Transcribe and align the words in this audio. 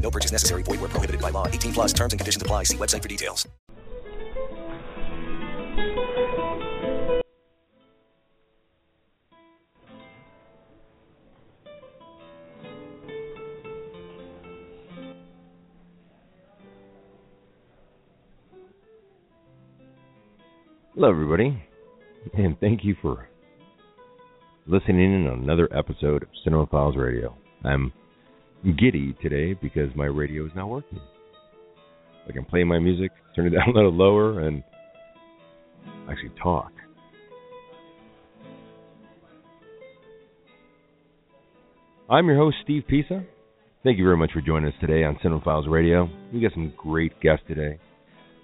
No 0.00 0.10
purchase 0.10 0.32
necessary. 0.32 0.62
Void 0.62 0.80
where 0.80 0.88
prohibited 0.88 1.20
by 1.20 1.30
law. 1.30 1.46
18 1.46 1.72
plus 1.72 1.92
terms 1.92 2.12
and 2.12 2.20
conditions 2.20 2.42
apply. 2.42 2.64
See 2.64 2.76
website 2.76 3.02
for 3.02 3.08
details. 3.08 3.46
Hello, 21.00 21.08
everybody, 21.08 21.56
and 22.34 22.60
thank 22.60 22.84
you 22.84 22.94
for 23.00 23.26
listening 24.66 25.14
in 25.14 25.26
on 25.28 25.38
another 25.38 25.66
episode 25.74 26.24
of 26.24 26.28
Cinema 26.44 26.66
Files 26.66 26.94
Radio. 26.94 27.34
I'm 27.64 27.90
giddy 28.64 29.14
today 29.22 29.54
because 29.54 29.94
my 29.94 30.06
radio 30.06 30.44
is 30.46 30.52
not 30.54 30.68
working. 30.68 31.00
I 32.28 32.32
can 32.32 32.44
play 32.44 32.64
my 32.64 32.78
music, 32.78 33.10
turn 33.34 33.46
it 33.46 33.50
down 33.56 33.68
a 33.68 33.72
little 33.72 33.92
lower, 33.92 34.40
and 34.40 34.62
actually 36.08 36.32
talk. 36.42 36.72
I'm 42.08 42.26
your 42.26 42.36
host, 42.36 42.56
Steve 42.64 42.82
Pisa. 42.88 43.24
Thank 43.82 43.96
you 43.96 44.04
very 44.04 44.16
much 44.16 44.32
for 44.32 44.40
joining 44.40 44.68
us 44.68 44.74
today 44.80 45.04
on 45.04 45.16
Cinema 45.22 45.40
Files 45.42 45.68
Radio. 45.68 46.08
We 46.34 46.40
got 46.40 46.52
some 46.52 46.74
great 46.76 47.18
guests 47.20 47.44
today. 47.46 47.78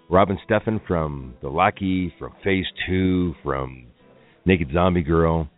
Robin 0.09 0.39
Steffen 0.49 0.81
from 0.87 1.35
The 1.43 1.49
Lackey, 1.49 2.15
from 2.19 2.33
Phase 2.45 2.65
2, 2.89 3.35
from 3.43 3.87
Naked 4.45 4.69
Zombie 4.73 5.03
Girl, 5.03 5.49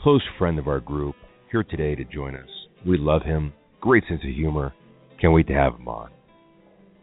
close 0.00 0.22
friend 0.38 0.58
of 0.58 0.68
our 0.68 0.78
group, 0.78 1.16
here 1.50 1.64
today 1.64 1.96
to 1.96 2.04
join 2.04 2.36
us. 2.36 2.48
We 2.86 2.96
love 2.96 3.22
him. 3.22 3.52
Great 3.80 4.04
sense 4.08 4.20
of 4.24 4.30
humor. 4.30 4.74
Can't 5.20 5.32
wait 5.32 5.46
to 5.48 5.54
have 5.54 5.74
him 5.74 5.88
on. 5.88 6.10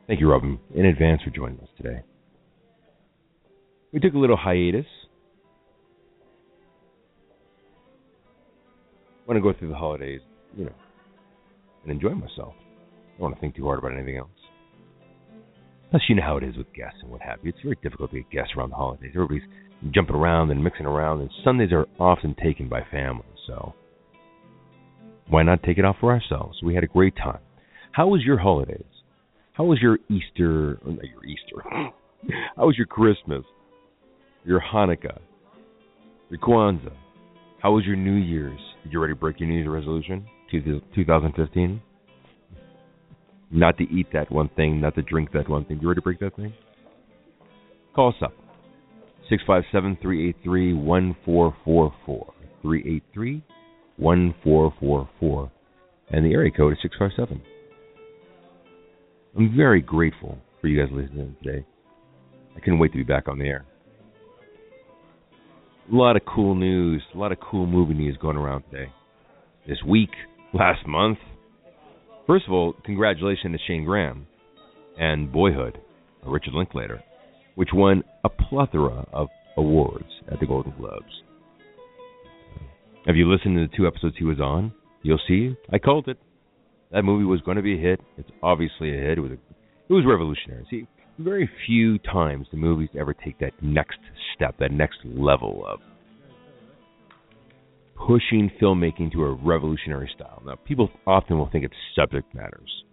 Thank 0.07 0.19
you, 0.19 0.29
Robin, 0.29 0.59
in 0.73 0.85
advance 0.85 1.21
for 1.23 1.31
joining 1.31 1.59
us 1.59 1.69
today. 1.77 2.03
We 3.91 3.99
took 3.99 4.13
a 4.13 4.17
little 4.17 4.37
hiatus. 4.37 4.85
I 9.23 9.31
want 9.31 9.37
to 9.37 9.41
go 9.41 9.57
through 9.57 9.69
the 9.69 9.75
holidays, 9.75 10.21
you 10.55 10.65
know, 10.65 10.73
and 11.83 11.91
enjoy 11.91 12.09
myself. 12.09 12.53
I 12.57 13.19
don't 13.19 13.21
want 13.21 13.35
to 13.35 13.41
think 13.41 13.55
too 13.55 13.65
hard 13.65 13.79
about 13.79 13.93
anything 13.93 14.17
else. 14.17 14.29
Plus, 15.89 16.03
you 16.09 16.15
know 16.15 16.23
how 16.23 16.37
it 16.37 16.43
is 16.43 16.57
with 16.57 16.71
guests 16.73 16.99
and 17.01 17.09
what 17.09 17.21
have 17.21 17.39
you. 17.41 17.49
It's 17.49 17.61
very 17.63 17.77
difficult 17.81 18.11
to 18.11 18.17
get 18.17 18.29
guests 18.29 18.53
around 18.57 18.71
the 18.71 18.75
holidays. 18.75 19.11
Everybody's 19.15 19.47
jumping 19.91 20.15
around 20.15 20.51
and 20.51 20.63
mixing 20.63 20.85
around, 20.85 21.21
and 21.21 21.29
Sundays 21.43 21.71
are 21.71 21.87
often 21.99 22.35
taken 22.43 22.67
by 22.67 22.81
families. 22.91 23.25
So, 23.47 23.73
why 25.29 25.43
not 25.43 25.63
take 25.63 25.77
it 25.77 25.85
off 25.85 25.97
for 25.99 26.11
ourselves? 26.11 26.59
We 26.63 26.75
had 26.75 26.83
a 26.83 26.87
great 26.87 27.15
time. 27.15 27.39
How 27.91 28.07
was 28.07 28.21
your 28.23 28.37
holidays? 28.37 28.83
How 29.53 29.63
was 29.63 29.79
your 29.81 29.99
Easter? 30.09 30.79
Not 30.85 31.03
your 31.05 31.25
Easter. 31.25 31.63
How 32.55 32.65
was 32.65 32.77
your 32.77 32.87
Christmas? 32.87 33.43
Your 34.43 34.61
Hanukkah? 34.61 35.19
Your 36.29 36.39
Kwanzaa? 36.39 36.91
How 37.61 37.71
was 37.71 37.85
your 37.85 37.95
New 37.95 38.15
Year's? 38.15 38.59
Did 38.83 38.93
you 38.93 38.99
already 38.99 39.13
break 39.13 39.39
your 39.39 39.49
New 39.49 39.55
Year's 39.55 39.69
resolution? 39.69 40.25
2015? 40.51 41.81
Not 43.51 43.77
to 43.77 43.83
eat 43.83 44.07
that 44.13 44.31
one 44.31 44.49
thing, 44.55 44.81
not 44.81 44.95
to 44.95 45.01
drink 45.01 45.31
that 45.33 45.49
one 45.49 45.65
thing. 45.65 45.77
Did 45.77 45.83
you 45.83 45.87
already 45.87 46.01
break 46.01 46.19
that 46.19 46.35
thing? 46.35 46.53
Call 47.95 48.09
us 48.09 48.15
up. 48.21 48.33
657 49.29 49.97
383 50.01 50.73
1444. 50.73 52.33
383 52.61 53.43
1444. 53.97 55.51
And 56.11 56.25
the 56.25 56.33
area 56.33 56.51
code 56.51 56.73
is 56.73 56.79
657. 56.81 57.41
I'm 59.37 59.55
very 59.55 59.81
grateful 59.81 60.37
for 60.61 60.67
you 60.67 60.79
guys 60.79 60.91
listening 60.91 61.35
today. 61.43 61.65
I 62.55 62.59
couldn't 62.59 62.79
wait 62.79 62.91
to 62.91 62.97
be 62.97 63.03
back 63.03 63.27
on 63.27 63.37
the 63.37 63.45
air. 63.45 63.65
A 65.91 65.95
lot 65.95 66.15
of 66.15 66.23
cool 66.25 66.55
news, 66.55 67.03
a 67.13 67.17
lot 67.17 67.31
of 67.31 67.37
cool 67.39 67.67
movie 67.67 67.93
news 67.93 68.17
going 68.19 68.37
around 68.37 68.63
today. 68.71 68.91
This 69.67 69.77
week, 69.85 70.09
last 70.53 70.87
month. 70.87 71.19
First 72.27 72.45
of 72.47 72.53
all, 72.53 72.73
congratulations 72.85 73.55
to 73.55 73.59
Shane 73.67 73.85
Graham 73.85 74.25
and 74.97 75.31
Boyhood, 75.31 75.79
Richard 76.25 76.53
Linklater, 76.53 77.03
which 77.55 77.69
won 77.73 78.03
a 78.23 78.29
plethora 78.29 79.05
of 79.13 79.27
awards 79.57 80.09
at 80.31 80.39
the 80.39 80.47
Golden 80.47 80.73
Globes. 80.77 81.21
Have 83.05 83.15
you 83.15 83.31
listened 83.31 83.55
to 83.55 83.67
the 83.67 83.77
two 83.77 83.85
episodes 83.85 84.15
he 84.17 84.25
was 84.25 84.39
on? 84.39 84.73
You'll 85.03 85.19
see. 85.27 85.55
I 85.71 85.77
called 85.77 86.07
it. 86.07 86.17
That 86.91 87.03
movie 87.03 87.25
was 87.25 87.41
going 87.41 87.57
to 87.57 87.63
be 87.63 87.75
a 87.75 87.81
hit. 87.81 88.01
It's 88.17 88.29
obviously 88.41 88.89
a 88.89 88.99
hit. 88.99 89.17
It 89.19 89.21
was 89.21 89.31
a, 89.31 89.35
it 89.35 89.93
was 89.93 90.05
revolutionary. 90.07 90.65
See, 90.69 90.87
very 91.19 91.49
few 91.67 91.99
times 91.99 92.47
the 92.51 92.57
movies 92.57 92.89
ever 92.99 93.13
take 93.13 93.37
that 93.39 93.51
next 93.61 93.99
step, 94.35 94.55
that 94.59 94.71
next 94.71 94.97
level 95.05 95.63
of 95.67 95.79
pushing 97.95 98.51
filmmaking 98.61 99.11
to 99.13 99.23
a 99.23 99.33
revolutionary 99.33 100.09
style. 100.15 100.41
Now, 100.45 100.55
people 100.67 100.89
often 101.07 101.37
will 101.37 101.49
think 101.49 101.63
it's 101.63 101.75
subject 101.95 102.33
matters. 102.33 102.83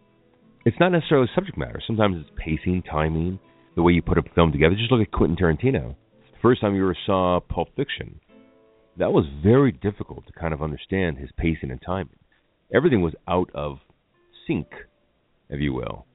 It's 0.64 0.76
not 0.78 0.90
necessarily 0.90 1.28
subject 1.34 1.58
matter. 1.58 1.82
Sometimes 1.86 2.18
it's 2.20 2.30
pacing, 2.36 2.82
timing, 2.82 3.38
the 3.76 3.82
way 3.82 3.92
you 3.92 4.02
put 4.02 4.18
a 4.18 4.22
film 4.34 4.52
together. 4.52 4.74
Just 4.76 4.92
look 4.92 5.00
at 5.00 5.10
Quentin 5.10 5.36
Tarantino. 5.36 5.96
The 6.32 6.38
first 6.40 6.60
time 6.60 6.74
you 6.74 6.82
ever 6.82 6.96
saw 7.06 7.40
Pulp 7.40 7.68
Fiction, 7.76 8.20
that 8.98 9.12
was 9.12 9.25
very 9.42 9.72
difficult 9.72 10.26
to 10.26 10.32
kind 10.32 10.53
of 10.53 10.62
understand 10.62 11.19
his 11.19 11.30
pacing 11.36 11.70
and 11.70 11.80
timing. 11.84 12.16
Everything 12.75 13.03
was 13.03 13.14
out 13.28 13.50
of 13.54 13.78
sync, 14.47 14.66
if 15.48 15.60
you 15.60 15.72
will. 15.72 16.06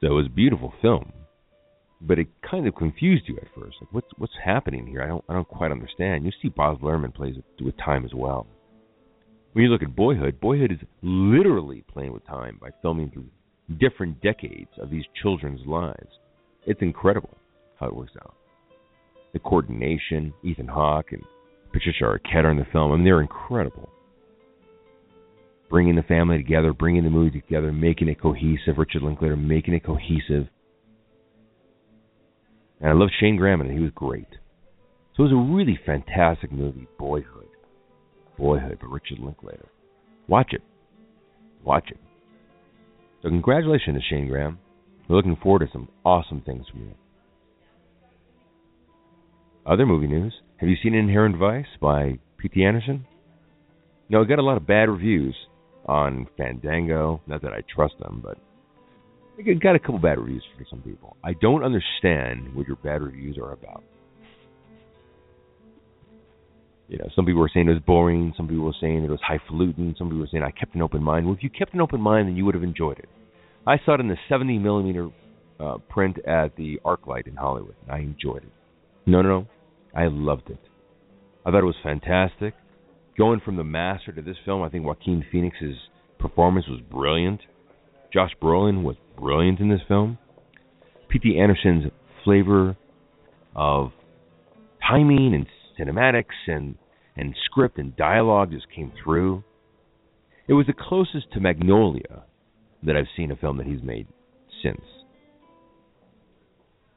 So 0.00 0.08
it 0.08 0.10
was 0.10 0.26
a 0.26 0.30
beautiful 0.30 0.74
film, 0.82 1.12
but 2.00 2.18
it 2.18 2.28
kind 2.48 2.66
of 2.66 2.74
confused 2.74 3.24
you 3.26 3.36
at 3.38 3.48
first. 3.54 3.76
Like, 3.80 3.92
what's 3.92 4.08
what's 4.18 4.32
happening 4.44 4.86
here? 4.86 5.02
I 5.02 5.06
don't 5.06 5.24
I 5.28 5.32
don't 5.32 5.48
quite 5.48 5.70
understand. 5.70 6.24
You 6.24 6.32
see, 6.42 6.48
Baz 6.48 6.76
Luhrmann 6.82 7.14
plays 7.14 7.36
with, 7.60 7.76
time 7.78 8.04
as 8.04 8.12
well. 8.14 8.46
When 9.52 9.64
you 9.64 9.70
look 9.70 9.82
at 9.82 9.96
Boyhood, 9.96 10.38
Boyhood 10.38 10.72
is 10.72 10.78
literally 11.02 11.82
playing 11.90 12.12
with 12.12 12.26
time 12.26 12.58
by 12.60 12.70
filming 12.82 13.10
through 13.10 13.28
different 13.78 14.20
decades 14.20 14.70
of 14.78 14.90
these 14.90 15.04
children's 15.22 15.66
lives. 15.66 16.18
It's 16.66 16.82
incredible 16.82 17.36
how 17.80 17.86
it 17.86 17.96
works 17.96 18.12
out. 18.22 18.34
The 19.32 19.38
coordination, 19.38 20.34
Ethan 20.42 20.68
Hawke 20.68 21.12
and 21.12 21.22
Patricia 21.76 22.04
Arquette 22.04 22.44
are 22.44 22.50
in 22.50 22.56
the 22.56 22.66
film. 22.72 22.90
I 22.90 22.96
mean, 22.96 23.04
they're 23.04 23.20
incredible. 23.20 23.90
Bringing 25.68 25.94
the 25.94 26.02
family 26.02 26.38
together, 26.38 26.72
bringing 26.72 27.04
the 27.04 27.10
movie 27.10 27.38
together, 27.38 27.70
making 27.70 28.08
it 28.08 28.18
cohesive. 28.18 28.78
Richard 28.78 29.02
Linklater 29.02 29.36
making 29.36 29.74
it 29.74 29.84
cohesive. 29.84 30.48
And 32.80 32.88
I 32.88 32.92
love 32.92 33.10
Shane 33.20 33.36
Graham 33.36 33.60
and. 33.60 33.70
He 33.70 33.80
was 33.80 33.90
great. 33.94 34.28
So 35.16 35.24
it 35.24 35.28
was 35.28 35.32
a 35.32 35.54
really 35.54 35.78
fantastic 35.84 36.50
movie, 36.50 36.88
Boyhood. 36.98 37.48
Boyhood 38.38 38.78
by 38.80 38.86
Richard 38.88 39.18
Linklater. 39.18 39.68
Watch 40.28 40.54
it. 40.54 40.62
Watch 41.62 41.90
it. 41.90 41.98
So 43.22 43.28
congratulations 43.28 43.98
to 43.98 44.02
Shane 44.08 44.28
Graham. 44.28 44.58
We're 45.08 45.16
looking 45.16 45.36
forward 45.42 45.66
to 45.66 45.68
some 45.72 45.88
awesome 46.06 46.40
things 46.40 46.64
from 46.70 46.80
you. 46.84 46.94
Other 49.66 49.84
movie 49.84 50.06
news. 50.06 50.32
Have 50.58 50.68
you 50.70 50.76
seen 50.82 50.94
Inherent 50.94 51.36
Vice 51.36 51.66
by 51.80 52.18
P.T. 52.38 52.64
Anderson? 52.64 53.06
No, 54.08 54.22
it 54.22 54.28
got 54.28 54.38
a 54.38 54.42
lot 54.42 54.56
of 54.56 54.66
bad 54.66 54.88
reviews 54.88 55.36
on 55.84 56.26
Fandango. 56.38 57.20
Not 57.26 57.42
that 57.42 57.52
I 57.52 57.62
trust 57.74 57.94
them, 58.00 58.22
but 58.24 58.38
it 59.38 59.60
got 59.60 59.76
a 59.76 59.78
couple 59.78 59.98
bad 59.98 60.18
reviews 60.18 60.42
for 60.56 60.64
some 60.70 60.80
people. 60.80 61.16
I 61.22 61.34
don't 61.34 61.62
understand 61.62 62.54
what 62.54 62.66
your 62.66 62.76
bad 62.76 63.02
reviews 63.02 63.36
are 63.36 63.52
about. 63.52 63.84
You 66.88 66.98
know, 66.98 67.08
some 67.14 67.26
people 67.26 67.40
were 67.40 67.50
saying 67.52 67.68
it 67.68 67.72
was 67.72 67.82
boring. 67.84 68.32
Some 68.36 68.48
people 68.48 68.64
were 68.64 68.74
saying 68.80 69.04
it 69.04 69.10
was 69.10 69.20
highfalutin. 69.22 69.94
Some 69.98 70.06
people 70.06 70.20
were 70.20 70.28
saying 70.30 70.44
I 70.44 70.52
kept 70.52 70.74
an 70.74 70.82
open 70.82 71.02
mind. 71.02 71.26
Well, 71.26 71.34
if 71.34 71.42
you 71.42 71.50
kept 71.50 71.74
an 71.74 71.80
open 71.80 72.00
mind, 72.00 72.28
then 72.28 72.36
you 72.36 72.46
would 72.46 72.54
have 72.54 72.64
enjoyed 72.64 72.98
it. 72.98 73.08
I 73.66 73.76
saw 73.84 73.94
it 73.94 74.00
in 74.00 74.08
the 74.08 74.16
70 74.28 74.58
millimeter 74.58 75.10
uh, 75.58 75.78
print 75.90 76.18
at 76.26 76.54
the 76.56 76.80
ArcLight 76.84 77.26
in 77.26 77.34
Hollywood. 77.34 77.74
And 77.82 77.90
I 77.90 77.98
enjoyed 77.98 78.44
it. 78.44 78.52
No, 79.04 79.20
no, 79.20 79.40
no. 79.40 79.46
I 79.96 80.08
loved 80.08 80.50
it. 80.50 80.60
I 81.44 81.50
thought 81.50 81.62
it 81.62 81.64
was 81.64 81.76
fantastic. 81.82 82.54
Going 83.16 83.40
from 83.42 83.56
The 83.56 83.64
Master 83.64 84.12
to 84.12 84.20
this 84.20 84.36
film, 84.44 84.62
I 84.62 84.68
think 84.68 84.84
Joaquin 84.84 85.24
Phoenix's 85.32 85.76
performance 86.18 86.66
was 86.68 86.80
brilliant. 86.90 87.40
Josh 88.12 88.32
Brolin 88.42 88.82
was 88.82 88.96
brilliant 89.18 89.58
in 89.58 89.70
this 89.70 89.80
film. 89.88 90.18
P.T. 91.08 91.38
Anderson's 91.38 91.90
flavor 92.24 92.76
of 93.54 93.92
timing 94.86 95.32
and 95.34 95.46
cinematics 95.78 96.36
and 96.46 96.76
and 97.16 97.34
script 97.46 97.78
and 97.78 97.96
dialogue 97.96 98.50
just 98.50 98.66
came 98.74 98.92
through. 99.02 99.42
It 100.46 100.52
was 100.52 100.66
the 100.66 100.74
closest 100.78 101.32
to 101.32 101.40
Magnolia 101.40 102.24
that 102.82 102.94
I've 102.94 103.06
seen 103.16 103.30
a 103.30 103.36
film 103.36 103.56
that 103.56 103.66
he's 103.66 103.82
made 103.82 104.06
since. 104.62 104.82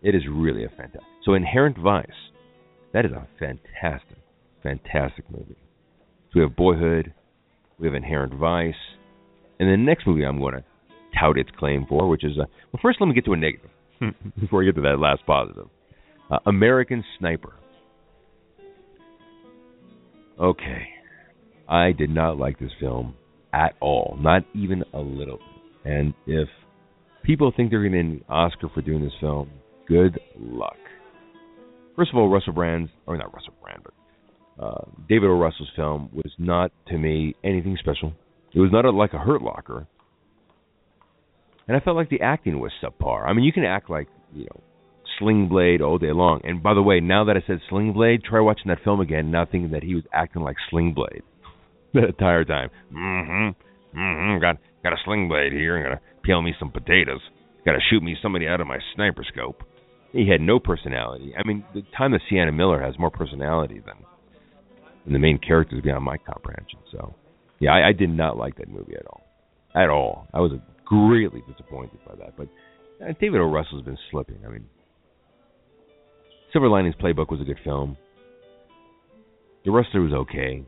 It 0.01 0.16
is 0.16 0.24
really 0.30 0.66
a 0.66 0.69
fantastic. 0.69 1.01
So 1.24 1.34
Inherent 1.34 1.78
Vice, 1.78 2.07
that 2.94 3.06
is 3.06 3.12
a 3.12 3.27
fantastic, 3.39 4.18
fantastic 4.63 5.25
movie. 5.30 5.57
So 6.31 6.36
we 6.36 6.41
have 6.41 6.56
Boyhood, 6.56 7.13
we 7.77 7.88
have 7.88 7.95
Inherent 7.95 8.33
Vice, 8.33 8.74
and 9.59 9.69
the 9.69 9.77
next 9.77 10.07
movie 10.07 10.25
I'm 10.25 10.39
going 10.39 10.56
to 10.56 10.63
tout 11.19 11.38
its 11.38 11.50
claim 11.57 11.86
for, 11.88 12.07
which 12.07 12.24
is 12.24 12.38
uh, 12.38 12.45
well, 12.71 12.80
first 12.81 13.00
let 13.00 13.07
me 13.07 13.13
get 13.13 13.25
to 13.25 13.33
a 13.33 13.38
negative 13.38 13.69
before 14.39 14.62
I 14.62 14.65
get 14.65 14.75
to 14.75 14.81
that 14.81 15.00
last 15.00 15.25
positive. 15.25 15.68
Uh, 16.30 16.38
American 16.45 17.03
Sniper. 17.18 17.53
Okay, 20.39 20.88
I 21.68 21.91
did 21.91 22.09
not 22.09 22.38
like 22.38 22.59
this 22.59 22.71
film 22.80 23.15
at 23.51 23.75
all, 23.81 24.18
not 24.19 24.44
even 24.53 24.83
a 24.94 25.00
little. 25.00 25.39
And 25.83 26.13
if 26.27 26.47
people 27.24 27.51
think 27.56 27.71
they're 27.71 27.81
going 27.81 27.91
to 27.91 27.97
get 27.97 28.06
an 28.06 28.24
Oscar 28.30 28.69
for 28.74 28.81
doing 28.81 29.03
this 29.03 29.13
film, 29.19 29.50
good 29.88 30.19
luck. 30.38 30.77
First 32.00 32.12
of 32.12 32.18
all, 32.18 32.30
Russell 32.30 32.54
Brand's, 32.54 32.90
or 33.07 33.18
not 33.18 33.34
Russell 33.34 33.56
Brand, 33.62 33.81
but 33.84 34.63
uh, 34.63 34.86
David 35.10 35.28
O. 35.28 35.34
Russell's 35.34 35.68
film 35.75 36.10
was 36.13 36.31
not 36.38 36.72
to 36.88 36.98
me 36.98 37.36
anything 37.44 37.75
special. 37.78 38.13
It 38.54 38.62
was 38.62 38.72
not 38.72 38.86
a, 38.86 38.90
like 38.90 39.12
a 39.12 39.18
Hurt 39.18 39.42
Locker, 39.42 39.86
and 41.68 41.75
I 41.75 41.81
felt 41.81 41.98
like 41.98 42.10
the 42.10 42.22
acting 42.22 42.62
was 42.62 42.72
subpar. 42.81 43.28
I 43.28 43.34
mean, 43.34 43.44
you 43.44 43.51
can 43.51 43.66
act 43.66 43.90
like 43.90 44.07
you 44.34 44.46
know 44.46 44.63
Sling 45.19 45.50
Blade 45.50 45.81
all 45.81 45.98
day 45.98 46.13
long. 46.13 46.40
And 46.46 46.63
by 46.63 46.74
the 46.74 46.81
way, 46.81 47.01
now 47.01 47.25
that 47.25 47.36
I 47.36 47.44
said 47.46 47.60
Sling 47.68 47.92
Blade, 47.92 48.24
try 48.24 48.40
watching 48.40 48.69
that 48.69 48.80
film 48.86 49.01
again, 49.01 49.30
now 49.30 49.44
thinking 49.44 49.72
that 49.72 49.84
he 49.84 49.94
was 49.94 50.06
acting 50.13 50.42
like 50.42 50.56
Sling 50.69 50.94
Blade 50.94 51.24
the 51.94 52.07
entire 52.07 52.46
time. 52.46 52.69
Mm-hmm. 52.94 54.00
Mm-hmm. 54.00 54.40
Got 54.40 54.56
got 54.84 54.94
a 54.94 54.98
sling 55.04 55.28
blade 55.28 55.51
here. 55.51 55.75
I'm 55.75 55.84
gonna 55.84 56.01
peel 56.24 56.42
me 56.42 56.54
some 56.57 56.72
potatoes. 56.72 57.19
Got 57.66 57.74
to 57.74 57.80
shoot 57.90 58.01
me 58.01 58.16
somebody 58.22 58.48
out 58.48 58.62
of 58.62 58.68
my 58.68 58.78
sniper 58.96 59.25
scope. 59.34 59.63
He 60.12 60.28
had 60.28 60.42
no 60.42 60.60
personality. 60.60 61.34
I 61.38 61.48
mean, 61.48 61.64
the 61.74 61.84
time 61.96 62.12
that 62.12 62.22
Sienna 62.30 62.52
Miller 62.52 62.82
has 62.82 62.98
more 62.98 63.12
personality 63.12 63.82
than, 63.86 63.96
than 65.04 65.14
the 65.14 65.20
main 65.20 65.38
characters 65.38 65.84
beyond 65.84 66.04
my 66.04 66.18
comprehension. 66.18 66.80
So, 66.92 67.14
yeah, 67.60 67.72
I, 67.72 67.90
I 67.90 67.94
did 67.94 68.10
not 68.10 68.38
like 68.38 68.58
that 68.58 68.70
movie 68.70 68.96
at 68.96 69.06
all. 69.06 69.22
At 69.76 69.90
all. 69.90 70.28
I 70.34 70.40
was 70.40 70.52
greatly 70.86 71.44
disappointed 71.48 72.00
by 72.08 72.16
that. 72.16 72.36
But 72.36 72.48
uh, 73.04 73.14
David 73.22 73.40
O. 73.40 73.46
Russell's 73.46 73.84
been 73.84 73.98
slipping. 74.10 74.40
I 74.46 74.50
mean, 74.50 74.66
Silver 76.52 76.68
Linings 76.68 76.96
Playbook 77.02 77.30
was 77.30 77.40
a 77.42 77.44
good 77.44 77.60
film. 77.64 77.96
The 79.66 79.72
Wrestler 79.72 80.02
was 80.02 80.14
okay, 80.14 80.64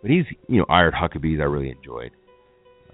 but 0.00 0.10
he's 0.10 0.24
you 0.48 0.58
know 0.58 0.66
Iron 0.68 0.92
Huckabees 0.92 1.40
I 1.40 1.44
really 1.44 1.70
enjoyed. 1.70 2.12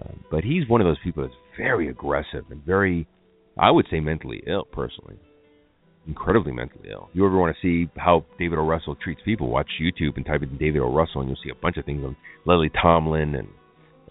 Uh, 0.01 0.13
but 0.31 0.43
he's 0.43 0.69
one 0.69 0.81
of 0.81 0.87
those 0.87 0.97
people 1.05 1.23
that's 1.23 1.35
very 1.57 1.89
aggressive 1.89 2.45
and 2.51 2.65
very, 2.65 3.07
I 3.59 3.71
would 3.71 3.87
say, 3.91 4.01
mentally 4.01 4.43
ill. 4.47 4.65
Personally, 4.65 5.19
incredibly 6.07 6.53
mentally 6.53 6.89
ill. 6.91 7.09
You 7.13 7.27
ever 7.27 7.39
want 7.39 7.55
to 7.55 7.63
see 7.63 7.91
how 7.97 8.25
David 8.39 8.59
O. 8.59 8.63
Russell 8.63 8.97
treats 8.97 9.21
people, 9.25 9.49
watch 9.49 9.69
YouTube 9.81 10.17
and 10.17 10.27
type 10.27 10.43
in 10.43 10.57
David 10.59 10.81
O. 10.81 10.93
Russell, 10.93 11.21
and 11.21 11.31
you'll 11.31 11.39
see 11.43 11.51
a 11.51 11.61
bunch 11.61 11.77
of 11.77 11.85
things 11.85 12.03
on 12.05 12.17
Lily 12.47 12.71
Tomlin 12.81 13.35
and 13.35 13.49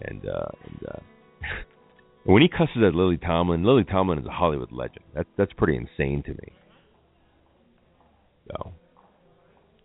and 0.02 0.26
uh, 0.26 0.48
and. 0.64 0.78
Uh, 0.88 1.00
when 2.24 2.42
he 2.42 2.48
cusses 2.48 2.82
at 2.86 2.94
Lily 2.94 3.18
Tomlin, 3.18 3.64
Lily 3.64 3.84
Tomlin 3.84 4.18
is 4.18 4.26
a 4.26 4.30
Hollywood 4.30 4.72
legend. 4.72 5.04
That's 5.14 5.28
that's 5.36 5.52
pretty 5.54 5.76
insane 5.76 6.22
to 6.24 6.30
me. 6.30 6.52
So, 8.48 8.72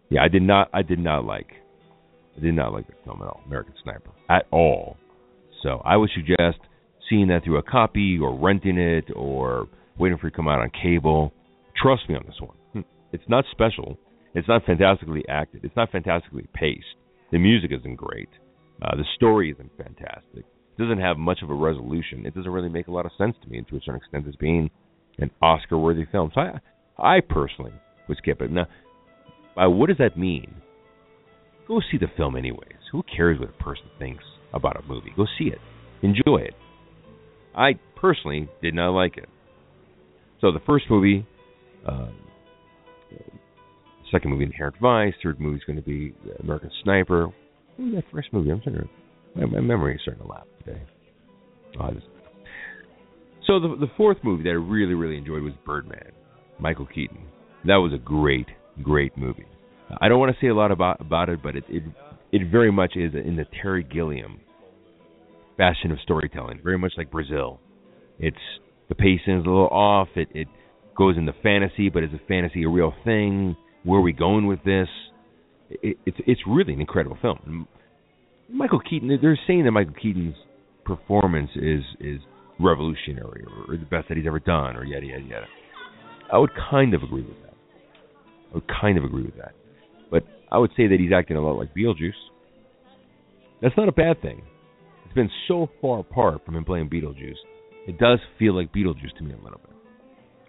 yeah, 0.10 0.24
I 0.24 0.28
did 0.28 0.42
not, 0.42 0.70
I 0.74 0.82
did 0.82 1.00
not 1.00 1.26
like, 1.26 1.48
I 2.38 2.42
did 2.42 2.54
not 2.54 2.74
like 2.74 2.88
the 2.88 2.94
film 3.04 3.22
at 3.22 3.28
all, 3.28 3.42
American 3.46 3.74
Sniper, 3.84 4.12
at 4.30 4.46
all. 4.52 4.98
So 5.64 5.82
I 5.84 5.98
would 5.98 6.10
suggest 6.14 6.60
seeing 7.10 7.28
that 7.28 7.44
through 7.44 7.58
a 7.58 7.64
copy 7.64 8.18
or 8.22 8.38
renting 8.38 8.78
it 8.78 9.06
or 9.16 9.68
waiting 9.98 10.18
for 10.18 10.28
it 10.28 10.32
to 10.32 10.36
come 10.36 10.48
out 10.48 10.60
on 10.60 10.72
cable. 10.82 11.34
Trust 11.82 12.10
me 12.10 12.16
on 12.16 12.24
this 12.26 12.40
one. 12.40 12.58
Hmm. 12.74 12.82
It's 13.12 13.24
not 13.28 13.46
special. 13.52 13.98
It's 14.34 14.48
not 14.48 14.66
fantastically 14.66 15.24
acted. 15.30 15.64
It's 15.64 15.76
not 15.76 15.92
fantastically 15.92 16.48
paced. 16.54 16.86
The 17.32 17.40
music 17.40 17.72
isn't 17.78 17.96
great. 17.96 18.30
Uh, 18.82 18.96
the 18.96 19.06
story 19.16 19.52
isn't 19.52 19.72
fantastic. 19.78 20.46
It 20.46 20.82
doesn't 20.82 21.00
have 21.00 21.18
much 21.18 21.40
of 21.42 21.50
a 21.50 21.56
resolution. 21.56 22.26
It 22.26 22.36
doesn't 22.36 22.52
really 22.52 22.70
make 22.70 22.88
a 22.88 22.92
lot 22.92 23.06
of 23.06 23.12
sense 23.18 23.36
to 23.44 23.50
me, 23.50 23.64
to 23.70 23.78
a 23.78 23.80
certain 23.80 23.96
extent, 23.96 24.28
as 24.28 24.36
being 24.36 24.70
an 25.18 25.32
Oscar-worthy 25.42 26.06
film. 26.12 26.32
So 26.36 26.42
I, 26.42 27.18
I 27.18 27.20
personally 27.22 27.74
would 28.08 28.18
skip 28.18 28.42
it. 28.42 28.52
Now, 28.52 28.68
uh, 29.56 29.70
what 29.70 29.88
does 29.88 29.98
that 29.98 30.18
mean? 30.18 30.62
Go 31.68 31.82
see 31.92 31.98
the 31.98 32.08
film 32.16 32.36
anyways. 32.36 32.78
Who 32.92 33.04
cares 33.04 33.40
what 33.40 33.50
a 33.50 33.64
person 33.64 33.86
thinks 33.98 34.24
about 34.54 34.78
a 34.78 34.88
movie? 34.88 35.12
Go 35.18 35.26
see 35.38 35.46
it. 35.46 35.60
Enjoy 36.02 36.38
it. 36.38 36.54
I 37.56 37.74
personally 37.96 38.48
did 38.62 38.76
not 38.76 38.92
like 38.92 39.18
it. 39.18 39.28
So 40.40 40.52
the 40.52 40.62
first 40.66 40.86
movie, 40.90 41.26
um, 41.88 42.14
second 44.12 44.32
movie, 44.32 44.46
Inherent 44.46 44.76
Vice. 44.82 45.14
Third 45.24 45.40
movie 45.40 45.58
is 45.58 45.64
going 45.64 45.78
to 45.78 45.84
be 45.84 46.14
American 46.40 46.72
Sniper. 46.84 47.28
What 47.78 47.96
that 47.96 48.04
first 48.12 48.30
movie? 48.32 48.52
I'm 48.52 48.62
starting 48.62 48.90
my, 49.36 49.46
my 49.46 49.60
memory 49.60 49.96
is 49.96 50.02
starting 50.02 50.24
to 50.24 50.30
lapse 50.30 50.50
today. 50.66 50.82
Oh, 51.80 51.92
just, 51.92 52.06
so 53.46 53.60
the 53.60 53.76
the 53.80 53.92
fourth 53.96 54.18
movie 54.24 54.44
that 54.44 54.50
I 54.50 54.54
really 54.54 54.94
really 54.94 55.18
enjoyed 55.18 55.44
was 55.44 55.54
Birdman, 55.66 56.12
Michael 56.60 56.88
Keaton. 56.88 57.20
That 57.66 57.76
was 57.76 57.94
a 57.94 57.98
great 57.98 58.48
great 58.84 59.18
movie. 59.18 59.46
I 60.02 60.10
don't 60.10 60.20
want 60.20 60.36
to 60.36 60.46
say 60.46 60.50
a 60.50 60.56
lot 60.56 60.72
about 60.72 61.00
about 61.02 61.30
it, 61.30 61.42
but 61.42 61.56
it 61.56 61.64
it, 61.70 61.84
it 62.32 62.52
very 62.52 62.72
much 62.72 62.94
is 62.96 63.14
in 63.14 63.36
the 63.36 63.46
Terry 63.62 63.84
Gilliam 63.84 64.42
fashion 65.56 65.92
of 65.92 66.00
storytelling, 66.04 66.60
very 66.64 66.78
much 66.78 66.94
like 66.98 67.12
Brazil. 67.12 67.60
It's 68.20 68.38
the 68.90 68.96
pacing 68.96 69.40
is 69.40 69.46
a 69.46 69.50
little 69.50 69.68
off. 69.68 70.10
It 70.16 70.30
it 70.34 70.48
goes 70.98 71.18
into 71.18 71.34
fantasy, 71.44 71.90
but 71.90 72.04
is 72.04 72.10
a 72.14 72.28
fantasy 72.28 72.64
a 72.64 72.70
real 72.70 72.94
thing? 73.04 73.56
Where 73.84 74.00
are 74.00 74.04
we 74.04 74.14
going 74.14 74.48
with 74.48 74.64
this? 74.64 74.88
It, 75.70 75.98
it's 76.06 76.18
it's 76.26 76.42
really 76.48 76.74
an 76.74 76.82
incredible 76.82 77.18
film. 77.22 77.68
Michael 78.50 78.80
Keaton, 78.80 79.10
they're 79.22 79.40
saying 79.48 79.66
that 79.66 79.72
Michael 79.72 79.94
Keaton's 80.02 80.36
performance 80.86 81.50
is 81.56 81.84
is 82.00 82.20
revolutionary 82.60 83.46
or, 83.46 83.74
or 83.74 83.78
the 83.78 83.86
best 83.86 84.08
that 84.10 84.18
he's 84.18 84.28
ever 84.28 84.40
done, 84.40 84.76
or 84.76 84.84
yada 84.84 85.06
yada 85.06 85.24
yada. 85.24 85.46
I 86.32 86.38
would 86.38 86.52
kind 86.70 86.94
of 86.94 87.04
agree 87.04 87.24
with 87.24 87.42
that. 87.44 87.54
I 88.52 88.56
would 88.56 88.68
kind 88.82 88.98
of 88.98 89.04
agree 89.04 89.24
with 89.24 89.38
that. 89.38 89.54
But 90.10 90.24
I 90.52 90.58
would 90.58 90.72
say 90.76 90.88
that 90.88 90.98
he's 91.00 91.12
acting 91.16 91.38
a 91.38 91.42
lot 91.42 91.58
like 91.58 91.74
Beetlejuice. 91.76 92.12
That's 93.62 93.76
not 93.78 93.90
a 93.90 93.94
bad 93.94 94.22
thing. 94.22 94.42
It's 95.06 95.14
been 95.14 95.30
so 95.48 95.70
far 95.82 96.00
apart 96.00 96.46
from 96.46 96.56
him 96.56 96.66
playing 96.66 96.90
Beetlejuice. 96.90 97.38
It 97.88 97.98
does 97.98 98.20
feel 98.38 98.56
like 98.56 98.74
Beetlejuice 98.74 99.16
to 99.18 99.24
me 99.24 99.34
a 99.34 99.44
little 99.44 99.60
bit. 99.60 99.77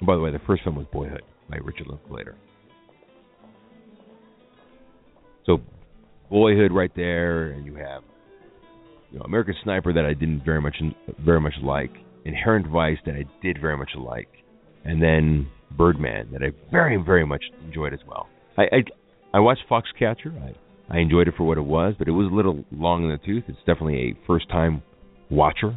By 0.01 0.15
the 0.15 0.21
way, 0.21 0.31
the 0.31 0.41
first 0.47 0.63
film 0.63 0.77
was 0.77 0.87
Boyhood 0.93 1.23
by 1.51 1.57
Richard 1.57 1.89
Linklater. 1.89 2.37
So, 5.45 5.59
Boyhood 6.31 6.73
right 6.73 6.93
there, 6.95 7.51
and 7.51 7.65
you 7.65 7.75
have 7.77 8.03
you 9.11 9.19
know 9.19 9.25
American 9.25 9.55
Sniper 9.65 9.93
that 9.93 10.05
I 10.05 10.15
didn't 10.15 10.45
very 10.45 10.61
much 10.61 10.77
very 11.25 11.41
much 11.41 11.55
like, 11.63 11.91
Inherent 12.25 12.67
Vice 12.69 12.99
that 13.07 13.15
I 13.15 13.25
did 13.43 13.59
very 13.61 13.77
much 13.77 13.91
like, 13.97 14.29
and 14.85 15.03
then 15.03 15.49
Birdman 15.77 16.29
that 16.33 16.43
I 16.43 16.51
very 16.71 16.97
very 16.97 17.27
much 17.27 17.43
enjoyed 17.65 17.93
as 17.93 18.01
well. 18.07 18.29
I 18.57 18.63
I, 18.63 18.85
I 19.35 19.41
watched 19.41 19.63
Foxcatcher. 19.71 20.33
I 20.43 20.55
I 20.95 20.99
enjoyed 21.01 21.29
it 21.29 21.35
for 21.37 21.45
what 21.45 21.59
it 21.59 21.65
was, 21.65 21.95
but 21.99 22.09
it 22.09 22.13
was 22.13 22.31
a 22.31 22.35
little 22.35 22.65
long 22.71 23.05
in 23.05 23.11
the 23.11 23.19
tooth. 23.19 23.45
It's 23.49 23.59
definitely 23.61 24.11
a 24.11 24.27
first 24.27 24.49
time 24.49 24.83
watcher, 25.31 25.77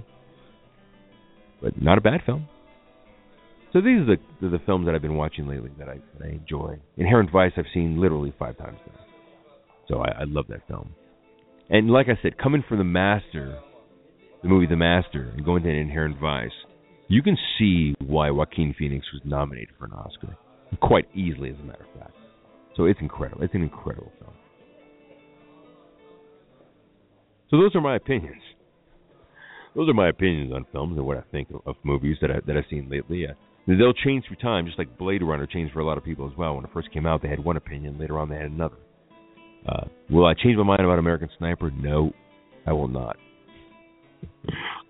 but 1.61 1.81
not 1.81 1.97
a 1.97 2.01
bad 2.01 2.21
film. 2.25 2.47
So 3.73 3.79
these 3.79 4.01
are 4.01 4.17
the, 4.41 4.49
the 4.49 4.59
films 4.65 4.85
that 4.85 4.95
I've 4.95 5.01
been 5.01 5.15
watching 5.15 5.47
lately 5.47 5.71
that 5.79 5.87
I 5.87 5.95
that 6.17 6.25
I 6.25 6.29
enjoy. 6.29 6.77
Inherent 6.97 7.31
Vice 7.31 7.53
I've 7.57 7.65
seen 7.73 8.01
literally 8.01 8.33
five 8.37 8.57
times 8.57 8.79
now, 8.85 9.05
so 9.87 9.99
I, 9.99 10.21
I 10.21 10.23
love 10.25 10.45
that 10.49 10.67
film. 10.67 10.89
And 11.69 11.89
like 11.89 12.07
I 12.07 12.21
said, 12.21 12.37
coming 12.37 12.63
from 12.67 12.79
the 12.79 12.83
Master, 12.83 13.57
the 14.43 14.49
movie 14.49 14.67
The 14.67 14.75
Master, 14.75 15.31
and 15.33 15.45
going 15.45 15.63
to 15.63 15.69
Inherent 15.69 16.19
Vice, 16.19 16.51
you 17.07 17.21
can 17.21 17.37
see 17.57 17.95
why 18.05 18.29
Joaquin 18.29 18.75
Phoenix 18.77 19.05
was 19.13 19.21
nominated 19.23 19.69
for 19.79 19.85
an 19.85 19.93
Oscar 19.93 20.35
quite 20.81 21.07
easily, 21.15 21.49
as 21.49 21.55
a 21.59 21.63
matter 21.63 21.85
of 21.93 21.99
fact. 21.99 22.13
So 22.75 22.85
it's 22.85 22.99
incredible. 23.01 23.43
It's 23.43 23.53
an 23.53 23.63
incredible 23.63 24.11
film. 24.19 24.33
So 27.49 27.57
those 27.57 27.75
are 27.75 27.81
my 27.81 27.95
opinions. 27.95 28.41
Those 29.75 29.89
are 29.89 29.93
my 29.93 30.09
opinions 30.09 30.53
on 30.53 30.65
films 30.71 30.97
and 30.97 31.05
what 31.05 31.17
I 31.17 31.23
think 31.31 31.49
of, 31.65 31.75
movies 31.83 32.17
that 32.21 32.31
I, 32.31 32.35
that 32.47 32.57
I've 32.57 32.65
seen 32.69 32.89
lately. 32.89 33.25
They'll 33.67 33.93
change 33.93 34.25
through 34.27 34.37
time, 34.37 34.65
just 34.65 34.77
like 34.77 34.97
Blade 34.97 35.23
Runner 35.23 35.45
changed 35.45 35.73
for 35.73 35.79
a 35.79 35.85
lot 35.85 35.97
of 35.97 36.03
people 36.03 36.29
as 36.29 36.37
well. 36.37 36.55
When 36.55 36.65
it 36.65 36.71
first 36.73 36.91
came 36.91 37.05
out, 37.05 37.21
they 37.21 37.29
had 37.29 37.43
one 37.43 37.57
opinion. 37.57 37.99
Later 37.99 38.19
on, 38.19 38.29
they 38.29 38.35
had 38.35 38.51
another. 38.51 38.77
Uh, 39.67 39.85
will 40.09 40.25
I 40.25 40.33
change 40.33 40.57
my 40.57 40.63
mind 40.63 40.81
about 40.81 40.99
American 40.99 41.29
Sniper? 41.37 41.71
No, 41.71 42.11
I 42.65 42.73
will 42.73 42.87
not. 42.87 43.17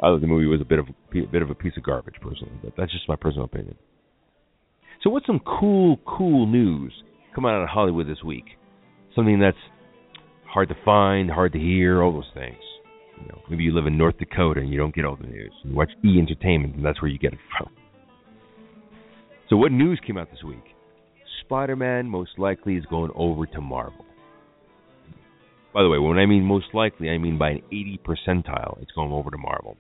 I 0.02 0.08
thought 0.08 0.22
the 0.22 0.28
movie 0.28 0.48
was 0.48 0.62
a 0.62 0.66
bit 0.66 0.80
of 0.80 0.88
a 0.88 1.26
bit 1.26 1.42
of 1.42 1.50
a 1.50 1.56
piece 1.56 1.74
of 1.78 1.84
garbage, 1.84 2.16
personally, 2.22 2.54
but 2.64 2.74
that's 2.78 2.92
just 2.92 3.08
my 3.08 3.16
personal 3.16 3.46
opinion. 3.46 3.76
So, 5.04 5.10
what's 5.10 5.26
some 5.26 5.40
cool, 5.40 6.00
cool 6.06 6.48
news 6.48 6.94
coming 7.34 7.52
out 7.52 7.62
of 7.62 7.70
Hollywood 7.70 8.08
this 8.08 8.24
week? 8.24 8.46
Something 9.16 9.40
that's 9.40 9.58
hard 10.46 10.70
to 10.70 10.76
find, 10.86 11.30
hard 11.30 11.54
to 11.54 11.60
hear, 11.60 12.02
all 12.02 12.14
those 12.14 12.30
things. 12.34 12.58
You 13.20 13.28
know, 13.28 13.42
maybe 13.50 13.64
you 13.64 13.74
live 13.74 13.88
in 13.88 13.98
North 13.98 14.18
Dakota 14.18 14.60
and 14.60 14.70
you 14.70 14.78
don't 14.78 14.94
get 14.94 15.06
all 15.06 15.16
the 15.16 15.28
news. 15.28 15.52
You 15.64 15.76
watch 15.76 15.92
E 16.04 16.18
Entertainment, 16.20 16.76
and 16.76 16.86
that's 16.86 17.02
where 17.02 17.10
you 17.10 17.20
get 17.20 17.34
it 17.34 17.40
from. 17.58 17.70
So, 19.52 19.58
what 19.58 19.74
news 19.74 20.00
came 20.08 20.18
out 20.18 20.32
this 20.32 20.46
week? 20.46 20.64
Spider 21.44 21.76
Man 21.76 22.08
most 22.08 22.40
likely 22.40 22.78
is 22.78 22.86
going 22.86 23.12
over 23.14 23.46
to 23.48 23.60
Marvel. 23.60 24.06
By 25.74 25.84
the 25.84 25.90
way, 25.90 26.00
when 26.00 26.18
I 26.18 26.26
mean 26.26 26.46
most 26.46 26.68
likely, 26.74 27.10
I 27.10 27.18
mean 27.18 27.38
by 27.38 27.50
an 27.50 27.62
80 27.68 28.00
percentile, 28.08 28.82
it's 28.82 28.94
going 28.94 29.12
over 29.12 29.30
to 29.30 29.38
Marvel. 29.38 29.76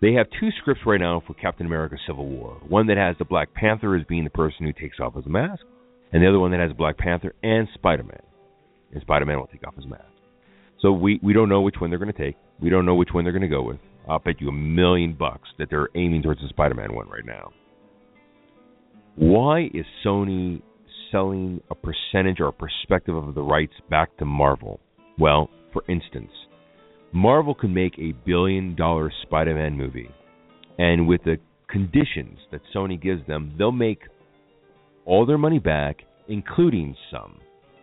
They 0.00 0.14
have 0.14 0.28
two 0.40 0.48
scripts 0.58 0.80
right 0.86 0.98
now 0.98 1.22
for 1.26 1.34
Captain 1.34 1.66
America 1.66 1.96
Civil 2.06 2.26
War. 2.26 2.58
One 2.66 2.86
that 2.86 2.96
has 2.96 3.14
the 3.18 3.26
Black 3.26 3.52
Panther 3.52 3.94
as 3.94 4.06
being 4.08 4.24
the 4.24 4.30
person 4.30 4.64
who 4.64 4.72
takes 4.72 4.98
off 4.98 5.14
his 5.14 5.26
mask, 5.26 5.64
and 6.10 6.22
the 6.22 6.28
other 6.28 6.40
one 6.40 6.52
that 6.52 6.60
has 6.60 6.72
Black 6.72 6.96
Panther 6.96 7.34
and 7.42 7.68
Spider 7.74 8.04
Man. 8.04 8.22
And 8.90 9.02
Spider 9.02 9.26
Man 9.26 9.36
will 9.36 9.48
take 9.48 9.66
off 9.68 9.76
his 9.76 9.86
mask. 9.86 10.04
So 10.80 10.92
we, 10.92 11.20
we 11.22 11.34
don't 11.34 11.50
know 11.50 11.60
which 11.60 11.76
one 11.78 11.90
they're 11.90 11.98
going 11.98 12.10
to 12.12 12.18
take. 12.18 12.36
We 12.58 12.70
don't 12.70 12.86
know 12.86 12.94
which 12.94 13.10
one 13.12 13.24
they're 13.24 13.34
going 13.34 13.42
to 13.42 13.48
go 13.48 13.64
with. 13.64 13.80
I'll 14.08 14.18
bet 14.18 14.40
you 14.40 14.48
a 14.48 14.52
million 14.52 15.12
bucks 15.12 15.50
that 15.58 15.68
they're 15.68 15.90
aiming 15.94 16.22
towards 16.22 16.40
the 16.40 16.48
Spider 16.48 16.74
Man 16.74 16.94
one 16.94 17.10
right 17.10 17.26
now. 17.26 17.52
Why 19.16 19.70
is 19.72 19.86
Sony 20.04 20.60
selling 21.12 21.62
a 21.70 21.76
percentage 21.76 22.40
or 22.40 22.48
a 22.48 22.52
perspective 22.52 23.14
of 23.14 23.36
the 23.36 23.42
rights 23.42 23.74
back 23.88 24.16
to 24.16 24.24
Marvel? 24.24 24.80
Well, 25.20 25.50
for 25.72 25.84
instance, 25.88 26.32
Marvel 27.12 27.54
can 27.54 27.72
make 27.72 27.96
a 27.96 28.12
billion 28.26 28.74
dollar 28.74 29.12
Spider 29.22 29.54
Man 29.54 29.76
movie, 29.76 30.10
and 30.78 31.06
with 31.06 31.22
the 31.22 31.36
conditions 31.68 32.38
that 32.50 32.60
Sony 32.74 33.00
gives 33.00 33.24
them, 33.28 33.54
they'll 33.56 33.70
make 33.70 34.00
all 35.04 35.24
their 35.26 35.38
money 35.38 35.60
back, 35.60 35.98
including 36.26 36.96
some, 37.12 37.38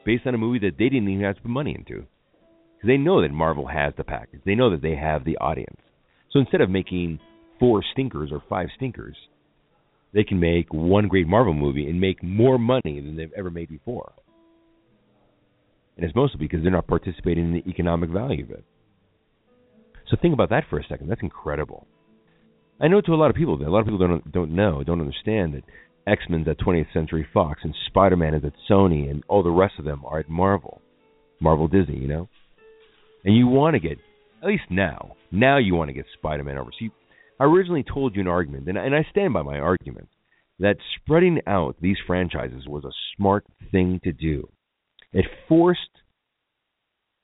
based 0.06 0.28
on 0.28 0.36
a 0.36 0.38
movie 0.38 0.60
that 0.60 0.78
they 0.78 0.90
didn't 0.90 1.08
even 1.08 1.24
have 1.24 1.38
to 1.38 1.42
put 1.44 1.50
money 1.50 1.74
into. 1.78 2.06
Because 2.76 2.88
they 2.88 2.98
know 2.98 3.22
that 3.22 3.32
Marvel 3.32 3.68
has 3.68 3.94
the 3.96 4.04
package, 4.04 4.42
they 4.46 4.56
know 4.56 4.70
that 4.72 4.82
they 4.82 4.98
have 4.98 5.24
the 5.24 5.38
audience. 5.38 5.80
So 6.32 6.40
instead 6.40 6.60
of 6.60 6.70
making 6.70 7.20
four 7.58 7.84
stinkers 7.94 8.32
or 8.34 8.44
five 8.50 8.68
stinkers, 8.76 9.16
they 10.14 10.24
can 10.24 10.40
make 10.40 10.74
one 10.74 11.08
great 11.08 11.28
Marvel 11.28 11.54
movie 11.54 11.90
and 11.90 12.02
make 12.02 12.22
more 12.22 12.58
money 12.58 12.82
than 13.00 13.16
they've 13.16 13.32
ever 13.36 13.50
made 13.50 13.70
before. 13.70 14.14
And 15.96 16.06
it's 16.06 16.16
mostly 16.16 16.40
because 16.40 16.62
they're 16.64 16.72
not 16.72 16.88
participating 16.88 17.46
in 17.46 17.54
the 17.54 17.70
economic 17.70 18.10
value 18.10 18.44
of 18.44 18.52
it. 18.52 18.64
So 20.10 20.18
think 20.22 20.34
about 20.34 20.50
that 20.50 20.66
for 20.70 20.80
a 20.80 20.84
second. 20.84 21.10
That's 21.10 21.22
incredible. 21.22 21.88
I 22.80 22.88
know 22.88 23.02
to 23.02 23.14
a 23.14 23.16
lot 23.16 23.30
of 23.30 23.36
people, 23.36 23.58
that 23.58 23.68
a 23.68 23.72
lot 23.72 23.80
of 23.80 23.86
people 23.86 24.00
don't 24.00 24.32
don't 24.32 24.56
know, 24.56 24.84
don't 24.84 25.00
understand 25.00 25.54
that 25.54 25.64
X 26.08 26.24
Men's 26.30 26.48
at 26.48 26.60
20th 26.60 26.92
Century 26.94 27.26
Fox 27.34 27.62
and 27.64 27.76
Spider 27.88 28.18
Man 28.18 28.34
is 28.34 28.44
at 28.44 28.54
Sony 28.70 29.10
and 29.10 29.24
all 29.28 29.44
the 29.44 29.52
rest 29.52 29.76
of 29.78 29.86
them 29.86 30.04
are 30.06 30.20
at 30.20 30.30
Marvel, 30.30 30.82
Marvel 31.40 31.68
Disney, 31.68 31.98
you 31.98 32.08
know. 32.08 32.28
And 33.24 33.36
you 33.36 33.48
want 33.48 33.76
to 33.76 33.80
get, 33.80 34.00
at 34.42 34.48
least 34.48 34.64
now, 34.70 35.16
now 35.32 35.58
you 35.58 35.76
want 35.76 35.90
to 35.90 35.94
get 35.94 36.06
Spider 36.18 36.44
Man 36.44 36.58
over. 36.58 36.72
See, 36.78 36.90
I 37.42 37.46
originally 37.46 37.84
told 37.84 38.16
you 38.16 38.22
an 38.22 38.28
argument, 38.28 38.68
and, 38.68 38.78
and 38.78 38.94
I 38.94 39.04
stand 39.10 39.34
by 39.34 39.42
my 39.42 39.58
argument, 39.58 40.10
that 40.60 40.76
spreading 40.96 41.40
out 41.48 41.76
these 41.82 41.98
franchises 42.06 42.68
was 42.68 42.86
a 42.86 42.92
smart 43.18 43.46
thing 43.72 44.00
to 44.04 44.14
do. 44.14 44.48
It 45.12 45.26
forced 45.50 45.80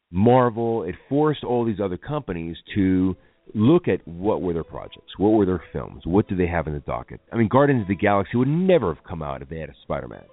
Marvel, 0.09 0.81
it 0.85 0.95
forced 1.07 1.43
all 1.43 1.65
these 1.65 1.79
other 1.79 1.97
companies 1.97 2.57
to 2.73 3.15
look 3.53 3.87
at 3.87 4.07
what 4.07 4.41
were 4.41 4.53
their 4.53 4.63
projects, 4.63 5.13
what 5.19 5.29
were 5.29 5.45
their 5.45 5.61
films, 5.71 6.01
what 6.03 6.27
do 6.27 6.35
they 6.35 6.47
have 6.47 6.65
in 6.65 6.73
the 6.73 6.79
docket. 6.79 7.21
I 7.31 7.35
mean, 7.35 7.47
Guardians 7.47 7.83
of 7.83 7.87
the 7.87 7.95
Galaxy 7.95 8.37
would 8.37 8.47
never 8.47 8.95
have 8.95 9.03
come 9.03 9.21
out 9.21 9.43
if 9.43 9.49
they 9.49 9.59
had 9.59 9.69
a 9.69 9.75
Spider-Man. 9.83 10.25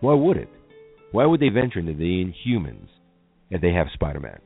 Why 0.00 0.12
would 0.12 0.36
it? 0.36 0.50
Why 1.12 1.24
would 1.24 1.40
they 1.40 1.48
venture 1.48 1.78
into 1.78 1.94
the 1.94 2.22
Inhumans 2.22 2.88
if 3.48 3.62
they 3.62 3.72
have 3.72 3.86
Spider-Man? 3.94 4.40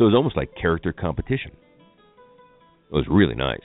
So 0.00 0.04
it 0.04 0.12
was 0.12 0.16
almost 0.16 0.34
like 0.34 0.54
character 0.54 0.94
competition. 0.94 1.50
It 2.90 2.94
was 2.94 3.04
really 3.06 3.34
nice. 3.34 3.58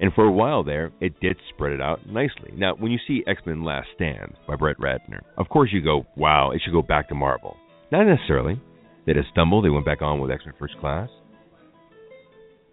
And 0.00 0.12
for 0.14 0.24
a 0.24 0.32
while 0.32 0.64
there, 0.64 0.90
it 1.00 1.20
did 1.20 1.36
spread 1.54 1.74
it 1.74 1.80
out 1.80 2.04
nicely. 2.08 2.50
Now, 2.56 2.74
when 2.74 2.90
you 2.90 2.98
see 3.06 3.22
X 3.28 3.40
Men 3.46 3.62
Last 3.62 3.86
Stand 3.94 4.34
by 4.48 4.56
Brett 4.56 4.78
Ratner, 4.78 5.20
of 5.38 5.48
course 5.48 5.70
you 5.72 5.80
go, 5.80 6.06
wow, 6.16 6.50
it 6.50 6.60
should 6.64 6.72
go 6.72 6.82
back 6.82 7.08
to 7.10 7.14
Marvel. 7.14 7.56
Not 7.92 8.02
necessarily. 8.02 8.60
They 9.06 9.14
had 9.14 9.24
a 9.24 9.28
stumble, 9.30 9.62
they 9.62 9.68
went 9.68 9.86
back 9.86 10.02
on 10.02 10.18
with 10.18 10.32
X 10.32 10.42
Men 10.44 10.56
First 10.58 10.76
Class. 10.80 11.08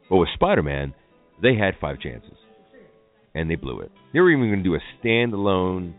But 0.10 0.17
with 0.17 0.29
Spider 0.34 0.63
Man, 0.63 0.96
they 1.39 1.53
had 1.53 1.75
five 1.79 2.00
chances. 2.00 2.34
And 3.36 3.48
they 3.48 3.56
blew 3.56 3.82
it. 3.82 3.91
They 4.12 4.22
were 4.22 4.32
even 4.32 4.50
going 4.50 4.63
to 4.63 4.70
do 4.70 4.74
a 4.74 5.06
standalone 5.06 5.94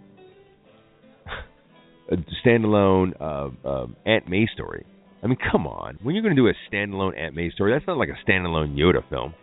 a 2.10 2.16
standalone 2.44 3.12
uh, 3.20 3.68
um, 3.68 3.94
Aunt 4.04 4.28
May 4.28 4.48
story. 4.52 4.84
I 5.22 5.26
mean, 5.26 5.38
come 5.50 5.66
on. 5.66 5.98
When 6.02 6.14
you're 6.14 6.22
going 6.22 6.36
to 6.36 6.40
do 6.40 6.48
a 6.48 6.54
standalone 6.72 7.18
Aunt 7.18 7.34
May 7.34 7.50
story, 7.50 7.72
that's 7.72 7.86
not 7.86 7.96
like 7.96 8.08
a 8.08 8.30
standalone 8.30 8.76
Yoda 8.76 9.08
film. 9.08 9.34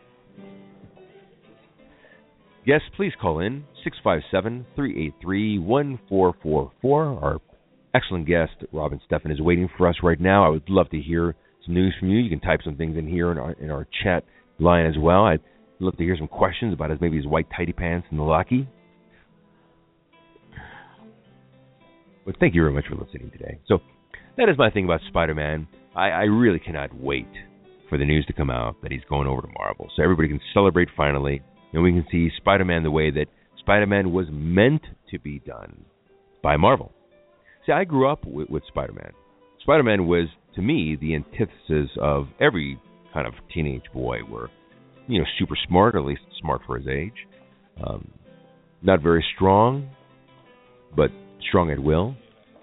Yes, 2.65 2.81
please 2.95 3.11
call 3.21 3.39
in 3.39 3.63
657 3.83 4.65
383 4.75 5.59
1444. 5.59 7.05
Our 7.05 7.39
excellent 7.93 8.27
guest, 8.27 8.53
Robin 8.71 8.99
Steffen, 9.09 9.31
is 9.31 9.39
waiting 9.39 9.69
for 9.77 9.87
us 9.87 9.97
right 10.01 10.19
now. 10.19 10.45
I 10.45 10.49
would 10.49 10.67
love 10.69 10.89
to 10.89 10.99
hear 10.99 11.35
some 11.65 11.75
news 11.75 11.93
from 11.99 12.09
you. 12.09 12.19
You 12.19 12.29
can 12.29 12.39
type 12.39 12.61
some 12.63 12.75
things 12.75 12.97
in 12.97 13.07
here 13.07 13.31
in 13.31 13.37
our, 13.37 13.51
in 13.53 13.69
our 13.69 13.85
chat 14.03 14.23
line 14.59 14.85
as 14.85 14.95
well. 14.97 15.25
I'd 15.25 15.41
love 15.79 15.97
to 15.97 16.03
hear 16.03 16.17
some 16.17 16.27
questions 16.27 16.73
about 16.73 16.89
his 16.89 16.99
maybe 17.01 17.17
his 17.17 17.27
white 17.27 17.47
tidy 17.55 17.73
pants 17.73 18.07
and 18.09 18.19
the 18.19 18.23
Lackey. 18.23 18.67
But 22.25 22.37
thank 22.39 22.55
you 22.55 22.61
very 22.61 22.73
much 22.73 22.85
for 22.89 22.95
listening 22.95 23.29
today. 23.29 23.59
So 23.67 23.79
that 24.37 24.49
is 24.49 24.57
my 24.57 24.69
thing 24.69 24.85
about 24.85 25.01
Spider-Man. 25.07 25.67
I, 25.95 26.09
I 26.09 26.23
really 26.23 26.59
cannot 26.59 26.93
wait 26.93 27.27
for 27.89 27.97
the 27.97 28.05
news 28.05 28.25
to 28.27 28.33
come 28.33 28.49
out 28.49 28.81
that 28.81 28.91
he's 28.91 29.03
going 29.09 29.27
over 29.27 29.41
to 29.41 29.47
Marvel, 29.57 29.89
so 29.95 30.03
everybody 30.03 30.27
can 30.27 30.41
celebrate 30.53 30.89
finally 30.95 31.41
and 31.73 31.83
we 31.83 31.91
can 31.91 32.05
see 32.11 32.29
Spider-Man 32.37 32.83
the 32.83 32.91
way 32.91 33.11
that 33.11 33.25
Spider-Man 33.59 34.11
was 34.11 34.27
meant 34.31 34.81
to 35.11 35.19
be 35.19 35.39
done 35.39 35.85
by 36.41 36.57
Marvel. 36.57 36.91
See, 37.65 37.71
I 37.71 37.83
grew 37.83 38.09
up 38.09 38.25
with, 38.25 38.49
with 38.49 38.63
Spider-Man. 38.67 39.11
Spider-Man 39.61 40.07
was 40.07 40.27
to 40.55 40.61
me 40.61 40.97
the 40.99 41.15
antithesis 41.15 41.89
of 41.99 42.27
every 42.39 42.79
kind 43.13 43.27
of 43.27 43.33
teenage 43.53 43.83
boy, 43.93 44.19
where 44.19 44.49
you 45.07 45.19
know 45.19 45.25
super 45.37 45.55
smart, 45.67 45.95
or 45.95 45.99
at 45.99 46.05
least 46.05 46.21
smart 46.39 46.61
for 46.65 46.77
his 46.77 46.87
age, 46.87 47.27
um, 47.85 48.09
not 48.81 49.01
very 49.01 49.25
strong, 49.35 49.89
but 50.95 51.09
strong 51.49 51.71
at 51.71 51.79
will. 51.79 52.15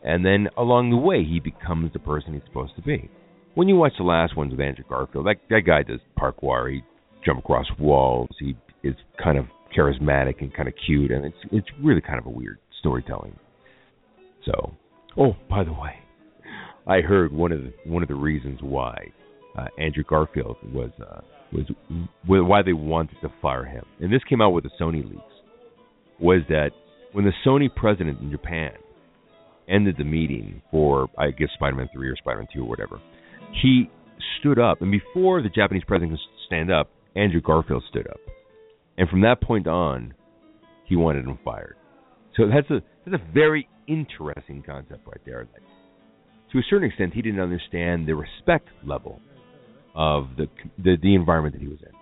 And 0.05 0.25
then 0.25 0.49
along 0.57 0.91
the 0.91 0.97
way, 0.97 1.25
he 1.25 1.41
becomes 1.41 1.93
the 1.93 1.99
person 1.99 2.35
he's 2.35 2.43
supposed 2.47 2.75
to 2.77 2.83
be. 2.83 3.11
When 3.55 3.69
you 3.69 3.77
watch 3.77 3.93
the 3.99 4.05
last 4.05 4.37
ones 4.37 4.51
with 4.51 4.61
Andrew 4.61 4.85
Garfield, 4.89 5.27
that 5.27 5.37
that 5.51 5.63
guy 5.67 5.83
does 5.83 6.01
parkour. 6.19 6.73
He 6.73 6.83
jump 7.25 7.39
across 7.39 7.67
walls. 7.79 8.31
He 8.39 8.57
is 8.83 8.95
kind 9.23 9.39
of 9.39 9.47
charismatic 9.77 10.41
and 10.41 10.53
kind 10.55 10.69
of 10.69 10.75
cute, 10.87 11.11
and 11.11 11.25
it's 11.25 11.37
it's 11.51 11.67
really 11.83 12.01
kind 12.01 12.19
of 12.19 12.27
a 12.27 12.31
weird 12.31 12.59
storytelling. 12.81 13.37
So, 14.45 14.73
oh, 15.17 15.37
by 15.49 15.65
the 15.65 15.73
way, 15.73 15.95
I 16.87 17.01
heard 17.01 17.33
one 17.33 17.53
of 17.53 17.63
the 17.63 17.73
one 17.85 18.03
of 18.03 18.09
the 18.09 18.15
reasons 18.15 18.59
why 18.63 19.13
uh, 19.57 19.67
Andrew 19.79 20.05
Garfield 20.05 20.57
was 20.73 20.91
uh, 21.01 21.21
was 21.53 21.67
why 22.27 22.63
they 22.63 22.73
wanted 22.73 23.17
to 23.21 23.33
fire 23.41 23.65
him, 23.65 23.85
and 24.01 24.13
this 24.13 24.23
came 24.29 24.41
out 24.41 24.51
with 24.51 24.65
the 24.65 24.71
Sony 24.81 25.05
leaks, 25.05 25.23
was 26.19 26.41
that 26.49 26.71
when 27.13 27.25
the 27.25 27.33
Sony 27.47 27.69
president 27.75 28.21
in 28.21 28.31
Japan 28.31 28.73
ended 29.69 29.97
the 29.99 30.05
meeting 30.05 30.63
for 30.71 31.09
I 31.19 31.31
guess 31.31 31.49
Spider-Man 31.55 31.89
three 31.93 32.09
or 32.09 32.17
Spider-Man 32.17 32.49
two 32.53 32.63
or 32.63 32.69
whatever, 32.69 33.01
he 33.63 33.91
stood 34.41 34.59
up, 34.59 34.83
and 34.83 34.91
before 34.91 35.43
the 35.43 35.49
Japanese 35.49 35.83
president 35.87 36.13
could 36.13 36.47
stand 36.47 36.71
up, 36.71 36.91
Andrew 37.17 37.41
Garfield 37.41 37.83
stood 37.89 38.07
up 38.07 38.21
and 38.99 39.09
from 39.09 39.23
that 39.23 39.41
point 39.41 39.67
on, 39.67 40.15
he 40.85 40.97
wanted 40.97 41.25
him 41.25 41.39
fired. 41.45 41.77
So 42.37 42.45
that's 42.49 42.71
a 42.71 42.83
that's 43.05 43.21
a 43.21 43.33
very 43.33 43.69
interesting 43.87 44.63
concept 44.65 45.07
right 45.07 45.21
there. 45.25 45.47
To 46.53 46.59
a 46.59 46.63
certain 46.69 46.89
extent, 46.89 47.15
he 47.15 47.23
didn't 47.23 47.41
understand 47.41 48.07
the 48.07 48.15
respect 48.15 48.69
level 48.85 49.21
of 49.95 50.29
the 50.37 50.47
the, 50.79 50.97
the 51.03 51.15
environment 51.15 51.55
that 51.55 51.63
he 51.63 51.69
was 51.69 51.79
in. 51.83 51.93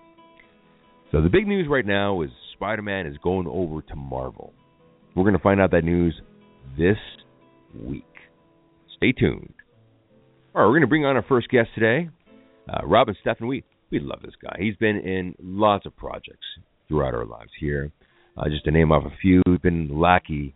So 1.13 1.23
the 1.23 1.29
big 1.29 1.47
news 1.47 1.67
right 1.69 1.87
now 1.87 2.23
is 2.23 2.31
Spider-Man 2.55 3.07
is 3.07 3.17
going 3.23 3.47
over 3.49 3.83
to 3.83 3.97
Marvel. 3.97 4.53
We're 5.17 5.25
going 5.25 5.37
to 5.37 5.43
find 5.43 5.61
out 5.61 5.73
that 5.73 5.83
news 5.83 6.21
this 6.79 6.99
week. 7.75 8.05
Stay 8.97 9.13
tuned. 9.13 9.55
All 10.55 10.63
right, 10.63 10.67
we're 10.67 10.73
going 10.73 10.83
to 10.83 10.89
bring 10.89 11.05
on 11.05 11.17
our 11.17 11.25
first 11.29 11.49
guest 11.49 11.69
today, 11.75 12.09
uh, 12.69 12.85
Robin 12.87 13.15
Steffen. 13.25 13.47
We 13.47 13.65
we 13.91 13.99
love 13.99 14.21
this 14.23 14.35
guy. 14.43 14.57
He's 14.59 14.77
been 14.77 14.97
in 14.97 15.35
lots 15.43 15.87
of 15.87 15.97
projects 15.97 16.47
throughout 16.89 17.15
our 17.15 17.25
lives 17.25 17.51
here. 17.59 17.91
Uh, 18.37 18.49
just 18.49 18.65
to 18.65 18.71
name 18.71 18.93
off 18.93 19.05
a 19.05 19.17
few, 19.21 19.43
we've 19.47 19.63
been 19.63 20.01
Lackey, 20.01 20.55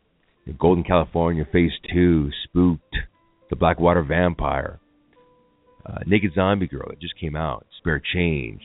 Golden 0.58 0.84
California 0.84 1.46
Phase 1.50 1.72
2, 1.92 2.30
Spooked, 2.44 2.96
The 3.50 3.56
Blackwater 3.56 4.02
Vampire, 4.02 4.78
uh, 5.84 5.98
Naked 6.06 6.32
Zombie 6.34 6.68
Girl 6.68 6.86
that 6.88 7.00
just 7.00 7.18
came 7.18 7.34
out, 7.34 7.66
Spare 7.78 8.00
Change, 8.14 8.60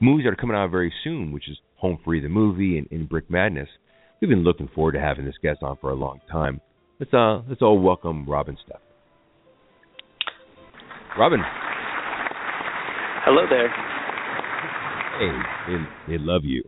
movies 0.00 0.24
that 0.24 0.32
are 0.32 0.36
coming 0.36 0.56
out 0.56 0.70
very 0.70 0.92
soon, 1.02 1.32
which 1.32 1.48
is 1.48 1.58
Home 1.76 1.98
Free 2.04 2.20
the 2.20 2.28
movie 2.28 2.78
and, 2.78 2.86
and 2.90 3.08
Brick 3.08 3.30
Madness. 3.30 3.68
We've 4.20 4.30
been 4.30 4.44
looking 4.44 4.68
forward 4.74 4.92
to 4.92 5.00
having 5.00 5.24
this 5.24 5.38
guest 5.42 5.62
on 5.62 5.78
for 5.80 5.90
a 5.90 5.94
long 5.94 6.20
time. 6.30 6.60
Let's 7.00 7.14
uh 7.14 7.40
let's 7.48 7.62
all 7.62 7.80
welcome 7.80 8.28
Robin 8.28 8.56
Steff. 8.56 8.78
Robin. 11.18 11.40
Hello 13.24 13.46
there. 13.48 13.70
Hey, 15.18 15.72
they, 15.72 16.12
they 16.12 16.18
love 16.22 16.42
you. 16.44 16.62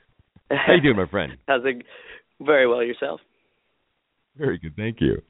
How 0.50 0.72
you 0.74 0.80
doing, 0.80 0.96
my 0.96 1.06
friend? 1.06 1.32
How's 1.46 1.60
it? 1.66 1.84
Very 2.40 2.66
well 2.66 2.82
yourself. 2.82 3.20
Very 4.38 4.58
good, 4.58 4.74
thank 4.74 5.02
you. 5.02 5.20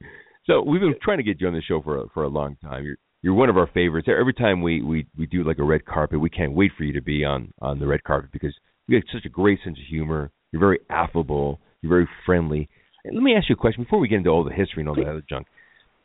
So 0.45 0.61
we've 0.61 0.81
been 0.81 0.95
trying 1.03 1.17
to 1.17 1.23
get 1.23 1.41
you 1.41 1.47
on 1.47 1.53
the 1.53 1.61
show 1.61 1.81
for 1.81 2.03
a, 2.03 2.09
for 2.13 2.23
a 2.23 2.29
long 2.29 2.55
time. 2.63 2.85
You're 2.85 2.97
you're 3.21 3.33
one 3.33 3.49
of 3.49 3.57
our 3.57 3.67
favorites. 3.73 4.07
Every 4.07 4.33
time 4.33 4.61
we 4.61 4.81
we 4.81 5.05
we 5.17 5.25
do 5.25 5.43
like 5.43 5.59
a 5.59 5.63
red 5.63 5.85
carpet, 5.85 6.21
we 6.21 6.29
can't 6.29 6.53
wait 6.53 6.71
for 6.77 6.85
you 6.85 6.93
to 6.93 7.01
be 7.01 7.25
on 7.25 7.51
on 7.61 7.77
the 7.77 7.87
red 7.87 8.05
carpet 8.05 8.31
because 8.31 8.55
you 8.87 8.95
have 8.95 9.03
such 9.11 9.25
a 9.25 9.29
great 9.29 9.59
sense 9.65 9.77
of 9.77 9.85
humor. 9.89 10.31
You're 10.53 10.61
very 10.61 10.79
affable. 10.89 11.59
You're 11.81 11.89
very 11.89 12.07
friendly. 12.25 12.69
Let 13.05 13.23
me 13.23 13.35
ask 13.35 13.49
you 13.49 13.53
a 13.53 13.57
question 13.57 13.83
before 13.83 13.99
we 13.99 14.07
get 14.07 14.17
into 14.17 14.29
all 14.29 14.43
the 14.43 14.53
history 14.53 14.81
and 14.81 14.89
all 14.89 14.95
that 14.95 15.07
other 15.07 15.23
junk. 15.27 15.47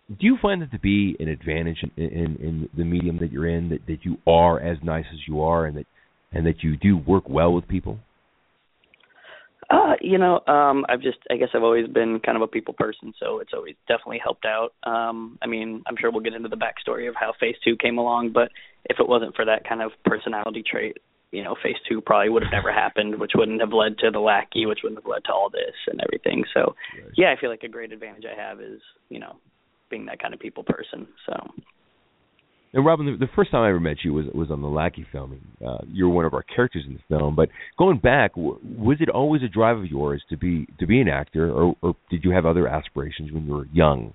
Do 0.09 0.26
you 0.26 0.38
find 0.42 0.61
that 0.62 0.73
to 0.73 0.78
be 0.78 1.16
an 1.21 1.28
advantage 1.28 1.78
in, 1.97 2.04
in, 2.04 2.37
in 2.37 2.69
the 2.76 2.85
medium 2.85 3.19
that 3.19 3.30
you're 3.30 3.49
in 3.49 3.71
that, 3.71 3.87
that 3.87 3.99
you 4.04 4.19
are 4.26 4.61
as 4.61 4.78
nice 4.83 5.04
as 5.12 5.21
you 5.26 5.42
are 5.42 5.66
and 5.66 5.76
that 5.76 5.87
and 6.33 6.47
that 6.47 6.62
you 6.62 6.76
do 6.76 6.97
work 6.97 7.28
well 7.28 7.52
with 7.52 7.66
people? 7.69 7.99
Uh, 9.69 9.95
you 10.00 10.19
know, 10.19 10.40
um, 10.49 10.85
I've 10.88 11.00
just, 11.00 11.19
I 11.30 11.37
guess 11.37 11.50
I've 11.54 11.62
always 11.62 11.87
been 11.87 12.19
kind 12.25 12.35
of 12.35 12.42
a 12.42 12.49
people 12.49 12.75
person, 12.75 13.14
so 13.21 13.38
it's 13.38 13.52
always 13.54 13.76
definitely 13.87 14.21
helped 14.23 14.45
out. 14.45 14.73
Um, 14.83 15.38
I 15.42 15.47
mean, 15.47 15.85
I'm 15.87 15.95
sure 15.97 16.11
we'll 16.11 16.23
get 16.23 16.35
into 16.35 16.49
the 16.49 16.57
backstory 16.57 17.09
of 17.09 17.14
how 17.14 17.33
Phase 17.38 17.54
Two 17.64 17.76
came 17.76 17.99
along, 17.99 18.33
but 18.33 18.50
if 18.87 18.99
it 18.99 19.09
wasn't 19.09 19.37
for 19.37 19.45
that 19.45 19.69
kind 19.69 19.80
of 19.80 19.92
personality 20.04 20.64
trait, 20.69 20.97
you 21.33 21.45
know, 21.45 21.55
Phase 21.63 21.77
Two 21.89 22.01
probably 22.01 22.29
would 22.29 22.43
have 22.43 22.53
never 22.53 22.73
happened, 22.73 23.21
which 23.21 23.33
wouldn't 23.35 23.61
have 23.61 23.73
led 23.73 23.99
to 23.99 24.11
the 24.11 24.19
lackey, 24.19 24.67
which 24.67 24.81
wouldn't 24.83 25.01
have 25.01 25.11
led 25.11 25.25
to 25.25 25.33
all 25.33 25.49
this 25.51 25.75
and 25.87 26.01
everything. 26.01 26.45
So, 26.55 26.75
right. 26.95 27.13
yeah, 27.17 27.35
I 27.37 27.41
feel 27.41 27.51
like 27.51 27.63
a 27.63 27.69
great 27.69 27.93
advantage 27.93 28.25
I 28.25 28.41
have 28.41 28.61
is, 28.61 28.81
you 29.09 29.21
know, 29.21 29.37
being 29.91 30.07
that 30.07 30.21
kind 30.21 30.35
of 30.35 30.41
people 30.41 30.65
person. 30.65 31.07
So. 31.27 31.35
And 32.73 32.87
Robin, 32.87 33.07
the, 33.07 33.27
the 33.27 33.33
first 33.35 33.51
time 33.51 33.63
I 33.63 33.69
ever 33.69 33.81
met 33.81 33.99
you 34.05 34.13
was 34.13 34.27
was 34.33 34.51
on 34.51 34.63
the 34.63 34.69
Lackey 34.69 35.05
filming. 35.11 35.41
Uh, 35.65 35.79
you 35.89 36.09
were 36.09 36.15
one 36.15 36.25
of 36.25 36.35
our 36.35 36.45
characters 36.45 36.85
in 36.87 36.95
the 36.95 37.01
film. 37.09 37.35
But 37.35 37.49
going 37.79 37.99
back, 37.99 38.35
w- 38.35 38.59
was 38.63 38.99
it 39.01 39.09
always 39.09 39.43
a 39.43 39.49
drive 39.49 39.79
of 39.79 39.87
yours 39.87 40.23
to 40.31 40.37
be 40.37 40.67
to 40.79 40.87
be 40.87 41.01
an 41.01 41.09
actor, 41.09 41.51
or, 41.51 41.75
or 41.83 41.97
did 42.11 42.23
you 42.23 42.31
have 42.31 42.47
other 42.47 42.69
aspirations 42.69 43.33
when 43.33 43.45
you 43.45 43.55
were 43.55 43.67
young? 43.73 44.15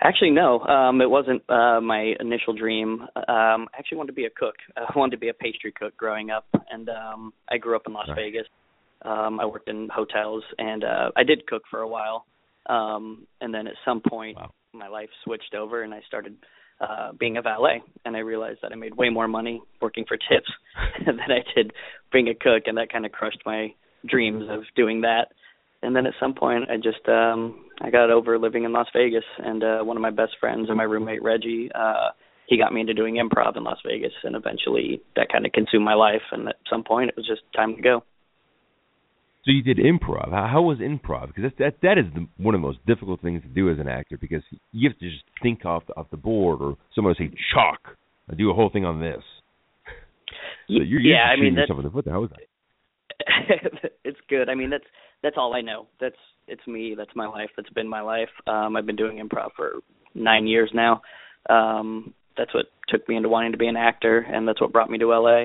Actually, 0.00 0.30
no. 0.30 0.60
Um, 0.60 1.00
it 1.00 1.08
wasn't 1.08 1.42
uh, 1.48 1.80
my 1.80 2.14
initial 2.20 2.52
dream. 2.52 3.02
Um, 3.16 3.20
I 3.26 3.78
actually 3.78 3.98
wanted 3.98 4.12
to 4.12 4.16
be 4.16 4.26
a 4.26 4.30
cook. 4.30 4.56
I 4.76 4.98
wanted 4.98 5.12
to 5.12 5.20
be 5.20 5.28
a 5.28 5.34
pastry 5.34 5.72
cook 5.72 5.96
growing 5.96 6.30
up, 6.30 6.46
and 6.70 6.88
um, 6.88 7.32
I 7.50 7.58
grew 7.58 7.76
up 7.76 7.82
in 7.86 7.92
Las 7.92 8.08
Vegas. 8.14 8.46
Um, 9.02 9.38
I 9.38 9.46
worked 9.46 9.68
in 9.68 9.88
hotels, 9.94 10.42
and 10.58 10.82
uh, 10.82 11.10
I 11.16 11.24
did 11.24 11.46
cook 11.46 11.62
for 11.70 11.80
a 11.80 11.88
while. 11.88 12.26
Um, 12.66 13.26
and 13.40 13.52
then 13.52 13.66
at 13.66 13.74
some 13.84 14.00
point, 14.00 14.36
wow. 14.36 14.50
my 14.72 14.88
life 14.88 15.10
switched 15.24 15.54
over, 15.54 15.82
and 15.82 15.92
I 15.92 16.00
started 16.06 16.36
uh, 16.80 17.12
being 17.18 17.36
a 17.36 17.42
valet, 17.42 17.82
and 18.04 18.16
I 18.16 18.20
realized 18.20 18.60
that 18.62 18.72
I 18.72 18.76
made 18.76 18.96
way 18.96 19.10
more 19.10 19.28
money 19.28 19.62
working 19.80 20.04
for 20.06 20.16
tips 20.16 20.50
than 21.06 21.20
I 21.20 21.40
did 21.54 21.72
being 22.12 22.28
a 22.28 22.34
cook, 22.34 22.64
and 22.66 22.78
that 22.78 22.92
kind 22.92 23.06
of 23.06 23.12
crushed 23.12 23.42
my 23.44 23.74
dreams 24.06 24.44
of 24.50 24.62
doing 24.76 25.02
that. 25.02 25.28
And 25.82 25.94
then 25.94 26.06
at 26.06 26.14
some 26.18 26.34
point, 26.34 26.64
I 26.70 26.76
just 26.76 27.06
um, 27.08 27.63
I 27.80 27.90
got 27.90 28.10
over 28.10 28.38
living 28.38 28.64
in 28.64 28.72
Las 28.72 28.86
Vegas, 28.94 29.24
and 29.38 29.62
uh, 29.62 29.78
one 29.82 29.96
of 29.96 30.02
my 30.02 30.10
best 30.10 30.32
friends 30.40 30.68
and 30.68 30.76
my 30.76 30.84
roommate 30.84 31.22
Reggie, 31.22 31.70
uh, 31.74 32.10
he 32.46 32.58
got 32.58 32.72
me 32.72 32.80
into 32.80 32.94
doing 32.94 33.16
improv 33.16 33.56
in 33.56 33.64
Las 33.64 33.78
Vegas, 33.86 34.12
and 34.22 34.36
eventually 34.36 35.02
that 35.16 35.28
kind 35.32 35.46
of 35.46 35.52
consumed 35.52 35.84
my 35.84 35.94
life. 35.94 36.22
And 36.30 36.48
at 36.48 36.56
some 36.70 36.84
point, 36.84 37.08
it 37.08 37.16
was 37.16 37.26
just 37.26 37.42
time 37.54 37.74
to 37.76 37.82
go. 37.82 38.04
So 39.44 39.50
you 39.50 39.62
did 39.62 39.78
improv. 39.78 40.30
How, 40.30 40.62
was 40.62 40.78
improv? 40.78 41.28
Because 41.28 41.44
that 41.44 41.58
that 41.58 41.74
that 41.82 41.98
is 41.98 42.06
the, 42.14 42.26
one 42.42 42.54
of 42.54 42.60
the 42.60 42.66
most 42.66 42.78
difficult 42.86 43.20
things 43.20 43.42
to 43.42 43.48
do 43.48 43.70
as 43.70 43.78
an 43.78 43.88
actor 43.88 44.16
because 44.18 44.42
you 44.72 44.88
have 44.88 44.98
to 44.98 45.10
just 45.10 45.24
think 45.42 45.66
off 45.66 45.82
the, 45.86 45.94
off 45.96 46.06
the 46.10 46.16
board, 46.16 46.62
or 46.62 46.76
someone 46.94 47.14
will 47.18 47.26
say 47.26 47.34
chalk. 47.52 47.96
I 48.30 48.34
do 48.34 48.50
a 48.50 48.54
whole 48.54 48.70
thing 48.70 48.86
on 48.86 49.00
this. 49.00 49.22
So 50.68 50.74
you're, 50.74 51.00
you're 51.00 51.00
yeah, 51.00 51.24
I 51.24 51.36
mean 51.38 51.54
that's 51.54 51.70
in 51.70 51.84
the 51.84 51.90
foot. 51.90 52.06
How 52.08 52.22
was 52.22 52.30
that? 52.30 53.90
it's 54.04 54.18
good. 54.30 54.48
I 54.48 54.54
mean 54.54 54.70
that's 54.70 54.84
that's 55.22 55.36
all 55.36 55.54
I 55.54 55.60
know. 55.60 55.88
That's 56.00 56.16
it's 56.46 56.66
me. 56.66 56.94
That's 56.96 57.14
my 57.14 57.26
life. 57.26 57.50
That's 57.56 57.70
been 57.70 57.88
my 57.88 58.00
life. 58.00 58.28
Um, 58.46 58.76
I've 58.76 58.86
been 58.86 58.96
doing 58.96 59.18
improv 59.18 59.50
for 59.56 59.80
nine 60.14 60.46
years 60.46 60.70
now. 60.74 61.02
Um, 61.48 62.14
that's 62.36 62.52
what 62.54 62.66
took 62.88 63.08
me 63.08 63.16
into 63.16 63.28
wanting 63.28 63.52
to 63.52 63.58
be 63.58 63.68
an 63.68 63.76
actor, 63.76 64.18
and 64.18 64.46
that's 64.46 64.60
what 64.60 64.72
brought 64.72 64.90
me 64.90 64.98
to 64.98 65.14
LA. 65.14 65.44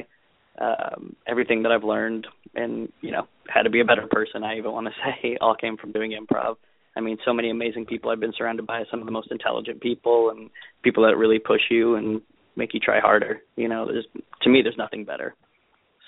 Um, 0.59 1.15
everything 1.27 1.63
that 1.63 1.71
I've 1.71 1.83
learned 1.83 2.27
and 2.55 2.91
you 3.01 3.11
know 3.11 3.27
how 3.47 3.61
to 3.61 3.69
be 3.69 3.81
a 3.81 3.85
better 3.85 4.07
person 4.09 4.43
i 4.43 4.57
even 4.57 4.71
want 4.71 4.87
to 4.87 4.93
say 5.21 5.37
all 5.41 5.55
came 5.55 5.77
from 5.77 5.91
doing 5.91 6.11
improv 6.11 6.55
i 6.95 7.01
mean 7.01 7.17
so 7.25 7.33
many 7.33 7.49
amazing 7.49 7.85
people 7.85 8.09
i've 8.09 8.19
been 8.19 8.33
surrounded 8.37 8.65
by 8.65 8.83
some 8.89 8.99
of 8.99 9.05
the 9.05 9.11
most 9.11 9.31
intelligent 9.31 9.81
people 9.81 10.31
and 10.31 10.49
people 10.83 11.03
that 11.03 11.17
really 11.17 11.39
push 11.39 11.61
you 11.69 11.95
and 11.95 12.21
make 12.55 12.73
you 12.73 12.79
try 12.79 12.99
harder 12.99 13.41
you 13.55 13.67
know 13.67 13.85
there's 13.85 14.05
to 14.41 14.49
me 14.49 14.61
there's 14.61 14.77
nothing 14.77 15.05
better 15.05 15.35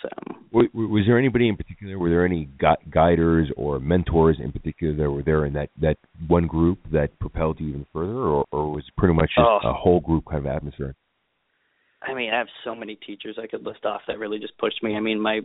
so 0.02 0.10
was, 0.52 0.68
was 0.74 1.04
there 1.08 1.18
anybody 1.18 1.48
in 1.48 1.56
particular 1.56 1.98
were 1.98 2.10
there 2.10 2.26
any 2.26 2.46
gu- 2.60 2.90
guiders 2.90 3.50
or 3.58 3.80
mentors 3.80 4.38
in 4.44 4.52
particular 4.52 4.96
that 4.96 5.10
were 5.10 5.24
there 5.24 5.46
in 5.46 5.54
that 5.54 5.70
that 5.80 5.98
one 6.28 6.48
group 6.48 6.80
that 6.92 7.18
propelled 7.20 7.60
you 7.60 7.70
even 7.70 7.86
further 7.94 8.14
or, 8.14 8.46
or 8.52 8.72
was 8.72 8.84
it 8.88 8.96
pretty 8.98 9.14
much 9.14 9.30
just 9.30 9.48
oh. 9.48 9.60
a 9.64 9.74
whole 9.74 10.00
group 10.00 10.26
kind 10.30 10.46
of 10.46 10.52
atmosphere 10.52 10.96
I 12.02 12.14
mean, 12.14 12.32
I 12.34 12.38
have 12.38 12.48
so 12.64 12.74
many 12.74 12.96
teachers 12.96 13.38
I 13.42 13.48
could 13.48 13.64
list 13.64 13.86
off 13.86 14.02
that 14.08 14.18
really 14.18 14.40
just 14.40 14.58
pushed 14.58 14.82
me. 14.82 14.96
I 14.96 15.00
mean, 15.00 15.20
my 15.22 15.42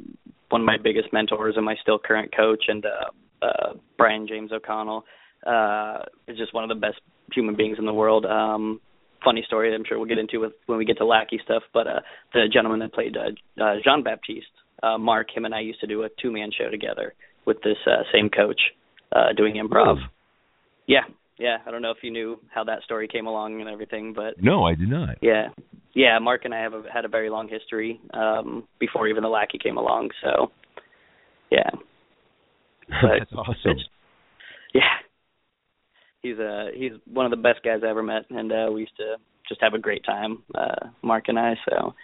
one 0.48 0.62
of 0.62 0.64
my 0.64 0.78
biggest 0.82 1.12
mentors 1.12 1.54
and 1.56 1.64
my 1.64 1.76
still 1.82 1.98
current 1.98 2.34
coach 2.34 2.64
and 2.68 2.84
uh 2.86 3.44
uh 3.44 3.74
Brian 3.98 4.26
James 4.26 4.52
O'Connell 4.52 5.04
uh 5.46 5.98
is 6.26 6.38
just 6.38 6.54
one 6.54 6.64
of 6.64 6.68
the 6.68 6.80
best 6.80 6.98
human 7.32 7.56
beings 7.56 7.76
in 7.78 7.84
the 7.84 7.92
world. 7.92 8.24
Um 8.24 8.80
funny 9.24 9.44
story 9.46 9.74
I'm 9.74 9.84
sure 9.86 9.98
we'll 9.98 10.08
get 10.08 10.18
into 10.18 10.40
with 10.40 10.52
when 10.66 10.78
we 10.78 10.84
get 10.84 10.98
to 10.98 11.06
lackey 11.06 11.40
stuff, 11.44 11.62
but 11.72 11.86
uh 11.86 12.00
the 12.32 12.46
gentleman 12.52 12.80
that 12.80 12.92
played 12.92 13.16
uh, 13.16 13.62
uh 13.62 13.74
Jean 13.84 14.02
Baptiste, 14.02 14.46
uh 14.82 14.98
Mark, 14.98 15.28
him 15.34 15.44
and 15.44 15.54
I 15.54 15.60
used 15.60 15.80
to 15.80 15.86
do 15.86 16.02
a 16.02 16.08
two 16.20 16.30
man 16.32 16.50
show 16.56 16.70
together 16.70 17.14
with 17.44 17.58
this 17.62 17.78
uh 17.86 18.02
same 18.12 18.28
coach 18.28 18.60
uh 19.12 19.32
doing 19.36 19.54
improv. 19.54 19.96
Oh. 19.98 20.06
Yeah, 20.86 21.02
yeah, 21.38 21.58
I 21.66 21.70
don't 21.70 21.82
know 21.82 21.90
if 21.90 21.98
you 22.02 22.10
knew 22.10 22.38
how 22.48 22.64
that 22.64 22.82
story 22.82 23.08
came 23.08 23.26
along 23.26 23.60
and 23.60 23.68
everything, 23.68 24.12
but 24.14 24.42
no, 24.42 24.64
I 24.64 24.74
did 24.74 24.88
not. 24.88 25.16
Yeah, 25.20 25.48
yeah, 25.94 26.18
Mark 26.18 26.44
and 26.44 26.54
I 26.54 26.60
have 26.60 26.72
a, 26.72 26.82
had 26.92 27.04
a 27.04 27.08
very 27.08 27.28
long 27.28 27.48
history 27.48 28.00
um, 28.14 28.66
before 28.78 29.08
even 29.08 29.22
the 29.22 29.28
lackey 29.28 29.58
came 29.62 29.76
along. 29.76 30.10
So, 30.22 30.50
yeah, 31.50 31.70
but 32.88 33.18
that's 33.18 33.32
awesome. 33.32 33.78
Yeah, 34.72 34.82
he's 36.28 36.38
a 36.38 36.70
he's 36.74 36.92
one 37.12 37.26
of 37.26 37.30
the 37.30 37.36
best 37.36 37.62
guys 37.64 37.80
I 37.84 37.88
ever 37.88 38.02
met, 38.02 38.24
and 38.30 38.52
uh, 38.52 38.70
we 38.72 38.80
used 38.80 38.96
to 38.98 39.16
just 39.48 39.60
have 39.62 39.74
a 39.74 39.78
great 39.78 40.04
time, 40.04 40.42
uh, 40.54 40.88
Mark 41.02 41.24
and 41.28 41.38
I. 41.38 41.54
So, 41.68 41.94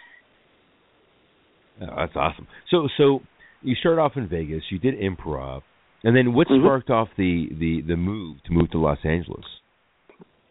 oh, 1.81 1.95
that's 1.97 2.15
awesome. 2.15 2.47
So, 2.71 2.87
so 2.97 3.19
you 3.61 3.75
started 3.75 4.01
off 4.01 4.13
in 4.15 4.27
Vegas. 4.27 4.63
You 4.69 4.79
did 4.79 4.95
improv 4.95 5.63
and 6.03 6.15
then 6.15 6.33
what 6.33 6.47
mm-hmm. 6.47 6.63
sparked 6.63 6.89
off 6.89 7.07
the, 7.17 7.47
the, 7.59 7.81
the 7.87 7.95
move 7.95 8.37
to 8.45 8.51
move 8.51 8.69
to 8.71 8.77
Los 8.77 8.99
Angeles? 9.03 9.45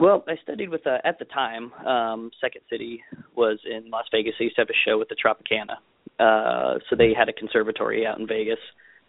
Well, 0.01 0.25
I 0.27 0.35
studied 0.43 0.71
with 0.71 0.87
uh, 0.87 0.99
at 1.05 1.19
the 1.19 1.27
time. 1.27 1.73
Um, 1.87 2.31
Second 2.41 2.63
City 2.71 3.03
was 3.37 3.59
in 3.71 3.91
Las 3.91 4.07
Vegas. 4.11 4.35
They 4.39 4.47
used 4.47 4.57
to 4.57 4.63
have 4.63 4.71
a 4.71 4.89
show 4.89 4.99
with 4.99 5.09
the 5.09 5.17
Tropicana, 5.17 5.77
uh, 6.19 6.79
so 6.89 6.97
they 6.97 7.13
had 7.17 7.29
a 7.29 7.33
conservatory 7.33 8.05
out 8.05 8.19
in 8.19 8.27
Vegas. 8.27 8.59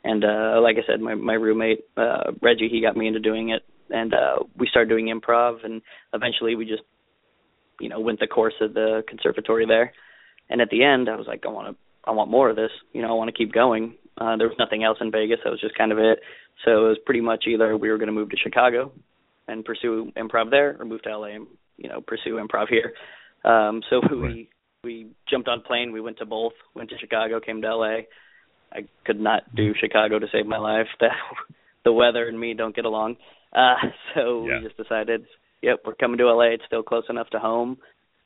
And 0.03 0.23
uh, 0.23 0.59
like 0.61 0.75
I 0.75 0.85
said, 0.85 0.99
my 1.01 1.15
my 1.15 1.33
roommate 1.33 1.85
uh, 1.97 2.33
Reggie, 2.41 2.69
he 2.69 2.81
got 2.81 2.95
me 2.95 3.07
into 3.07 3.19
doing 3.19 3.49
it, 3.49 3.63
and 3.93 4.13
uh, 4.13 4.43
we 4.57 4.67
started 4.67 4.89
doing 4.89 5.07
improv. 5.07 5.63
And 5.63 5.81
eventually, 6.13 6.55
we 6.55 6.65
just, 6.65 6.83
you 7.79 7.87
know, 7.87 7.99
went 7.99 8.19
the 8.19 8.27
course 8.27 8.55
of 8.59 8.73
the 8.73 9.03
conservatory 9.07 9.65
there. 9.65 9.93
And 10.49 10.59
at 10.59 10.69
the 10.69 10.83
end, 10.83 11.07
I 11.07 11.15
was 11.15 11.27
like, 11.27 11.43
I 11.45 11.49
want 11.49 11.69
to, 11.69 11.75
I 12.03 12.11
want 12.11 12.29
more 12.29 12.49
of 12.49 12.55
this. 12.55 12.71
You 12.91 13.01
know, 13.01 13.09
I 13.09 13.13
want 13.13 13.29
to 13.29 13.37
keep 13.37 13.53
going. 13.53 13.95
Uh, 14.17 14.35
there 14.35 14.47
was 14.47 14.57
nothing 14.59 14.83
else 14.83 14.97
in 14.99 15.11
Vegas. 15.11 15.39
That 15.43 15.51
was 15.51 15.61
just 15.61 15.77
kind 15.77 15.91
of 15.91 15.99
it. 15.99 16.19
So 16.65 16.85
it 16.85 16.89
was 16.89 16.97
pretty 17.05 17.21
much 17.21 17.45
either 17.47 17.77
we 17.77 17.89
were 17.89 17.97
going 17.97 18.07
to 18.07 18.13
move 18.13 18.31
to 18.31 18.37
Chicago 18.37 18.91
and 19.47 19.63
pursue 19.63 20.11
improv 20.17 20.49
there, 20.49 20.75
or 20.79 20.85
move 20.85 21.01
to 21.03 21.17
LA 21.17 21.35
and 21.35 21.47
you 21.77 21.89
know 21.89 22.01
pursue 22.01 22.35
improv 22.35 22.67
here. 22.69 22.93
Um, 23.43 23.81
so 23.89 24.01
we 24.09 24.49
we 24.83 25.07
jumped 25.29 25.47
on 25.47 25.61
plane. 25.61 25.91
We 25.91 26.01
went 26.01 26.17
to 26.17 26.25
both. 26.25 26.53
Went 26.75 26.89
to 26.89 26.97
Chicago, 26.97 27.39
came 27.39 27.61
to 27.61 27.75
LA. 27.75 27.97
I 28.71 28.85
could 29.05 29.19
not 29.19 29.53
do. 29.55 29.73
Chicago 29.79 30.19
to 30.19 30.27
save 30.31 30.45
my 30.45 30.57
life. 30.57 30.87
That 30.99 31.11
the 31.85 31.91
weather 31.91 32.27
and 32.27 32.39
me 32.39 32.53
don't 32.53 32.75
get 32.75 32.85
along. 32.85 33.17
Uh, 33.53 33.75
so 34.15 34.45
yeah. 34.47 34.59
we 34.59 34.63
just 34.65 34.77
decided, 34.77 35.25
yep, 35.61 35.79
we're 35.85 35.95
coming 35.95 36.17
to 36.17 36.31
LA. 36.31 36.53
It's 36.53 36.63
still 36.65 36.83
close 36.83 37.03
enough 37.09 37.29
to 37.31 37.39
home, 37.39 37.77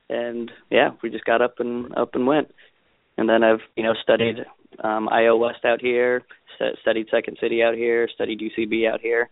and 0.10 0.52
yeah, 0.70 0.90
we 1.02 1.10
just 1.10 1.26
got 1.26 1.42
up 1.42 1.56
and 1.60 1.96
up 1.98 2.16
and 2.16 2.28
went. 2.28 2.50
And 3.18 3.28
then 3.28 3.44
I've 3.44 3.60
you 3.76 3.84
know 3.84 3.94
studied 4.02 4.38
um, 4.84 5.10
IO 5.10 5.38
West 5.38 5.66
out 5.66 5.82
here, 5.82 6.24
st- 6.58 6.78
studied 6.82 7.08
Second 7.10 7.38
City 7.42 7.64
out 7.64 7.74
here, 7.76 8.08
studied 8.14 8.40
UCB 8.40 8.92
out 8.92 9.02
here. 9.02 9.30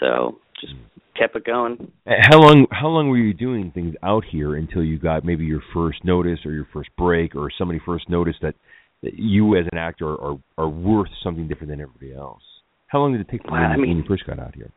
So 0.00 0.38
just 0.60 0.74
kept 1.18 1.34
it 1.36 1.44
going. 1.44 1.90
How 2.06 2.38
long 2.38 2.66
how 2.70 2.88
long 2.88 3.08
were 3.08 3.16
you 3.18 3.34
doing 3.34 3.72
things 3.72 3.94
out 4.02 4.24
here 4.30 4.54
until 4.56 4.84
you 4.84 4.98
got 4.98 5.24
maybe 5.24 5.44
your 5.44 5.62
first 5.74 6.04
notice 6.04 6.38
or 6.44 6.52
your 6.52 6.68
first 6.72 6.90
break 6.96 7.34
or 7.34 7.50
somebody 7.56 7.80
first 7.84 8.08
noticed 8.08 8.38
that 8.42 8.54
you 9.02 9.56
as 9.56 9.64
an 9.72 9.78
actor 9.78 10.08
are 10.08 10.38
are 10.56 10.68
worth 10.68 11.08
something 11.22 11.48
different 11.48 11.70
than 11.70 11.80
everybody 11.80 12.14
else. 12.14 12.42
How 12.88 13.00
long 13.00 13.12
did 13.12 13.20
it 13.20 13.28
take 13.30 13.42
for 13.42 13.56
I 13.56 13.74
you 13.74 13.80
mean- 13.82 13.90
when 13.90 13.98
you 13.98 14.04
first 14.06 14.26
got 14.26 14.38
out 14.38 14.54
here? 14.54 14.70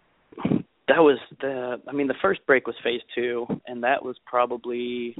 That 0.87 0.99
was 0.99 1.17
the 1.39 1.81
I 1.87 1.91
mean 1.93 2.07
the 2.07 2.15
first 2.21 2.45
break 2.45 2.67
was 2.67 2.75
phase 2.83 3.01
two 3.15 3.45
and 3.67 3.83
that 3.83 4.03
was 4.03 4.15
probably 4.25 5.15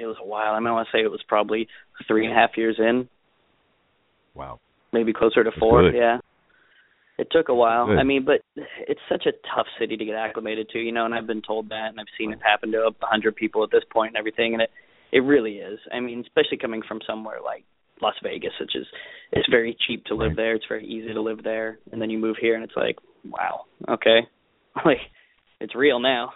it 0.00 0.06
was 0.06 0.16
a 0.22 0.26
while. 0.26 0.54
I 0.54 0.58
mean 0.60 0.68
I 0.68 0.72
want 0.72 0.88
to 0.90 0.96
say 0.96 1.02
it 1.02 1.10
was 1.10 1.22
probably 1.28 1.66
three 2.06 2.24
and 2.26 2.32
a 2.32 2.36
half 2.38 2.50
years 2.56 2.76
in, 2.78 3.08
Wow. 4.34 4.60
maybe 4.92 5.12
closer 5.12 5.44
to 5.44 5.50
That's 5.50 5.58
four. 5.58 5.82
good. 5.90 5.96
Yeah. 5.96 6.18
It 7.18 7.28
took 7.30 7.50
a 7.50 7.54
while. 7.54 7.86
Good. 7.86 7.98
I 7.98 8.02
mean, 8.04 8.24
but 8.24 8.40
it's 8.88 9.00
such 9.08 9.26
a 9.26 9.32
tough 9.54 9.66
city 9.78 9.96
to 9.98 10.04
get 10.04 10.14
acclimated 10.14 10.70
to, 10.70 10.78
you 10.78 10.92
know, 10.92 11.04
and 11.04 11.14
I've 11.14 11.26
been 11.26 11.42
told 11.42 11.68
that 11.68 11.88
and 11.90 12.00
I've 12.00 12.06
seen 12.18 12.32
it 12.32 12.38
happen 12.42 12.72
to 12.72 12.88
a 12.88 13.06
hundred 13.06 13.36
people 13.36 13.62
at 13.62 13.70
this 13.70 13.84
point 13.92 14.08
and 14.08 14.16
everything 14.16 14.54
and 14.54 14.62
it 14.62 14.70
it 15.12 15.20
really 15.20 15.56
is. 15.56 15.78
I 15.92 16.00
mean, 16.00 16.20
especially 16.20 16.56
coming 16.56 16.80
from 16.88 17.00
somewhere 17.06 17.36
like 17.44 17.64
Las 18.00 18.14
Vegas, 18.22 18.52
which 18.58 18.74
is 18.74 18.86
it's 19.32 19.48
very 19.50 19.76
cheap 19.86 20.04
to 20.06 20.14
live 20.14 20.28
Right. 20.30 20.36
there, 20.36 20.54
it's 20.54 20.64
very 20.66 20.86
easy 20.86 21.12
to 21.12 21.20
live 21.20 21.42
there. 21.44 21.78
And 21.92 22.00
then 22.00 22.08
you 22.08 22.18
move 22.18 22.36
here 22.40 22.54
and 22.54 22.64
it's 22.64 22.76
like, 22.76 22.96
wow, 23.24 23.64
okay. 23.88 24.20
Like 24.86 24.98
it's 25.60 25.74
real 25.74 26.00
now. 26.00 26.32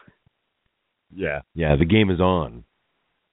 Yeah. 1.14 1.40
Yeah. 1.54 1.74
The 1.76 1.86
game 1.86 2.10
is 2.10 2.20
on. 2.20 2.64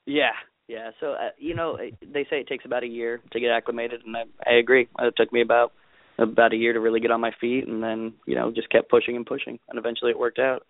Yeah, 0.05 0.31
yeah. 0.67 0.91
So 0.99 1.11
uh, 1.11 1.29
you 1.37 1.55
know, 1.55 1.77
they 2.01 2.23
say 2.29 2.39
it 2.39 2.47
takes 2.47 2.65
about 2.65 2.83
a 2.83 2.87
year 2.87 3.19
to 3.31 3.39
get 3.39 3.51
acclimated, 3.51 4.01
and 4.05 4.15
I, 4.15 4.23
I 4.49 4.53
agree. 4.55 4.87
It 4.99 5.13
took 5.17 5.31
me 5.33 5.41
about 5.41 5.73
about 6.17 6.53
a 6.53 6.55
year 6.55 6.73
to 6.73 6.79
really 6.79 6.99
get 6.99 7.11
on 7.11 7.21
my 7.21 7.31
feet, 7.41 7.67
and 7.67 7.83
then 7.83 8.13
you 8.25 8.35
know 8.35 8.51
just 8.51 8.69
kept 8.69 8.89
pushing 8.89 9.15
and 9.15 9.25
pushing, 9.25 9.59
and 9.69 9.77
eventually 9.77 10.11
it 10.11 10.19
worked 10.19 10.39
out. 10.39 10.65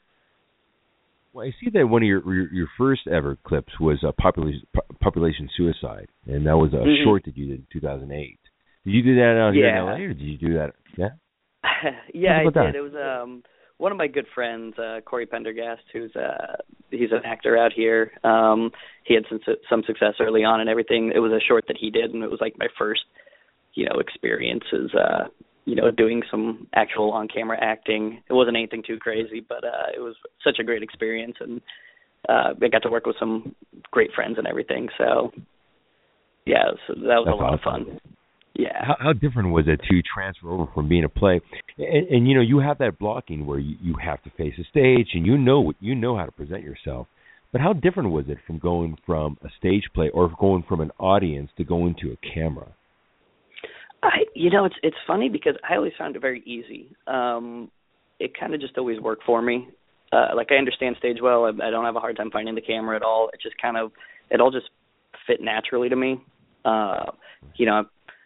Well, 1.34 1.48
I 1.48 1.52
see 1.64 1.70
that 1.72 1.88
one 1.88 2.04
of 2.04 2.08
your 2.08 2.24
your, 2.34 2.54
your 2.54 2.68
first 2.78 3.08
ever 3.08 3.38
clips 3.44 3.80
was 3.80 4.04
a 4.04 4.12
population 4.14 4.68
population 5.02 5.50
suicide, 5.58 6.08
and 6.28 6.46
that 6.48 6.58
was 6.58 6.74
a 6.74 6.78
Mhm. 6.78 7.04
short 7.04 7.24
that 7.26 7.38
you 7.38 7.48
did 7.48 7.60
in 7.60 7.68
2008. 7.72 8.40
Did 8.86 8.92
you 8.92 9.04
do 9.04 9.16
that 9.16 9.38
out 9.40 9.54
here 9.54 9.68
in 9.68 9.76
Yeah. 9.76 9.84
LA, 9.84 9.96
or 10.06 10.14
did 10.14 10.22
you 10.22 10.38
do 10.38 10.54
that? 10.56 10.76
Yeah. 10.98 11.10
yeah, 12.14 12.40
I 12.40 12.44
about 12.48 12.66
did. 12.68 12.76
It 12.76 12.82
was 12.82 12.94
um 12.96 13.44
one 13.78 13.92
of 13.92 13.98
my 13.98 14.08
good 14.08 14.28
friends, 14.34 14.78
uh 14.78 15.02
Corey 15.06 15.26
Pendergast, 15.26 15.84
who's 15.92 16.16
uh 16.16 16.58
he's 16.92 17.12
an 17.12 17.22
actor 17.26 17.58
out 17.58 17.72
here. 17.74 18.12
Um 18.24 18.72
he 19.06 19.14
had 19.14 19.24
some 19.30 19.40
some 19.70 19.84
success 19.86 20.16
early 20.20 20.44
on 20.44 20.60
and 20.62 20.70
everything. 20.70 21.12
It 21.14 21.20
was 21.20 21.32
a 21.32 21.46
short 21.46 21.66
that 21.68 21.78
he 21.80 21.90
did 21.90 22.14
and 22.14 22.24
it 22.24 22.32
was 22.32 22.42
like 22.42 22.56
my 22.58 22.68
first, 22.78 23.02
you 23.74 23.86
know, 23.86 24.00
experiences 24.00 24.92
uh 24.94 25.28
you 25.66 25.76
know, 25.76 25.90
doing 25.92 26.22
some 26.30 26.68
actual 26.76 27.12
on 27.12 27.30
camera 27.30 27.58
acting. 27.62 28.22
It 28.30 28.34
wasn't 28.34 28.58
anything 28.58 28.84
too 28.86 28.98
crazy, 28.98 29.40
but 29.48 29.64
uh 29.64 29.88
it 29.96 30.00
was 30.00 30.16
such 30.44 30.58
a 30.60 30.64
great 30.64 30.84
experience 30.84 31.36
and 31.40 31.62
uh 32.30 32.54
I 32.62 32.68
got 32.68 32.84
to 32.84 32.90
work 32.90 33.06
with 33.06 33.16
some 33.20 33.56
great 33.92 34.12
friends 34.14 34.38
and 34.38 34.48
everything. 34.48 34.90
So 34.98 35.32
yeah, 36.46 36.72
so 36.88 36.94
that 36.96 37.24
was 37.24 37.26
That's 37.26 37.34
a 37.40 37.42
lot 37.42 37.54
awesome. 37.66 37.82
of 37.82 38.00
fun. 38.00 38.13
Yeah. 38.56 38.86
How, 38.86 38.96
how 39.00 39.14
different 39.14 39.50
was 39.52 39.66
it 39.68 39.82
to 39.90 40.02
transfer 40.04 40.52
over 40.52 40.72
from 40.76 40.88
being 40.88 41.04
a 41.04 41.10
play, 41.10 41.42
and, 41.78 42.08
and 42.08 42.28
you 42.28 42.36
know 42.36 42.42
you 42.42 42.60
have 42.60 42.78
that 42.78 43.00
blocking 43.00 43.48
where 43.48 43.58
you, 43.58 43.76
you 43.82 43.96
have 44.04 44.22
to 44.24 44.30
face 44.32 44.54
a 44.60 44.64
stage 44.66 45.08
and 45.14 45.26
you 45.26 45.38
know 45.38 45.60
what 45.60 45.76
you 45.80 45.96
know 45.96 46.16
how 46.16 46.26
to 46.26 46.32
present 46.32 46.62
yourself. 46.64 47.08
But 47.52 47.62
how 47.62 47.74
different 47.74 48.12
was 48.12 48.26
it 48.28 48.40
from 48.46 48.60
going 48.60 48.98
from 49.06 49.38
a 49.44 49.48
stage 49.58 49.84
play 49.94 50.10
or 50.10 50.32
going 50.40 50.64
from 50.68 50.82
an 50.82 50.92
audience 51.00 51.52
to 51.58 51.64
going 51.64 51.96
to 52.02 52.12
a 52.12 52.34
camera? 52.34 52.68
I 54.04 54.26
you 54.36 54.52
know 54.52 54.66
it's 54.66 54.76
it's 54.84 54.98
funny 55.08 55.30
because 55.30 55.56
I 55.68 55.76
always 55.76 55.94
found 55.98 56.16
it 56.16 56.20
very 56.20 56.42
easy. 56.46 56.96
Um 57.08 57.72
it 58.20 58.38
kind 58.40 58.54
of 58.54 58.62
just 58.62 58.78
always 58.78 59.00
worked 59.00 59.24
for 59.24 59.42
me. 59.42 59.68
Uh 60.12 60.36
like 60.36 60.48
I 60.52 60.56
understand 60.56 60.96
stage 61.00 61.18
well. 61.22 61.46
I, 61.46 61.50
I 61.50 61.72
don't 61.72 61.86
have 61.86 61.96
a 61.96 62.00
hard 62.00 62.18
time 62.18 62.30
finding 62.32 62.54
the 62.54 62.62
camera 62.62 62.96
at 62.96 63.04
all. 63.04 63.30
It 63.34 63.40
just 63.42 63.60
kind 63.60 63.78
of 63.78 63.92
it 64.30 64.42
all 64.42 64.52
just 64.52 64.70
fit 65.26 65.42
naturally 65.42 65.90
to 65.90 65.96
me. 65.96 66.22
Uh 66.66 67.06
you 67.56 67.66
know, 67.66 67.86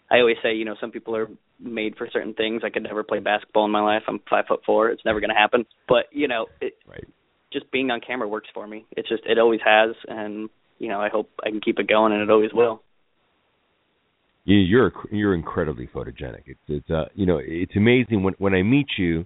I 0.10 0.20
always 0.20 0.38
say, 0.42 0.54
you 0.54 0.66
know, 0.66 0.76
some 0.80 0.92
people 0.92 1.16
are 1.16 1.28
made 1.60 1.96
for 1.98 2.08
certain 2.12 2.34
things. 2.34 2.62
I 2.64 2.70
could 2.70 2.84
never 2.84 3.04
play 3.04 3.20
basketball 3.20 3.66
in 3.66 3.72
my 3.72 3.82
life. 3.82 4.04
I'm 4.08 4.20
five 4.30 4.46
foot 4.48 4.62
four. 4.66 4.90
It's 4.90 5.04
never 5.06 5.20
going 5.20 5.30
to 5.30 5.36
happen. 5.36 5.66
But 5.88 6.06
you 6.12 6.28
know, 6.28 6.48
it, 6.62 6.74
Right. 6.88 7.06
just 7.52 7.70
being 7.72 7.92
on 7.92 8.00
camera 8.00 8.28
works 8.28 8.48
for 8.54 8.68
me. 8.68 8.86
It's 8.92 9.10
just 9.10 9.24
it 9.26 9.38
always 9.38 9.60
has, 9.66 9.96
and 10.08 10.50
you 10.80 10.88
know, 10.90 11.02
I 11.02 11.10
hope 11.10 11.30
I 11.46 11.50
can 11.50 11.60
keep 11.60 11.80
it 11.80 11.88
going, 11.88 12.14
and 12.14 12.22
it 12.22 12.30
always 12.30 12.54
will. 12.54 12.82
You, 14.46 14.58
you're 14.58 14.94
you're 15.12 15.36
incredibly 15.36 15.88
photogenic. 15.88 16.44
It's 16.46 16.60
it's 16.70 16.90
uh 16.90 17.06
you 17.16 17.26
know 17.26 17.40
it's 17.44 17.76
amazing 17.76 18.24
when 18.24 18.34
when 18.38 18.54
I 18.54 18.64
meet 18.64 18.88
you, 18.98 19.26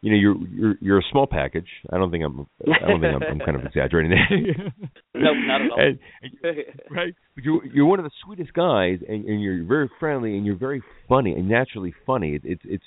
you 0.00 0.10
know 0.12 0.16
you're 0.18 0.36
you're 0.48 0.74
you're 0.80 0.98
a 0.98 1.02
small 1.10 1.26
package. 1.26 1.66
I 1.90 1.98
don't 1.98 2.10
think 2.10 2.24
I'm 2.24 2.46
I 2.82 2.88
don't 2.88 3.00
think 3.00 3.14
I'm, 3.14 3.22
I'm 3.32 3.38
kind 3.40 3.56
of 3.56 3.64
exaggerating 3.66 4.10
there. 4.12 4.72
No, 5.14 5.32
not 5.34 5.62
at 5.62 5.70
all. 5.70 5.80
And- 5.80 5.98
and- 6.22 6.58
right? 6.90 7.14
But 7.34 7.44
you're 7.44 7.64
you're 7.66 7.86
one 7.86 7.98
of 7.98 8.04
the 8.04 8.10
sweetest 8.24 8.52
guys, 8.52 8.98
and, 9.08 9.24
and 9.24 9.42
you're 9.42 9.64
very 9.64 9.90
friendly, 9.98 10.36
and 10.36 10.46
you're 10.46 10.56
very 10.58 10.82
funny 11.08 11.32
and 11.32 11.48
naturally 11.48 11.94
funny. 12.06 12.34
It, 12.36 12.42
it's 12.44 12.62
it's 12.64 12.84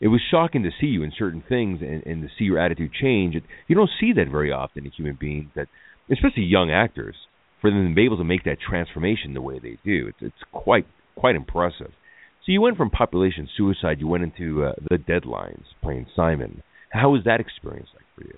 it 0.00 0.08
was 0.08 0.20
shocking 0.30 0.62
to 0.62 0.70
see 0.80 0.86
you 0.86 1.02
in 1.02 1.12
certain 1.18 1.42
things, 1.48 1.80
and, 1.82 2.04
and 2.06 2.22
to 2.22 2.28
see 2.38 2.44
your 2.44 2.58
attitude 2.58 2.92
change. 3.00 3.34
It, 3.34 3.42
you 3.68 3.76
don't 3.76 3.90
see 4.00 4.12
that 4.14 4.28
very 4.30 4.50
often 4.52 4.84
in 4.86 4.92
human 4.92 5.16
beings, 5.20 5.50
that 5.56 5.68
especially 6.10 6.44
young 6.44 6.70
actors, 6.70 7.14
for 7.60 7.70
them 7.70 7.88
to 7.88 7.94
be 7.94 8.04
able 8.04 8.16
to 8.18 8.24
make 8.24 8.44
that 8.44 8.56
transformation 8.66 9.34
the 9.34 9.42
way 9.42 9.58
they 9.58 9.76
do. 9.84 10.06
It's 10.08 10.18
it's 10.20 10.42
quite 10.52 10.86
quite 11.16 11.36
impressive. 11.36 11.90
So 12.50 12.52
you 12.52 12.62
went 12.62 12.76
from 12.76 12.90
population 12.90 13.48
suicide, 13.56 14.00
you 14.00 14.08
went 14.08 14.24
into 14.24 14.64
uh, 14.64 14.72
the 14.90 14.96
Deadlines, 14.96 15.62
playing 15.84 16.06
Simon. 16.16 16.64
How 16.90 17.10
was 17.10 17.22
that 17.24 17.38
experience 17.38 17.88
like 17.94 18.04
for 18.16 18.24
you? 18.24 18.34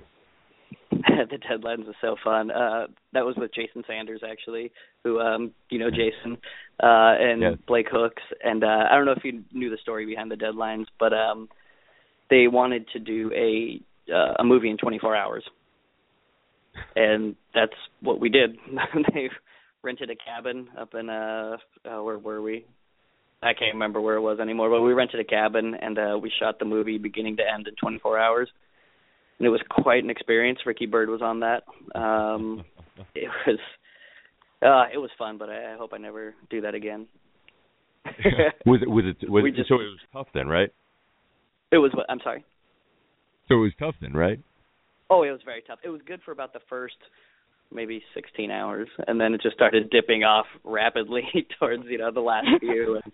the 1.31 1.39
deadlines 1.39 1.87
was 1.87 1.95
so 2.03 2.17
fun. 2.23 2.51
Uh 2.51 2.89
that 3.15 3.25
was 3.25 3.37
with 3.39 3.55
Jason 3.55 3.83
Sanders 3.87 4.21
actually, 4.23 4.71
who 5.03 5.19
um 5.19 5.53
you 5.71 5.79
know 5.79 5.89
Jason 5.89 6.37
uh 6.83 7.17
and 7.19 7.41
Yeah. 7.41 7.55
Blake 7.67 7.87
Hooks 7.91 8.23
and 8.45 8.63
uh 8.63 8.85
I 8.91 8.97
don't 8.97 9.07
know 9.07 9.15
if 9.17 9.25
you 9.25 9.45
knew 9.51 9.71
the 9.71 9.79
story 9.81 10.05
behind 10.05 10.31
the 10.31 10.37
deadlines, 10.37 10.85
but 11.01 11.15
um 11.15 11.49
they 12.29 12.49
wanted 12.49 12.89
to 12.89 12.99
do 12.99 13.33
a 13.35 13.81
uh, 14.13 14.35
a 14.41 14.45
movie 14.45 14.69
in 14.69 14.77
24 14.77 15.17
hours. 15.17 15.45
And 16.97 17.35
that's 17.55 17.73
what 18.03 18.21
we 18.21 18.29
did. 18.29 18.57
they 19.15 19.31
rented 19.83 20.11
a 20.11 20.17
cabin 20.17 20.69
up 20.79 20.93
in 20.95 21.09
uh, 21.09 21.57
uh 21.91 22.03
where 22.03 22.19
were 22.19 22.43
we? 22.43 22.67
I 23.43 23.55
can't 23.55 23.75
remember 23.75 24.01
where 24.01 24.17
it 24.17 24.21
was 24.21 24.39
anymore, 24.41 24.71
but 24.71 24.83
we 24.83 24.93
rented 24.93 25.21
a 25.21 25.25
cabin 25.25 25.75
and 25.75 25.99
uh 25.99 26.19
we 26.21 26.31
shot 26.41 26.59
the 26.59 26.65
movie 26.65 26.99
beginning 26.99 27.37
to 27.39 27.43
end 27.43 27.67
in 27.69 27.75
24 27.77 28.19
hours 28.19 28.49
and 29.43 29.47
it 29.49 29.51
was 29.51 29.61
quite 29.71 30.05
an 30.05 30.11
experience. 30.11 30.61
Ricky 30.65 30.87
Bird 30.87 31.09
was 31.09 31.21
on 31.21 31.41
that. 31.41 31.65
Um, 31.99 32.65
it 33.15 33.29
was 33.47 33.59
uh, 34.63 34.85
it 34.95 34.99
was 34.99 35.11
fun, 35.19 35.37
but 35.37 35.51
I, 35.51 35.75
I 35.75 35.77
hope 35.77 35.93
I 35.93 35.99
never 35.99 36.35
do 36.49 36.61
that 36.61 36.75
again. 36.77 37.09
was 38.65 38.81
it 38.83 38.89
was 38.89 39.05
it 39.21 39.29
was 39.29 39.53
just- 39.57 39.69
so 39.69 39.75
it 39.77 39.79
was 39.85 39.99
tough 40.13 40.29
then, 40.33 40.47
right? 40.47 40.71
it 41.73 41.79
was. 41.79 41.91
What? 41.95 42.07
I'm 42.09 42.21
sorry. 42.23 42.45
So 43.49 43.55
it 43.55 43.59
was 43.59 43.73
tough 43.81 43.97
then, 44.01 44.13
right? 44.13 44.39
Oh, 45.11 45.25
it 45.25 45.31
was 45.31 45.41
very 45.45 45.63
tough. 45.67 45.81
It 45.85 45.89
was 45.89 46.01
good 46.07 46.21
for 46.25 46.31
about 46.31 46.53
the 46.53 46.61
first 46.69 46.95
maybe 47.73 48.03
16 48.15 48.51
hours, 48.51 48.89
and 49.09 49.21
then 49.21 49.35
it 49.35 49.41
just 49.43 49.57
started 49.57 49.91
dipping 49.91 50.23
off 50.25 50.47
rapidly 50.63 51.23
towards 51.59 51.83
you 51.87 51.99
know 51.99 52.13
the 52.13 52.21
last 52.21 52.47
few, 52.61 53.01
and 53.03 53.13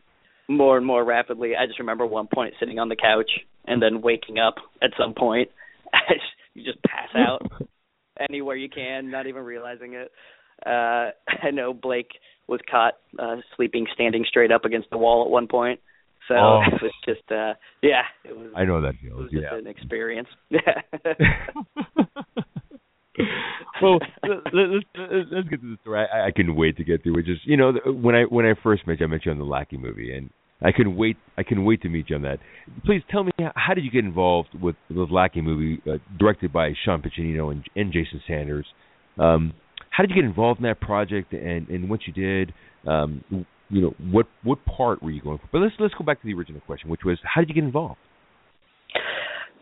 more 0.49 0.77
and 0.77 0.87
more 0.87 1.05
rapidly. 1.05 1.53
I 1.57 1.67
just 1.67 1.79
remember 1.79 2.07
one 2.07 2.27
point 2.33 2.55
sitting 2.59 2.79
on 2.79 2.89
the 2.89 2.97
couch 2.97 3.31
and 3.67 3.81
then 3.83 4.01
waking 4.03 4.39
up 4.39 4.55
at 4.83 4.91
some 4.99 5.15
point. 5.15 5.51
you 6.55 6.65
just 6.65 6.83
pass 6.83 7.09
out 7.15 7.43
anywhere 8.31 8.57
you 8.57 8.69
can, 8.69 9.11
not 9.11 9.27
even 9.27 9.43
realizing 9.45 9.95
it. 9.95 10.11
Uh 10.67 11.11
I 11.47 11.51
know 11.53 11.73
Blake 11.73 12.11
was 12.49 12.61
caught 12.71 12.95
uh 13.19 13.37
sleeping 13.57 13.87
standing 13.95 14.25
straight 14.29 14.51
up 14.51 14.65
against 14.65 14.91
the 14.91 14.99
wall 14.99 15.25
at 15.25 15.31
one 15.31 15.47
point. 15.47 15.81
So 16.27 16.35
Oh. 16.35 16.61
it 16.67 16.83
was 16.83 16.93
just 17.05 17.31
uh 17.31 17.55
yeah, 17.83 18.03
it 18.25 18.37
was 18.37 18.49
I 18.57 18.65
know 18.65 18.81
that 18.81 18.95
it 18.95 18.97
feels. 19.03 19.21
was 19.21 19.31
just 19.31 19.45
Yeah. 19.45 19.59
an 19.59 19.67
experience. 19.67 20.29
Yeah. 20.51 20.81
well, 23.83 23.99
let, 24.23 24.39
let, 24.53 24.69
let's 24.71 25.29
let's 25.33 25.49
get 25.49 25.61
to 25.61 25.71
the 25.71 25.79
story. 25.83 26.07
I, 26.13 26.29
I 26.29 26.31
couldn't 26.31 26.57
wait 26.57 26.77
to 26.77 26.85
get 26.85 27.03
through. 27.03 27.15
Which 27.15 27.29
is, 27.29 27.39
you 27.45 27.57
know, 27.57 27.73
when 27.87 28.15
I 28.15 28.23
when 28.23 28.47
I 28.47 28.55
first 28.63 28.87
met 28.87 29.01
you, 29.01 29.07
I 29.07 29.09
met 29.09 29.25
you 29.25 29.33
on 29.33 29.39
the 29.39 29.45
Lackey 29.45 29.77
movie, 29.77 30.15
and 30.15 30.31
I 30.63 30.73
couldn't 30.73 30.97
wait. 30.97 31.17
I 31.37 31.43
couldn't 31.43 31.65
wait 31.65 31.83
to 31.83 31.89
meet 31.89 32.11
you 32.11 32.17
on 32.17 32.23
that. 32.23 32.39
Please 32.85 33.03
tell 33.11 33.25
me, 33.25 33.33
how 33.55 33.75
did 33.75 33.85
you 33.85 33.91
get 33.91 34.05
involved 34.05 34.51
with 34.61 34.77
the 34.89 35.07
Lackey 35.11 35.41
movie, 35.41 35.81
uh, 35.89 35.99
directed 36.19 36.53
by 36.53 36.73
Sean 36.85 37.03
Piccinino 37.03 37.53
and, 37.53 37.65
and 37.77 37.93
Jason 37.93 38.21
Sanders? 38.27 38.67
Um, 39.19 39.53
how 39.91 40.03
did 40.03 40.11
you 40.11 40.17
get 40.17 40.25
involved 40.25 40.61
in 40.61 40.65
that 40.65 40.81
project, 40.81 41.33
and 41.33 41.69
and 41.69 41.89
what 41.89 42.01
you 42.07 42.13
did? 42.13 42.53
Um, 42.87 43.25
you 43.71 43.83
know, 43.83 43.95
what 44.11 44.27
what 44.43 44.65
part 44.65 45.03
were 45.03 45.11
you 45.11 45.21
going 45.21 45.39
for? 45.39 45.49
But 45.53 45.59
let's 45.61 45.75
let's 45.79 45.95
go 45.95 46.05
back 46.05 46.21
to 46.21 46.27
the 46.27 46.35
original 46.35 46.61
question, 46.61 46.89
which 46.89 47.01
was, 47.05 47.19
how 47.23 47.41
did 47.41 47.49
you 47.49 47.55
get 47.55 47.65
involved? 47.65 47.99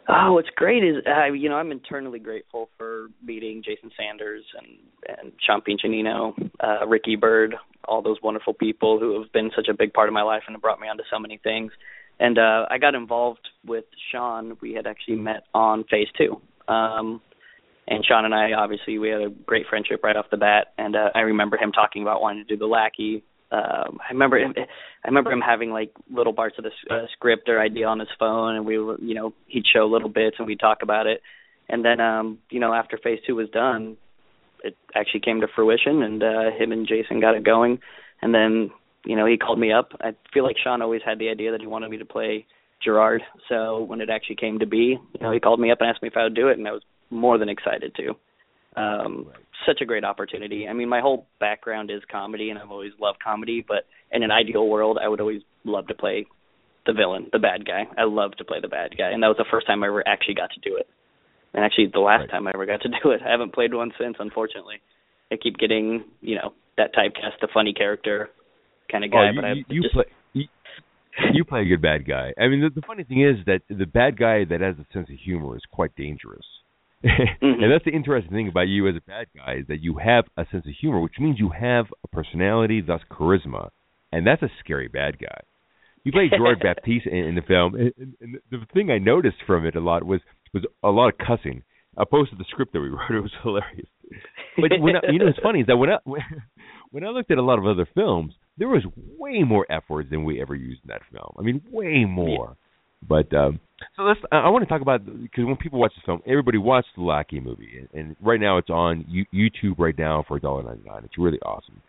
Oh, 0.08 0.34
what's 0.34 0.48
great 0.54 0.84
is 0.84 0.96
uh, 1.06 1.32
you 1.32 1.48
know 1.48 1.56
I'm 1.56 1.72
internally 1.72 2.20
grateful 2.20 2.70
for 2.78 3.08
meeting 3.24 3.62
Jason 3.64 3.90
Sanders 3.96 4.44
and 4.56 5.18
and 5.18 5.32
Sean 5.44 5.62
Piccinino, 5.62 6.32
uh, 6.62 6.86
Ricky 6.86 7.16
Bird, 7.16 7.56
all 7.86 8.02
those 8.02 8.18
wonderful 8.22 8.54
people 8.54 9.00
who 9.00 9.20
have 9.20 9.32
been 9.32 9.50
such 9.54 9.68
a 9.68 9.74
big 9.74 9.92
part 9.92 10.08
of 10.08 10.12
my 10.12 10.22
life 10.22 10.42
and 10.46 10.54
have 10.54 10.62
brought 10.62 10.80
me 10.80 10.88
onto 10.88 11.02
so 11.10 11.18
many 11.18 11.38
things. 11.42 11.72
And 12.20 12.38
uh, 12.38 12.66
I 12.70 12.78
got 12.78 12.94
involved 12.94 13.48
with 13.64 13.84
Sean. 14.12 14.56
We 14.60 14.74
had 14.74 14.86
actually 14.86 15.16
met 15.16 15.44
on 15.54 15.84
Phase 15.90 16.08
Two, 16.16 16.40
um, 16.72 17.20
and 17.88 18.04
Sean 18.04 18.24
and 18.24 18.34
I 18.34 18.52
obviously 18.52 18.98
we 18.98 19.08
had 19.08 19.22
a 19.22 19.30
great 19.30 19.66
friendship 19.68 20.04
right 20.04 20.16
off 20.16 20.26
the 20.30 20.36
bat. 20.36 20.68
And 20.78 20.94
uh, 20.94 21.10
I 21.16 21.20
remember 21.20 21.56
him 21.56 21.72
talking 21.72 22.02
about 22.02 22.22
wanting 22.22 22.44
to 22.46 22.54
do 22.54 22.56
the 22.56 22.66
Lackey, 22.66 23.24
um 23.56 23.98
I 24.08 24.12
remember 24.12 24.38
him, 24.38 24.54
I 24.56 25.08
remember 25.08 25.32
him 25.32 25.40
having 25.40 25.70
like 25.70 25.92
little 26.10 26.32
parts 26.32 26.56
of 26.58 26.64
the 26.64 26.94
uh, 26.94 27.06
script 27.12 27.48
or 27.48 27.60
idea 27.60 27.86
on 27.86 27.98
his 27.98 28.08
phone, 28.18 28.56
and 28.56 28.66
we 28.66 28.78
were, 28.78 28.98
you 29.00 29.14
know, 29.14 29.32
he'd 29.46 29.64
show 29.72 29.86
little 29.86 30.08
bits 30.08 30.36
and 30.38 30.46
we'd 30.46 30.60
talk 30.60 30.78
about 30.82 31.06
it. 31.06 31.20
And 31.68 31.84
then, 31.84 32.00
um, 32.00 32.38
you 32.50 32.60
know, 32.60 32.72
after 32.72 32.98
Phase 32.98 33.20
Two 33.26 33.36
was 33.36 33.48
done, 33.50 33.96
it 34.62 34.76
actually 34.94 35.20
came 35.20 35.40
to 35.40 35.48
fruition, 35.54 36.02
and 36.02 36.22
uh, 36.22 36.50
him 36.56 36.72
and 36.72 36.86
Jason 36.86 37.20
got 37.20 37.34
it 37.34 37.44
going. 37.44 37.80
And 38.22 38.34
then, 38.34 38.70
you 39.04 39.16
know, 39.16 39.26
he 39.26 39.36
called 39.36 39.58
me 39.58 39.72
up. 39.72 39.92
I 40.00 40.14
feel 40.32 40.44
like 40.44 40.56
Sean 40.62 40.82
always 40.82 41.02
had 41.04 41.18
the 41.18 41.28
idea 41.28 41.52
that 41.52 41.60
he 41.60 41.66
wanted 41.66 41.90
me 41.90 41.98
to 41.98 42.04
play 42.04 42.46
Gerard. 42.84 43.22
So 43.48 43.82
when 43.82 44.00
it 44.00 44.10
actually 44.10 44.36
came 44.36 44.58
to 44.60 44.66
be, 44.66 44.98
you 45.12 45.20
know, 45.20 45.32
he 45.32 45.40
called 45.40 45.60
me 45.60 45.70
up 45.70 45.80
and 45.80 45.90
asked 45.90 46.02
me 46.02 46.08
if 46.08 46.16
I 46.16 46.24
would 46.24 46.34
do 46.34 46.48
it, 46.48 46.58
and 46.58 46.66
I 46.66 46.72
was 46.72 46.82
more 47.10 47.38
than 47.38 47.48
excited 47.48 47.94
to. 47.96 48.08
Um, 48.80 49.26
right. 49.28 49.36
Such 49.64 49.80
a 49.80 49.84
great 49.84 50.04
opportunity. 50.04 50.68
I 50.68 50.72
mean, 50.72 50.88
my 50.88 51.00
whole 51.00 51.26
background 51.40 51.90
is 51.90 52.02
comedy, 52.10 52.50
and 52.50 52.58
I've 52.58 52.70
always 52.70 52.92
loved 53.00 53.22
comedy. 53.22 53.64
But 53.66 53.86
in 54.12 54.22
an 54.22 54.30
ideal 54.30 54.66
world, 54.68 54.98
I 55.02 55.08
would 55.08 55.20
always 55.20 55.42
love 55.64 55.86
to 55.88 55.94
play 55.94 56.26
the 56.84 56.92
villain, 56.92 57.28
the 57.32 57.38
bad 57.38 57.66
guy. 57.66 57.84
I 57.98 58.04
love 58.04 58.32
to 58.38 58.44
play 58.44 58.58
the 58.60 58.68
bad 58.68 58.96
guy, 58.96 59.10
and 59.10 59.22
that 59.22 59.28
was 59.28 59.36
the 59.38 59.46
first 59.50 59.66
time 59.66 59.82
I 59.82 59.88
ever 59.88 60.06
actually 60.06 60.34
got 60.34 60.50
to 60.50 60.60
do 60.60 60.76
it. 60.76 60.86
And 61.54 61.64
actually, 61.64 61.88
the 61.92 62.00
last 62.00 62.20
right. 62.20 62.30
time 62.30 62.46
I 62.46 62.50
ever 62.54 62.66
got 62.66 62.82
to 62.82 62.88
do 62.88 63.10
it, 63.10 63.20
I 63.26 63.30
haven't 63.30 63.54
played 63.54 63.72
one 63.72 63.92
since, 63.98 64.16
unfortunately. 64.18 64.76
I 65.32 65.36
keep 65.36 65.58
getting, 65.58 66.04
you 66.20 66.36
know, 66.36 66.52
that 66.76 66.94
typecast, 66.94 67.40
the 67.40 67.48
funny 67.52 67.72
character 67.72 68.30
kind 68.90 69.04
of 69.04 69.10
oh, 69.12 69.16
guy. 69.16 69.28
Oh, 69.28 69.30
you, 69.30 69.34
but 69.34 69.44
I 69.44 69.52
you, 69.68 69.82
just, 69.82 69.94
play. 69.94 70.04
You, 70.32 70.44
you 71.32 71.44
play 71.44 71.62
a 71.62 71.64
good 71.64 71.82
bad 71.82 72.06
guy. 72.06 72.32
I 72.38 72.48
mean, 72.48 72.60
the, 72.60 72.70
the 72.70 72.86
funny 72.86 73.04
thing 73.04 73.22
is 73.22 73.44
that 73.46 73.62
the 73.68 73.86
bad 73.86 74.18
guy 74.18 74.44
that 74.44 74.60
has 74.60 74.76
a 74.76 74.86
sense 74.92 75.08
of 75.10 75.16
humor 75.18 75.56
is 75.56 75.62
quite 75.72 75.96
dangerous. 75.96 76.44
Mm-hmm. 77.06 77.62
and 77.62 77.72
that's 77.72 77.84
the 77.84 77.92
interesting 77.92 78.32
thing 78.32 78.48
about 78.48 78.68
you 78.68 78.88
as 78.88 78.96
a 78.96 79.00
bad 79.00 79.26
guy 79.36 79.56
is 79.60 79.66
that 79.68 79.80
you 79.80 79.98
have 80.02 80.24
a 80.36 80.44
sense 80.50 80.66
of 80.66 80.72
humor, 80.80 81.00
which 81.00 81.18
means 81.18 81.38
you 81.38 81.50
have 81.50 81.86
a 82.04 82.08
personality, 82.08 82.80
thus 82.80 83.00
charisma, 83.10 83.70
and 84.12 84.26
that's 84.26 84.42
a 84.42 84.50
scary 84.60 84.88
bad 84.88 85.18
guy. 85.18 85.40
You 86.04 86.12
play 86.12 86.30
George 86.36 86.58
Baptiste 86.62 87.06
in, 87.06 87.18
in 87.18 87.34
the 87.34 87.42
film, 87.42 87.74
and, 87.74 87.92
and 88.20 88.38
the 88.50 88.66
thing 88.72 88.90
I 88.90 88.98
noticed 88.98 89.38
from 89.46 89.66
it 89.66 89.76
a 89.76 89.80
lot 89.80 90.04
was 90.04 90.20
was 90.54 90.64
a 90.82 90.88
lot 90.90 91.08
of 91.08 91.18
cussing. 91.18 91.62
Opposed 91.98 92.30
to 92.30 92.36
the 92.36 92.44
script 92.50 92.74
that 92.74 92.80
we 92.80 92.88
wrote, 92.90 93.10
it 93.10 93.20
was 93.20 93.32
hilarious. 93.42 93.88
But 94.56 94.70
when 94.80 94.96
I, 94.96 95.10
you 95.10 95.18
know, 95.18 95.26
what's 95.26 95.38
funny 95.42 95.60
is 95.60 95.66
that 95.66 95.76
when 95.76 95.90
I 95.90 95.98
when 96.90 97.04
I 97.04 97.08
looked 97.08 97.30
at 97.30 97.38
a 97.38 97.42
lot 97.42 97.58
of 97.58 97.66
other 97.66 97.88
films, 97.94 98.34
there 98.58 98.68
was 98.68 98.84
way 99.18 99.42
more 99.42 99.66
F 99.70 99.84
words 99.88 100.10
than 100.10 100.24
we 100.24 100.40
ever 100.40 100.54
used 100.54 100.82
in 100.84 100.88
that 100.88 101.02
film. 101.12 101.32
I 101.38 101.42
mean, 101.42 101.62
way 101.70 102.04
more. 102.04 102.56
But 103.06 103.32
um, 103.34 103.60
so 103.96 104.02
let's. 104.02 104.20
I 104.32 104.48
want 104.48 104.62
to 104.64 104.68
talk 104.68 104.80
about 104.80 105.04
because 105.04 105.44
when 105.44 105.56
people 105.56 105.78
watch 105.78 105.92
the 105.96 106.02
film, 106.06 106.20
everybody 106.26 106.58
watched 106.58 106.88
the 106.96 107.02
Lackey 107.02 107.40
movie, 107.40 107.86
and, 107.92 108.16
right 108.22 108.40
now 108.40 108.58
it's 108.58 108.70
on 108.70 109.04
YouTube 109.34 109.78
right 109.78 109.96
now 109.96 110.24
for 110.26 110.36
a 110.36 110.40
dollar 110.40 110.62
ninety 110.62 110.88
nine. 110.88 111.02
It's 111.04 111.18
really 111.18 111.38
awesome. 111.40 111.82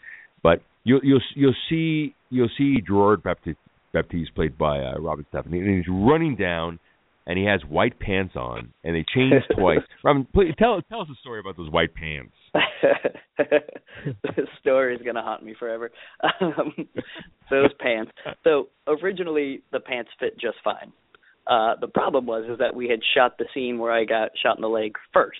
But 0.43 0.62
you'll 0.84 1.02
you'll 1.04 1.21
you'll 1.36 1.56
see 1.69 2.15
you'll 2.30 2.50
see 2.58 2.82
Gerard 2.86 3.23
Baptiste, 3.23 3.58
Baptiste 3.93 4.36
played 4.36 4.58
by 4.58 4.80
uh, 4.80 5.00
Robin 5.00 5.26
Stephanie, 5.30 5.60
and 5.60 5.78
he's 5.78 5.86
running 5.89 6.36
down, 6.36 6.80
and 7.26 7.38
he 7.38 7.45
has 7.45 7.62
white 7.69 8.00
pants 8.00 8.36
on, 8.36 8.73
and 8.84 8.95
they 8.95 9.06
changed 9.15 9.45
twice. 9.58 9.80
Robin, 10.04 10.28
please 10.34 10.54
tell 10.60 10.82
tell 10.89 11.02
us 11.02 11.08
a 11.12 11.15
story 11.21 11.39
about 11.39 11.56
those 11.56 11.71
white 11.71 11.93
pants. 11.95 12.34
the 13.38 14.47
story 14.60 14.95
is 14.95 15.02
gonna 15.06 15.21
haunt 15.21 15.43
me 15.43 15.56
forever. 15.58 15.91
Um, 16.41 16.88
those 17.50 17.69
pants. 17.80 18.12
So 18.43 18.67
originally 18.88 19.62
the 19.71 19.80
pants 19.80 20.10
fit 20.19 20.38
just 20.39 20.58
fine. 20.63 20.91
Uh, 21.47 21.75
the 21.79 21.88
problem 21.88 22.25
was 22.25 22.45
is 22.49 22.60
that 22.60 22.75
we 22.75 22.89
had 22.89 22.99
shot 23.15 23.38
the 23.38 23.45
scene 23.53 23.77
where 23.77 23.91
I 23.91 24.03
got 24.03 24.31
shot 24.41 24.57
in 24.57 24.62
the 24.62 24.67
leg 24.67 24.95
first. 25.13 25.39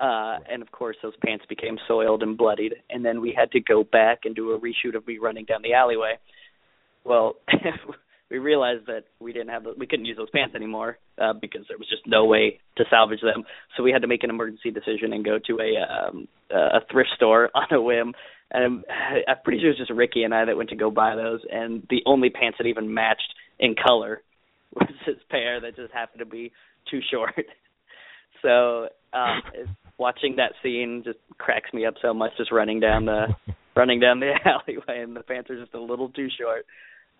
Uh, 0.00 0.38
and 0.50 0.60
of 0.62 0.72
course 0.72 0.96
those 1.02 1.12
pants 1.24 1.44
became 1.48 1.78
soiled 1.86 2.22
and 2.22 2.36
bloodied 2.36 2.74
and 2.90 3.04
then 3.04 3.20
we 3.20 3.32
had 3.36 3.50
to 3.52 3.60
go 3.60 3.84
back 3.84 4.20
and 4.24 4.34
do 4.34 4.50
a 4.50 4.58
reshoot 4.58 4.96
of 4.96 5.06
me 5.06 5.18
running 5.18 5.44
down 5.44 5.62
the 5.62 5.74
alleyway. 5.74 6.18
Well, 7.04 7.36
we 8.30 8.38
realized 8.38 8.86
that 8.86 9.04
we 9.20 9.32
didn't 9.32 9.50
have 9.50 9.64
we 9.78 9.86
couldn't 9.86 10.06
use 10.06 10.16
those 10.16 10.30
pants 10.30 10.54
anymore 10.54 10.98
uh, 11.20 11.34
because 11.34 11.62
there 11.68 11.78
was 11.78 11.88
just 11.88 12.02
no 12.06 12.24
way 12.24 12.58
to 12.76 12.84
salvage 12.90 13.20
them. 13.20 13.44
So 13.76 13.82
we 13.82 13.92
had 13.92 14.02
to 14.02 14.08
make 14.08 14.24
an 14.24 14.30
emergency 14.30 14.70
decision 14.70 15.12
and 15.12 15.24
go 15.24 15.38
to 15.46 15.58
a 15.60 16.08
um, 16.08 16.28
a 16.50 16.80
thrift 16.90 17.10
store 17.14 17.50
on 17.54 17.66
a 17.70 17.80
whim. 17.80 18.14
And 18.50 18.84
I'm 19.28 19.36
pretty 19.44 19.60
sure 19.60 19.68
it 19.68 19.78
was 19.78 19.86
just 19.86 19.90
Ricky 19.90 20.22
and 20.22 20.34
I 20.34 20.44
that 20.46 20.56
went 20.56 20.70
to 20.70 20.76
go 20.76 20.90
buy 20.90 21.14
those, 21.16 21.40
and 21.50 21.86
the 21.90 22.02
only 22.06 22.30
pants 22.30 22.58
that 22.58 22.66
even 22.66 22.92
matched 22.92 23.34
in 23.58 23.74
color 23.74 24.22
was 24.74 24.88
this 25.06 25.16
pair 25.30 25.60
that 25.60 25.76
just 25.76 25.92
happened 25.92 26.20
to 26.20 26.26
be 26.26 26.52
too 26.90 27.00
short. 27.10 27.34
so 28.42 28.88
um, 29.12 29.42
watching 29.98 30.36
that 30.36 30.52
scene 30.62 31.02
just 31.04 31.18
cracks 31.38 31.72
me 31.72 31.86
up 31.86 31.94
so 32.02 32.14
much. 32.14 32.32
Just 32.36 32.52
running 32.52 32.80
down 32.80 33.06
the 33.06 33.26
running 33.76 34.00
down 34.00 34.20
the 34.20 34.32
alleyway, 34.44 35.02
and 35.02 35.16
the 35.16 35.22
pants 35.22 35.50
are 35.50 35.60
just 35.60 35.74
a 35.74 35.80
little 35.80 36.08
too 36.10 36.28
short. 36.38 36.66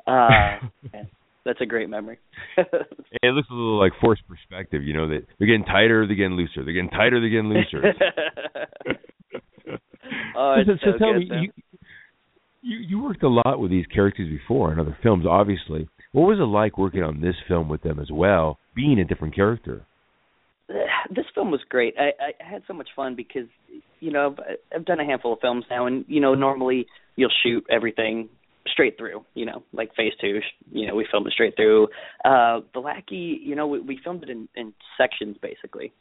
Uh, 0.07 0.67
that's 1.45 1.61
a 1.61 1.67
great 1.67 1.89
memory. 1.89 2.19
it 2.57 3.35
looks 3.35 3.49
a 3.51 3.55
little 3.55 3.79
like 3.79 3.93
forced 4.01 4.23
perspective, 4.27 4.83
you 4.83 4.95
know, 4.95 5.09
that 5.09 5.27
they're 5.39 5.47
getting 5.47 5.65
tighter, 5.65 6.07
they're 6.07 6.17
getting 6.17 6.37
looser, 6.37 6.65
they're 6.65 6.75
getting 6.75 6.91
tighter, 6.91 7.21
they're 7.21 7.29
getting 7.29 7.49
looser. 7.49 7.95
oh, 10.37 10.57
so, 10.67 10.73
so, 10.73 10.93
so 10.93 10.99
tell 10.99 11.13
good, 11.13 11.29
me, 11.29 11.29
you, 11.31 11.53
you 12.63 12.79
you 12.89 13.03
worked 13.03 13.23
a 13.23 13.29
lot 13.29 13.61
with 13.61 13.71
these 13.71 13.87
characters 13.87 14.29
before 14.29 14.73
in 14.73 14.81
other 14.81 14.97
films, 15.03 15.27
obviously. 15.29 15.87
What 16.15 16.29
was 16.29 16.39
it 16.39 16.45
like 16.45 16.79
working 16.79 17.03
on 17.03 17.21
this 17.21 17.35
film 17.49 17.69
with 17.69 17.83
them 17.83 17.99
as 17.99 18.09
well, 18.09 18.57
being 18.77 19.01
a 19.01 19.05
different 19.05 19.35
character? 19.35 19.85
This 21.15 21.27
film 21.35 21.51
was 21.51 21.61
great. 21.69 21.95
I, 21.99 22.13
I 22.19 22.51
had 22.51 22.63
so 22.67 22.73
much 22.73 22.89
fun 22.97 23.15
because, 23.15 23.47
you 24.01 24.11
know, 24.11 24.35
I've, 24.39 24.57
I've 24.75 24.85
done 24.87 25.01
a 25.01 25.05
handful 25.05 25.35
of 25.35 25.41
films 25.41 25.67
now, 25.69 25.87
and 25.87 26.07
you 26.09 26.19
know, 26.19 26.35
normally 26.35 26.87
you'll 27.15 27.33
shoot 27.43 27.67
everything 27.71 28.31
straight 28.69 28.97
through, 28.97 29.25
you 29.35 29.45
know, 29.45 29.63
like 29.75 29.95
phase 29.95 30.15
two, 30.21 30.41
you 30.73 30.87
know, 30.87 30.95
we 30.95 31.07
filmed 31.11 31.27
it 31.27 31.35
straight 31.35 31.57
through. 31.57 31.89
Uh 32.25 32.61
The 32.73 32.81
Lackey, 32.81 33.39
you 33.45 33.55
know, 33.55 33.67
we, 33.67 33.81
we 33.81 34.01
filmed 34.03 34.23
it 34.23 34.31
in, 34.31 34.49
in 34.55 34.73
sections 34.97 35.37
basically. 35.43 35.93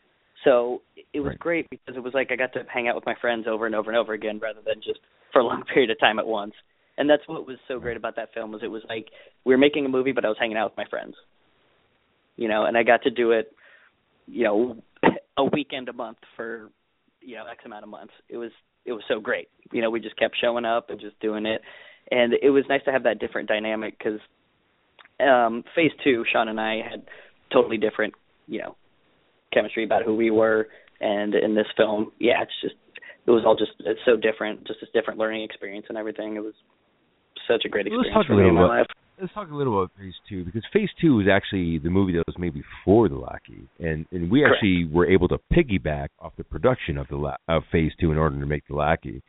So 0.45 0.82
it 1.13 1.19
was 1.19 1.32
right. 1.32 1.39
great 1.39 1.69
because 1.69 1.97
it 1.97 2.04
was 2.04 2.13
like 2.13 2.32
I 2.32 2.38
got 2.38 2.54
to 2.54 2.63
hang 2.73 2.88
out 2.88 2.95
with 2.95 3.06
my 3.06 3.15
friends 3.19 3.45
over 3.49 3.65
and 3.65 3.76
over 3.76 3.89
and 3.89 3.97
over 3.97 4.13
again 4.13 4.39
rather 4.39 4.62
than 4.65 4.76
just 4.76 4.99
for 5.34 5.39
a 5.39 5.45
long 5.45 5.63
period 5.73 5.89
of 5.89 5.99
time 5.99 6.19
at 6.19 6.28
once. 6.28 6.54
And 6.98 7.10
that's 7.10 7.24
what 7.28 7.48
was 7.48 7.58
so 7.68 7.80
great 7.80 7.98
about 7.98 8.16
that 8.18 8.34
film 8.34 8.52
was 8.52 8.62
it 8.64 8.68
was 8.68 8.84
like 8.88 9.08
we 9.46 9.54
were 9.54 9.60
making 9.60 9.86
a 9.86 9.90
movie 9.90 10.12
but 10.12 10.26
I 10.26 10.30
was 10.30 10.38
hanging 10.40 10.58
out 10.58 10.72
with 10.72 10.78
my 10.78 10.90
friends. 10.90 11.16
You 12.36 12.48
know, 12.48 12.66
and 12.66 12.78
I 12.78 12.84
got 12.84 13.04
to 13.04 13.12
do 13.12 13.32
it, 13.32 13.52
you 14.28 14.44
know, 14.44 14.78
a 15.38 15.44
weekend 15.44 15.90
a 15.90 15.94
month 15.94 16.18
for, 16.36 16.70
you 17.22 17.36
know, 17.36 17.46
X 17.46 17.60
amount 17.66 17.84
of 17.84 17.90
months. 17.90 18.14
It 18.30 18.38
was 18.38 18.52
it 18.86 18.92
was 18.92 19.04
so 19.08 19.20
great. 19.20 19.50
You 19.72 19.82
know, 19.82 19.90
we 19.90 20.00
just 20.00 20.18
kept 20.18 20.36
showing 20.42 20.66
up 20.66 20.90
and 20.90 21.00
just 21.00 21.20
doing 21.20 21.46
it 21.46 21.62
and 22.12 22.34
it 22.42 22.50
was 22.50 22.64
nice 22.70 22.84
to 22.86 22.92
have 22.92 23.04
that 23.04 23.20
different 23.20 23.48
dynamic 23.48 23.98
because 23.98 24.20
um 25.20 25.64
phase 25.76 25.92
two 26.04 26.24
sean 26.32 26.48
and 26.48 26.60
i 26.60 26.82
had 26.90 27.04
totally 27.52 27.78
different 27.78 28.14
you 28.48 28.60
know 28.60 28.76
chemistry 29.54 29.84
about 29.84 30.04
who 30.04 30.16
we 30.16 30.32
were 30.32 30.68
and 31.00 31.36
in 31.36 31.56
this 31.56 31.68
film 31.78 32.12
yeah 32.20 32.42
it's 32.42 32.52
just 32.62 32.76
it 33.26 33.32
was 33.32 33.44
all 33.46 33.56
just 33.56 33.72
it's 33.80 34.00
so 34.06 34.18
different 34.18 34.66
just 34.68 34.80
this 34.80 34.90
different 34.94 35.20
learning 35.20 35.44
experience 35.44 35.86
and 35.90 35.98
everything 35.98 36.36
it 36.36 36.44
was 36.44 36.56
such 37.48 37.66
a 37.66 37.70
great 37.70 37.88
experience 37.88 38.08
let's 38.14 38.14
talk 38.14 38.28
for 38.28 38.34
a 38.34 38.36
me 38.38 38.44
little 38.44 38.50
in 38.50 38.56
my 38.56 38.64
about, 38.66 38.78
life 38.80 38.88
Let's 39.22 39.34
talk 39.36 39.52
a 39.52 39.56
little 39.56 39.78
about 39.78 39.92
Phase 39.98 40.16
Two 40.28 40.44
because 40.44 40.64
Phase 40.74 40.90
Two 41.00 41.16
was 41.18 41.28
actually 41.32 41.78
the 41.78 41.90
movie 41.92 42.14
that 42.14 42.24
was 42.26 42.36
made 42.40 42.54
before 42.56 43.08
The 43.10 43.16
Lackey, 43.16 43.62
and 43.80 44.08
and 44.12 44.30
we 44.30 44.42
Correct. 44.42 44.56
actually 44.56 44.86
were 44.86 45.06
able 45.06 45.28
to 45.28 45.38
piggyback 45.54 46.08
off 46.20 46.34
the 46.36 46.44
production 46.44 46.98
of 46.98 47.08
the 47.10 47.38
of 47.48 47.62
Phase 47.72 47.92
Two 48.02 48.12
in 48.12 48.18
order 48.18 48.40
to 48.40 48.46
make 48.48 48.64
The 48.68 48.76
Lackey. 48.76 49.22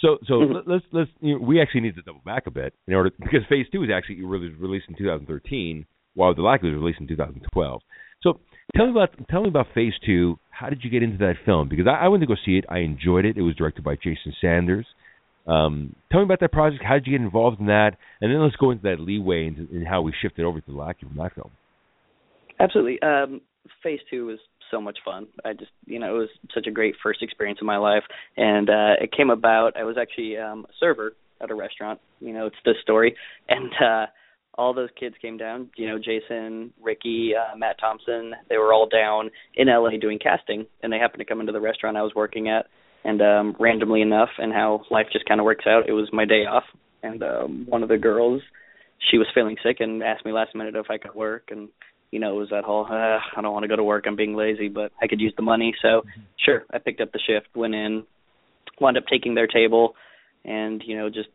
So 0.00 0.18
so 0.26 0.40
Mhm. 0.40 0.54
let- 0.54 0.66
let's 0.68 0.84
let's 0.92 1.10
you 1.20 1.34
know, 1.34 1.40
we 1.40 1.60
actually 1.62 1.82
need 1.82 1.94
to 1.94 2.02
double 2.02 2.20
back 2.26 2.48
a 2.48 2.50
bit 2.50 2.74
in 2.88 2.94
order 2.94 3.10
because 3.18 3.46
Phase 3.46 3.68
Two 3.70 3.80
was 3.80 3.90
actually 3.90 4.22
released 4.24 4.88
in 4.88 4.96
2013, 4.96 5.86
while 6.14 6.34
The 6.34 6.42
Lackey 6.42 6.66
was 6.66 6.74
released 6.74 7.00
in 7.00 7.06
2012. 7.06 7.80
So 8.22 8.40
tell 8.74 8.86
me 8.86 8.90
about 8.90 9.10
tell 9.28 9.42
me 9.42 9.48
about 9.48 9.68
Phase 9.72 9.94
Two. 10.04 10.36
How 10.50 10.68
did 10.68 10.82
you 10.82 10.90
get 10.90 11.04
into 11.04 11.18
that 11.18 11.36
film? 11.46 11.68
Because 11.68 11.86
I, 11.86 11.94
I 12.06 12.08
went 12.08 12.22
to 12.22 12.26
go 12.26 12.34
see 12.34 12.58
it. 12.58 12.64
I 12.68 12.78
enjoyed 12.78 13.24
it. 13.24 13.38
It 13.38 13.42
was 13.42 13.54
directed 13.54 13.84
by 13.84 13.94
Jason 13.94 14.34
Sanders. 14.40 14.86
Um, 15.48 15.96
tell 16.12 16.20
me 16.20 16.24
about 16.24 16.40
that 16.40 16.52
project. 16.52 16.84
How 16.84 16.94
did 16.94 17.06
you 17.06 17.18
get 17.18 17.24
involved 17.24 17.58
in 17.58 17.66
that? 17.66 17.92
And 18.20 18.32
then 18.32 18.42
let's 18.42 18.56
go 18.56 18.70
into 18.70 18.82
that 18.82 19.00
leeway 19.00 19.46
and, 19.46 19.68
and 19.70 19.88
how 19.88 20.02
we 20.02 20.12
shifted 20.20 20.44
over 20.44 20.60
to 20.60 20.70
The 20.70 20.76
Lackey 20.76 21.06
from 21.06 21.16
that 21.16 21.34
film. 21.34 21.50
Absolutely. 22.60 23.00
Um, 23.02 23.40
phase 23.82 24.00
two 24.10 24.26
was 24.26 24.38
so 24.70 24.80
much 24.80 24.98
fun. 25.04 25.26
I 25.44 25.54
just, 25.54 25.70
you 25.86 25.98
know, 25.98 26.14
it 26.14 26.18
was 26.18 26.28
such 26.52 26.66
a 26.66 26.70
great 26.70 26.94
first 27.02 27.22
experience 27.22 27.58
in 27.60 27.66
my 27.66 27.78
life, 27.78 28.02
and 28.36 28.68
uh, 28.68 28.94
it 29.00 29.12
came 29.16 29.30
about. 29.30 29.76
I 29.76 29.84
was 29.84 29.96
actually 29.98 30.36
um, 30.36 30.66
a 30.68 30.72
server 30.78 31.14
at 31.40 31.50
a 31.50 31.54
restaurant. 31.54 32.00
You 32.20 32.34
know, 32.34 32.46
it's 32.46 32.56
this 32.64 32.76
story, 32.82 33.16
and 33.48 33.70
uh, 33.82 34.06
all 34.54 34.74
those 34.74 34.90
kids 34.98 35.14
came 35.22 35.38
down. 35.38 35.70
You 35.76 35.88
know, 35.88 35.98
Jason, 35.98 36.72
Ricky, 36.82 37.32
uh, 37.34 37.56
Matt 37.56 37.78
Thompson. 37.80 38.32
They 38.48 38.58
were 38.58 38.72
all 38.72 38.88
down 38.88 39.30
in 39.54 39.68
LA 39.68 39.90
doing 40.00 40.18
casting, 40.18 40.66
and 40.82 40.92
they 40.92 40.98
happened 40.98 41.20
to 41.20 41.24
come 41.24 41.40
into 41.40 41.52
the 41.52 41.60
restaurant 41.60 41.96
I 41.96 42.02
was 42.02 42.14
working 42.14 42.48
at. 42.48 42.66
And 43.04 43.22
um, 43.22 43.56
randomly 43.58 44.02
enough, 44.02 44.30
and 44.38 44.52
how 44.52 44.82
life 44.90 45.06
just 45.12 45.24
kind 45.26 45.40
of 45.40 45.44
works 45.44 45.66
out, 45.66 45.88
it 45.88 45.92
was 45.92 46.08
my 46.12 46.24
day 46.24 46.44
off, 46.46 46.64
and 47.02 47.22
um, 47.22 47.64
one 47.68 47.82
of 47.82 47.88
the 47.88 47.96
girls, 47.96 48.42
she 49.10 49.18
was 49.18 49.28
feeling 49.32 49.56
sick 49.62 49.76
and 49.80 50.02
asked 50.02 50.26
me 50.26 50.32
last 50.32 50.54
minute 50.54 50.74
if 50.74 50.90
I 50.90 50.98
could 50.98 51.14
work, 51.14 51.44
and 51.50 51.68
you 52.10 52.18
know, 52.18 52.36
it 52.36 52.40
was 52.40 52.50
that 52.50 52.64
whole, 52.64 52.86
uh, 52.90 53.18
I 53.36 53.40
don't 53.40 53.52
want 53.52 53.64
to 53.64 53.68
go 53.68 53.76
to 53.76 53.84
work, 53.84 54.04
I'm 54.06 54.16
being 54.16 54.34
lazy, 54.34 54.68
but 54.68 54.92
I 55.00 55.06
could 55.06 55.20
use 55.20 55.34
the 55.36 55.42
money. 55.42 55.74
So, 55.82 56.02
sure, 56.44 56.64
I 56.72 56.78
picked 56.78 57.00
up 57.02 57.12
the 57.12 57.20
shift, 57.26 57.54
went 57.54 57.74
in, 57.74 58.04
wound 58.80 58.96
up 58.96 59.04
taking 59.10 59.34
their 59.34 59.46
table, 59.46 59.94
and, 60.44 60.82
you 60.84 60.96
know, 60.96 61.08
just 61.08 61.28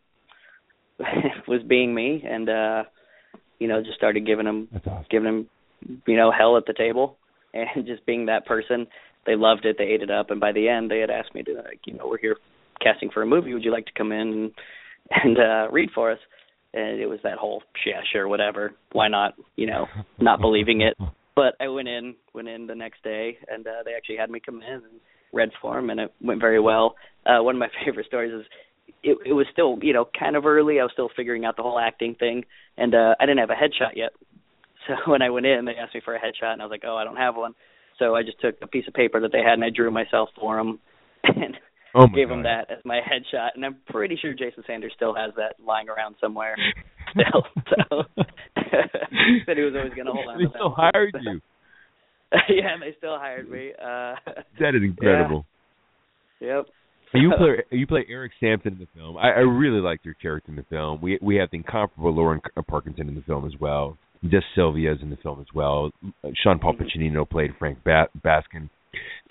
was 1.47 1.62
being 1.67 1.93
me, 1.93 2.23
and 2.28 2.49
uh, 2.49 2.84
you 3.60 3.67
know, 3.67 3.82
just 3.82 3.97
started 3.97 4.26
giving 4.26 4.45
them 4.45 4.67
awesome. 4.76 5.06
giving 5.10 5.26
them 5.26 5.49
you 6.08 6.17
know 6.17 6.32
hell 6.32 6.58
at 6.58 6.65
the 6.65 6.73
table, 6.73 7.17
and 7.54 7.86
just 7.86 8.06
being 8.06 8.28
that 8.28 8.45
person. 8.45 8.88
They 9.25 9.36
loved 9.36 9.65
it. 9.65 9.77
They 9.77 9.86
ate 9.86 10.01
it 10.01 10.12
up, 10.12 10.31
and 10.31 10.39
by 10.39 10.51
the 10.51 10.67
end, 10.67 10.91
they 10.91 10.99
had 10.99 11.09
asked 11.09 11.33
me 11.33 11.43
to, 11.43 11.53
like, 11.53 11.79
you 11.86 11.93
know, 11.93 12.07
we're 12.07 12.17
here 12.17 12.38
casting 12.81 13.09
for 13.09 13.21
a 13.21 13.25
movie. 13.25 13.53
Would 13.53 13.63
you 13.63 13.71
like 13.71 13.86
to 13.86 13.93
come 13.97 14.12
in 14.12 14.19
and 14.19 14.51
and 15.09 15.38
uh, 15.38 15.71
read 15.71 15.89
for 15.93 16.12
us? 16.12 16.19
And 16.73 16.99
it 16.99 17.07
was 17.07 17.19
that 17.23 17.38
whole 17.38 17.62
yeah, 17.86 18.01
sure, 18.12 18.27
whatever. 18.27 18.73
Why 18.91 19.07
not? 19.07 19.33
You 19.55 19.67
know, 19.67 19.86
not 20.19 20.41
believing 20.41 20.81
it. 20.81 20.97
But 21.36 21.55
I 21.59 21.67
went 21.67 21.88
in, 21.88 22.15
went 22.33 22.47
in 22.47 22.67
the 22.67 22.75
next 22.75 23.03
day, 23.03 23.38
and 23.47 23.65
uh, 23.65 23.83
they 23.86 23.93
actually 23.93 24.17
had 24.17 24.29
me 24.29 24.39
come 24.39 24.62
in 24.62 24.73
and 24.73 24.99
read 25.31 25.49
for 25.62 25.75
them, 25.75 25.89
and 25.89 25.99
it 25.99 26.13
went 26.21 26.39
very 26.39 26.59
well. 26.59 26.95
Uh, 27.25 27.41
one 27.43 27.55
of 27.55 27.59
my 27.59 27.69
favorite 27.86 28.07
stories 28.07 28.33
is 28.33 28.45
it, 29.03 29.17
it 29.25 29.33
was 29.33 29.45
still, 29.51 29.77
you 29.81 29.93
know, 29.93 30.07
kind 30.17 30.36
of 30.36 30.45
early. 30.45 30.79
I 30.79 30.83
was 30.83 30.91
still 30.93 31.09
figuring 31.15 31.45
out 31.45 31.57
the 31.57 31.63
whole 31.63 31.79
acting 31.79 32.15
thing, 32.15 32.43
and 32.77 32.93
uh, 32.93 33.15
I 33.19 33.25
didn't 33.25 33.39
have 33.39 33.49
a 33.49 33.53
headshot 33.53 33.95
yet. 33.95 34.12
So 34.88 34.93
when 35.12 35.21
I 35.21 35.29
went 35.29 35.45
in, 35.45 35.65
they 35.65 35.75
asked 35.75 35.95
me 35.95 36.01
for 36.03 36.15
a 36.15 36.19
headshot, 36.19 36.53
and 36.53 36.62
I 36.62 36.65
was 36.65 36.71
like, 36.71 36.83
"Oh, 36.86 36.95
I 36.95 37.03
don't 37.03 37.17
have 37.17 37.36
one." 37.36 37.53
So 37.99 38.15
I 38.15 38.23
just 38.23 38.39
took 38.41 38.56
a 38.62 38.67
piece 38.67 38.88
of 38.88 38.93
paper 38.93 39.19
that 39.21 39.32
they 39.32 39.39
had, 39.41 39.53
and 39.53 39.63
I 39.63 39.69
drew 39.69 39.91
myself 39.91 40.29
for 40.39 40.58
them, 40.58 40.79
and 41.23 41.56
Oh 41.95 42.08
gave 42.08 42.29
God. 42.29 42.36
him 42.38 42.43
that 42.43 42.71
as 42.71 42.79
my 42.86 42.99
headshot. 43.01 43.49
And 43.56 43.63
I'm 43.63 43.75
pretty 43.89 44.17
sure 44.19 44.34
Jason 44.34 44.63
Sanders 44.65 44.93
still 44.95 45.13
has 45.13 45.32
that 45.38 45.56
lying 45.63 45.89
around 45.89 46.15
somewhere. 46.19 46.56
Still, 47.12 47.43
so 47.89 48.03
said 49.45 49.58
he 49.58 49.63
was 49.63 49.73
always 49.75 49.93
going 49.93 50.08
to 50.08 50.12
hold 50.13 50.27
on. 50.27 50.38
They 50.39 50.49
still 50.49 50.69
that. 50.75 50.91
hired 50.93 51.15
you. 51.21 51.39
yeah, 52.49 52.77
they 52.79 52.95
still 52.97 53.17
hired 53.19 53.47
me. 53.49 53.71
Uh, 53.79 54.15
That 54.60 54.73
is 54.75 54.82
incredible. 54.84 55.45
yep. 56.39 56.65
You 57.13 57.32
play 57.38 57.77
you 57.77 57.86
play 57.86 58.06
Eric 58.10 58.32
Sampson 58.39 58.73
in 58.73 58.79
the 58.79 58.88
film. 58.95 59.17
I, 59.17 59.27
I 59.34 59.39
really 59.41 59.79
liked 59.79 60.03
your 60.03 60.15
character 60.15 60.49
in 60.49 60.56
the 60.56 60.63
film. 60.63 60.99
We 60.99 61.19
we 61.21 61.36
have 61.36 61.51
the 61.51 61.58
incomparable 61.58 62.12
Lauren 62.12 62.41
Parkinson 62.67 63.08
in 63.08 63.13
the 63.13 63.21
film 63.21 63.45
as 63.45 63.53
well. 63.60 63.99
Des 64.29 64.41
Sylvia 64.55 64.93
is 64.93 65.01
in 65.01 65.09
the 65.09 65.17
film 65.17 65.39
as 65.41 65.47
well. 65.53 65.91
Sean 66.36 66.59
Paul 66.59 66.73
Mhm. 66.73 66.81
Piccinino 66.81 67.29
played 67.29 67.55
Frank 67.57 67.83
ba- 67.83 68.09
Baskin. 68.23 68.69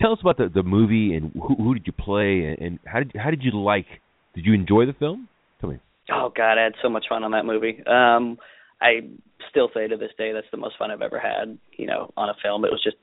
Tell 0.00 0.12
us 0.12 0.20
about 0.20 0.36
the 0.36 0.48
the 0.48 0.62
movie 0.62 1.14
and 1.14 1.32
who 1.34 1.54
who 1.54 1.74
did 1.74 1.86
you 1.86 1.92
play 1.92 2.44
and, 2.44 2.58
and 2.58 2.78
how 2.86 2.98
did 2.98 3.12
how 3.16 3.30
did 3.30 3.42
you 3.42 3.52
like? 3.52 3.86
Did 4.34 4.44
you 4.46 4.54
enjoy 4.54 4.86
the 4.86 4.92
film? 4.92 5.28
Tell 5.60 5.70
me. 5.70 5.78
Oh 6.10 6.30
God, 6.34 6.58
I 6.58 6.62
had 6.62 6.74
so 6.82 6.88
much 6.88 7.06
fun 7.08 7.22
on 7.24 7.30
that 7.32 7.44
movie. 7.46 7.82
Um, 7.86 8.38
I 8.80 9.02
still 9.50 9.70
say 9.72 9.86
to 9.88 9.96
this 9.96 10.10
day 10.18 10.32
that's 10.32 10.50
the 10.50 10.56
most 10.56 10.76
fun 10.78 10.90
I've 10.90 11.02
ever 11.02 11.18
had. 11.18 11.56
You 11.76 11.86
know, 11.86 12.12
on 12.16 12.28
a 12.28 12.34
film. 12.42 12.64
It 12.64 12.72
was 12.72 12.82
just 12.82 12.96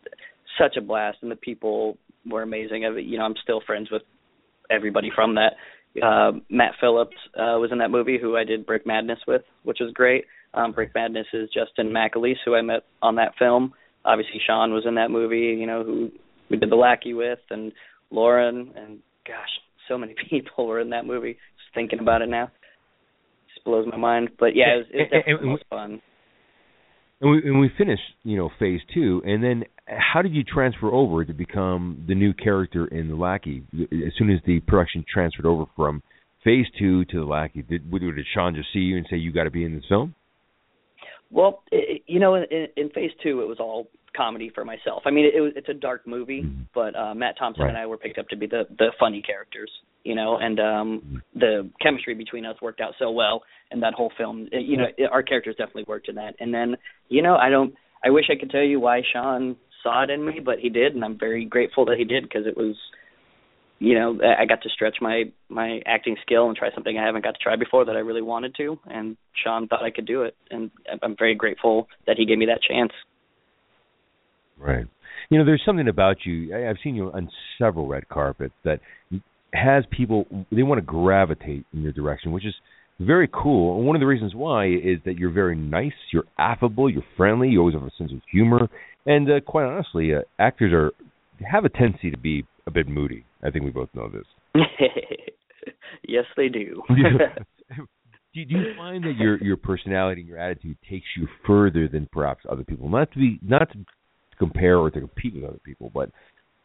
such 0.58 0.76
a 0.78 0.82
blast, 0.82 1.20
and 1.22 1.32
the 1.32 1.36
people 1.38 1.98
were 2.30 2.42
amazing. 2.42 2.86
I, 2.86 2.90
you 2.98 3.18
know, 3.18 3.24
I'm 3.26 3.36
still 3.42 3.62
friends 3.66 3.90
with 3.90 4.02
everybody 4.70 5.10
from 5.14 5.36
that. 5.36 5.54
Uh, 6.04 6.34
Matt 6.50 6.74
Phillips 6.80 7.16
uh, 7.36 7.58
was 7.58 7.72
in 7.72 7.78
that 7.80 7.90
movie, 7.90 8.20
who 8.20 8.36
I 8.38 8.44
did 8.44 8.66
Brick 8.66 8.86
Madness 8.86 9.20
with, 9.28 9.42
which 9.64 9.80
was 9.80 9.92
great. 9.94 10.26
Um, 10.54 10.72
Brick 10.72 10.92
Madness 10.96 11.28
is 11.34 11.50
Justin 11.54 11.90
McAleese, 11.94 12.38
who 12.46 12.56
I 12.56 12.62
met 12.62 12.84
on 13.02 13.16
that 13.16 13.34
film. 13.38 13.74
Obviously, 14.06 14.42
Sean 14.46 14.74
was 14.74 14.84
in 14.88 14.96
that 14.96 15.12
movie. 15.12 15.56
You 15.60 15.68
know, 15.68 15.84
who 15.84 16.10
we 16.50 16.58
did 16.58 16.72
the 16.72 16.76
Lackey 16.76 17.14
with, 17.14 17.40
and 17.50 17.72
Lauren, 18.12 18.72
and 18.76 19.00
gosh, 19.28 19.50
so 19.88 19.98
many 19.98 20.16
people 20.30 20.68
were 20.68 20.80
in 20.80 20.90
that 20.92 21.06
movie. 21.06 21.34
Just 21.34 21.76
thinking 21.76 22.00
about 22.00 22.22
it 22.22 22.30
now, 22.30 22.50
just 23.54 23.64
blows 23.66 23.86
my 23.92 23.98
mind. 23.98 24.30
But 24.40 24.56
yeah, 24.56 24.76
it 24.76 24.78
was, 24.78 24.86
it 24.92 24.98
was 24.98 25.04
And- 25.04 25.14
and- 25.14 25.24
definitely 25.24 25.50
most 25.50 25.64
fun. 25.70 26.02
And 27.22 27.32
we 27.32 27.38
and 27.44 27.60
we 27.60 27.70
finished, 27.78 28.02
you 28.24 28.38
know, 28.38 28.50
phase 28.60 28.80
two, 28.94 29.22
and 29.26 29.44
then 29.44 29.66
how 29.88 30.22
did 30.22 30.34
you 30.34 30.44
transfer 30.46 30.90
over 30.90 31.26
to 31.26 31.34
become 31.34 32.06
the 32.08 32.16
new 32.16 32.34
character 32.34 32.88
in 32.88 33.10
the 33.10 33.16
Lackey? 33.16 33.62
As 33.74 34.14
soon 34.18 34.30
as 34.32 34.40
the 34.46 34.62
production 34.62 35.04
transferred 35.14 35.46
over 35.46 35.66
from 35.76 36.02
phase 36.46 36.66
two 36.80 37.04
to 37.06 37.20
the 37.20 37.26
Lackey, 37.26 37.62
did 37.62 37.92
did 37.92 38.26
Sean 38.34 38.56
just 38.56 38.70
see 38.72 38.80
you 38.80 38.96
and 38.96 39.06
say 39.10 39.18
you 39.18 39.34
got 39.34 39.44
to 39.44 39.50
be 39.52 39.66
in 39.66 39.76
this 39.76 39.84
film? 39.90 40.16
Well, 41.32 41.64
it, 41.72 42.02
you 42.08 42.20
know, 42.20 42.36
in, 42.36 42.68
in 42.76 42.90
phase 42.90 43.12
two, 43.22 43.42
it 43.42 43.48
was 43.48 43.58
all 43.60 43.88
comedy 44.18 44.52
for 44.54 44.66
myself. 44.66 45.04
I 45.06 45.12
mean, 45.12 45.26
it, 45.26 45.36
it 45.36 45.54
it's 45.58 45.70
a 45.70 45.74
dark 45.74 46.08
movie, 46.08 46.44
but 46.74 46.96
uh, 46.96 47.14
Matt 47.14 47.38
Thompson 47.38 47.64
Right. 47.66 47.70
and 47.70 47.78
I 47.78 47.86
were 47.86 47.98
picked 47.98 48.18
up 48.18 48.28
to 48.30 48.36
be 48.36 48.48
the 48.48 48.64
the 48.78 48.92
funny 49.00 49.22
characters, 49.22 49.70
you 50.04 50.16
know, 50.16 50.38
and 50.42 50.60
um 50.60 51.22
the 51.36 51.70
chemistry 51.82 52.16
between 52.16 52.46
us 52.46 52.56
worked 52.62 52.82
out 52.82 52.94
so 52.98 53.12
well 53.12 53.44
in 53.72 53.80
that 53.82 53.94
whole 53.94 54.12
film. 54.18 54.48
It- 54.52 54.66
you 54.66 54.78
know, 54.78 54.88
it, 54.98 55.10
our 55.12 55.22
characters 55.24 55.56
definitely 55.58 55.86
worked 55.88 56.10
in 56.10 56.16
that. 56.16 56.34
And 56.40 56.52
then, 56.54 56.76
you 57.10 57.22
know, 57.22 57.36
I 57.36 57.50
don't. 57.50 57.74
I 58.04 58.10
wish 58.10 58.26
I 58.32 58.40
could 58.40 58.50
tell 58.50 58.64
you 58.64 58.80
why 58.80 59.02
Sean 59.14 59.56
saw 59.84 60.04
it 60.04 60.10
in 60.10 60.26
me, 60.26 60.40
but 60.44 60.58
he 60.60 60.70
did, 60.70 60.96
and 60.96 61.04
I'm 61.06 61.18
very 61.20 61.46
grateful 61.46 61.86
that 61.86 61.98
he 61.98 62.06
did 62.06 62.24
because 62.24 62.48
it 62.48 62.58
was. 62.58 62.76
You 63.80 63.96
know, 63.96 64.20
I 64.22 64.46
got 64.46 64.62
to 64.64 64.70
stretch 64.70 64.98
my 65.00 65.24
my 65.48 65.80
acting 65.86 66.18
skill 66.22 66.50
and 66.50 66.58
try 66.58 66.70
something 66.76 66.98
I 66.98 67.06
haven't 67.06 67.24
got 67.24 67.32
to 67.32 67.40
try 67.42 67.56
before 67.56 67.86
that 67.86 67.96
I 67.96 68.00
really 68.00 68.22
wanted 68.22 68.54
to, 68.56 68.78
and 68.86 69.16
Sean 69.42 69.68
thought 69.68 69.84
I 69.84 69.90
could 69.90 70.06
do 70.06 70.24
it, 70.24 70.36
and 70.52 70.70
I'm 71.02 71.16
very 71.18 71.34
grateful 71.34 71.88
that 72.06 72.18
he 72.18 72.26
gave 72.26 72.38
me 72.38 72.46
that 72.48 72.62
chance. 72.62 72.92
Right. 74.58 74.86
You 75.30 75.38
know, 75.38 75.46
there's 75.46 75.64
something 75.66 75.88
about 75.88 76.18
you. 76.26 76.54
I've 76.54 76.78
seen 76.84 76.96
you 76.96 77.12
on 77.12 77.30
several 77.58 77.88
red 77.88 78.10
carpets 78.10 78.54
that 78.66 78.80
has 79.54 79.86
people 79.96 80.26
they 80.52 80.64
want 80.64 80.80
to 80.80 80.86
gravitate 80.86 81.66
in 81.74 81.82
your 81.82 81.94
direction, 81.94 82.32
which 82.32 82.46
is 82.46 82.54
very 83.00 83.30
cool. 83.32 83.78
And 83.78 83.88
one 83.88 83.96
of 83.96 84.02
the 84.02 84.08
reasons 84.08 84.36
why 84.36 84.68
is 84.68 85.00
that 85.06 85.18
you're 85.18 85.32
very 85.32 85.56
nice, 85.56 85.94
you're 86.12 86.26
affable, 86.38 86.90
you're 86.90 87.04
friendly, 87.16 87.48
you 87.48 87.60
always 87.60 87.76
have 87.76 87.84
a 87.84 87.92
sense 87.98 88.12
of 88.12 88.20
humor, 88.30 88.68
and 89.06 89.30
uh, 89.32 89.40
quite 89.40 89.66
honestly, 89.66 90.14
uh, 90.14 90.20
actors 90.38 90.74
are 90.74 90.92
have 91.50 91.64
a 91.64 91.70
tendency 91.70 92.12
to 92.12 92.18
be 92.18 92.44
a 92.68 92.72
bit 92.72 92.88
moody. 92.88 93.24
I 93.44 93.50
think 93.52 93.66
we 93.66 93.72
both 93.72 93.90
know 93.94 94.10
this. 94.10 94.26
yes, 96.08 96.26
they 96.36 96.50
do. 96.50 96.82
do, 96.90 97.84
you, 98.34 98.46
do 98.46 98.56
you 98.56 98.74
find 98.78 99.04
that 99.04 99.16
your 99.18 99.38
your 99.44 99.58
personality 99.58 100.22
and 100.22 100.28
your 100.28 100.38
attitude 100.40 100.78
takes 100.90 101.06
you 101.18 101.28
further 101.46 101.88
than 101.88 102.08
perhaps 102.12 102.44
other 102.50 102.64
people? 102.64 102.90
Not 102.90 103.12
to 103.14 103.20
be 103.20 103.40
not 103.42 103.72
to 103.72 103.80
compare 104.38 104.78
or 104.78 104.90
to 104.92 105.00
compete 105.00 105.36
with 105.36 105.44
other 105.44 105.60
people, 105.64 105.92
but 105.94 106.10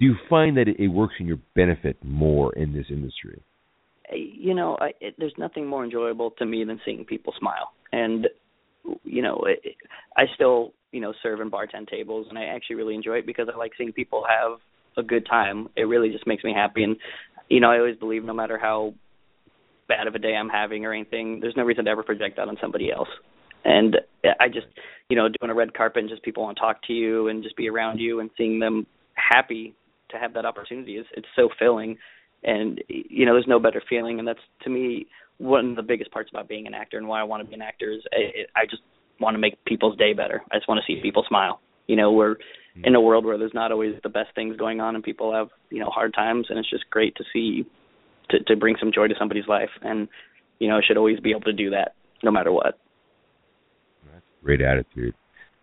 do 0.00 0.06
you 0.06 0.14
find 0.28 0.56
that 0.56 0.68
it, 0.68 0.76
it 0.78 0.88
works 0.88 1.14
in 1.20 1.26
your 1.26 1.38
benefit 1.54 1.96
more 2.02 2.52
in 2.54 2.72
this 2.72 2.86
industry? 2.90 3.40
Eh, 4.10 4.16
you 4.34 4.54
know, 4.54 4.76
I, 4.80 4.92
it, 5.00 5.14
there's 5.18 5.34
nothing 5.38 5.66
more 5.66 5.84
enjoyable 5.84 6.32
to 6.38 6.46
me 6.46 6.64
than 6.64 6.80
seeing 6.84 7.04
people 7.04 7.32
smile. 7.38 7.72
And 7.92 8.28
you 9.04 9.22
know, 9.22 9.44
it, 9.46 9.76
I 10.16 10.24
still 10.34 10.72
you 10.92 11.00
know 11.00 11.12
serve 11.22 11.40
and 11.40 11.50
bartend 11.50 11.88
tables, 11.88 12.26
and 12.28 12.38
I 12.38 12.44
actually 12.44 12.76
really 12.76 12.94
enjoy 12.94 13.18
it 13.18 13.26
because 13.26 13.48
I 13.52 13.56
like 13.56 13.72
seeing 13.78 13.92
people 13.92 14.24
have 14.28 14.58
a 14.96 15.02
good 15.02 15.26
time. 15.26 15.68
It 15.76 15.84
really 15.84 16.10
just 16.10 16.26
makes 16.26 16.44
me 16.44 16.52
happy, 16.54 16.84
and 16.84 16.96
you 17.48 17.60
know, 17.60 17.70
I 17.70 17.78
always 17.78 17.96
believe 17.96 18.24
no 18.24 18.34
matter 18.34 18.58
how 18.58 18.94
bad 19.88 20.06
of 20.06 20.14
a 20.14 20.18
day 20.18 20.34
I'm 20.34 20.48
having 20.48 20.84
or 20.86 20.92
anything, 20.92 21.40
there's 21.40 21.56
no 21.56 21.62
reason 21.62 21.84
to 21.84 21.90
ever 21.90 22.02
project 22.02 22.36
that 22.36 22.48
on 22.48 22.56
somebody 22.60 22.90
else. 22.90 23.08
And 23.64 23.96
I 24.40 24.48
just, 24.48 24.66
you 25.08 25.16
know, 25.16 25.28
doing 25.28 25.50
a 25.50 25.54
red 25.54 25.74
carpet 25.74 26.00
and 26.00 26.08
just 26.08 26.22
people 26.22 26.42
want 26.42 26.56
to 26.56 26.60
talk 26.60 26.82
to 26.86 26.92
you 26.92 27.28
and 27.28 27.42
just 27.42 27.56
be 27.56 27.68
around 27.68 27.98
you 27.98 28.20
and 28.20 28.30
seeing 28.36 28.58
them 28.58 28.86
happy 29.14 29.74
to 30.10 30.18
have 30.18 30.34
that 30.34 30.44
opportunity 30.44 30.96
is 30.96 31.06
it's 31.16 31.26
so 31.36 31.48
filling 31.58 31.96
and 32.42 32.82
you 32.88 33.24
know 33.24 33.32
there's 33.32 33.46
no 33.48 33.58
better 33.58 33.82
feeling 33.88 34.18
and 34.18 34.28
that's 34.28 34.40
to 34.62 34.70
me 34.70 35.06
one 35.38 35.70
of 35.70 35.76
the 35.76 35.82
biggest 35.82 36.10
parts 36.12 36.30
about 36.30 36.48
being 36.48 36.66
an 36.66 36.74
actor 36.74 36.98
and 36.98 37.08
why 37.08 37.20
I 37.20 37.24
want 37.24 37.42
to 37.42 37.48
be 37.48 37.54
an 37.54 37.62
actor 37.62 37.90
is 37.90 38.02
I, 38.12 38.60
I 38.60 38.64
just 38.66 38.82
want 39.20 39.34
to 39.34 39.38
make 39.38 39.62
people's 39.64 39.96
day 39.96 40.12
better. 40.12 40.42
I 40.52 40.56
just 40.56 40.68
want 40.68 40.80
to 40.84 40.92
see 40.92 41.00
people 41.00 41.24
smile. 41.28 41.60
You 41.86 41.96
know, 41.96 42.12
we're 42.12 42.36
in 42.82 42.94
a 42.94 43.00
world 43.00 43.24
where 43.24 43.38
there's 43.38 43.54
not 43.54 43.70
always 43.70 43.94
the 44.02 44.08
best 44.08 44.34
things 44.34 44.56
going 44.56 44.80
on 44.80 44.94
and 44.94 45.04
people 45.04 45.32
have, 45.32 45.48
you 45.70 45.78
know, 45.78 45.90
hard 45.90 46.12
times 46.12 46.46
and 46.50 46.58
it's 46.58 46.68
just 46.68 46.88
great 46.90 47.14
to 47.16 47.24
see 47.32 47.64
to 48.30 48.42
to 48.44 48.56
bring 48.56 48.74
some 48.80 48.90
joy 48.92 49.06
to 49.06 49.14
somebody's 49.18 49.46
life 49.46 49.70
and 49.82 50.08
you 50.58 50.68
know, 50.68 50.76
I 50.76 50.80
should 50.86 50.96
always 50.96 51.20
be 51.20 51.30
able 51.30 51.42
to 51.42 51.52
do 51.52 51.70
that 51.70 51.94
no 52.22 52.30
matter 52.30 52.52
what. 52.52 52.78
That's 54.12 54.24
a 54.40 54.44
great 54.44 54.60
attitude. 54.60 55.14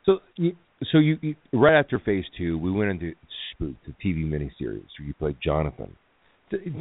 So, 0.06 0.20
you, 0.36 0.56
so 0.92 0.98
you, 0.98 1.18
you 1.22 1.36
right 1.54 1.78
after 1.78 2.00
Phase 2.00 2.26
Two, 2.38 2.58
we 2.58 2.72
went 2.72 2.92
into 2.92 3.14
Spook, 3.52 3.76
the 3.86 3.94
TV 4.04 4.26
miniseries 4.26 4.88
where 4.98 5.08
you 5.08 5.14
played 5.14 5.38
Jonathan. 5.44 5.96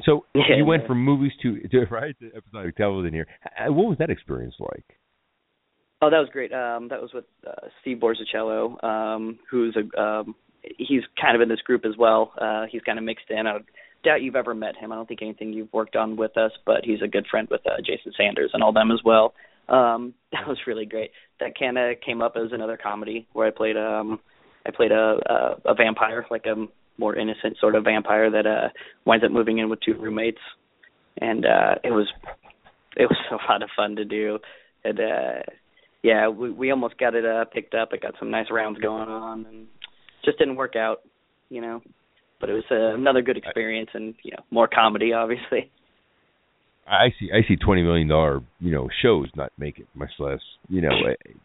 So 0.05 0.25
you 0.35 0.65
went 0.65 0.87
from 0.87 1.05
movies 1.05 1.33
to, 1.43 1.61
to 1.69 1.85
right 1.91 2.17
to 2.21 2.31
episodic 2.37 2.77
television 2.77 3.15
here. 3.15 3.27
What 3.69 3.89
was 3.89 3.99
that 3.99 4.11
experience 4.11 4.55
like? 4.59 4.85
Oh, 6.03 6.09
that 6.09 6.19
was 6.19 6.29
great. 6.33 6.53
Um, 6.53 6.89
that 6.89 7.01
was 7.01 7.13
with 7.13 7.27
uh, 7.47 7.69
Steve 7.83 7.99
Borzicello, 7.99 8.83
um, 8.83 9.39
who's 9.51 9.77
a 9.77 10.01
um, 10.01 10.35
he's 10.63 11.03
kind 11.21 11.37
of 11.37 11.43
in 11.43 11.49
this 11.49 11.61
group 11.61 11.85
as 11.85 11.97
well. 11.99 12.33
Uh, 12.41 12.65
he's 12.71 12.83
kind 12.83 12.99
of 12.99 13.05
mixed 13.05 13.27
in. 13.29 13.47
I 13.47 13.59
doubt 14.03 14.23
you've 14.23 14.37
ever 14.37 14.55
met 14.55 14.77
him. 14.77 14.93
I 14.93 14.95
don't 14.95 15.07
think 15.07 15.21
anything 15.23 15.53
you've 15.53 15.73
worked 15.73 15.97
on 15.97 16.17
with 16.17 16.37
us, 16.39 16.53
but 16.65 16.85
he's 16.85 17.03
a 17.03 17.09
good 17.09 17.27
friend 17.31 17.49
with 17.51 17.61
uh, 17.67 17.83
Jason 17.85 18.13
Sanders 18.17 18.51
and 18.55 18.63
all 18.63 18.73
them 18.73 18.91
as 18.91 19.01
well. 19.05 19.35
Um, 19.69 20.15
that 20.33 20.47
was 20.47 20.59
really 20.67 20.87
great. 20.87 21.11
That 21.39 21.59
kind 21.59 21.79
of 21.79 21.97
came 22.05 22.23
up 22.23 22.35
as 22.37 22.53
another 22.53 22.79
comedy 22.83 23.27
where 23.33 23.47
I 23.47 23.51
played 23.51 23.77
um 23.77 24.21
I 24.67 24.71
played 24.71 24.93
a 24.93 25.17
a, 25.27 25.71
a 25.73 25.75
vampire, 25.75 26.27
like 26.31 26.47
a 26.47 26.67
more 26.99 27.17
innocent 27.17 27.57
sort 27.61 27.75
of 27.75 27.85
vampire 27.85 28.31
that 28.31 28.47
uh 28.47 28.69
winds 29.05 29.25
up 29.25 29.33
moving 29.33 29.59
in 29.59 29.69
with 29.69 29.81
two 29.81 29.95
roommates, 29.95 30.41
and 31.19 31.45
uh 31.45 31.75
it 31.85 31.91
was 31.91 32.09
it 32.97 33.09
was 33.09 33.19
a 33.31 33.53
lot 33.53 33.63
of 33.63 33.71
fun 33.77 33.97
to 33.97 34.05
do. 34.05 34.39
And 34.85 34.99
uh 34.99 35.43
yeah, 36.03 36.29
we 36.29 36.51
we 36.51 36.71
almost 36.71 36.99
got 36.99 37.15
it 37.15 37.25
uh 37.25 37.45
picked 37.45 37.75
up. 37.75 37.93
It 37.93 38.03
got 38.03 38.15
some 38.19 38.31
nice 38.31 38.47
rounds 38.51 38.79
going 38.79 39.09
on, 39.09 39.47
and 39.47 39.67
just 40.25 40.39
didn't 40.39 40.57
work 40.57 40.77
out, 40.77 41.03
you 41.49 41.61
know. 41.61 41.83
But 42.41 42.49
it 42.49 42.55
was 42.55 42.65
uh, 42.71 42.95
another 42.95 43.21
good 43.21 43.37
experience, 43.37 43.91
and 43.93 44.15
you 44.23 44.33
know, 44.33 44.43
more 44.51 44.69
comedy, 44.69 45.13
obviously. 45.13 45.71
I 46.87 47.13
see. 47.21 47.31
I 47.33 47.47
see 47.47 47.57
twenty 47.57 47.83
million 47.83 48.09
dollar 48.09 48.41
you 48.61 48.73
know 48.73 48.89
shows 49.03 49.29
not 49.37 49.53
make 49.59 49.79
it, 49.79 49.87
much 49.95 50.11
less 50.19 50.41
you 50.69 50.81
know 50.81 50.91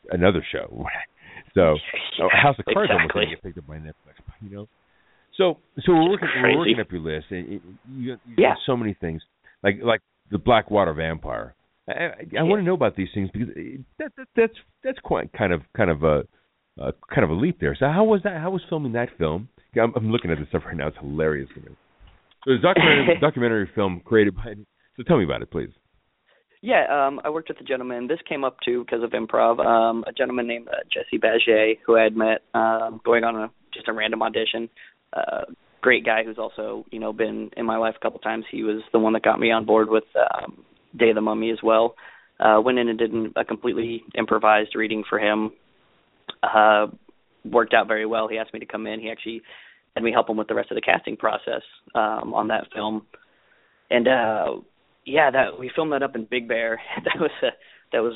another 0.10 0.45
show. 0.51 0.86
so 1.53 1.76
yeah, 2.18 2.28
House 2.41 2.56
of 2.58 2.66
Cards 2.74 2.91
exactly. 2.91 3.22
almost 3.22 3.36
get 3.36 3.43
picked 3.43 3.58
up 3.58 3.68
by 3.68 3.78
Netflix, 3.78 4.18
you 4.41 4.56
know. 4.56 4.68
So 5.38 5.58
so 5.86 5.91
we're 5.91 6.10
working 6.10 6.30
we're 6.41 6.58
working 6.58 6.80
up 6.80 6.91
your 6.91 7.01
list, 7.01 7.26
and 7.30 7.51
you, 7.51 7.62
you, 7.89 8.03
you 8.26 8.36
yeah. 8.38 8.53
so 8.66 8.78
many 8.78 8.93
things 8.93 9.22
like 9.64 9.80
like 9.84 10.01
the 10.32 10.38
Blackwater 10.38 10.93
Vampire. 10.93 11.55
I, 11.88 11.92
I, 11.92 12.06
I 12.06 12.12
yeah. 12.32 12.44
want 12.44 12.60
to 12.60 12.64
know 12.64 12.74
about 12.74 12.96
these 12.96 13.10
things 13.14 13.30
because 13.32 13.50
that, 14.00 14.12
that 14.18 14.28
that's 14.36 14.54
that's 14.84 15.00
quite 15.00 15.32
kind 15.34 15.54
of 15.54 15.62
kind 15.76 15.90
of 15.90 16.04
a 16.04 16.24
uh, 16.82 16.92
kind 17.14 17.24
of 17.24 17.30
a 17.30 17.34
leap 17.34 17.60
there. 17.60 17.76
So 17.80 17.86
how 17.88 18.04
was 18.04 18.22
that? 18.24 18.42
How 18.42 18.52
was 18.52 18.62
filming 18.70 18.94
that 18.94 19.10
film? 19.18 19.50
I'm, 19.82 19.94
I'm 19.96 20.12
looking 20.12 20.32
at 20.32 20.40
this 20.40 20.48
stuff 20.50 20.64
right 20.66 20.76
now. 20.76 20.88
It's 20.88 20.98
hilarious 21.00 21.50
to 21.56 21.62
me. 21.62 21.76
So 22.46 22.54
it's 22.54 22.64
a 22.64 22.68
documentary 22.68 23.18
documentary 23.22 23.70
film 23.76 24.02
created 24.06 24.36
by. 24.36 24.54
So 24.98 25.04
tell 25.04 25.18
me 25.18 25.26
about 25.26 25.42
it, 25.42 25.52
please. 25.52 25.70
Yeah, 26.62 26.86
um, 26.90 27.22
I 27.24 27.30
worked 27.30 27.50
with 27.50 27.60
a 27.60 27.64
gentleman. 27.64 28.08
This 28.08 28.20
came 28.28 28.44
up 28.44 28.58
too 28.66 28.84
because 28.84 29.04
of 29.04 29.12
improv. 29.12 29.64
Um, 29.64 30.04
a 30.08 30.12
gentleman 30.12 30.48
named 30.48 30.68
uh, 30.68 30.84
Jesse 30.92 31.20
Baget, 31.22 31.80
who 31.86 31.98
I 31.98 32.04
had 32.04 32.16
met 32.16 32.42
um, 32.54 33.02
going 33.06 33.24
on 33.24 33.36
a 33.36 33.52
just 33.74 33.88
a 33.88 33.94
random 33.94 34.24
audition. 34.24 34.70
Uh, 35.14 35.44
great 35.82 36.04
guy 36.06 36.24
who's 36.24 36.40
also 36.40 36.86
you 36.92 37.00
know 37.00 37.14
been 37.14 37.52
in 37.56 37.66
my 37.66 37.78
life 37.78 37.96
a 37.98 38.00
couple 38.00 38.20
times. 38.20 38.46
He 38.50 38.64
was 38.64 38.82
the 38.92 39.00
one 39.00 39.14
that 39.14 39.24
got 39.24 39.40
me 39.40 39.52
on 39.52 39.66
board 39.66 39.90
with 39.90 40.06
um, 40.16 40.64
Day 40.98 41.10
of 41.10 41.16
the 41.16 41.22
Mummy 41.22 41.52
as 41.52 41.60
well. 41.64 41.96
Uh, 42.39 42.60
went 42.64 42.80
in 42.80 42.89
and 42.89 43.00
did 43.00 43.12
a 43.36 43.46
completely 43.46 44.04
improvised 44.18 44.76
reading 44.76 45.04
for 45.10 45.20
him. 45.20 45.52
Uh, 46.43 46.88
worked 47.46 47.74
out 47.74 47.88
very 47.88 48.06
well. 48.06 48.28
He 48.28 48.38
asked 48.38 48.54
me 48.54 48.60
to 48.60 48.66
come 48.66 48.88
in. 48.88 49.00
He 49.00 49.10
actually 49.10 49.41
had 49.96 50.04
me 50.04 50.12
help 50.12 50.30
him 50.30 50.38
with 50.38 50.48
the 50.48 50.56
rest 50.56 50.72
of 50.72 50.76
the 50.76 50.82
casting 50.82 51.16
process 51.16 51.62
um, 51.93 52.34
on 52.34 52.50
that 52.50 52.68
film. 52.74 53.06
And 53.89 54.08
uh, 54.08 54.62
yeah, 55.06 55.32
that 55.32 55.60
we 55.60 55.72
filmed 55.74 55.93
that 55.93 56.04
up 56.04 56.16
in 56.16 56.28
Big 56.30 56.48
Bear. 56.48 56.82
that 57.04 57.20
was 57.20 57.32
a, 57.43 57.50
that 57.93 58.00
was 58.00 58.16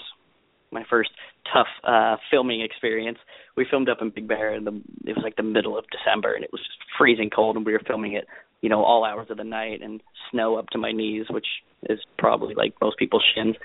my 0.71 0.83
first 0.89 1.09
tough 1.53 1.67
uh 1.83 2.17
filming 2.29 2.61
experience. 2.61 3.17
We 3.55 3.65
filmed 3.69 3.89
up 3.89 3.99
in 4.01 4.09
Big 4.09 4.27
Bear 4.27 4.55
in 4.55 4.65
the 4.65 4.81
it 5.05 5.15
was 5.15 5.23
like 5.23 5.35
the 5.35 5.43
middle 5.43 5.77
of 5.77 5.85
December 5.89 6.33
and 6.33 6.43
it 6.43 6.51
was 6.51 6.61
just 6.61 6.77
freezing 6.97 7.29
cold 7.29 7.55
and 7.55 7.65
we 7.65 7.73
were 7.73 7.81
filming 7.87 8.13
it, 8.13 8.25
you 8.61 8.69
know, 8.69 8.83
all 8.83 9.05
hours 9.05 9.27
of 9.29 9.37
the 9.37 9.43
night 9.43 9.81
and 9.81 10.01
snow 10.31 10.55
up 10.55 10.67
to 10.69 10.77
my 10.77 10.91
knees, 10.91 11.25
which 11.29 11.45
is 11.89 11.99
probably 12.17 12.55
like 12.55 12.73
most 12.81 12.97
people's 12.97 13.25
shins. 13.35 13.55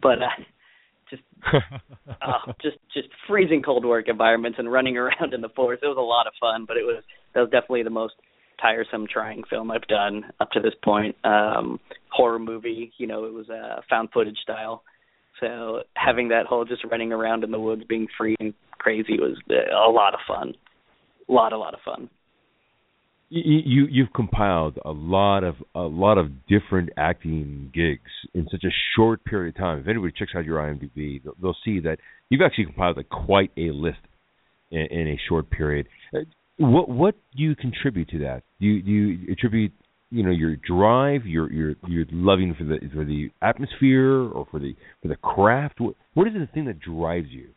But 0.00 0.22
uh 0.22 0.42
just 1.10 1.22
uh, 2.22 2.52
just 2.60 2.78
just 2.94 3.08
freezing 3.28 3.62
cold 3.62 3.84
work 3.84 4.08
environments 4.08 4.58
and 4.58 4.70
running 4.70 4.96
around 4.98 5.34
in 5.34 5.40
the 5.40 5.48
forest. 5.50 5.82
It 5.82 5.88
was 5.88 5.96
a 5.98 6.00
lot 6.00 6.26
of 6.26 6.32
fun, 6.40 6.64
but 6.66 6.76
it 6.76 6.84
was 6.84 7.02
that 7.34 7.40
was 7.40 7.50
definitely 7.50 7.82
the 7.82 7.90
most 7.90 8.14
tiresome 8.60 9.06
trying 9.12 9.42
film 9.50 9.70
I've 9.70 9.86
done 9.88 10.24
up 10.40 10.50
to 10.52 10.60
this 10.60 10.74
point. 10.84 11.16
Um 11.24 11.80
horror 12.10 12.38
movie, 12.38 12.92
you 12.98 13.06
know, 13.06 13.24
it 13.24 13.32
was 13.32 13.48
a 13.48 13.78
uh, 13.78 13.80
found 13.88 14.10
footage 14.12 14.38
style 14.42 14.82
so 15.42 15.82
having 15.94 16.28
that 16.28 16.46
whole 16.46 16.64
just 16.64 16.84
running 16.84 17.12
around 17.12 17.44
in 17.44 17.50
the 17.50 17.58
woods, 17.58 17.82
being 17.88 18.06
free 18.16 18.36
and 18.38 18.54
crazy 18.78 19.18
was 19.18 19.36
a 19.50 19.90
lot 19.90 20.14
of 20.14 20.20
fun. 20.26 20.54
A 21.28 21.32
lot, 21.32 21.52
a 21.52 21.58
lot 21.58 21.74
of 21.74 21.80
fun. 21.84 22.08
You, 23.34 23.62
you 23.64 23.86
you've 23.90 24.12
compiled 24.14 24.78
a 24.84 24.90
lot 24.90 25.42
of 25.42 25.54
a 25.74 25.80
lot 25.80 26.18
of 26.18 26.26
different 26.48 26.90
acting 26.98 27.70
gigs 27.72 28.10
in 28.34 28.46
such 28.50 28.62
a 28.64 28.72
short 28.94 29.24
period 29.24 29.54
of 29.54 29.58
time. 29.58 29.78
If 29.78 29.88
anybody 29.88 30.12
checks 30.14 30.32
out 30.36 30.44
your 30.44 30.58
IMDb, 30.58 31.22
they'll, 31.24 31.32
they'll 31.40 31.56
see 31.64 31.80
that 31.80 31.96
you've 32.28 32.42
actually 32.42 32.66
compiled 32.66 32.98
quite 33.08 33.50
a 33.56 33.70
list 33.70 34.00
in, 34.70 34.80
in 34.90 35.08
a 35.08 35.20
short 35.30 35.48
period. 35.50 35.86
Uh, 36.14 36.20
what 36.58 36.90
what 36.90 37.14
do 37.34 37.42
you 37.42 37.56
contribute 37.56 38.10
to 38.10 38.18
that? 38.18 38.42
Do 38.60 38.66
you, 38.66 38.82
do 38.82 38.90
you 38.90 39.32
attribute 39.32 39.72
you 40.10 40.22
know 40.22 40.30
your 40.30 40.56
drive, 40.56 41.24
your 41.24 41.50
your 41.50 41.74
your 41.88 42.04
loving 42.12 42.54
for 42.54 42.64
the 42.64 42.80
for 42.92 43.06
the 43.06 43.30
atmosphere 43.40 44.28
or 44.28 44.46
for 44.50 44.60
the 44.60 44.76
for 45.00 45.08
the 45.08 45.16
craft? 45.16 45.80
What 45.80 45.94
what 46.12 46.26
is 46.28 46.34
the 46.34 46.48
thing 46.52 46.66
that 46.66 46.80
drives 46.80 47.28
you? 47.30 47.48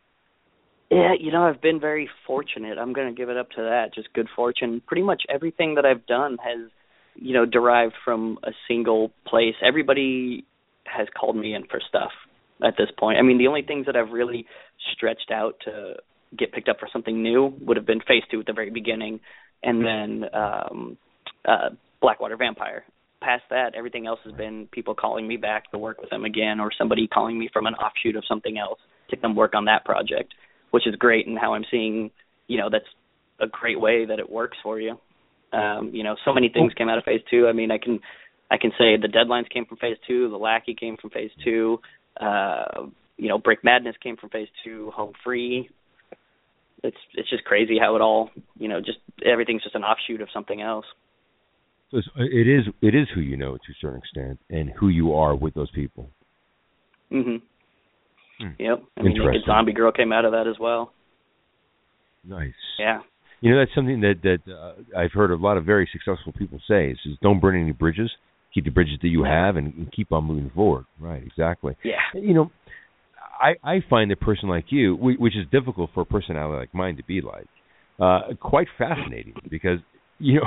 Yeah, 0.90 1.14
you 1.18 1.32
know, 1.32 1.42
I've 1.42 1.60
been 1.60 1.80
very 1.80 2.08
fortunate. 2.26 2.78
I'm 2.78 2.92
going 2.92 3.08
to 3.08 3.18
give 3.18 3.28
it 3.28 3.36
up 3.36 3.50
to 3.50 3.62
that. 3.62 3.94
Just 3.94 4.12
good 4.12 4.28
fortune. 4.36 4.80
Pretty 4.86 5.02
much 5.02 5.22
everything 5.28 5.74
that 5.74 5.84
I've 5.84 6.06
done 6.06 6.38
has, 6.44 6.70
you 7.16 7.34
know, 7.34 7.44
derived 7.44 7.94
from 8.04 8.38
a 8.44 8.52
single 8.68 9.10
place. 9.26 9.54
Everybody 9.66 10.44
has 10.84 11.08
called 11.18 11.36
me 11.36 11.54
in 11.54 11.64
for 11.66 11.80
stuff 11.88 12.12
at 12.64 12.74
this 12.78 12.88
point. 12.98 13.18
I 13.18 13.22
mean, 13.22 13.38
the 13.38 13.48
only 13.48 13.62
things 13.62 13.86
that 13.86 13.96
I've 13.96 14.12
really 14.12 14.46
stretched 14.94 15.30
out 15.32 15.54
to 15.64 15.94
get 16.36 16.52
picked 16.52 16.68
up 16.68 16.78
for 16.78 16.88
something 16.92 17.22
new 17.22 17.52
would 17.60 17.76
have 17.76 17.86
been 17.86 18.00
Phase 18.00 18.22
Two 18.30 18.40
at 18.40 18.46
the 18.46 18.52
very 18.52 18.70
beginning, 18.70 19.20
and 19.62 19.84
then 19.84 20.24
um 20.34 20.98
uh 21.46 21.70
Blackwater 22.00 22.36
Vampire. 22.36 22.84
Past 23.22 23.44
that, 23.50 23.74
everything 23.74 24.06
else 24.06 24.20
has 24.24 24.34
been 24.34 24.68
people 24.70 24.94
calling 24.94 25.26
me 25.26 25.36
back 25.36 25.70
to 25.70 25.78
work 25.78 26.00
with 26.00 26.10
them 26.10 26.24
again, 26.24 26.60
or 26.60 26.70
somebody 26.76 27.06
calling 27.06 27.38
me 27.38 27.48
from 27.52 27.66
an 27.66 27.74
offshoot 27.74 28.16
of 28.16 28.24
something 28.28 28.58
else 28.58 28.78
to 29.10 29.16
come 29.16 29.34
work 29.34 29.54
on 29.54 29.64
that 29.64 29.84
project, 29.84 30.34
which 30.76 30.86
is 30.86 30.94
great. 30.96 31.26
And 31.26 31.38
how 31.38 31.54
I'm 31.54 31.64
seeing, 31.70 32.10
you 32.48 32.58
know, 32.58 32.68
that's 32.70 32.84
a 33.40 33.46
great 33.46 33.80
way 33.80 34.04
that 34.04 34.18
it 34.18 34.28
works 34.28 34.58
for 34.62 34.78
you. 34.78 34.98
Um, 35.50 35.88
you 35.94 36.04
know, 36.04 36.16
so 36.22 36.34
many 36.34 36.50
things 36.50 36.74
came 36.74 36.90
out 36.90 36.98
of 36.98 37.04
Phase 37.04 37.22
Two. 37.30 37.46
I 37.48 37.54
mean, 37.54 37.70
I 37.70 37.78
can 37.78 37.98
I 38.50 38.58
can 38.58 38.72
say 38.72 38.98
the 39.00 39.08
deadlines 39.08 39.48
came 39.48 39.64
from 39.64 39.78
Phase 39.78 39.96
Two, 40.06 40.28
the 40.28 40.36
Lackey 40.36 40.74
came 40.78 40.98
from 40.98 41.08
Phase 41.08 41.30
Two. 41.42 41.80
Uh, 42.20 42.88
you 43.16 43.30
know, 43.30 43.38
Break 43.38 43.64
Madness 43.64 43.96
came 44.02 44.18
from 44.18 44.28
Phase 44.28 44.48
Two, 44.62 44.90
Home 44.94 45.14
Free. 45.24 45.70
It's 46.82 46.98
it's 47.14 47.30
just 47.30 47.44
crazy 47.44 47.78
how 47.80 47.96
it 47.96 48.02
all, 48.02 48.28
you 48.58 48.68
know, 48.68 48.80
just 48.80 48.98
everything's 49.24 49.62
just 49.62 49.76
an 49.76 49.82
offshoot 49.82 50.20
of 50.20 50.28
something 50.34 50.60
else. 50.60 50.84
So 51.90 52.02
it 52.16 52.46
is 52.46 52.66
it 52.82 52.94
is 52.94 53.08
who 53.14 53.22
you 53.22 53.38
know 53.38 53.56
to 53.56 53.72
a 53.72 53.76
certain 53.80 54.00
extent, 54.00 54.40
and 54.50 54.68
who 54.78 54.88
you 54.88 55.14
are 55.14 55.34
with 55.34 55.54
those 55.54 55.70
people. 55.70 56.10
Mhm. 57.10 57.40
Hmm. 58.38 58.48
Yep. 58.58 58.82
I 58.98 59.02
mean, 59.02 59.16
Zombie 59.46 59.72
Girl 59.72 59.92
came 59.92 60.12
out 60.12 60.24
of 60.24 60.32
that 60.32 60.46
as 60.46 60.56
well. 60.60 60.92
Nice. 62.24 62.52
Yeah. 62.78 63.00
You 63.40 63.52
know 63.52 63.58
that's 63.58 63.74
something 63.74 64.00
that 64.00 64.14
that 64.22 64.52
uh, 64.52 64.98
I've 64.98 65.12
heard 65.12 65.30
a 65.30 65.36
lot 65.36 65.56
of 65.56 65.64
very 65.64 65.88
successful 65.92 66.32
people 66.32 66.58
say 66.68 66.90
is, 66.90 66.98
is 67.04 67.16
don't 67.22 67.40
burn 67.40 67.60
any 67.60 67.72
bridges, 67.72 68.10
keep 68.52 68.64
the 68.64 68.70
bridges 68.70 68.98
that 69.02 69.08
you 69.08 69.24
have, 69.24 69.56
and, 69.56 69.72
and 69.74 69.92
keep 69.92 70.10
on 70.12 70.24
moving 70.24 70.50
forward. 70.54 70.86
Right. 70.98 71.22
Exactly. 71.24 71.76
Yeah. 71.84 72.00
You 72.14 72.34
know, 72.34 72.50
I 73.40 73.54
I 73.62 73.84
find 73.88 74.10
a 74.10 74.16
person 74.16 74.48
like 74.48 74.66
you, 74.70 74.96
which 74.96 75.36
is 75.36 75.44
difficult 75.52 75.90
for 75.94 76.00
a 76.00 76.06
personality 76.06 76.58
like 76.58 76.74
mine 76.74 76.96
to 76.96 77.04
be 77.04 77.20
like, 77.20 77.46
uh, 78.00 78.34
quite 78.40 78.68
fascinating 78.78 79.34
because 79.50 79.78
you 80.18 80.40
know 80.40 80.46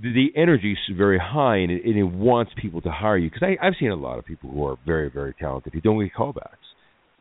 the 0.00 0.28
energy 0.36 0.72
is 0.72 0.96
very 0.96 1.18
high 1.18 1.56
and 1.56 1.72
it, 1.72 1.84
and 1.84 1.96
it 1.96 2.04
wants 2.04 2.52
people 2.60 2.80
to 2.82 2.90
hire 2.90 3.16
you 3.16 3.30
because 3.30 3.42
I 3.42 3.66
I've 3.66 3.74
seen 3.78 3.90
a 3.90 3.96
lot 3.96 4.18
of 4.18 4.24
people 4.24 4.50
who 4.50 4.64
are 4.66 4.76
very 4.84 5.10
very 5.10 5.34
talented 5.38 5.72
who 5.72 5.80
don't 5.80 6.00
get 6.02 6.14
callbacks, 6.14 6.67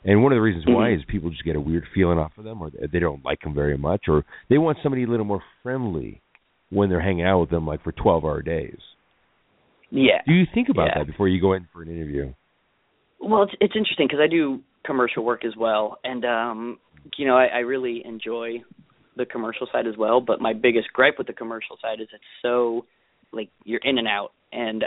and 0.07 0.23
one 0.23 0.31
of 0.31 0.37
the 0.37 0.41
reasons 0.41 0.65
why 0.65 0.87
mm-hmm. 0.87 0.99
is 0.99 1.05
people 1.07 1.29
just 1.29 1.43
get 1.43 1.57
a 1.57 1.61
weird 1.61 1.83
feeling 1.93 2.17
off 2.17 2.31
of 2.37 2.45
them 2.45 2.61
or 2.61 2.71
they 2.71 2.99
don't 2.99 3.23
like 3.23 3.41
them 3.41 3.53
very 3.53 3.77
much 3.77 4.05
or 4.07 4.23
they 4.49 4.57
want 4.57 4.77
somebody 4.81 5.03
a 5.03 5.07
little 5.07 5.25
more 5.25 5.43
friendly 5.61 6.21
when 6.69 6.89
they're 6.89 7.01
hanging 7.01 7.25
out 7.25 7.41
with 7.41 7.49
them 7.49 7.67
like 7.67 7.83
for 7.83 7.91
twelve 7.91 8.23
hour 8.25 8.41
days. 8.41 8.79
Yeah. 9.89 10.21
Do 10.25 10.33
you 10.33 10.45
think 10.53 10.69
about 10.69 10.87
yeah. 10.87 10.99
that 10.99 11.07
before 11.07 11.27
you 11.27 11.39
go 11.39 11.53
in 11.53 11.67
for 11.71 11.81
an 11.81 11.89
interview? 11.89 12.33
Well, 13.19 13.43
it's 13.43 13.53
it's 13.59 13.73
interesting 13.75 14.07
because 14.07 14.21
I 14.23 14.27
do 14.27 14.61
commercial 14.85 15.23
work 15.23 15.45
as 15.45 15.53
well, 15.57 15.99
and 16.03 16.23
um, 16.25 16.79
you 17.17 17.27
know 17.27 17.35
I, 17.35 17.45
I 17.45 17.59
really 17.59 18.01
enjoy 18.05 18.63
the 19.17 19.25
commercial 19.25 19.67
side 19.71 19.87
as 19.87 19.97
well. 19.97 20.21
But 20.21 20.39
my 20.39 20.53
biggest 20.53 20.87
gripe 20.93 21.15
with 21.17 21.27
the 21.27 21.33
commercial 21.33 21.77
side 21.81 21.99
is 21.99 22.07
it's 22.13 22.23
so 22.41 22.85
like 23.33 23.49
you're 23.65 23.81
in 23.83 23.97
and 23.97 24.07
out, 24.07 24.31
and 24.51 24.85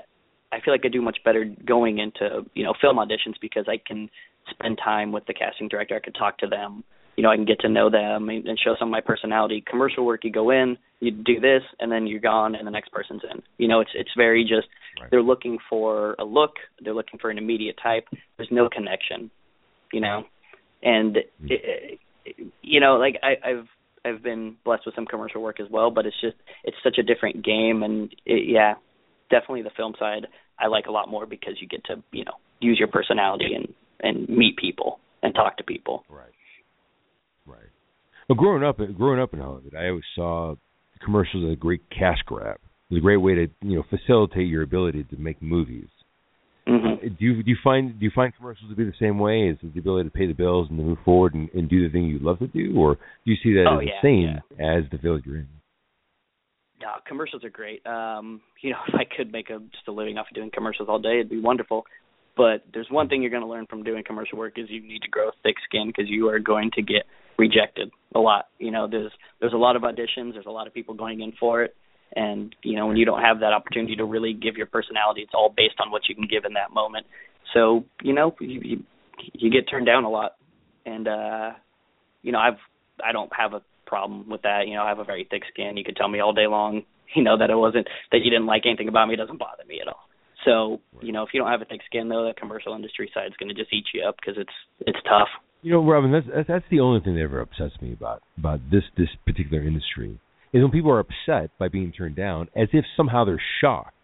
I 0.52 0.60
feel 0.60 0.74
like 0.74 0.84
I 0.84 0.88
do 0.88 1.02
much 1.02 1.18
better 1.24 1.44
going 1.64 1.98
into 1.98 2.44
you 2.54 2.64
know 2.64 2.74
film 2.80 2.96
auditions 2.96 3.34
because 3.40 3.66
I 3.68 3.80
can 3.84 4.10
spend 4.50 4.78
time 4.82 5.12
with 5.12 5.26
the 5.26 5.34
casting 5.34 5.68
director. 5.68 5.96
I 5.96 6.00
can 6.00 6.12
talk 6.12 6.38
to 6.38 6.46
them. 6.46 6.84
You 7.16 7.24
know, 7.24 7.30
I 7.30 7.36
can 7.36 7.44
get 7.44 7.60
to 7.60 7.68
know 7.68 7.90
them 7.90 8.28
and, 8.30 8.46
and 8.46 8.58
show 8.58 8.74
some 8.78 8.88
of 8.88 8.92
my 8.92 9.00
personality. 9.00 9.62
Commercial 9.68 10.06
work, 10.06 10.24
you 10.24 10.32
go 10.32 10.50
in, 10.50 10.78
you 11.00 11.10
do 11.10 11.38
this, 11.38 11.62
and 11.78 11.92
then 11.92 12.06
you're 12.06 12.20
gone, 12.20 12.54
and 12.54 12.66
the 12.66 12.70
next 12.70 12.92
person's 12.92 13.22
in. 13.30 13.42
You 13.58 13.68
know, 13.68 13.80
it's 13.80 13.90
it's 13.94 14.10
very 14.16 14.42
just 14.42 14.68
right. 15.00 15.10
they're 15.10 15.22
looking 15.22 15.58
for 15.68 16.14
a 16.18 16.24
look, 16.24 16.52
they're 16.82 16.94
looking 16.94 17.18
for 17.18 17.30
an 17.30 17.38
immediate 17.38 17.76
type. 17.82 18.08
There's 18.36 18.48
no 18.50 18.68
connection. 18.68 19.30
You 19.92 20.00
know, 20.00 20.24
and 20.82 21.16
mm-hmm. 21.16 21.46
it, 21.48 21.98
it, 22.24 22.52
you 22.62 22.80
know, 22.80 22.96
like 22.96 23.16
I, 23.22 23.48
I've 23.48 23.66
I've 24.04 24.22
been 24.22 24.56
blessed 24.64 24.86
with 24.86 24.94
some 24.94 25.06
commercial 25.06 25.42
work 25.42 25.60
as 25.60 25.66
well, 25.70 25.90
but 25.90 26.06
it's 26.06 26.20
just 26.20 26.36
it's 26.64 26.76
such 26.82 26.98
a 26.98 27.02
different 27.02 27.44
game, 27.44 27.82
and 27.82 28.12
it, 28.24 28.48
yeah, 28.48 28.74
definitely 29.30 29.62
the 29.62 29.70
film 29.76 29.94
side 29.98 30.26
I 30.58 30.66
like 30.66 30.86
a 30.86 30.92
lot 30.92 31.08
more 31.08 31.26
because 31.26 31.54
you 31.60 31.66
get 31.66 31.84
to 31.84 32.02
you 32.12 32.24
know 32.24 32.34
use 32.60 32.78
your 32.78 32.88
personality 32.88 33.54
and 33.54 33.68
and 34.02 34.28
meet 34.28 34.56
people 34.56 35.00
and 35.22 35.34
talk 35.34 35.56
to 35.58 35.64
people. 35.64 36.04
Right. 36.08 36.26
Right. 37.46 37.70
Well, 38.28 38.36
growing 38.36 38.62
up, 38.62 38.78
growing 38.96 39.20
up 39.20 39.32
in 39.34 39.40
Hollywood, 39.40 39.74
I 39.74 39.88
always 39.88 40.04
saw 40.14 40.54
commercials 41.04 41.44
as 41.46 41.52
a 41.54 41.56
great 41.56 41.82
cash 41.90 42.18
grab. 42.24 42.56
It 42.90 42.94
was 42.94 42.98
a 42.98 43.02
great 43.02 43.16
way 43.16 43.34
to 43.34 43.46
you 43.62 43.76
know 43.76 43.84
facilitate 43.88 44.48
your 44.48 44.62
ability 44.62 45.04
to 45.04 45.16
make 45.16 45.40
movies. 45.42 45.88
Mm-hmm. 46.68 47.08
Do 47.08 47.24
you 47.24 47.42
do 47.42 47.50
you 47.50 47.56
find 47.64 47.98
do 47.98 48.04
you 48.04 48.12
find 48.14 48.34
commercials 48.36 48.70
to 48.70 48.76
be 48.76 48.84
the 48.84 48.92
same 49.00 49.18
way? 49.18 49.48
Is 49.48 49.58
the 49.62 49.80
ability 49.80 50.08
to 50.08 50.12
pay 50.12 50.26
the 50.26 50.34
bills 50.34 50.68
and 50.68 50.78
to 50.78 50.84
move 50.84 50.98
forward 51.04 51.34
and, 51.34 51.48
and 51.54 51.68
do 51.68 51.86
the 51.86 51.92
thing 51.92 52.04
you 52.04 52.18
love 52.20 52.38
to 52.40 52.46
do, 52.46 52.74
or 52.76 52.94
do 52.94 53.32
you 53.32 53.36
see 53.42 53.54
that 53.54 53.66
oh, 53.68 53.78
as 53.78 53.86
yeah, 53.86 53.92
the 54.02 54.06
same 54.06 54.40
yeah. 54.58 54.76
as 54.76 54.84
the 54.92 54.98
field 54.98 55.22
you're 55.24 55.38
in? 55.38 55.48
Yeah, 56.80 56.96
commercials 57.06 57.44
are 57.44 57.50
great. 57.50 57.84
Um, 57.86 58.40
you 58.62 58.70
know, 58.70 58.78
if 58.88 58.94
I 58.94 59.04
could 59.04 59.32
make 59.32 59.50
a 59.50 59.58
just 59.58 59.88
a 59.88 59.92
living 59.92 60.18
off 60.18 60.26
of 60.30 60.34
doing 60.34 60.50
commercials 60.52 60.88
all 60.88 60.98
day, 60.98 61.20
it'd 61.20 61.30
be 61.30 61.40
wonderful. 61.40 61.84
But 62.36 62.64
there's 62.72 62.86
one 62.90 63.08
thing 63.08 63.22
you're 63.22 63.30
going 63.30 63.42
to 63.42 63.48
learn 63.48 63.66
from 63.66 63.82
doing 63.82 64.02
commercial 64.04 64.38
work 64.38 64.54
is 64.56 64.70
you 64.70 64.80
need 64.80 65.02
to 65.02 65.08
grow 65.08 65.30
thick 65.42 65.56
skin 65.68 65.88
because 65.88 66.08
you 66.08 66.28
are 66.28 66.38
going 66.38 66.70
to 66.74 66.82
get 66.82 67.02
rejected 67.38 67.90
a 68.14 68.18
lot. 68.18 68.46
You 68.58 68.70
know, 68.70 68.88
there's 68.88 69.12
there's 69.40 69.52
a 69.52 69.58
lot 69.58 69.76
of 69.76 69.82
auditions, 69.82 70.34
there's 70.34 70.46
a 70.46 70.50
lot 70.50 70.66
of 70.66 70.74
people 70.74 70.94
going 70.94 71.20
in 71.20 71.32
for 71.38 71.62
it, 71.62 71.74
and 72.14 72.54
you 72.62 72.76
know 72.76 72.86
when 72.86 72.96
you 72.96 73.04
don't 73.04 73.20
have 73.20 73.40
that 73.40 73.52
opportunity 73.52 73.96
to 73.96 74.04
really 74.04 74.32
give 74.32 74.56
your 74.56 74.66
personality, 74.66 75.22
it's 75.22 75.32
all 75.34 75.52
based 75.54 75.76
on 75.80 75.90
what 75.90 76.02
you 76.08 76.14
can 76.14 76.26
give 76.30 76.44
in 76.44 76.54
that 76.54 76.72
moment. 76.72 77.06
So 77.52 77.84
you 78.02 78.14
know 78.14 78.34
you 78.40 78.60
you, 78.62 78.84
you 79.34 79.50
get 79.50 79.68
turned 79.68 79.86
down 79.86 80.04
a 80.04 80.10
lot, 80.10 80.36
and 80.86 81.08
uh, 81.08 81.50
you 82.22 82.32
know 82.32 82.38
I've 82.38 82.58
I 83.04 83.12
don't 83.12 83.30
have 83.36 83.54
a 83.54 83.62
problem 83.90 84.30
with 84.30 84.42
that. 84.42 84.68
You 84.68 84.74
know 84.74 84.82
I 84.82 84.88
have 84.88 85.00
a 85.00 85.04
very 85.04 85.26
thick 85.28 85.42
skin. 85.52 85.76
You 85.76 85.84
could 85.84 85.96
tell 85.96 86.08
me 86.08 86.20
all 86.20 86.32
day 86.32 86.46
long, 86.46 86.82
you 87.14 87.22
know 87.22 87.36
that 87.36 87.50
it 87.50 87.56
wasn't 87.56 87.88
that 88.12 88.18
you 88.24 88.30
didn't 88.30 88.46
like 88.46 88.62
anything 88.64 88.88
about 88.88 89.08
me. 89.08 89.14
It 89.14 89.18
doesn't 89.18 89.38
bother 89.38 89.64
me 89.68 89.80
at 89.82 89.88
all. 89.88 90.06
So 90.46 90.80
you 91.02 91.12
know 91.12 91.22
if 91.24 91.30
you 91.34 91.40
don't 91.40 91.50
have 91.50 91.60
a 91.60 91.66
thick 91.66 91.82
skin 91.86 92.08
though, 92.08 92.24
the 92.24 92.38
commercial 92.38 92.74
industry 92.74 93.10
side 93.12 93.26
is 93.26 93.36
going 93.38 93.54
to 93.54 93.60
just 93.60 93.72
eat 93.74 93.84
you 93.92 94.02
up 94.08 94.16
because 94.16 94.40
it's 94.40 94.56
it's 94.86 95.02
tough. 95.04 95.28
You 95.62 95.72
know, 95.72 95.84
Robin, 95.84 96.10
that's 96.10 96.46
that's 96.48 96.64
the 96.70 96.80
only 96.80 97.00
thing 97.00 97.16
that 97.16 97.22
ever 97.22 97.40
upsets 97.40 97.74
me 97.82 97.92
about 97.92 98.22
about 98.38 98.60
this 98.70 98.84
this 98.96 99.10
particular 99.26 99.62
industry 99.62 100.18
is 100.52 100.62
when 100.62 100.70
people 100.70 100.90
are 100.90 101.00
upset 101.00 101.50
by 101.58 101.68
being 101.68 101.92
turned 101.92 102.16
down, 102.16 102.48
as 102.56 102.68
if 102.72 102.84
somehow 102.96 103.24
they're 103.24 103.42
shocked. 103.60 103.94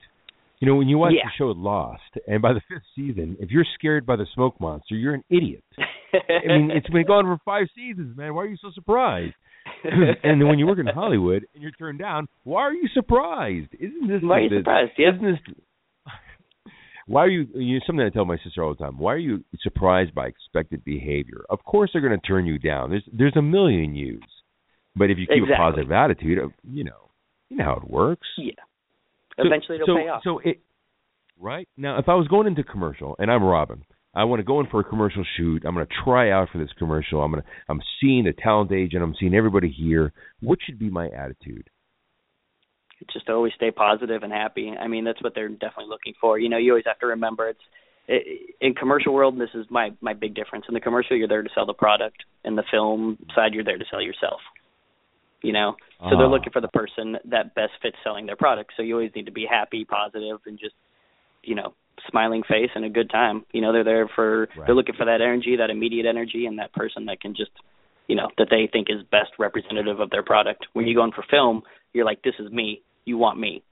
You 0.61 0.69
know, 0.69 0.77
when 0.77 0.89
you 0.89 0.97
watch 0.97 1.13
yeah. 1.15 1.25
the 1.25 1.33
show 1.37 1.53
Lost, 1.57 2.03
and 2.27 2.41
by 2.41 2.53
the 2.55 2.63
fifth 2.69 2.85
season, 2.95 3.37
if 3.41 3.51
you're 3.51 3.67
scared 3.75 4.07
by 4.07 4.17
the 4.17 4.27
smoke 4.35 4.59
monster, 4.61 4.95
you're 4.95 5.15
an 5.15 5.25
idiot. 5.29 5.65
I 5.79 6.47
mean, 6.47 6.71
it's 6.71 6.89
been 6.89 7.07
going 7.07 7.27
for 7.27 7.39
five 7.45 7.67
seasons, 7.75 8.17
man. 8.17 8.35
Why 8.35 8.45
are 8.45 8.47
you 8.47 8.57
so 8.61 8.71
surprised? 8.75 9.35
and 9.85 10.41
then 10.41 10.49
when 10.49 10.59
you 10.59 10.67
work 10.67 10.79
in 10.79 10.87
Hollywood 10.95 11.47
and 11.55 11.63
you're 11.63 11.73
turned 11.73 11.99
down, 11.99 12.29
why 12.45 12.63
are 12.63 12.73
you 12.73 12.89
surprised? 12.95 13.69
Isn't 13.79 14.09
this 14.09 14.21
why 14.23 14.39
are 14.39 14.41
you 14.41 14.59
surprised? 14.59 14.93
Isn't 14.99 15.23
this 15.23 15.55
why 17.07 17.23
are 17.23 17.29
you, 17.29 17.47
you 17.55 17.75
know, 17.75 17.81
something 17.87 18.05
I 18.05 18.11
tell 18.11 18.25
my 18.25 18.39
sister 18.43 18.63
all 18.63 18.75
the 18.75 18.83
time. 18.83 18.99
Why 18.99 19.15
are 19.15 19.19
you 19.19 19.45
surprised 19.61 20.15
by 20.15 20.27
expected 20.27 20.85
behavior? 20.85 21.45
Of 21.51 21.65
course 21.65 21.91
they're 21.93 22.07
going 22.07 22.19
to 22.19 22.27
turn 22.27 22.47
you 22.47 22.59
down. 22.59 22.91
There's 22.91 23.05
there's 23.13 23.37
a 23.37 23.43
million 23.43 23.95
yous. 23.95 24.21
But 24.95 25.11
if 25.11 25.19
you 25.19 25.27
keep 25.27 25.43
exactly. 25.43 25.55
a 25.55 25.59
positive 25.59 25.93
attitude, 25.93 26.39
uh, 26.39 26.49
you 26.65 26.85
know, 26.85 27.11
you 27.51 27.59
know 27.59 27.65
how 27.65 27.77
it 27.77 27.89
works. 27.89 28.27
Yeah. 28.39 28.53
Eventually 29.39 29.77
it'll 29.77 29.89
so, 29.89 29.97
pay 29.97 30.09
off. 30.09 30.23
So 30.25 30.39
it 30.39 30.61
right? 31.39 31.69
Now 31.77 31.99
if 31.99 32.09
I 32.09 32.15
was 32.15 32.29
going 32.29 32.47
into 32.47 32.65
commercial 32.65 33.17
and 33.19 33.31
I'm 33.31 33.43
Robin, 33.43 33.85
I 34.17 34.25
want 34.25 34.41
to 34.41 34.45
go 34.45 34.61
in 34.61 34.67
for 34.67 34.81
a 34.81 34.85
commercial 34.85 35.23
shoot. 35.37 35.63
I'm 35.67 35.75
going 35.75 35.87
to 35.87 35.95
try 36.05 36.31
out 36.31 36.49
for 36.51 36.57
this 36.59 36.71
commercial. 36.79 37.23
I'm 37.23 37.31
going 37.31 37.43
to 37.43 37.49
I'm 37.69 37.83
seeing 38.01 38.25
the 38.25 38.33
talent 38.33 38.73
agent, 38.73 39.03
I'm 39.03 39.15
seeing 39.21 39.35
everybody 39.35 39.71
here. 39.71 40.13
What 40.41 40.59
should 40.65 40.79
be 40.79 40.89
my 40.89 41.09
attitude? 41.09 41.69
It's 43.01 43.13
just 43.13 43.29
always 43.29 43.53
stay 43.57 43.71
positive 43.71 44.23
and 44.23 44.33
happy. 44.33 44.71
I 44.71 44.89
mean, 44.89 45.05
that's 45.05 45.23
what 45.23 45.35
they're 45.35 45.51
definitely 45.51 45.89
looking 45.89 46.15
for. 46.19 46.39
You 46.39 46.49
know, 46.49 46.57
you 46.57 46.73
always 46.73 46.87
have 46.87 46.99
to 47.01 47.07
remember 47.09 47.51
it's 47.51 47.61
it, 48.09 48.57
in 48.63 48.73
commercial 48.75 49.13
world. 49.13 49.39
This 49.39 49.51
is 49.55 49.67
my 49.69 49.91
my 50.01 50.15
big 50.15 50.35
difference. 50.35 50.65
In 50.67 50.73
the 50.75 50.81
commercial, 50.81 51.15
you're 51.15 51.29
there 51.29 51.43
to 51.43 51.51
sell 51.55 51.67
the 51.67 51.75
product. 51.75 52.17
In 52.45 52.57
the 52.57 52.65
film 52.71 53.19
side, 53.35 53.53
you're 53.53 53.65
there 53.65 53.77
to 53.77 53.85
sell 53.91 54.01
yourself. 54.01 54.41
You 55.43 55.53
know, 55.53 55.77
so 56.01 56.07
Ah. 56.07 56.19
they're 56.19 56.27
looking 56.27 56.53
for 56.53 56.63
the 56.63 56.69
person 56.69 57.19
that 57.27 57.55
best 57.55 57.73
fits 57.83 57.97
selling 58.03 58.25
their 58.25 58.37
product. 58.37 58.73
So 58.77 58.83
you 58.83 58.95
always 58.95 59.15
need 59.15 59.27
to 59.27 59.33
be 59.33 59.45
happy, 59.45 59.85
positive, 59.85 60.39
and 60.47 60.59
just 60.59 60.75
you 61.43 61.55
know, 61.55 61.75
smiling 62.09 62.43
face 62.49 62.71
and 62.75 62.85
a 62.85 62.89
good 62.89 63.11
time. 63.11 63.45
You 63.53 63.61
know, 63.61 63.73
they're 63.73 63.85
there 63.85 64.09
for 64.15 64.49
Right. 64.57 64.67
they're 64.67 64.75
looking 64.75 64.95
for 64.97 65.05
that 65.07 65.21
energy, 65.21 65.57
that 65.57 65.71
immediate 65.71 66.07
energy, 66.07 66.47
and 66.47 66.59
that 66.59 66.73
person 66.73 67.07
that 67.07 67.21
can 67.21 67.35
just 67.35 67.51
you 68.09 68.15
know 68.17 68.29
that 68.39 68.49
they 68.51 68.69
think 68.73 68.89
is 68.91 69.03
best 69.11 69.31
representative 69.39 70.01
of 70.01 70.11
their 70.11 70.23
product. 70.23 70.67
When 70.73 70.87
you 70.87 70.95
go 70.95 71.05
in 71.05 71.13
for 71.13 71.25
film, 71.31 71.63
you're 71.93 72.05
like, 72.05 72.23
this 72.23 72.35
is 72.39 72.51
me. 72.53 72.83
You 73.05 73.19
want 73.19 73.39
me. 73.39 73.63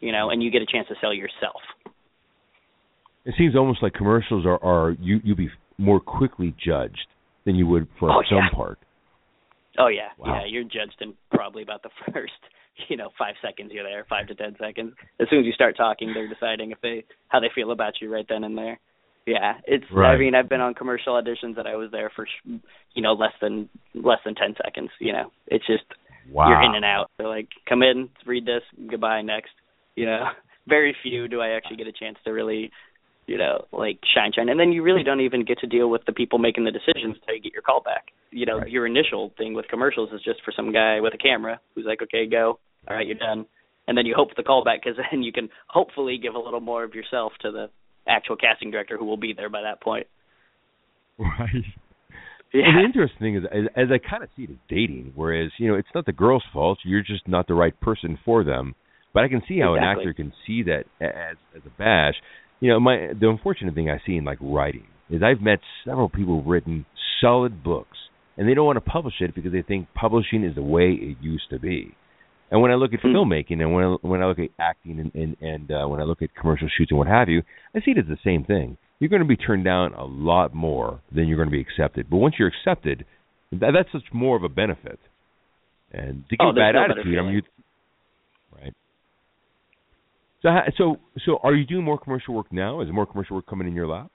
You 0.00 0.12
know, 0.12 0.30
and 0.30 0.42
you 0.42 0.50
get 0.50 0.62
a 0.62 0.66
chance 0.66 0.88
to 0.88 0.94
sell 1.00 1.12
yourself. 1.12 1.60
It 3.24 3.34
seems 3.36 3.54
almost 3.56 3.82
like 3.82 3.92
commercials 3.94 4.46
are 4.46 4.62
are 4.64 4.90
you 5.00 5.20
you 5.24 5.34
be 5.34 5.50
more 5.76 6.00
quickly 6.00 6.54
judged 6.64 7.06
than 7.44 7.54
you 7.56 7.66
would 7.66 7.86
for 7.98 8.10
Oh, 8.10 8.20
a 8.20 8.22
film 8.28 8.44
yeah. 8.50 8.56
part. 8.56 8.78
Oh 9.78 9.88
yeah, 9.88 10.08
Wow. 10.18 10.40
yeah. 10.40 10.46
You're 10.46 10.64
judged 10.64 10.96
in 11.00 11.14
probably 11.30 11.62
about 11.62 11.82
the 11.82 11.90
first, 12.12 12.32
you 12.88 12.96
know, 12.96 13.10
five 13.18 13.34
seconds 13.42 13.70
you're 13.72 13.84
there, 13.84 14.06
five 14.08 14.26
to 14.28 14.34
ten 14.34 14.56
seconds. 14.60 14.94
As 15.20 15.28
soon 15.30 15.40
as 15.40 15.46
you 15.46 15.52
start 15.52 15.76
talking, 15.76 16.12
they're 16.14 16.28
deciding 16.28 16.70
if 16.70 16.80
they 16.80 17.04
how 17.28 17.40
they 17.40 17.50
feel 17.54 17.70
about 17.72 17.94
you 18.00 18.12
right 18.12 18.26
then 18.28 18.44
and 18.44 18.56
there. 18.56 18.78
Yeah, 19.26 19.54
it's. 19.66 19.84
Right. 19.92 20.14
I 20.14 20.18
mean, 20.18 20.34
I've 20.34 20.48
been 20.48 20.60
on 20.62 20.72
commercial 20.74 21.12
auditions 21.20 21.56
that 21.56 21.66
I 21.66 21.76
was 21.76 21.90
there 21.90 22.10
for, 22.16 22.26
sh- 22.26 22.50
you 22.94 23.02
know, 23.02 23.12
less 23.12 23.34
than 23.42 23.68
less 23.94 24.20
than 24.24 24.34
ten 24.34 24.54
seconds. 24.64 24.90
You 25.00 25.12
know, 25.12 25.32
it's 25.48 25.66
just 25.66 25.84
Wow. 26.30 26.48
you're 26.48 26.62
in 26.62 26.74
and 26.74 26.84
out. 26.84 27.10
They're 27.18 27.28
like, 27.28 27.48
come 27.68 27.82
in, 27.82 28.08
read 28.26 28.46
this, 28.46 28.62
goodbye, 28.90 29.22
next. 29.22 29.50
You 29.96 30.06
know, 30.06 30.24
very 30.68 30.94
few 31.02 31.28
do 31.28 31.40
I 31.40 31.50
actually 31.50 31.76
get 31.76 31.86
a 31.86 31.92
chance 31.92 32.16
to 32.24 32.30
really, 32.32 32.70
you 33.26 33.36
know, 33.38 33.66
like 33.72 33.98
shine, 34.14 34.32
shine. 34.34 34.48
And 34.48 34.58
then 34.58 34.72
you 34.72 34.82
really 34.82 35.02
don't 35.02 35.20
even 35.20 35.44
get 35.44 35.58
to 35.60 35.66
deal 35.66 35.88
with 35.90 36.02
the 36.06 36.12
people 36.12 36.38
making 36.38 36.64
the 36.64 36.70
decisions 36.70 37.16
until 37.20 37.34
you 37.34 37.40
get 37.42 37.52
your 37.52 37.62
call 37.62 37.82
back. 37.82 38.06
You 38.30 38.46
know, 38.46 38.58
Right. 38.58 38.70
your 38.70 38.86
initial 38.86 39.32
thing 39.38 39.52
with 39.54 39.68
commercials 39.68 40.10
is 40.12 40.22
just 40.22 40.42
for 40.44 40.52
some 40.54 40.72
guy 40.72 41.00
with 41.00 41.12
a 41.14 41.18
camera 41.18 41.60
who's 41.74 41.84
like, 41.86 42.02
okay, 42.02 42.26
go, 42.26 42.58
all 42.88 42.96
right, 42.96 43.06
you're 43.06 43.16
done. 43.16 43.46
And 43.86 43.96
then 43.96 44.06
you 44.06 44.14
hope 44.16 44.28
for 44.28 44.34
the 44.36 44.46
callback 44.46 44.80
because 44.84 44.98
then 45.10 45.22
you 45.22 45.32
can 45.32 45.48
hopefully 45.68 46.18
give 46.18 46.34
a 46.34 46.38
little 46.38 46.60
more 46.60 46.84
of 46.84 46.94
yourself 46.94 47.32
to 47.42 47.50
the 47.50 47.70
actual 48.06 48.36
casting 48.36 48.70
director 48.70 48.96
who 48.96 49.04
will 49.04 49.16
be 49.16 49.34
there 49.34 49.48
by 49.48 49.62
that 49.62 49.80
point. 49.80 50.06
Right. 51.20 51.64
Yeah. 52.54 52.62
And 52.64 52.78
the 52.78 52.84
interesting 52.84 53.18
thing 53.20 53.36
is, 53.36 53.42
as, 53.52 53.64
as 53.76 53.88
I 53.92 53.98
kind 53.98 54.22
of 54.22 54.30
see 54.34 54.44
it 54.44 54.50
as 54.50 54.56
dating, 54.70 55.12
whereas 55.14 55.50
you 55.58 55.68
know 55.68 55.74
it's 55.74 55.88
not 55.94 56.06
the 56.06 56.12
girl's 56.12 56.44
fault, 56.52 56.78
you're 56.84 57.02
just 57.02 57.28
not 57.28 57.46
the 57.46 57.54
right 57.54 57.78
person 57.80 58.18
for 58.24 58.44
them. 58.44 58.74
But 59.12 59.24
I 59.24 59.28
can 59.28 59.42
see 59.46 59.58
how 59.60 59.74
an 59.74 59.82
actor 59.82 60.14
can 60.14 60.32
see 60.46 60.62
that 60.62 60.84
as 61.00 61.36
as 61.54 61.62
a 61.66 61.70
bash. 61.76 62.14
You 62.60 62.70
know, 62.70 62.80
my 62.80 63.08
the 63.20 63.28
unfortunate 63.28 63.74
thing 63.74 63.90
I 63.90 64.00
see 64.06 64.16
in 64.16 64.24
like 64.24 64.38
writing 64.40 64.86
is 65.10 65.22
I've 65.22 65.42
met 65.42 65.58
several 65.84 66.08
people 66.08 66.38
who've 66.38 66.46
written 66.46 66.86
solid 67.20 67.62
books, 67.62 67.98
and 68.36 68.48
they 68.48 68.54
don't 68.54 68.66
want 68.66 68.76
to 68.76 68.90
publish 68.90 69.14
it 69.20 69.34
because 69.34 69.52
they 69.52 69.62
think 69.62 69.88
publishing 69.94 70.44
is 70.44 70.54
the 70.54 70.62
way 70.62 70.92
it 70.92 71.18
used 71.20 71.50
to 71.50 71.58
be. 71.58 71.94
And 72.50 72.62
when 72.62 72.70
I 72.70 72.74
look 72.74 72.94
at 72.94 73.00
Hmm. 73.00 73.08
filmmaking, 73.14 73.60
and 73.60 73.74
when 73.74 73.84
I, 73.84 73.96
when 74.02 74.22
I 74.22 74.26
look 74.26 74.38
at 74.38 74.48
acting, 74.58 74.98
and 75.00 75.14
and, 75.14 75.36
and 75.40 75.70
uh, 75.70 75.86
when 75.86 76.00
I 76.00 76.04
look 76.04 76.22
at 76.22 76.34
commercial 76.34 76.68
shoots 76.76 76.90
and 76.90 76.98
what 76.98 77.06
have 77.08 77.28
you, 77.28 77.42
I 77.74 77.80
see 77.80 77.90
it 77.92 77.98
as 77.98 78.06
the 78.06 78.16
same 78.24 78.44
thing. 78.44 78.76
You're 79.00 79.10
going 79.10 79.22
to 79.22 79.28
be 79.28 79.36
turned 79.36 79.64
down 79.64 79.94
a 79.94 80.04
lot 80.04 80.54
more 80.54 81.00
than 81.14 81.28
you're 81.28 81.36
going 81.36 81.48
to 81.48 81.52
be 81.52 81.60
accepted. 81.60 82.08
But 82.10 82.16
once 82.16 82.34
you're 82.38 82.48
accepted, 82.48 83.04
that, 83.52 83.70
that's 83.72 83.92
just 83.92 84.12
more 84.12 84.36
of 84.36 84.42
a 84.42 84.48
benefit. 84.48 84.98
And 85.92 86.24
to 86.30 86.36
get 86.36 86.44
Oh, 86.44 86.50
a 86.50 86.52
bad 86.52 86.74
no 86.74 86.82
attitude, 86.84 87.18
I 87.18 87.22
mean, 87.22 87.34
you, 87.34 87.42
right? 88.60 88.74
So, 90.42 90.48
so, 90.76 90.96
so, 91.24 91.38
are 91.42 91.54
you 91.54 91.64
doing 91.64 91.84
more 91.84 91.98
commercial 91.98 92.34
work 92.34 92.52
now? 92.52 92.80
Is 92.80 92.88
more 92.92 93.06
commercial 93.06 93.36
work 93.36 93.46
coming 93.46 93.68
in 93.68 93.74
your 93.74 93.86
lap? 93.86 94.10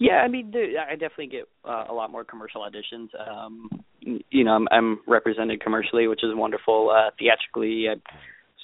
Yeah, 0.00 0.22
I 0.24 0.28
mean, 0.28 0.50
I 0.56 0.92
definitely 0.92 1.26
get 1.26 1.44
uh, 1.62 1.84
a 1.90 1.92
lot 1.92 2.10
more 2.10 2.24
commercial 2.24 2.62
auditions. 2.62 3.08
Um, 3.20 3.68
you 4.00 4.44
know, 4.44 4.52
I'm, 4.52 4.66
I'm 4.70 5.00
represented 5.06 5.62
commercially, 5.62 6.08
which 6.08 6.24
is 6.24 6.30
wonderful. 6.34 6.88
Uh, 6.90 7.10
theatrically, 7.18 7.84
I 7.86 7.96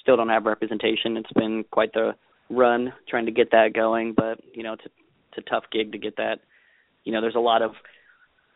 still 0.01 0.17
don't 0.17 0.29
have 0.29 0.45
representation. 0.45 1.15
It's 1.15 1.31
been 1.33 1.63
quite 1.69 1.93
the 1.93 2.15
run 2.49 2.91
trying 3.07 3.27
to 3.27 3.31
get 3.31 3.51
that 3.51 3.73
going, 3.75 4.15
but 4.17 4.39
you 4.51 4.63
know, 4.63 4.73
it's 4.73 4.85
a, 4.85 4.89
it's 5.31 5.45
a 5.45 5.49
tough 5.49 5.65
gig 5.71 5.91
to 5.91 5.99
get 5.99 6.17
that. 6.17 6.39
You 7.03 7.13
know, 7.13 7.21
there's 7.21 7.35
a 7.35 7.39
lot 7.39 7.61
of 7.61 7.73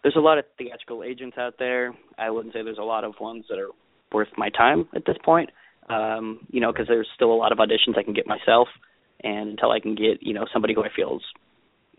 there's 0.01 0.15
a 0.15 0.19
lot 0.19 0.39
of 0.39 0.45
theatrical 0.57 1.03
agents 1.03 1.37
out 1.37 1.59
there. 1.59 1.93
I 2.17 2.31
wouldn't 2.31 2.51
say 2.55 2.63
there's 2.63 2.79
a 2.79 2.83
lot 2.83 3.03
of 3.03 3.13
ones 3.21 3.45
that 3.49 3.59
are 3.59 3.69
worth 4.11 4.29
my 4.37 4.49
time 4.49 4.87
at 4.95 5.05
this 5.05 5.17
point. 5.23 5.51
Um, 5.87 6.47
you 6.49 6.59
know, 6.59 6.71
because 6.71 6.87
there's 6.87 7.07
still 7.13 7.31
a 7.31 7.37
lot 7.37 7.51
of 7.51 7.59
auditions 7.59 7.95
I 7.95 8.01
can 8.01 8.13
get 8.13 8.25
myself, 8.25 8.69
and 9.23 9.49
until 9.49 9.69
I 9.69 9.79
can 9.79 9.93
get 9.93 10.21
you 10.23 10.33
know 10.33 10.47
somebody 10.51 10.73
who 10.73 10.83
I 10.83 10.89
feel 10.95 11.17
is 11.17 11.23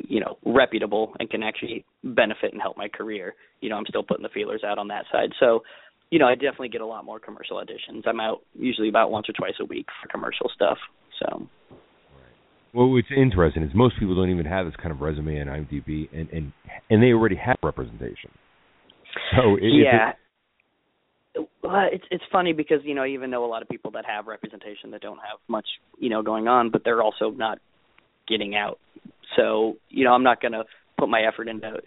you 0.08 0.20
know 0.20 0.38
reputable 0.44 1.14
and 1.18 1.30
can 1.30 1.42
actually 1.42 1.84
benefit 2.04 2.52
and 2.52 2.60
help 2.60 2.76
my 2.76 2.88
career. 2.88 3.34
You 3.60 3.70
know 3.70 3.76
i'm 3.76 3.86
still 3.88 4.02
putting 4.02 4.22
the 4.22 4.28
feelers 4.28 4.62
out 4.66 4.78
on 4.78 4.88
that 4.88 5.04
side. 5.12 5.30
So 5.40 5.62
you 6.10 6.18
know 6.18 6.26
i 6.26 6.34
definitely 6.34 6.68
get 6.70 6.80
a 6.80 6.86
lot 6.86 7.04
more 7.04 7.18
commercial 7.20 7.56
auditions. 7.56 8.06
I'm 8.06 8.20
out 8.20 8.42
usually 8.54 8.88
about 8.88 9.10
once 9.10 9.28
or 9.28 9.32
twice 9.32 9.54
a 9.60 9.64
week 9.64 9.86
for 10.02 10.08
commercial 10.08 10.50
stuff 10.54 10.78
so. 11.22 11.46
Well, 12.74 12.88
what's 12.88 13.08
interesting 13.14 13.62
is 13.62 13.70
most 13.74 13.96
people 13.98 14.14
don't 14.14 14.30
even 14.30 14.46
have 14.46 14.66
this 14.66 14.74
kind 14.76 14.92
of 14.92 15.00
resume 15.00 15.40
on 15.40 15.46
IMDb, 15.46 16.08
and 16.12 16.28
and 16.30 16.52
and 16.88 17.02
they 17.02 17.12
already 17.12 17.36
have 17.36 17.56
representation. 17.62 18.30
So 19.36 19.56
it, 19.56 19.68
yeah. 19.68 20.12
Well, 21.62 21.88
it's 21.92 22.04
it's 22.10 22.24
funny 22.32 22.52
because 22.54 22.78
you 22.82 22.94
know 22.94 23.02
I 23.02 23.08
even 23.08 23.30
know 23.30 23.44
a 23.44 23.46
lot 23.46 23.62
of 23.62 23.68
people 23.68 23.90
that 23.92 24.06
have 24.06 24.26
representation 24.26 24.90
that 24.92 25.02
don't 25.02 25.18
have 25.18 25.38
much 25.48 25.66
you 25.98 26.08
know 26.08 26.22
going 26.22 26.48
on, 26.48 26.70
but 26.70 26.82
they're 26.84 27.02
also 27.02 27.30
not 27.30 27.58
getting 28.28 28.54
out. 28.56 28.78
So 29.36 29.76
you 29.88 30.04
know 30.04 30.12
I'm 30.12 30.22
not 30.24 30.40
going 30.40 30.52
to 30.52 30.64
put 30.98 31.08
my 31.08 31.22
effort 31.22 31.48
into. 31.48 31.78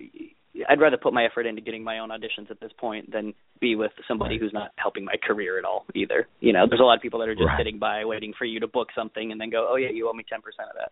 I'd 0.70 0.80
rather 0.80 0.96
put 0.98 1.14
my 1.14 1.26
effort 1.26 1.46
into 1.46 1.62
getting 1.62 1.84
my 1.84 2.00
own 2.00 2.10
auditions 2.10 2.50
at 2.50 2.62
this 2.62 2.72
point 2.80 3.12
than 3.12 3.34
be 3.60 3.76
with 3.76 3.92
somebody 4.08 4.40
who's 4.40 4.54
not 4.54 4.72
helping 4.78 5.04
my 5.04 5.16
career 5.22 5.60
at 5.60 5.66
all 5.66 5.86
either. 5.94 6.28
You 6.40 6.54
know, 6.54 6.66
there's 6.68 6.80
a 6.80 6.84
lot 6.84 6.96
of 6.96 7.02
people 7.02 7.20
that 7.20 7.28
are 7.28 7.36
just 7.36 7.46
Right. 7.46 7.58
sitting 7.60 7.78
by 7.78 8.06
waiting 8.06 8.32
for 8.38 8.46
you 8.46 8.62
to 8.62 8.68
book 8.68 8.88
something 8.96 9.34
and 9.34 9.40
then 9.42 9.50
go, 9.50 9.68
oh 9.70 9.76
yeah, 9.76 9.90
you 9.90 10.08
owe 10.10 10.14
me 10.14 10.24
ten 10.30 10.42
percent 10.42 10.70
of 10.70 10.76
that. 10.78 10.92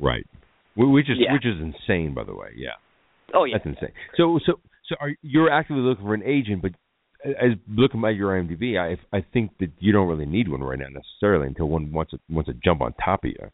right, 0.00 0.26
which 0.76 1.10
is 1.10 1.18
Yeah. 1.18 1.32
which 1.34 1.44
is 1.44 1.60
insane, 1.60 2.14
by 2.14 2.24
the 2.24 2.34
way. 2.34 2.52
Yeah. 2.56 2.70
Oh 3.34 3.44
yeah, 3.44 3.56
That's 3.58 3.66
insane. 3.66 3.92
So 4.16 4.38
so 4.46 4.60
so 4.88 4.96
are 5.00 5.12
you're 5.22 5.50
actively 5.50 5.82
looking 5.82 6.04
for 6.04 6.14
an 6.14 6.22
agent, 6.24 6.62
but 6.62 6.72
as 7.24 7.52
looking 7.68 8.02
at 8.04 8.16
your 8.16 8.30
IMDb, 8.32 8.78
I 8.80 8.96
I 9.16 9.20
think 9.32 9.50
that 9.58 9.70
you 9.78 9.92
don't 9.92 10.08
really 10.08 10.26
need 10.26 10.48
one 10.48 10.62
right 10.62 10.78
now 10.78 10.88
necessarily 10.88 11.46
until 11.48 11.68
one 11.68 11.92
wants 11.92 12.12
to 12.12 12.18
wants 12.30 12.48
to 12.48 12.54
jump 12.64 12.80
on 12.80 12.94
top 12.94 13.24
of 13.24 13.30
you. 13.30 13.50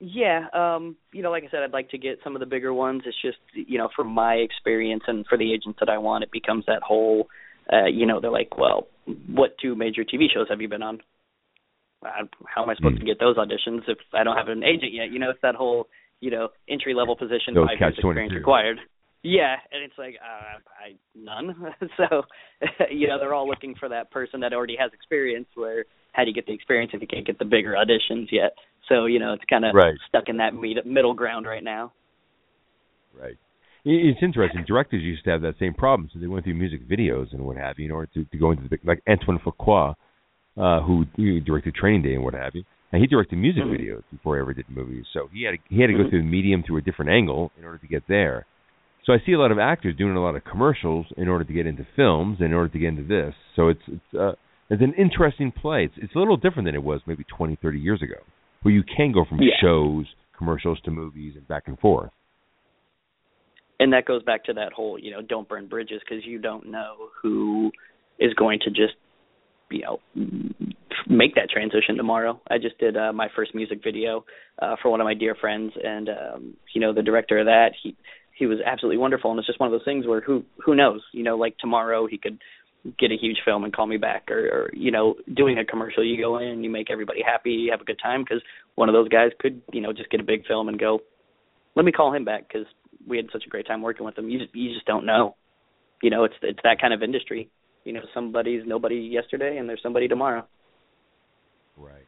Yeah, 0.00 0.46
um, 0.52 0.96
you 1.12 1.22
know, 1.22 1.30
like 1.30 1.44
I 1.44 1.50
said, 1.50 1.62
I'd 1.62 1.72
like 1.72 1.90
to 1.90 1.98
get 1.98 2.18
some 2.24 2.34
of 2.34 2.40
the 2.40 2.46
bigger 2.46 2.74
ones. 2.74 3.02
It's 3.06 3.16
just, 3.22 3.38
you 3.54 3.78
know, 3.78 3.88
from 3.94 4.08
my 4.08 4.34
experience 4.34 5.04
and 5.06 5.24
for 5.26 5.38
the 5.38 5.52
agents 5.52 5.78
that 5.80 5.88
I 5.88 5.98
want, 5.98 6.24
it 6.24 6.32
becomes 6.32 6.64
that 6.66 6.82
whole, 6.82 7.28
uh, 7.72 7.86
you 7.86 8.04
know, 8.04 8.20
they're 8.20 8.30
like, 8.30 8.58
well, 8.58 8.88
what 9.28 9.56
two 9.62 9.74
major 9.74 10.04
TV 10.04 10.26
shows 10.32 10.46
have 10.50 10.60
you 10.60 10.68
been 10.68 10.82
on? 10.82 11.00
How 12.02 12.62
am 12.62 12.68
I 12.68 12.74
supposed 12.74 12.96
mm. 12.96 13.00
to 13.00 13.06
get 13.06 13.18
those 13.18 13.36
auditions 13.36 13.88
if 13.88 13.98
I 14.12 14.24
don't 14.24 14.36
have 14.36 14.48
an 14.48 14.62
agent 14.62 14.92
yet? 14.92 15.10
You 15.10 15.18
know, 15.18 15.30
it's 15.30 15.40
that 15.42 15.54
whole, 15.54 15.86
you 16.20 16.30
know, 16.30 16.48
entry 16.68 16.92
level 16.92 17.16
position, 17.16 17.54
Those 17.54 17.68
five 17.68 17.80
years 17.80 17.94
experience 17.96 18.34
required. 18.34 18.78
Yeah, 19.22 19.56
and 19.72 19.82
it's 19.82 19.96
like 19.96 20.16
uh, 20.20 20.58
I 20.78 20.96
none. 21.14 21.56
so, 21.96 22.22
you 22.90 23.08
know, 23.08 23.18
they're 23.18 23.32
all 23.32 23.48
looking 23.48 23.74
for 23.74 23.88
that 23.88 24.10
person 24.10 24.40
that 24.40 24.52
already 24.52 24.76
has 24.78 24.92
experience. 24.92 25.46
Where 25.54 25.86
how 26.12 26.24
do 26.24 26.28
you 26.28 26.34
get 26.34 26.46
the 26.46 26.52
experience 26.52 26.92
if 26.92 27.00
you 27.00 27.06
can't 27.06 27.26
get 27.26 27.38
the 27.38 27.46
bigger 27.46 27.72
auditions 27.72 28.26
yet? 28.30 28.52
So, 28.88 29.06
you 29.06 29.18
know, 29.18 29.32
it's 29.32 29.44
kind 29.48 29.64
of 29.64 29.74
right. 29.74 29.94
stuck 30.08 30.24
in 30.28 30.38
that 30.38 30.54
middle 30.54 31.14
ground 31.14 31.46
right 31.46 31.64
now. 31.64 31.92
Right. 33.18 33.36
It's 33.84 34.20
interesting. 34.22 34.64
Directors 34.66 35.02
used 35.02 35.24
to 35.24 35.30
have 35.30 35.42
that 35.42 35.56
same 35.58 35.74
problem, 35.74 36.08
so 36.12 36.18
they 36.18 36.26
went 36.26 36.44
through 36.44 36.54
music 36.54 36.88
videos 36.88 37.32
and 37.32 37.44
what 37.44 37.58
have 37.58 37.78
you 37.78 37.84
in 37.84 37.90
order 37.90 38.08
to, 38.14 38.24
to 38.24 38.38
go 38.38 38.50
into 38.50 38.62
the 38.62 38.68
big, 38.70 38.80
like 38.84 39.02
Antoine 39.06 39.38
Fuqua, 39.38 39.94
uh, 40.56 40.80
who 40.80 41.04
directed 41.40 41.74
Training 41.74 42.02
Day 42.02 42.14
and 42.14 42.24
what 42.24 42.34
have 42.34 42.54
you. 42.54 42.64
And 42.92 43.02
he 43.02 43.06
directed 43.06 43.36
music 43.36 43.64
mm-hmm. 43.64 43.74
videos 43.74 44.02
before 44.10 44.36
he 44.36 44.40
ever 44.40 44.54
did 44.54 44.66
movies, 44.70 45.04
so 45.12 45.28
he 45.32 45.44
had 45.44 45.52
to, 45.52 45.58
he 45.68 45.80
had 45.80 45.88
to 45.88 45.92
go 45.92 45.98
mm-hmm. 46.00 46.10
through 46.10 46.22
the 46.22 46.28
medium 46.28 46.62
through 46.66 46.78
a 46.78 46.80
different 46.80 47.10
angle 47.10 47.52
in 47.58 47.64
order 47.64 47.78
to 47.78 47.86
get 47.86 48.04
there. 48.08 48.46
So 49.04 49.12
I 49.12 49.18
see 49.26 49.32
a 49.32 49.38
lot 49.38 49.52
of 49.52 49.58
actors 49.58 49.94
doing 49.96 50.16
a 50.16 50.22
lot 50.22 50.34
of 50.34 50.44
commercials 50.44 51.06
in 51.18 51.28
order 51.28 51.44
to 51.44 51.52
get 51.52 51.66
into 51.66 51.86
films, 51.94 52.38
in 52.40 52.54
order 52.54 52.70
to 52.70 52.78
get 52.78 52.88
into 52.88 53.04
this. 53.04 53.34
So 53.54 53.68
it's 53.68 53.82
it's 53.86 54.18
uh, 54.18 54.32
it's 54.70 54.82
an 54.82 54.94
interesting 54.96 55.52
play. 55.52 55.84
It's 55.84 55.94
it's 55.98 56.14
a 56.14 56.18
little 56.18 56.38
different 56.38 56.66
than 56.66 56.74
it 56.74 56.82
was 56.82 57.02
maybe 57.06 57.24
20, 57.36 57.58
30 57.60 57.78
years 57.78 58.00
ago, 58.00 58.22
where 58.64 58.72
you 58.72 58.82
can 58.82 59.12
go 59.12 59.24
from 59.24 59.40
yeah. 59.40 59.54
shows, 59.60 60.06
commercials 60.36 60.80
to 60.84 60.90
movies 60.90 61.34
and 61.36 61.46
back 61.46 61.64
and 61.66 61.78
forth. 61.78 62.10
And 63.78 63.92
that 63.92 64.06
goes 64.06 64.22
back 64.22 64.44
to 64.44 64.54
that 64.54 64.72
whole, 64.72 64.98
you 64.98 65.10
know, 65.10 65.20
don't 65.20 65.48
burn 65.48 65.68
bridges 65.68 66.00
because 66.00 66.24
you 66.24 66.38
don't 66.38 66.70
know 66.70 67.08
who 67.22 67.70
is 68.18 68.32
going 68.34 68.60
to 68.64 68.70
just, 68.70 68.94
you 69.70 69.82
know, 69.82 69.98
make 71.08 71.34
that 71.34 71.50
transition 71.50 71.96
tomorrow. 71.96 72.40
I 72.48 72.56
just 72.58 72.78
did 72.78 72.96
uh, 72.96 73.12
my 73.12 73.28
first 73.36 73.54
music 73.54 73.80
video 73.84 74.24
uh, 74.62 74.76
for 74.80 74.90
one 74.90 75.00
of 75.00 75.04
my 75.04 75.14
dear 75.14 75.34
friends, 75.34 75.72
and 75.82 76.08
um, 76.08 76.56
you 76.72 76.80
know, 76.80 76.94
the 76.94 77.02
director 77.02 77.38
of 77.38 77.46
that, 77.46 77.72
he 77.82 77.96
he 78.34 78.46
was 78.46 78.58
absolutely 78.64 78.98
wonderful 78.98 79.30
and 79.30 79.38
it's 79.38 79.46
just 79.46 79.60
one 79.60 79.68
of 79.68 79.72
those 79.72 79.84
things 79.84 80.06
where 80.06 80.20
who 80.20 80.44
who 80.64 80.74
knows 80.74 81.00
you 81.12 81.22
know 81.22 81.36
like 81.36 81.56
tomorrow 81.58 82.06
he 82.06 82.18
could 82.18 82.38
get 82.98 83.10
a 83.10 83.16
huge 83.16 83.38
film 83.44 83.64
and 83.64 83.74
call 83.74 83.86
me 83.86 83.96
back 83.96 84.30
or, 84.30 84.46
or 84.48 84.70
you 84.74 84.90
know 84.90 85.14
doing 85.34 85.58
a 85.58 85.64
commercial 85.64 86.04
you 86.04 86.20
go 86.20 86.38
in 86.38 86.62
you 86.62 86.68
make 86.68 86.90
everybody 86.90 87.20
happy 87.24 87.50
you 87.50 87.70
have 87.70 87.80
a 87.80 87.84
good 87.84 87.98
time 88.02 88.22
because 88.22 88.42
one 88.74 88.88
of 88.90 88.92
those 88.92 89.08
guys 89.08 89.30
could 89.38 89.62
you 89.72 89.80
know 89.80 89.92
just 89.92 90.10
get 90.10 90.20
a 90.20 90.24
big 90.24 90.46
film 90.46 90.68
and 90.68 90.78
go 90.78 91.00
let 91.76 91.84
me 91.84 91.92
call 91.92 92.14
him 92.14 92.24
back 92.24 92.46
because 92.46 92.66
we 93.06 93.16
had 93.16 93.26
such 93.32 93.44
a 93.46 93.50
great 93.50 93.66
time 93.66 93.82
working 93.82 94.06
with 94.06 94.16
him. 94.16 94.28
You 94.28 94.38
just 94.38 94.54
you 94.54 94.72
just 94.72 94.86
don't 94.86 95.06
know. 95.06 95.36
You 96.02 96.10
know 96.10 96.24
it's 96.24 96.34
it's 96.42 96.60
that 96.64 96.80
kind 96.80 96.94
of 96.94 97.02
industry. 97.02 97.50
You 97.84 97.92
know 97.92 98.00
somebody's 98.12 98.62
nobody 98.66 98.96
yesterday 98.96 99.58
and 99.58 99.68
there's 99.68 99.82
somebody 99.82 100.08
tomorrow. 100.08 100.46
Right. 101.76 102.06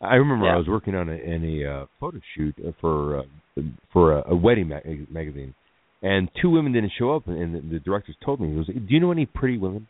I 0.00 0.16
remember 0.16 0.46
yeah. 0.46 0.54
I 0.54 0.56
was 0.56 0.68
working 0.68 0.94
on 0.94 1.08
a, 1.08 1.14
in 1.14 1.62
a 1.62 1.70
uh, 1.70 1.86
photo 1.98 2.20
shoot 2.36 2.54
for 2.80 3.20
uh, 3.20 3.62
for 3.92 4.18
a, 4.18 4.32
a 4.32 4.36
wedding 4.36 4.68
ma- 4.68 4.80
magazine, 5.10 5.54
and 6.02 6.28
two 6.40 6.50
women 6.50 6.72
didn't 6.72 6.92
show 6.98 7.14
up, 7.14 7.28
and 7.28 7.54
the, 7.54 7.60
the 7.60 7.80
directors 7.80 8.16
told 8.24 8.40
me, 8.40 8.50
"He 8.50 8.56
was, 8.56 8.66
do 8.66 8.82
you 8.88 9.00
know 9.00 9.12
any 9.12 9.24
pretty 9.24 9.56
women?" 9.56 9.88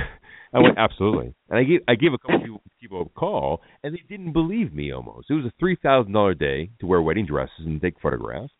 I 0.54 0.60
went, 0.60 0.78
"Absolutely," 0.78 1.34
and 1.50 1.58
I 1.58 1.64
gave 1.64 1.80
I 1.88 1.94
gave 1.94 2.12
a 2.12 2.18
couple 2.18 2.40
people, 2.40 2.62
people 2.80 3.02
a 3.02 3.18
call, 3.18 3.60
and 3.82 3.94
they 3.94 4.02
didn't 4.08 4.32
believe 4.32 4.72
me. 4.72 4.92
Almost, 4.92 5.30
it 5.30 5.34
was 5.34 5.44
a 5.44 5.52
three 5.58 5.76
thousand 5.82 6.12
dollar 6.12 6.34
day 6.34 6.70
to 6.80 6.86
wear 6.86 7.02
wedding 7.02 7.26
dresses 7.26 7.66
and 7.66 7.80
take 7.80 8.00
photographs, 8.00 8.52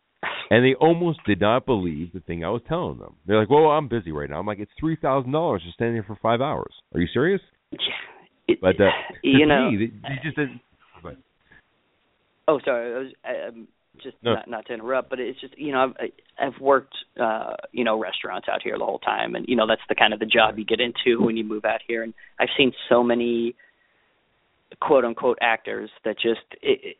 and 0.49 0.63
they 0.63 0.75
almost 0.75 1.19
did 1.25 1.39
not 1.39 1.65
believe 1.65 2.13
the 2.13 2.19
thing 2.19 2.43
I 2.43 2.49
was 2.49 2.61
telling 2.67 2.99
them. 2.99 3.15
They're 3.25 3.39
like, 3.39 3.49
"Well, 3.49 3.65
I'm 3.67 3.87
busy 3.87 4.11
right 4.11 4.29
now." 4.29 4.39
I'm 4.39 4.45
like, 4.45 4.59
"It's 4.59 4.71
three 4.79 4.97
thousand 4.97 5.31
dollars 5.31 5.63
to 5.65 5.71
stand 5.71 5.95
there 5.95 6.03
for 6.03 6.17
five 6.21 6.41
hours. 6.41 6.73
Are 6.93 6.99
you 6.99 7.07
serious?" 7.13 7.41
Yeah. 7.71 7.79
It, 8.47 8.61
but 8.61 8.79
uh, 8.79 8.89
you 9.23 9.45
know, 9.45 9.71
me, 9.71 9.77
they, 9.77 10.07
they 10.07 10.15
just 10.23 10.37
didn't. 10.37 10.61
But, 11.03 11.17
oh, 12.47 12.59
sorry. 12.63 12.93
I 12.93 12.97
was, 12.97 13.13
I, 13.25 13.47
um, 13.49 13.67
just 14.01 14.17
no. 14.21 14.35
not 14.35 14.49
not 14.49 14.65
to 14.67 14.73
interrupt, 14.73 15.09
but 15.09 15.19
it's 15.19 15.39
just 15.39 15.57
you 15.57 15.71
know 15.71 15.93
I've 15.99 16.09
I've 16.39 16.61
worked 16.61 16.95
uh 17.19 17.53
you 17.71 17.83
know 17.83 17.99
restaurants 17.99 18.47
out 18.51 18.61
here 18.63 18.77
the 18.77 18.85
whole 18.85 18.99
time, 18.99 19.35
and 19.35 19.45
you 19.47 19.55
know 19.55 19.67
that's 19.67 19.81
the 19.89 19.95
kind 19.95 20.13
of 20.13 20.19
the 20.19 20.25
job 20.25 20.57
you 20.57 20.65
get 20.65 20.79
into 20.79 21.23
when 21.23 21.37
you 21.37 21.43
move 21.43 21.65
out 21.65 21.81
here, 21.87 22.03
and 22.03 22.13
I've 22.39 22.49
seen 22.57 22.71
so 22.89 23.03
many 23.03 23.55
quote 24.81 25.05
unquote 25.05 25.37
actors 25.41 25.89
that 26.05 26.15
just 26.15 26.41
it, 26.61 26.79
it, 26.83 26.97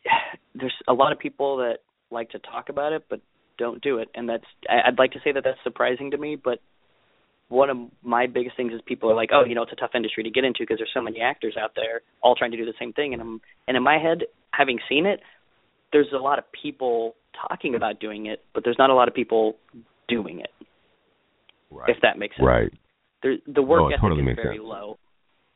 there's 0.56 0.74
a 0.88 0.94
lot 0.94 1.12
of 1.12 1.20
people 1.20 1.58
that 1.58 1.80
like 2.10 2.30
to 2.32 2.40
talk 2.40 2.70
about 2.70 2.94
it 2.94 3.06
but 3.10 3.20
don't 3.58 3.82
do 3.82 3.98
it, 3.98 4.10
and 4.16 4.30
that's 4.30 4.46
I'd 4.70 5.00
like 5.00 5.14
to 5.14 5.20
say 5.24 5.32
that 5.32 5.44
that's 5.44 5.60
surprising 5.64 6.12
to 6.12 6.18
me, 6.18 6.36
but 6.36 6.60
one 7.50 7.70
of 7.70 7.78
my 8.04 8.28
biggest 8.28 8.58
things 8.58 8.74
is 8.74 8.82
people 8.86 9.10
are 9.10 9.16
like, 9.16 9.30
oh, 9.32 9.44
you 9.46 9.56
know, 9.56 9.64
it's 9.64 9.72
a 9.72 9.76
tough 9.76 9.92
industry 9.96 10.24
to 10.24 10.30
get 10.30 10.44
into 10.44 10.60
because 10.60 10.78
there's 10.78 10.92
so 10.94 11.02
many 11.02 11.22
actors 11.22 11.56
out 11.60 11.72
there 11.76 12.02
all 12.22 12.36
trying 12.36 12.52
to 12.52 12.58
do 12.58 12.66
the 12.66 12.74
same 12.80 12.94
thing, 12.94 13.14
and 13.14 13.22
I'm 13.22 13.42
and 13.68 13.78
in 13.78 13.84
my 13.84 13.98
head, 13.98 14.24
having 14.52 14.80
seen 14.90 15.06
it, 15.06 15.22
there's 15.92 16.08
a 16.14 16.22
lot 16.22 16.40
of 16.40 16.46
people 16.62 17.16
talking 17.48 17.76
about 17.76 18.00
doing 18.00 18.26
it, 18.26 18.44
but 18.54 18.64
there's 18.64 18.78
not 18.78 18.90
a 18.90 18.94
lot 18.94 19.08
of 19.08 19.14
people 19.14 19.56
doing 20.08 20.40
it. 20.40 20.50
Right. 21.70 21.90
If 21.90 21.98
that 22.02 22.18
makes 22.18 22.36
sense. 22.36 22.46
Right. 22.46 22.72
There, 23.24 23.36
the 23.48 23.62
work 23.62 23.82
no, 23.82 23.88
ethic 23.88 24.02
totally 24.02 24.24
is 24.24 24.36
very 24.36 24.58
sense. 24.58 24.68
low. 24.68 24.98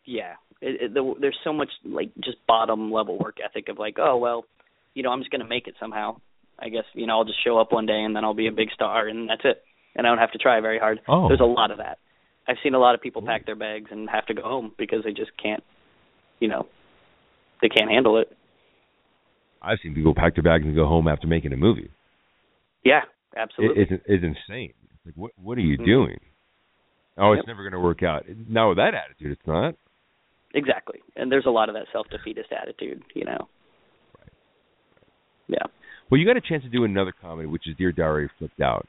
Yeah. 0.06 0.34
It, 0.62 0.82
it, 0.82 0.94
the, 0.94 1.14
there's 1.20 1.38
so 1.44 1.54
much 1.54 1.70
like 1.86 2.12
just 2.24 2.38
bottom 2.48 2.92
level 2.92 3.18
work 3.18 3.38
ethic 3.44 3.70
of 3.70 3.80
like, 3.80 3.98
oh 4.00 4.18
well, 4.18 4.46
you 4.94 5.04
know, 5.04 5.12
I'm 5.12 5.20
just 5.20 5.32
gonna 5.32 5.48
make 5.48 5.68
it 5.68 5.76
somehow. 5.80 6.18
I 6.60 6.70
guess 6.70 6.84
you 6.94 7.08
know 7.08 7.18
I'll 7.18 7.26
just 7.26 7.44
show 7.44 7.58
up 7.58 7.72
one 7.72 7.86
day 7.86 8.02
and 8.04 8.16
then 8.16 8.24
I'll 8.24 8.36
be 8.36 8.48
a 8.48 8.52
big 8.52 8.70
star 8.74 9.08
and 9.08 9.30
that's 9.30 9.42
it, 9.44 9.64
and 9.96 10.06
I 10.06 10.10
don't 10.10 10.20
have 10.20 10.32
to 10.34 10.38
try 10.38 10.60
very 10.60 10.80
hard. 10.80 11.00
Oh. 11.08 11.28
There's 11.28 11.40
a 11.40 11.46
lot 11.46 11.72
of 11.72 11.78
that. 11.78 11.98
I've 12.48 12.58
seen 12.64 12.74
a 12.74 12.80
lot 12.80 12.96
of 12.96 13.02
people 13.02 13.22
pack 13.22 13.46
their 13.46 13.56
bags 13.56 13.90
and 13.92 14.10
have 14.10 14.26
to 14.28 14.34
go 14.34 14.42
home 14.42 14.72
because 14.78 15.04
they 15.04 15.14
just 15.14 15.32
can't, 15.42 15.64
you 16.40 16.48
know, 16.48 16.68
they 17.62 17.70
can't 17.70 17.90
handle 17.90 18.20
it. 18.20 18.36
I've 19.62 19.78
seen 19.84 19.94
people 19.94 20.16
pack 20.16 20.36
their 20.36 20.44
bags 20.44 20.66
and 20.66 20.76
go 20.76 20.88
home 20.88 21.08
after 21.08 21.28
making 21.28 21.54
a 21.54 21.58
movie. 21.58 21.90
Yeah, 22.84 23.02
absolutely. 23.38 23.84
It, 23.84 23.88
it's, 23.92 24.04
it's 24.08 24.24
insane. 24.24 24.74
It's 24.84 25.06
like, 25.06 25.16
what 25.16 25.32
what 25.42 25.58
are 25.58 25.62
you 25.62 25.78
mm-hmm. 25.78 25.86
doing? 25.86 26.20
Oh, 27.18 27.34
it's 27.34 27.40
yep. 27.40 27.48
never 27.48 27.64
going 27.64 27.74
to 27.74 27.80
work 27.80 28.04
out. 28.04 28.24
Now 28.50 28.70
with 28.70 28.78
that 28.78 28.94
attitude, 28.94 29.32
it's 29.32 29.48
not. 29.48 29.76
Exactly, 30.54 31.00
and 31.16 31.32
there's 31.32 31.46
a 31.46 31.52
lot 31.52 31.70
of 31.70 31.76
that 31.76 31.86
self 31.92 32.08
defeatist 32.10 32.50
attitude, 32.52 33.04
you 33.14 33.26
know. 33.26 33.48
Right. 34.20 34.34
Yeah. 35.48 35.66
Well, 36.10 36.20
you 36.20 36.28
got 36.28 36.36
a 36.36 36.42
chance 36.42 36.64
to 36.64 36.70
do 36.70 36.84
another 36.84 37.14
comedy, 37.22 37.48
which 37.48 37.68
is 37.68 37.76
Dear 37.78 37.94
Diary 37.94 38.30
Flipped 38.38 38.60
Out. 38.60 38.86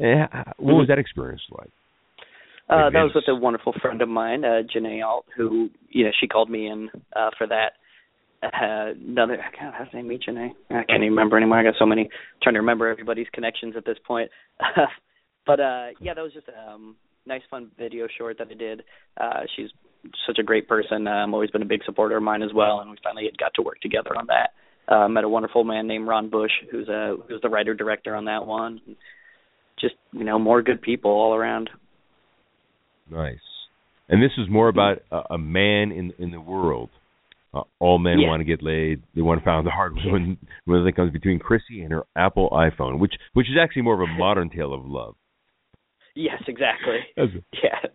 Eh, 0.00 0.26
what 0.58 0.74
was 0.74 0.88
that 0.88 0.98
experience 0.98 1.42
like? 1.52 1.70
Uh, 2.68 2.90
that 2.90 3.02
was 3.02 3.12
with 3.14 3.24
a 3.28 3.34
wonderful 3.34 3.74
friend 3.80 4.00
of 4.00 4.08
mine, 4.08 4.44
uh, 4.44 4.62
Janae 4.74 5.04
Alt, 5.04 5.26
who 5.36 5.68
you 5.90 6.04
know 6.04 6.10
she 6.18 6.26
called 6.26 6.50
me 6.50 6.66
in 6.66 6.88
uh, 7.14 7.30
for 7.36 7.46
that 7.46 7.72
uh, 8.44 8.92
another 9.08 9.36
God, 9.36 9.74
how's 9.76 9.92
name 9.94 10.08
Janae? 10.08 10.50
I 10.70 10.84
can't 10.84 11.02
even 11.02 11.10
remember 11.10 11.36
anymore. 11.36 11.58
I 11.58 11.62
got 11.62 11.74
so 11.78 11.86
many 11.86 12.02
I'm 12.02 12.08
trying 12.42 12.54
to 12.54 12.60
remember 12.60 12.88
everybody's 12.88 13.26
connections 13.32 13.74
at 13.76 13.84
this 13.84 13.98
point. 14.06 14.30
but 15.46 15.60
uh 15.60 15.88
yeah, 16.00 16.14
that 16.14 16.22
was 16.22 16.32
just 16.32 16.48
a 16.48 16.72
um 16.72 16.96
nice 17.26 17.42
fun 17.50 17.70
video 17.78 18.06
short 18.18 18.38
that 18.38 18.48
I 18.50 18.54
did. 18.54 18.82
Uh 19.20 19.40
she's 19.56 19.70
such 20.26 20.38
a 20.38 20.42
great 20.42 20.68
person. 20.68 21.06
i 21.06 21.22
Um 21.22 21.34
always 21.34 21.50
been 21.50 21.62
a 21.62 21.66
big 21.66 21.84
supporter 21.84 22.16
of 22.16 22.22
mine 22.22 22.42
as 22.42 22.52
well 22.54 22.80
and 22.80 22.90
we 22.90 22.96
finally 23.02 23.24
had 23.24 23.38
got 23.38 23.54
to 23.54 23.62
work 23.62 23.80
together 23.80 24.16
on 24.16 24.26
that. 24.26 24.50
Uh 24.92 25.08
met 25.08 25.24
a 25.24 25.28
wonderful 25.28 25.64
man 25.64 25.86
named 25.86 26.06
Ron 26.06 26.28
Bush 26.30 26.52
who's 26.70 26.88
a 26.88 27.16
who's 27.28 27.40
the 27.42 27.48
writer 27.48 27.74
director 27.74 28.14
on 28.14 28.26
that 28.26 28.46
one. 28.46 28.80
Just, 29.80 29.94
you 30.12 30.24
know, 30.24 30.38
more 30.38 30.62
good 30.62 30.82
people 30.82 31.10
all 31.10 31.34
around. 31.34 31.68
Nice. 33.10 33.38
And 34.08 34.22
this 34.22 34.30
is 34.38 34.48
more 34.48 34.68
about 34.68 34.98
a, 35.10 35.34
a 35.34 35.38
man 35.38 35.90
in 35.92 36.12
in 36.18 36.30
the 36.30 36.40
world 36.40 36.90
uh, 37.54 37.62
all 37.78 37.98
men 37.98 38.18
yeah. 38.18 38.28
want 38.28 38.40
to 38.40 38.44
get 38.44 38.62
laid. 38.62 39.02
They 39.14 39.22
want 39.22 39.40
to 39.40 39.44
find 39.44 39.66
the 39.66 39.70
hard 39.70 39.94
way 39.94 40.10
when 40.10 40.36
when 40.64 40.86
it 40.86 40.96
comes 40.96 41.12
between 41.12 41.38
Chrissy 41.38 41.82
and 41.82 41.92
her 41.92 42.04
Apple 42.16 42.50
iPhone, 42.50 42.98
which 42.98 43.14
which 43.32 43.46
is 43.46 43.56
actually 43.60 43.82
more 43.82 43.94
of 43.94 44.08
a 44.08 44.12
modern 44.18 44.50
tale 44.50 44.74
of 44.74 44.84
love. 44.84 45.14
Yes, 46.14 46.42
exactly. 46.46 46.98
Yeah, 47.62 47.88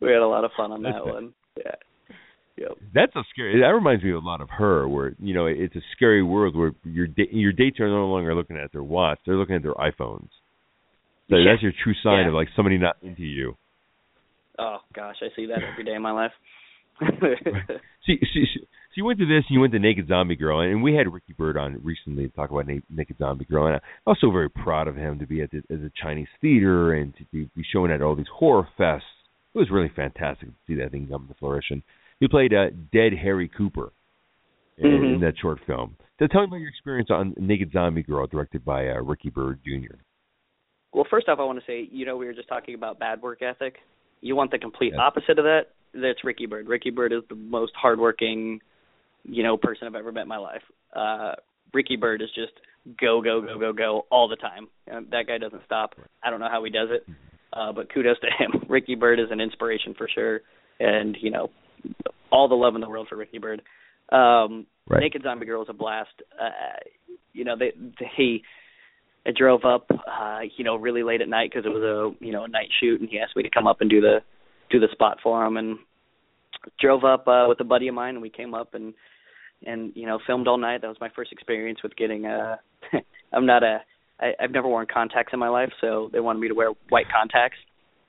we 0.00 0.08
had 0.08 0.22
a 0.22 0.26
lot 0.26 0.44
of 0.44 0.50
fun 0.56 0.72
on 0.72 0.82
that 0.84 1.04
one. 1.04 1.34
Yeah. 1.58 1.74
Yep. 2.56 2.78
That's 2.94 3.14
a 3.16 3.22
scary. 3.30 3.60
That 3.60 3.74
reminds 3.74 4.02
me 4.02 4.12
a 4.12 4.18
lot 4.18 4.40
of 4.40 4.48
her, 4.48 4.88
where 4.88 5.14
you 5.18 5.34
know 5.34 5.44
it's 5.46 5.76
a 5.76 5.82
scary 5.94 6.22
world 6.22 6.56
where 6.56 6.72
your 6.84 7.06
da- 7.06 7.28
your 7.30 7.52
dates 7.52 7.80
are 7.80 7.88
no 7.88 8.06
longer 8.06 8.34
looking 8.34 8.56
at 8.56 8.72
their 8.72 8.82
watch; 8.82 9.18
they're 9.26 9.36
looking 9.36 9.56
at 9.56 9.62
their 9.62 9.74
iPhones. 9.74 10.28
So 11.28 11.36
yeah. 11.36 11.52
that's 11.52 11.62
your 11.62 11.72
true 11.82 11.94
sign 12.02 12.22
yeah. 12.22 12.28
of 12.28 12.34
like 12.34 12.48
somebody 12.56 12.78
not 12.78 12.96
into 13.02 13.22
you. 13.22 13.56
Oh 14.58 14.78
gosh, 14.94 15.16
I 15.20 15.34
see 15.36 15.46
that 15.46 15.58
every 15.62 15.84
day 15.84 15.94
in 15.94 16.02
my 16.02 16.12
life. 16.12 16.32
see, 18.06 18.18
see, 18.32 18.44
so 18.94 18.98
you 18.98 19.04
went 19.04 19.18
to 19.18 19.26
this, 19.26 19.44
and 19.48 19.54
you 19.54 19.60
went 19.60 19.72
to 19.72 19.78
Naked 19.80 20.06
Zombie 20.06 20.36
Girl, 20.36 20.60
and 20.60 20.82
we 20.82 20.94
had 20.94 21.12
Ricky 21.12 21.32
Bird 21.32 21.56
on 21.56 21.80
recently 21.82 22.28
to 22.28 22.34
talk 22.34 22.50
about 22.50 22.66
Naked 22.66 23.18
Zombie 23.18 23.44
Girl, 23.44 23.66
and 23.66 23.74
I'm 23.76 23.82
also 24.06 24.30
very 24.30 24.48
proud 24.48 24.86
of 24.86 24.94
him 24.94 25.18
to 25.18 25.26
be 25.26 25.42
at 25.42 25.50
the, 25.50 25.58
at 25.58 25.80
the 25.80 25.90
Chinese 26.00 26.28
theater 26.40 26.94
and 26.94 27.12
to 27.16 27.24
be, 27.32 27.50
be 27.56 27.64
showing 27.72 27.90
at 27.90 28.02
all 28.02 28.14
these 28.14 28.26
horror 28.32 28.68
fests. 28.78 29.00
It 29.54 29.58
was 29.58 29.70
really 29.70 29.90
fantastic 29.94 30.48
to 30.48 30.54
see 30.66 30.76
that 30.76 30.92
thing 30.92 31.08
come 31.10 31.26
to 31.26 31.34
fruition. 31.40 31.82
He 32.20 32.28
played 32.28 32.54
uh, 32.54 32.70
Dead 32.92 33.12
Harry 33.20 33.48
Cooper 33.48 33.92
in, 34.78 34.86
mm-hmm. 34.90 35.14
in 35.14 35.20
that 35.20 35.34
short 35.40 35.58
film. 35.66 35.96
So 36.18 36.28
tell 36.28 36.42
me 36.42 36.46
about 36.46 36.56
your 36.60 36.68
experience 36.68 37.08
on 37.10 37.34
Naked 37.36 37.72
Zombie 37.72 38.04
Girl, 38.04 38.26
directed 38.26 38.64
by 38.64 38.88
uh, 38.88 39.02
Ricky 39.02 39.30
Bird 39.30 39.60
Jr. 39.64 39.96
Well, 40.92 41.06
first 41.10 41.28
off, 41.28 41.40
I 41.40 41.44
want 41.44 41.58
to 41.58 41.64
say, 41.66 41.88
you 41.90 42.06
know, 42.06 42.16
we 42.16 42.26
were 42.26 42.32
just 42.32 42.48
talking 42.48 42.76
about 42.76 43.00
bad 43.00 43.20
work 43.20 43.42
ethic. 43.42 43.76
You 44.20 44.36
want 44.36 44.52
the 44.52 44.58
complete 44.58 44.92
Yes. 44.92 45.00
opposite 45.02 45.38
of 45.38 45.44
that? 45.44 45.66
That's 45.92 46.22
Ricky 46.24 46.46
Bird. 46.46 46.68
Ricky 46.68 46.90
Bird 46.90 47.12
is 47.12 47.22
the 47.28 47.34
most 47.34 47.72
hardworking, 47.74 48.60
you 49.24 49.42
know, 49.42 49.56
person 49.56 49.86
I've 49.86 49.94
ever 49.94 50.12
met 50.12 50.22
in 50.22 50.28
my 50.28 50.38
life. 50.38 50.62
Uh, 50.94 51.32
Ricky 51.72 51.96
Bird 51.96 52.22
is 52.22 52.28
just 52.34 52.52
go, 53.00 53.20
go, 53.20 53.40
go, 53.40 53.58
go, 53.58 53.72
go 53.72 54.06
all 54.10 54.28
the 54.28 54.36
time. 54.36 54.68
Um, 54.92 55.08
that 55.10 55.26
guy 55.26 55.38
doesn't 55.38 55.62
stop. 55.64 55.94
I 56.22 56.30
don't 56.30 56.40
know 56.40 56.50
how 56.50 56.62
he 56.62 56.70
does 56.70 56.88
it, 56.90 57.06
uh, 57.52 57.72
but 57.72 57.92
kudos 57.92 58.18
to 58.20 58.26
him. 58.26 58.64
Ricky 58.68 58.94
Bird 58.94 59.18
is 59.18 59.28
an 59.30 59.40
inspiration 59.40 59.94
for 59.96 60.08
sure, 60.14 60.40
and 60.78 61.16
you 61.20 61.30
know, 61.30 61.50
all 62.30 62.48
the 62.48 62.54
love 62.54 62.74
in 62.74 62.80
the 62.80 62.88
world 62.88 63.08
for 63.08 63.16
Ricky 63.16 63.38
Bird. 63.38 63.62
Um, 64.12 64.66
Right. 64.86 65.00
Naked 65.00 65.22
Zombie 65.22 65.46
Girl 65.46 65.62
is 65.62 65.68
a 65.70 65.74
blast. 65.74 66.10
Uh, 66.40 66.50
you 67.32 67.44
know, 67.44 67.56
they 67.58 67.72
they 67.98 68.42
I 69.26 69.30
drove 69.34 69.64
up, 69.64 69.86
uh, 69.90 70.40
you 70.56 70.64
know, 70.64 70.76
really 70.76 71.02
late 71.02 71.22
at 71.22 71.28
night 71.28 71.50
because 71.50 71.64
it 71.64 71.72
was 71.72 71.82
a 71.82 72.24
you 72.24 72.32
know 72.32 72.44
a 72.44 72.48
night 72.48 72.68
shoot, 72.80 73.00
and 73.00 73.08
he 73.08 73.18
asked 73.18 73.36
me 73.36 73.42
to 73.42 73.50
come 73.50 73.66
up 73.66 73.80
and 73.80 73.88
do 73.88 74.00
the 74.00 74.18
do 74.70 74.78
the 74.78 74.88
spot 74.92 75.18
for 75.22 75.44
him, 75.44 75.56
and 75.56 75.78
drove 76.80 77.04
up 77.04 77.26
uh, 77.28 77.46
with 77.48 77.60
a 77.60 77.64
buddy 77.64 77.88
of 77.88 77.94
mine, 77.94 78.14
and 78.14 78.22
we 78.22 78.30
came 78.30 78.54
up 78.54 78.74
and 78.74 78.94
and 79.66 79.92
you 79.94 80.06
know 80.06 80.18
filmed 80.26 80.48
all 80.48 80.58
night. 80.58 80.82
That 80.82 80.88
was 80.88 80.96
my 81.00 81.10
first 81.14 81.32
experience 81.32 81.82
with 81.82 81.96
getting. 81.96 82.26
Uh, 82.26 82.56
I'm 83.32 83.46
not 83.46 83.62
a 83.62 83.80
I, 84.20 84.32
I've 84.40 84.50
never 84.50 84.68
worn 84.68 84.86
contacts 84.92 85.32
in 85.32 85.38
my 85.38 85.48
life, 85.48 85.70
so 85.80 86.10
they 86.12 86.20
wanted 86.20 86.40
me 86.40 86.48
to 86.48 86.54
wear 86.54 86.70
white 86.88 87.06
contacts. 87.14 87.58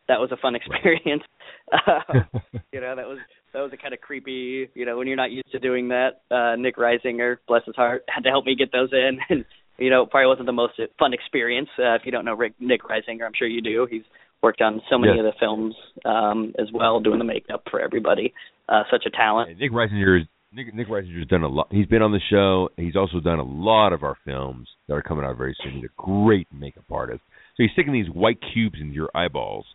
That 0.07 0.19
was 0.19 0.31
a 0.31 0.37
fun 0.37 0.55
experience. 0.55 1.23
uh, 1.71 1.99
you 2.71 2.81
know, 2.81 2.95
that 2.95 3.07
was 3.07 3.19
that 3.53 3.61
was 3.61 3.71
a 3.73 3.77
kind 3.77 3.93
of 3.93 4.01
creepy. 4.01 4.69
You 4.73 4.85
know, 4.85 4.97
when 4.97 5.07
you're 5.07 5.15
not 5.15 5.31
used 5.31 5.51
to 5.51 5.59
doing 5.59 5.89
that. 5.89 6.21
Uh, 6.29 6.55
Nick 6.55 6.77
Reisinger, 6.77 7.37
bless 7.47 7.65
his 7.65 7.75
heart, 7.75 8.03
had 8.07 8.23
to 8.23 8.29
help 8.29 8.45
me 8.45 8.55
get 8.55 8.71
those 8.71 8.89
in, 8.91 9.19
and 9.29 9.45
you 9.77 9.89
know, 9.89 10.05
probably 10.05 10.27
wasn't 10.27 10.45
the 10.45 10.53
most 10.53 10.79
fun 10.97 11.13
experience. 11.13 11.69
Uh, 11.77 11.95
if 11.95 12.03
you 12.05 12.11
don't 12.11 12.25
know 12.25 12.33
Rick, 12.33 12.53
Nick 12.59 12.83
Reisinger, 12.83 13.25
I'm 13.25 13.33
sure 13.37 13.47
you 13.47 13.61
do. 13.61 13.87
He's 13.89 14.03
worked 14.45 14.61
on 14.61 14.81
so 14.89 14.97
many 14.97 15.13
Yes. 15.17 15.25
of 15.25 15.25
the 15.25 15.39
films 15.39 15.73
um, 16.05 16.53
as 16.59 16.67
well, 16.71 16.99
doing 16.99 17.17
the 17.17 17.25
makeup 17.25 17.63
for 17.71 17.79
everybody. 17.81 18.31
Uh, 18.69 18.83
such 18.91 19.03
a 19.05 19.09
talent. 19.09 19.57
Nick 19.59 19.71
Reisinger 19.71 20.21
is 20.21 20.27
Nick, 20.53 20.73
Nick 20.73 20.87
Reisinger's 20.87 21.27
done 21.27 21.43
a 21.43 21.47
lot. 21.47 21.67
He's 21.71 21.87
been 21.87 22.01
on 22.03 22.11
the 22.11 22.21
show. 22.29 22.69
He's 22.77 22.95
also 22.95 23.19
done 23.19 23.39
a 23.39 23.43
lot 23.71 23.91
of 23.91 24.03
our 24.03 24.15
films 24.23 24.67
that 24.87 24.93
are 24.93 25.01
coming 25.01 25.25
out 25.25 25.35
very 25.37 25.55
soon. 25.63 25.73
He's 25.73 25.83
a 25.85 26.01
great 26.01 26.47
makeup 26.53 26.85
artist. 26.91 27.21
So 27.57 27.63
he's 27.63 27.71
sticking 27.73 27.91
these 27.93 28.09
white 28.09 28.37
cubes 28.53 28.77
into 28.79 28.93
your 28.93 29.09
eyeballs. 29.15 29.65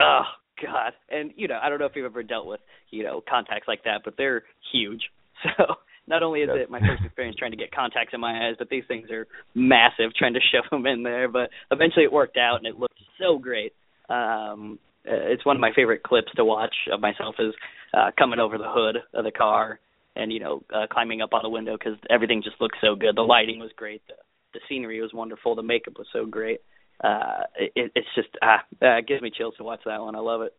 Oh 0.00 0.22
God! 0.62 0.92
And 1.10 1.32
you 1.36 1.48
know, 1.48 1.58
I 1.62 1.68
don't 1.68 1.78
know 1.80 1.86
if 1.86 1.92
you've 1.96 2.06
ever 2.06 2.22
dealt 2.22 2.46
with 2.46 2.60
you 2.90 3.02
know 3.02 3.22
contacts 3.28 3.66
like 3.68 3.84
that, 3.84 4.02
but 4.04 4.14
they're 4.16 4.44
huge. 4.72 5.02
So 5.58 5.74
not 6.06 6.22
only 6.22 6.40
is 6.40 6.48
Yes. 6.52 6.64
it 6.64 6.70
my 6.70 6.80
first 6.80 7.02
experience 7.04 7.36
trying 7.36 7.50
to 7.52 7.56
get 7.56 7.70
contacts 7.72 8.12
in 8.14 8.20
my 8.20 8.46
eyes, 8.48 8.54
but 8.58 8.68
these 8.68 8.84
things 8.86 9.10
are 9.10 9.26
massive. 9.54 10.14
Trying 10.16 10.34
to 10.34 10.40
shove 10.52 10.64
them 10.70 10.86
in 10.86 11.02
there, 11.02 11.28
but 11.28 11.50
eventually 11.70 12.04
it 12.04 12.12
worked 12.12 12.36
out 12.36 12.56
and 12.58 12.66
it 12.66 12.78
looked 12.78 12.98
so 13.20 13.38
great. 13.38 13.72
Um, 14.12 14.78
it's 15.04 15.44
one 15.44 15.56
of 15.56 15.60
my 15.60 15.72
favorite 15.74 16.02
clips 16.02 16.28
to 16.36 16.44
watch 16.44 16.74
of 16.92 17.00
myself 17.00 17.36
is 17.38 17.54
uh, 17.94 18.10
coming 18.18 18.38
over 18.38 18.58
the 18.58 18.68
hood 18.68 18.98
of 19.14 19.24
the 19.24 19.32
car 19.32 19.80
and 20.14 20.32
you 20.32 20.40
know 20.40 20.62
uh, 20.74 20.86
climbing 20.90 21.22
up 21.22 21.32
on 21.32 21.40
the 21.42 21.48
window 21.48 21.76
because 21.76 21.98
everything 22.10 22.42
just 22.42 22.60
looked 22.60 22.76
so 22.80 22.94
good. 22.94 23.16
The 23.16 23.22
lighting 23.22 23.58
was 23.58 23.70
great. 23.76 24.02
The, 24.06 24.14
the 24.54 24.60
scenery 24.68 25.00
was 25.00 25.10
wonderful. 25.12 25.54
The 25.54 25.62
makeup 25.62 25.94
was 25.98 26.06
so 26.12 26.26
great. 26.26 26.60
Uh, 27.02 27.44
it, 27.58 27.90
it's 27.94 28.06
just 28.14 28.28
ah, 28.42 28.58
uh, 28.82 28.98
it 28.98 29.08
gives 29.08 29.22
me 29.22 29.30
chills 29.36 29.54
to 29.58 29.64
watch 29.64 29.80
that 29.86 30.00
one. 30.00 30.14
I 30.14 30.20
love 30.20 30.42
it. 30.42 30.54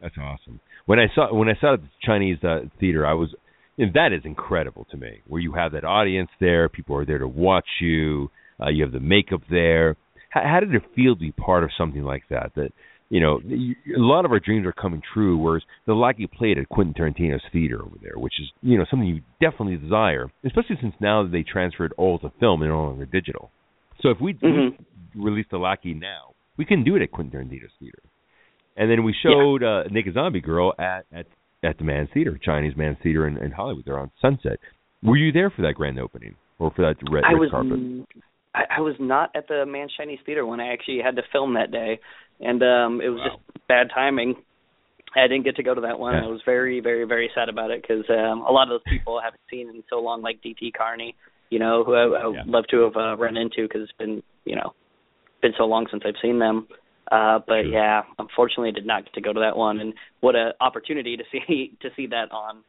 That's 0.00 0.16
awesome. 0.16 0.60
When 0.86 0.98
I 0.98 1.06
saw 1.14 1.34
when 1.34 1.48
I 1.48 1.54
saw 1.60 1.76
the 1.76 1.88
Chinese 2.02 2.38
uh, 2.42 2.60
theater, 2.80 3.06
I 3.06 3.14
was 3.14 3.34
and 3.76 3.92
that 3.94 4.12
is 4.12 4.22
incredible 4.24 4.86
to 4.90 4.96
me. 4.96 5.20
Where 5.26 5.40
you 5.40 5.52
have 5.52 5.72
that 5.72 5.84
audience 5.84 6.30
there, 6.40 6.68
people 6.68 6.96
are 6.96 7.04
there 7.04 7.18
to 7.18 7.28
watch 7.28 7.68
you. 7.80 8.30
Uh, 8.60 8.70
you 8.70 8.82
have 8.82 8.92
the 8.92 9.00
makeup 9.00 9.42
there. 9.50 9.96
How, 10.30 10.42
how 10.44 10.60
did 10.60 10.74
it 10.74 10.82
feel 10.94 11.14
to 11.14 11.20
be 11.20 11.32
part 11.32 11.64
of 11.64 11.70
something 11.76 12.02
like 12.02 12.24
that? 12.30 12.52
That 12.54 12.70
you 13.10 13.20
know, 13.20 13.40
a 13.40 13.98
lot 14.00 14.26
of 14.26 14.32
our 14.32 14.40
dreams 14.40 14.66
are 14.66 14.72
coming 14.72 15.00
true. 15.14 15.38
Whereas 15.38 15.62
the 15.86 15.94
you 16.18 16.28
played 16.28 16.58
at 16.58 16.68
Quentin 16.68 16.94
Tarantino's 16.94 17.42
theater 17.52 17.82
over 17.82 17.96
there, 18.02 18.16
which 18.16 18.34
is 18.38 18.46
you 18.62 18.76
know 18.76 18.84
something 18.90 19.08
you 19.08 19.22
definitely 19.40 19.76
desire, 19.76 20.30
especially 20.44 20.76
since 20.80 20.94
now 21.00 21.22
that 21.22 21.32
they 21.32 21.42
transferred 21.42 21.94
all 21.96 22.18
to 22.18 22.30
film 22.38 22.62
and 22.62 22.70
no 22.70 22.82
longer 22.84 23.06
digital. 23.06 23.50
So 24.00 24.10
if 24.10 24.20
we, 24.20 24.34
Mhm. 24.34 24.76
release 25.14 25.46
the 25.50 25.58
Lackey 25.58 25.94
now, 25.94 26.34
we 26.56 26.64
can 26.64 26.84
do 26.84 26.96
it 26.96 27.02
at 27.02 27.10
Quentin 27.10 27.40
Tarantino's 27.40 27.72
theater. 27.80 28.02
And 28.76 28.90
then 28.90 29.02
we 29.02 29.12
showed 29.12 29.62
uh, 29.62 29.84
Naked 29.90 30.14
Zombie 30.14 30.40
Girl 30.40 30.72
at 30.78 31.06
at 31.12 31.26
at 31.64 31.78
the 31.78 31.84
Mann's 31.84 32.08
Theater, 32.14 32.38
Chinese 32.40 32.76
Mann's 32.76 32.98
Theater 33.02 33.26
in, 33.26 33.36
in 33.38 33.50
Hollywood. 33.50 33.84
They're 33.84 33.98
on 33.98 34.10
Sunset. 34.20 34.60
Were 35.02 35.16
you 35.16 35.32
there 35.32 35.50
for 35.50 35.62
that 35.62 35.74
grand 35.74 35.98
opening 35.98 36.36
or 36.58 36.70
for 36.70 36.82
that 36.82 36.96
red, 37.10 37.24
I 37.24 37.32
red 37.32 37.40
was 37.40 37.50
carpet? 37.50 37.80
I, 38.58 38.78
I 38.78 38.80
was 38.80 38.94
not 38.98 39.30
at 39.36 39.46
the 39.48 39.64
Mann's 39.66 39.92
Chinese 39.96 40.18
Theater 40.26 40.44
when 40.44 40.60
I 40.60 40.72
actually 40.72 41.00
had 41.02 41.16
to 41.16 41.22
film 41.32 41.54
that 41.54 41.70
day, 41.70 42.00
and 42.40 42.62
um 42.62 43.00
it 43.00 43.08
was 43.08 43.20
Wow. 43.20 43.36
just 43.36 43.68
bad 43.68 43.88
timing. 43.94 44.34
I 45.16 45.22
didn't 45.26 45.44
get 45.44 45.56
to 45.56 45.62
go 45.62 45.74
to 45.74 45.80
that 45.82 45.98
one. 45.98 46.14
Yeah. 46.14 46.24
I 46.24 46.26
was 46.26 46.42
very, 46.44 46.80
very, 46.80 47.04
very 47.04 47.30
sad 47.34 47.48
about 47.48 47.70
it 47.70 47.80
because 47.80 48.04
um, 48.10 48.42
a 48.42 48.52
lot 48.52 48.64
of 48.64 48.68
those 48.68 48.82
people 48.92 49.18
I 49.18 49.24
haven't 49.24 49.40
seen 49.50 49.68
in 49.70 49.82
so 49.88 50.00
long, 50.00 50.20
like 50.20 50.42
DT 50.42 50.74
Carney, 50.76 51.14
you 51.48 51.58
know, 51.58 51.82
who 51.82 51.94
I, 51.94 52.02
I 52.22 52.26
would 52.26 52.36
Yeah. 52.36 52.42
love 52.46 52.64
to 52.70 52.80
have 52.84 52.96
uh, 52.96 53.16
run 53.16 53.38
into 53.38 53.62
because 53.66 53.82
it's 53.84 53.98
been, 53.98 54.22
you 54.44 54.54
know, 54.54 54.74
been 55.40 55.54
so 55.56 55.64
long 55.64 55.86
since 55.90 56.02
I've 56.04 56.20
seen 56.20 56.38
them. 56.38 56.68
Uh, 57.10 57.38
but 57.38 57.62
Sure. 57.62 57.72
yeah, 57.72 58.02
unfortunately, 58.18 58.68
I 58.68 58.72
did 58.72 58.84
not 58.86 59.04
get 59.04 59.14
to 59.14 59.22
go 59.22 59.32
to 59.32 59.40
that 59.40 59.56
one, 59.56 59.80
and 59.80 59.94
what 60.20 60.34
a 60.36 60.52
opportunity 60.60 61.16
to 61.16 61.24
see 61.32 61.72
to 61.82 61.88
see 61.96 62.06
that 62.08 62.30
on 62.30 62.62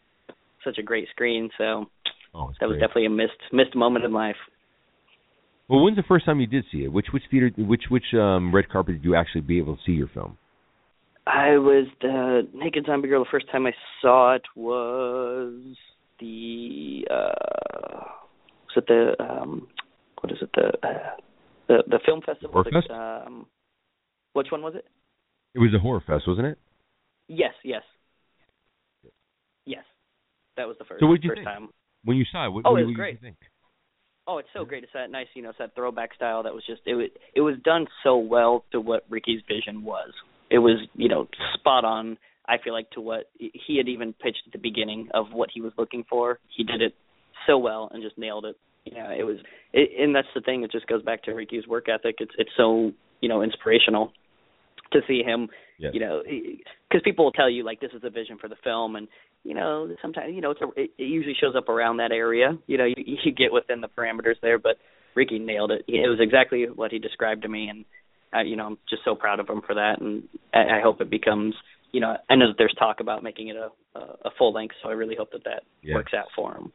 such 0.63 0.77
a 0.77 0.83
great 0.83 1.09
screen. 1.09 1.49
So 1.57 1.87
Oh, 2.33 2.53
that 2.61 2.69
was 2.69 2.77
definitely 2.79 3.07
a 3.07 3.09
missed 3.09 3.41
missed 3.51 3.75
moment 3.75 4.05
in 4.05 4.13
life. 4.13 4.37
Well, 5.69 5.83
when's 5.83 5.97
the 5.97 6.03
first 6.03 6.25
time 6.25 6.39
you 6.39 6.47
did 6.47 6.65
see 6.71 6.79
it? 6.83 6.91
Which 6.91 7.07
which 7.13 7.23
theater? 7.29 7.51
Which 7.57 7.83
which 7.89 8.13
um, 8.15 8.53
red 8.53 8.69
carpet 8.69 8.95
did 8.95 9.03
you 9.05 9.15
actually 9.15 9.41
be 9.41 9.59
able 9.59 9.75
to 9.75 9.81
see 9.85 9.91
your 9.91 10.07
film? 10.07 10.37
I 11.27 11.57
was 11.57 11.85
the 12.01 12.47
Naked 12.55 12.85
Zombie 12.87 13.07
Girl. 13.07 13.23
The 13.23 13.29
first 13.29 13.45
time 13.51 13.67
I 13.67 13.71
saw 14.01 14.33
it 14.33 14.41
was 14.55 15.61
the 16.19 17.05
uh 17.11 18.03
was 18.65 18.77
it 18.77 18.87
the 18.87 19.13
um 19.23 19.67
what 20.21 20.31
is 20.31 20.39
it 20.41 20.49
the 20.55 20.87
uh, 20.87 21.15
the 21.67 21.83
the 21.87 21.99
film 22.03 22.21
festival? 22.25 22.51
Horror 22.51 22.71
Fest? 22.71 22.89
Um, 22.89 23.45
which 24.33 24.47
one 24.51 24.63
was 24.63 24.73
it? 24.75 24.85
It 25.53 25.59
was 25.59 25.73
a 25.75 25.79
horror 25.79 26.01
fest, 26.05 26.23
wasn't 26.27 26.47
it? 26.47 26.57
Yes, 27.27 27.53
yes, 27.63 27.83
yes. 29.65 29.83
That 30.57 30.67
was 30.67 30.77
the 30.79 30.85
first 30.85 30.99
So 30.99 31.05
what'd 31.05 31.23
you 31.23 31.31
think? 31.33 31.45
time. 31.45 31.69
When 32.03 32.17
you 32.17 32.25
saw 32.31 32.45
it, 32.47 32.49
what, 32.49 32.65
Oh, 32.65 32.71
what, 32.71 32.81
it 32.81 32.85
was 32.85 32.93
what 32.93 32.95
great. 32.95 33.21
did 33.21 33.21
you 33.21 33.27
think? 33.29 33.48
Oh, 34.29 34.37
it's 34.37 34.49
so 34.53 34.63
great. 34.63 34.83
It's 34.83 34.93
that 34.93 35.09
nice, 35.09 35.25
you 35.33 35.41
know, 35.41 35.49
it's 35.49 35.57
that 35.57 35.73
throwback 35.73 36.13
style 36.13 36.43
that 36.43 36.53
was 36.53 36.63
just 36.67 36.81
it 36.85 36.93
was 36.93 37.09
it 37.33 37.41
was 37.41 37.55
done 37.63 37.87
so 38.03 38.17
well 38.17 38.63
to 38.71 38.79
what 38.79 39.03
Ricky's 39.09 39.41
vision 39.47 39.83
was. 39.83 40.11
It 40.51 40.59
was, 40.59 40.77
you 40.93 41.09
know, 41.09 41.27
spot 41.55 41.83
on. 41.83 42.17
I 42.47 42.57
feel 42.63 42.73
like 42.73 42.91
to 42.91 43.01
what 43.01 43.31
he 43.39 43.77
had 43.77 43.87
even 43.87 44.13
pitched 44.13 44.43
at 44.45 44.53
the 44.53 44.59
beginning 44.59 45.09
of 45.15 45.27
what 45.31 45.49
he 45.51 45.61
was 45.61 45.71
looking 45.79 46.03
for. 46.07 46.37
He 46.55 46.63
did 46.63 46.81
it 46.81 46.93
so 47.47 47.57
well 47.57 47.89
and 47.91 48.03
just 48.03 48.19
nailed 48.19 48.45
it. 48.45 48.55
You 48.85 48.95
know, 48.95 49.09
it 49.09 49.23
was, 49.23 49.37
it, 49.73 49.89
and 49.99 50.15
that's 50.15 50.27
the 50.35 50.41
thing. 50.41 50.63
It 50.63 50.71
just 50.71 50.85
goes 50.85 51.01
back 51.01 51.23
to 51.23 51.31
Ricky's 51.31 51.65
work 51.67 51.87
ethic. 51.89 52.15
It's 52.19 52.33
it's 52.37 52.51
so 52.55 52.91
you 53.21 53.29
know 53.29 53.41
inspirational 53.41 54.13
to 54.93 54.99
see 55.07 55.23
him 55.23 55.49
Yes. 55.79 55.93
you 55.93 56.01
know 56.01 56.21
because 56.25 57.01
people 57.05 57.23
will 57.23 57.31
tell 57.31 57.49
you 57.49 57.63
like 57.63 57.79
this 57.79 57.91
is 57.93 58.01
the 58.01 58.09
vision 58.09 58.37
for 58.37 58.49
the 58.49 58.57
film 58.65 58.97
and 58.97 59.07
you 59.43 59.53
know 59.53 59.89
sometimes 60.01 60.33
you 60.33 60.41
know 60.41 60.51
it's 60.51 60.61
a, 60.61 60.67
it, 60.79 60.91
it 60.97 61.03
usually 61.03 61.35
shows 61.39 61.55
up 61.55 61.69
around 61.69 61.97
that 61.97 62.11
area 62.11 62.57
you 62.67 62.77
know 62.77 62.85
you, 62.85 62.95
you 62.97 63.31
get 63.31 63.51
within 63.53 63.81
the 63.81 63.87
parameters 63.87 64.35
there 64.41 64.59
but 64.59 64.77
ricky 65.15 65.39
nailed 65.39 65.71
it 65.71 65.83
it 65.87 66.09
was 66.09 66.19
exactly 66.21 66.65
what 66.73 66.91
he 66.91 66.99
described 66.99 67.41
to 67.43 67.49
me 67.49 67.67
and 67.69 67.85
I, 68.33 68.41
you 68.41 68.55
know 68.55 68.65
i'm 68.65 68.77
just 68.89 69.03
so 69.05 69.15
proud 69.15 69.39
of 69.39 69.49
him 69.49 69.61
for 69.65 69.75
that 69.75 70.01
and 70.01 70.23
i, 70.53 70.79
I 70.79 70.81
hope 70.83 71.01
it 71.01 71.09
becomes 71.09 71.55
you 71.91 72.01
know 72.01 72.15
i 72.29 72.35
know 72.35 72.47
that 72.47 72.55
there's 72.57 72.75
talk 72.77 72.99
about 72.99 73.23
making 73.23 73.47
it 73.49 73.55
a 73.55 73.69
a, 73.97 74.29
full 74.37 74.53
length 74.53 74.75
so 74.83 74.89
i 74.89 74.93
really 74.93 75.15
hope 75.15 75.31
that 75.31 75.43
that 75.45 75.63
Yes. 75.81 75.95
works 75.95 76.13
out 76.13 76.27
for 76.35 76.55
him 76.55 76.71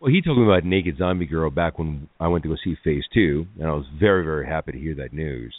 Well, 0.00 0.10
he 0.10 0.22
told 0.22 0.38
me 0.38 0.44
about 0.44 0.64
Naked 0.64 0.96
Zombie 0.96 1.26
Girl 1.26 1.50
back 1.50 1.78
when 1.78 2.08
I 2.18 2.28
went 2.28 2.42
to 2.44 2.48
go 2.48 2.56
see 2.64 2.74
Phase 2.82 3.04
Two, 3.12 3.46
and 3.58 3.68
I 3.68 3.72
was 3.72 3.84
very, 3.98 4.24
very 4.24 4.46
happy 4.46 4.72
to 4.72 4.78
hear 4.78 4.94
that 4.94 5.12
news. 5.12 5.54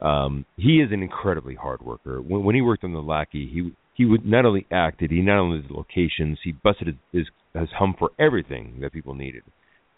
Um, 0.00 0.46
he 0.56 0.80
is 0.80 0.90
an 0.92 1.02
incredibly 1.02 1.54
hard 1.54 1.82
worker. 1.82 2.22
When, 2.22 2.42
when 2.42 2.54
he 2.54 2.62
worked 2.62 2.84
on 2.84 2.94
The 2.94 3.00
Lackey, 3.02 3.50
he 3.52 3.72
he 3.94 4.04
would 4.04 4.24
not 4.24 4.44
only 4.44 4.66
acted, 4.70 5.10
he 5.10 5.20
not 5.20 5.38
only 5.38 5.60
did 5.62 5.70
locations, 5.70 6.38
he 6.42 6.52
busted 6.52 6.98
his 7.12 7.26
his, 7.54 7.68
hum 7.78 7.94
for 7.98 8.10
everything 8.18 8.78
that 8.80 8.92
people 8.92 9.14
needed. 9.14 9.42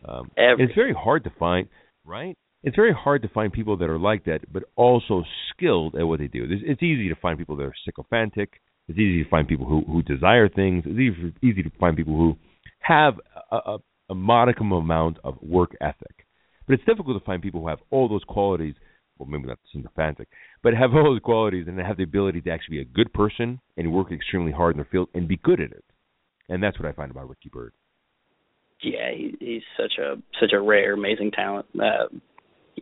Um, 0.07 0.31
it's 0.37 0.75
very 0.75 0.93
hard 0.93 1.25
to 1.25 1.31
find, 1.39 1.69
right? 2.05 2.37
It's 2.63 2.77
very 2.77 2.95
hard 2.95 3.23
to 3.23 3.29
find 3.29 3.53
people 3.53 3.77
that 3.77 3.89
are 3.89 3.99
like 3.99 4.25
that, 4.25 4.41
but 4.53 4.65
also 4.75 5.23
skilled 5.51 5.95
at 5.95 6.05
what 6.05 6.19
they 6.19 6.27
do. 6.27 6.45
It's, 6.45 6.63
it's 6.67 6.83
easy 6.83 7.09
to 7.09 7.15
find 7.15 7.39
people 7.39 7.57
that 7.57 7.65
are 7.65 7.75
sycophantic. 7.85 8.61
It's 8.89 8.99
easy 8.99 9.23
to 9.23 9.31
find 9.31 9.47
people 9.49 9.67
who 9.67 9.83
who 9.91 10.03
desire 10.03 10.49
things. 10.49 10.85
It's 10.87 10.99
easy 10.99 11.33
easy 11.43 11.63
to 11.63 11.71
find 11.79 11.97
people 11.97 12.17
who 12.17 12.37
have 12.81 13.15
a, 13.51 13.57
a, 13.57 13.79
a 14.11 14.15
modicum 14.15 14.73
amount 14.73 15.19
of 15.25 15.37
work 15.43 15.71
ethic. 15.81 16.27
But 16.67 16.75
it's 16.75 16.85
difficult 16.85 17.19
to 17.19 17.25
find 17.25 17.43
people 17.43 17.61
who 17.61 17.69
have 17.69 17.81
all 17.91 18.09
those 18.09 18.25
qualities. 18.25 18.75
Well, 19.19 19.29
maybe 19.29 19.47
not 19.47 19.59
sycophantic, 19.73 20.29
but 20.63 20.75
have 20.75 20.93
all 20.93 21.05
those 21.05 21.21
qualities 21.21 21.67
and 21.69 21.79
have 21.79 21.97
the 21.97 22.03
ability 22.03 22.41
to 22.43 22.51
actually 22.51 22.79
be 22.79 22.83
a 22.83 22.85
good 22.85 23.13
person 23.13 23.61
and 23.77 23.93
work 23.93 24.11
extremely 24.11 24.51
hard 24.53 24.75
in 24.75 24.79
their 24.79 24.89
field 24.91 25.09
and 25.15 25.29
be 25.29 25.37
good 25.37 25.61
at 25.61 25.71
it. 25.71 25.85
And 26.49 26.63
that's 26.63 26.79
what 26.79 26.89
I 26.89 26.93
find 26.93 27.11
about 27.11 27.29
Ricky 27.29 27.49
Bird. 27.49 27.73
yeah, 28.83 29.11
he, 29.15 29.35
he's 29.41 29.63
such 29.77 29.99
a 29.99 30.17
such 30.41 30.53
a 30.53 30.61
rare, 30.61 30.95
amazing 30.95 31.31
talent. 31.31 31.67
Uh, 31.75 32.09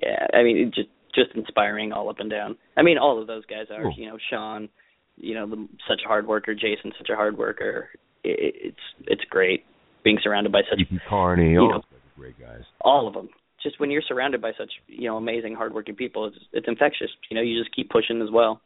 yeah, 0.01 0.27
I 0.35 0.43
mean, 0.43 0.73
just 0.75 0.89
just 1.15 1.31
inspiring 1.35 1.93
all 1.93 2.09
up 2.09 2.19
and 2.19 2.31
down. 2.31 2.57
I 2.77 2.83
mean, 2.83 2.99
all 2.99 3.21
of 3.21 3.27
those 3.27 3.45
guys 3.47 3.67
are. 3.71 3.83
Cool. 3.83 3.95
You 3.97 4.07
know, 4.09 4.19
Sean, 4.31 4.69
you 5.17 5.35
know, 5.35 5.47
the, 5.49 5.69
such 5.89 6.01
a 6.05 6.09
hard 6.09 6.27
worker. 6.27 6.55
Jason, 6.55 6.93
such 6.99 7.11
a 7.11 7.15
hard 7.15 7.37
worker. 7.39 7.91
It, 8.25 8.55
it's 8.65 9.07
it's 9.07 9.25
great 9.31 9.65
being 10.05 10.19
surrounded 10.23 10.53
by 10.53 10.63
such. 10.69 10.81
Ethan 10.81 11.01
Carney, 11.09 11.57
all 11.57 11.71
know, 11.71 11.83
great 12.17 12.39
guys. 12.41 12.63
All 12.81 13.07
of 13.07 13.15
them. 13.15 13.29
Just 13.63 13.79
when 13.79 13.91
you're 13.91 14.03
surrounded 14.07 14.43
by 14.43 14.53
such 14.59 14.71
you 14.87 15.09
know 15.09 15.17
amazing, 15.17 15.55
hardworking 15.55 15.95
people, 15.95 16.27
it's 16.27 16.37
it's 16.53 16.69
infectious. 16.69 17.11
You 17.31 17.37
know, 17.37 17.43
you 17.43 17.61
just 17.61 17.75
keep 17.75 17.91
pushing 17.91 18.21
as 18.23 18.29
well. 18.31 18.61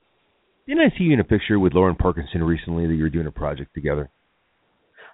Didn't 0.66 0.82
I 0.82 0.98
see 0.98 1.04
you 1.04 1.12
in 1.12 1.20
a 1.20 1.24
picture 1.24 1.58
with 1.58 1.74
Lauren 1.74 1.94
Parkinson 1.94 2.42
recently 2.42 2.86
that 2.86 2.94
you 2.94 3.02
were 3.02 3.10
doing 3.10 3.26
a 3.26 3.32
project 3.32 3.72
together? 3.74 4.10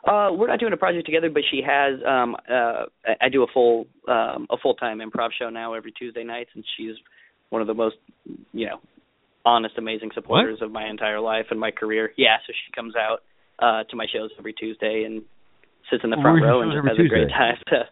Uh, 0.05 0.31
we're 0.33 0.49
not 0.49 0.59
doing 0.59 0.73
a 0.73 0.77
project 0.77 1.07
together, 1.07 1.31
but 1.31 1.43
she 1.51 1.61
has. 1.65 2.01
Um, 2.07 2.35
uh, 2.51 2.87
I 3.21 3.29
do 3.31 3.43
a 3.43 3.47
full 3.53 3.87
um, 4.09 4.47
a 4.51 4.57
full 4.61 4.75
time 4.75 4.99
improv 4.99 5.31
show 5.39 5.49
now 5.51 5.75
every 5.75 5.93
Tuesday 5.93 6.25
nights, 6.25 6.51
and 6.55 6.65
she's 6.77 6.97
one 7.51 7.61
of 7.61 7.69
the 7.69 7.75
most, 7.75 7.97
you 8.53 8.67
know, 8.67 8.81
honest, 9.45 9.77
amazing 9.79 10.11
supporters 10.15 10.59
what? 10.61 10.67
of 10.67 10.73
my 10.73 10.89
entire 10.89 11.21
life 11.21 11.47
and 11.51 11.61
my 11.61 11.71
career. 11.71 12.13
Yeah, 12.17 12.37
so 12.47 12.53
she 12.53 12.73
comes 12.73 12.95
out 12.97 13.21
uh, 13.59 13.85
to 13.91 13.97
my 13.97 14.07
shows 14.13 14.31
every 14.39 14.55
Tuesday 14.55 15.05
and 15.07 15.23
sits 15.91 16.03
in 16.03 16.11
the 16.11 16.17
front 16.21 16.43
row 16.43 16.63
and 16.63 16.73
just 16.73 16.89
has 16.89 16.97
Tuesday? 16.97 17.15
a 17.15 17.27
great 17.27 17.29
time. 17.29 17.57
To, 17.69 17.85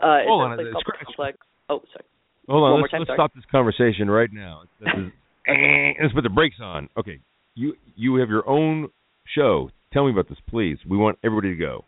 uh, 0.00 0.18
Hold 0.26 0.52
on, 0.52 0.72
called 0.72 0.84
Complex. 1.04 1.38
Oh, 1.68 1.80
sorry. 1.92 2.04
Hold 2.48 2.62
on, 2.64 2.72
One 2.72 2.80
let's, 2.82 2.90
time, 2.92 3.00
let's 3.00 3.12
stop 3.14 3.34
this 3.34 3.44
conversation 3.50 4.10
right 4.10 4.30
now. 4.32 4.62
This 4.80 4.88
is, 4.96 5.12
let's 6.02 6.14
put 6.14 6.22
the 6.22 6.30
brakes 6.30 6.56
on. 6.62 6.88
Okay, 6.96 7.20
you 7.54 7.74
you 7.96 8.16
have 8.16 8.28
your 8.28 8.48
own 8.48 8.88
show. 9.34 9.70
Tell 9.92 10.04
me 10.04 10.12
about 10.12 10.28
this, 10.28 10.38
please. 10.48 10.78
We 10.88 10.96
want 10.96 11.18
everybody 11.24 11.54
to 11.54 11.60
go. 11.60 11.84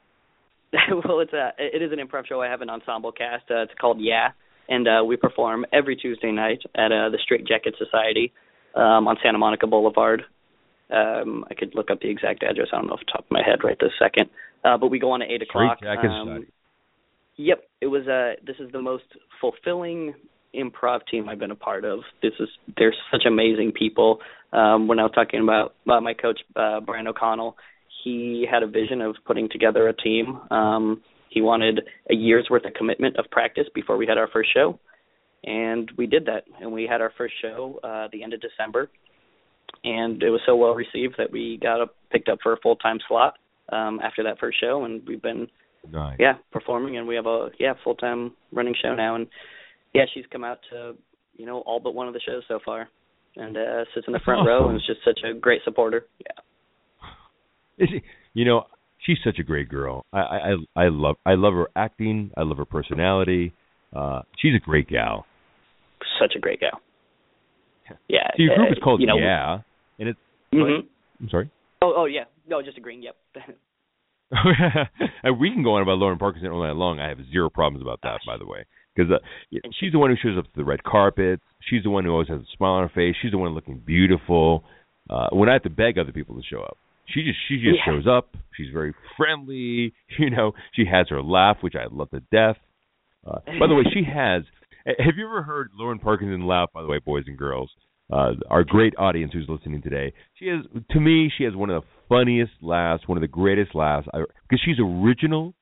well, 1.04 1.20
it's 1.20 1.32
a 1.32 1.50
it 1.58 1.82
is 1.82 1.92
an 1.92 1.98
improv 2.04 2.26
show. 2.26 2.40
I 2.40 2.48
have 2.48 2.60
an 2.60 2.70
ensemble 2.70 3.12
cast. 3.12 3.44
Uh, 3.50 3.62
it's 3.62 3.72
called 3.80 3.98
Yeah, 4.00 4.28
and 4.68 4.86
uh, 4.88 5.04
we 5.04 5.16
perform 5.16 5.64
every 5.72 5.96
Tuesday 5.96 6.32
night 6.32 6.60
at 6.74 6.92
uh, 6.92 7.10
the 7.10 7.18
Straight 7.22 7.46
Jacket 7.46 7.74
Society 7.78 8.32
um, 8.74 9.06
on 9.08 9.16
Santa 9.22 9.38
Monica 9.38 9.66
Boulevard. 9.66 10.22
Um, 10.90 11.44
I 11.50 11.54
could 11.54 11.74
look 11.74 11.90
up 11.90 12.00
the 12.00 12.10
exact 12.10 12.42
address. 12.42 12.68
I 12.72 12.76
don't 12.76 12.86
know 12.86 12.94
off 12.94 13.00
the 13.00 13.12
top 13.12 13.24
of 13.24 13.30
my 13.30 13.42
head 13.44 13.60
right 13.62 13.76
this 13.78 13.92
second. 13.98 14.30
Uh, 14.64 14.76
but 14.76 14.90
we 14.90 14.98
go 14.98 15.12
on 15.12 15.22
at 15.22 15.30
eight 15.30 15.42
o'clock. 15.42 15.78
Straight 15.78 15.94
Jacket 15.94 16.08
Um, 16.10 16.26
Society. 16.26 16.52
Yep, 17.38 17.62
it 17.80 17.86
was. 17.86 18.06
Uh, 18.06 18.34
this 18.44 18.56
is 18.58 18.70
the 18.72 18.82
most 18.82 19.04
fulfilling 19.40 20.12
improv 20.54 21.00
team 21.08 21.28
I've 21.28 21.38
been 21.38 21.52
a 21.52 21.56
part 21.56 21.84
of. 21.84 22.00
This 22.20 22.32
is 22.40 22.48
they're 22.76 22.94
such 23.12 23.22
amazing 23.26 23.72
people. 23.78 24.18
Um, 24.52 24.88
when 24.88 24.98
I 24.98 25.04
was 25.04 25.12
talking 25.14 25.40
about 25.40 25.74
uh, 25.88 26.00
my 26.00 26.14
coach 26.14 26.40
uh, 26.56 26.80
Brian 26.80 27.06
O'Connell, 27.06 27.56
he 28.02 28.44
had 28.50 28.64
a 28.64 28.66
vision 28.66 29.00
of 29.00 29.14
putting 29.24 29.48
together 29.48 29.88
a 29.88 29.94
team. 29.94 30.40
Um, 30.50 31.02
he 31.30 31.40
wanted 31.40 31.80
a 32.10 32.14
year's 32.14 32.48
worth 32.50 32.64
of 32.64 32.74
commitment 32.74 33.16
of 33.18 33.26
practice 33.30 33.66
before 33.72 33.96
we 33.96 34.06
had 34.06 34.18
our 34.18 34.28
first 34.28 34.52
show, 34.52 34.80
and 35.44 35.90
we 35.96 36.06
did 36.06 36.26
that. 36.26 36.42
And 36.60 36.72
we 36.72 36.88
had 36.90 37.00
our 37.00 37.12
first 37.16 37.34
show 37.40 37.78
uh, 37.84 38.08
the 38.10 38.24
end 38.24 38.32
of 38.32 38.40
December, 38.40 38.90
and 39.84 40.20
it 40.24 40.30
was 40.30 40.40
so 40.44 40.56
well 40.56 40.74
received 40.74 41.14
that 41.18 41.30
we 41.30 41.56
got 41.62 41.80
up, 41.80 41.94
picked 42.10 42.28
up 42.28 42.40
for 42.42 42.52
a 42.52 42.56
full 42.56 42.74
time 42.74 42.98
slot 43.06 43.34
um, 43.68 44.00
after 44.02 44.24
that 44.24 44.40
first 44.40 44.60
show, 44.60 44.84
and 44.84 45.06
we've 45.06 45.22
been 45.22 45.46
Nice. 45.90 46.16
yeah 46.18 46.34
performing 46.52 46.96
and 46.98 47.06
we 47.06 47.14
have 47.16 47.26
a 47.26 47.48
yeah 47.58 47.74
full 47.84 47.94
time 47.94 48.32
running 48.52 48.74
show 48.82 48.94
now 48.94 49.14
and 49.14 49.26
yeah 49.94 50.02
she's 50.12 50.24
come 50.30 50.44
out 50.44 50.58
to 50.70 50.94
you 51.36 51.46
know 51.46 51.60
all 51.60 51.80
but 51.80 51.94
one 51.94 52.08
of 52.08 52.14
the 52.14 52.20
shows 52.20 52.42
so 52.48 52.58
far 52.64 52.88
and 53.36 53.56
uh 53.56 53.84
sits 53.94 54.06
in 54.06 54.12
the 54.12 54.20
front 54.24 54.46
row 54.46 54.68
and 54.68 54.76
is 54.76 54.86
just 54.86 55.00
such 55.04 55.20
a 55.28 55.32
great 55.38 55.60
supporter 55.64 56.06
yeah 56.20 56.42
Is 57.78 57.88
she, 57.90 58.02
you 58.34 58.44
know, 58.44 58.64
she's 59.06 59.18
such 59.24 59.38
a 59.38 59.42
great 59.44 59.68
girl. 59.68 60.04
I, 60.12 60.18
I 60.18 60.54
I 60.84 60.88
love 60.88 61.16
I 61.24 61.34
love 61.34 61.54
her 61.54 61.68
acting. 61.76 62.32
I 62.36 62.42
love 62.42 62.56
her 62.58 62.64
personality. 62.64 63.52
Uh, 63.94 64.22
she's 64.38 64.54
a 64.54 64.58
great 64.58 64.88
gal. 64.88 65.24
such 66.20 66.32
a 66.36 66.40
great 66.40 66.60
gal 66.60 66.80
yeah 68.08 68.26
So 68.36 68.42
your 68.42 68.56
group 68.56 68.68
uh, 68.68 68.72
is 68.72 68.78
called 68.82 69.00
you 69.00 69.06
know 69.06 69.16
Yeah, 69.18 69.60
and 70.00 70.08
it's. 70.10 70.18
mhm. 70.52 70.80
I'm 71.20 71.28
sorry. 71.30 71.50
oh 71.82 71.94
oh 71.96 72.04
yeah 72.06 72.24
no 72.48 72.60
just 72.62 72.76
agreeing 72.78 73.02
yep 73.02 73.16
we 75.38 75.50
can 75.50 75.62
go 75.62 75.74
on 75.76 75.82
about 75.82 75.98
Lauren 75.98 76.18
Parkinson 76.18 76.50
all 76.50 76.62
night 76.62 76.76
long. 76.76 77.00
I 77.00 77.08
have 77.08 77.18
zero 77.32 77.48
problems 77.50 77.82
about 77.82 78.00
that, 78.02 78.20
by 78.26 78.36
the 78.36 78.46
way, 78.46 78.64
because 78.94 79.10
uh, 79.12 79.18
she's 79.80 79.92
the 79.92 79.98
one 79.98 80.10
who 80.10 80.16
shows 80.22 80.38
up 80.38 80.44
to 80.44 80.50
the 80.56 80.64
red 80.64 80.82
carpet. 80.84 81.40
She's 81.68 81.82
the 81.82 81.90
one 81.90 82.04
who 82.04 82.10
always 82.12 82.28
has 82.28 82.40
a 82.40 82.56
smile 82.56 82.72
on 82.72 82.82
her 82.88 82.92
face. 82.94 83.14
She's 83.22 83.30
the 83.30 83.38
one 83.38 83.54
looking 83.54 83.78
beautiful. 83.84 84.64
Uh, 85.08 85.28
when 85.32 85.48
I 85.48 85.54
have 85.54 85.62
to 85.62 85.70
beg 85.70 85.98
other 85.98 86.12
people 86.12 86.36
to 86.36 86.42
show 86.42 86.60
up, 86.60 86.76
she 87.06 87.22
just 87.22 87.38
she 87.48 87.56
just 87.56 87.76
Yeah. 87.86 87.92
shows 87.94 88.06
up. 88.06 88.36
She's 88.56 88.68
very 88.72 88.94
friendly. 89.16 89.94
You 90.18 90.30
know, 90.30 90.52
she 90.74 90.84
has 90.84 91.06
her 91.10 91.22
laugh, 91.22 91.58
which 91.60 91.74
I 91.74 91.86
love 91.90 92.10
to 92.10 92.20
death. 92.32 92.56
Uh, 93.26 93.38
by 93.58 93.66
the 93.66 93.74
way, 93.74 93.84
she 93.92 94.02
has. 94.04 94.42
Have 94.86 95.16
you 95.16 95.26
ever 95.26 95.42
heard 95.42 95.70
Lauren 95.74 95.98
Parkinson 95.98 96.46
laugh? 96.46 96.70
By 96.74 96.82
the 96.82 96.88
way, 96.88 96.98
boys 96.98 97.24
and 97.26 97.36
girls, 97.36 97.70
uh, 98.10 98.32
our 98.48 98.64
great 98.64 98.94
audience 98.98 99.32
who's 99.32 99.48
listening 99.48 99.82
today, 99.82 100.12
she 100.34 100.46
has. 100.46 100.60
To 100.90 101.00
me, 101.00 101.30
she 101.36 101.44
has 101.44 101.54
one 101.54 101.70
of 101.70 101.82
the 101.82 101.88
funniest 102.08 102.52
laughs, 102.62 103.06
one 103.06 103.18
of 103.18 103.22
the 103.22 103.28
greatest 103.28 103.74
laughs, 103.74 104.06
because 104.12 104.62
she's 104.64 104.78
original, 104.80 105.54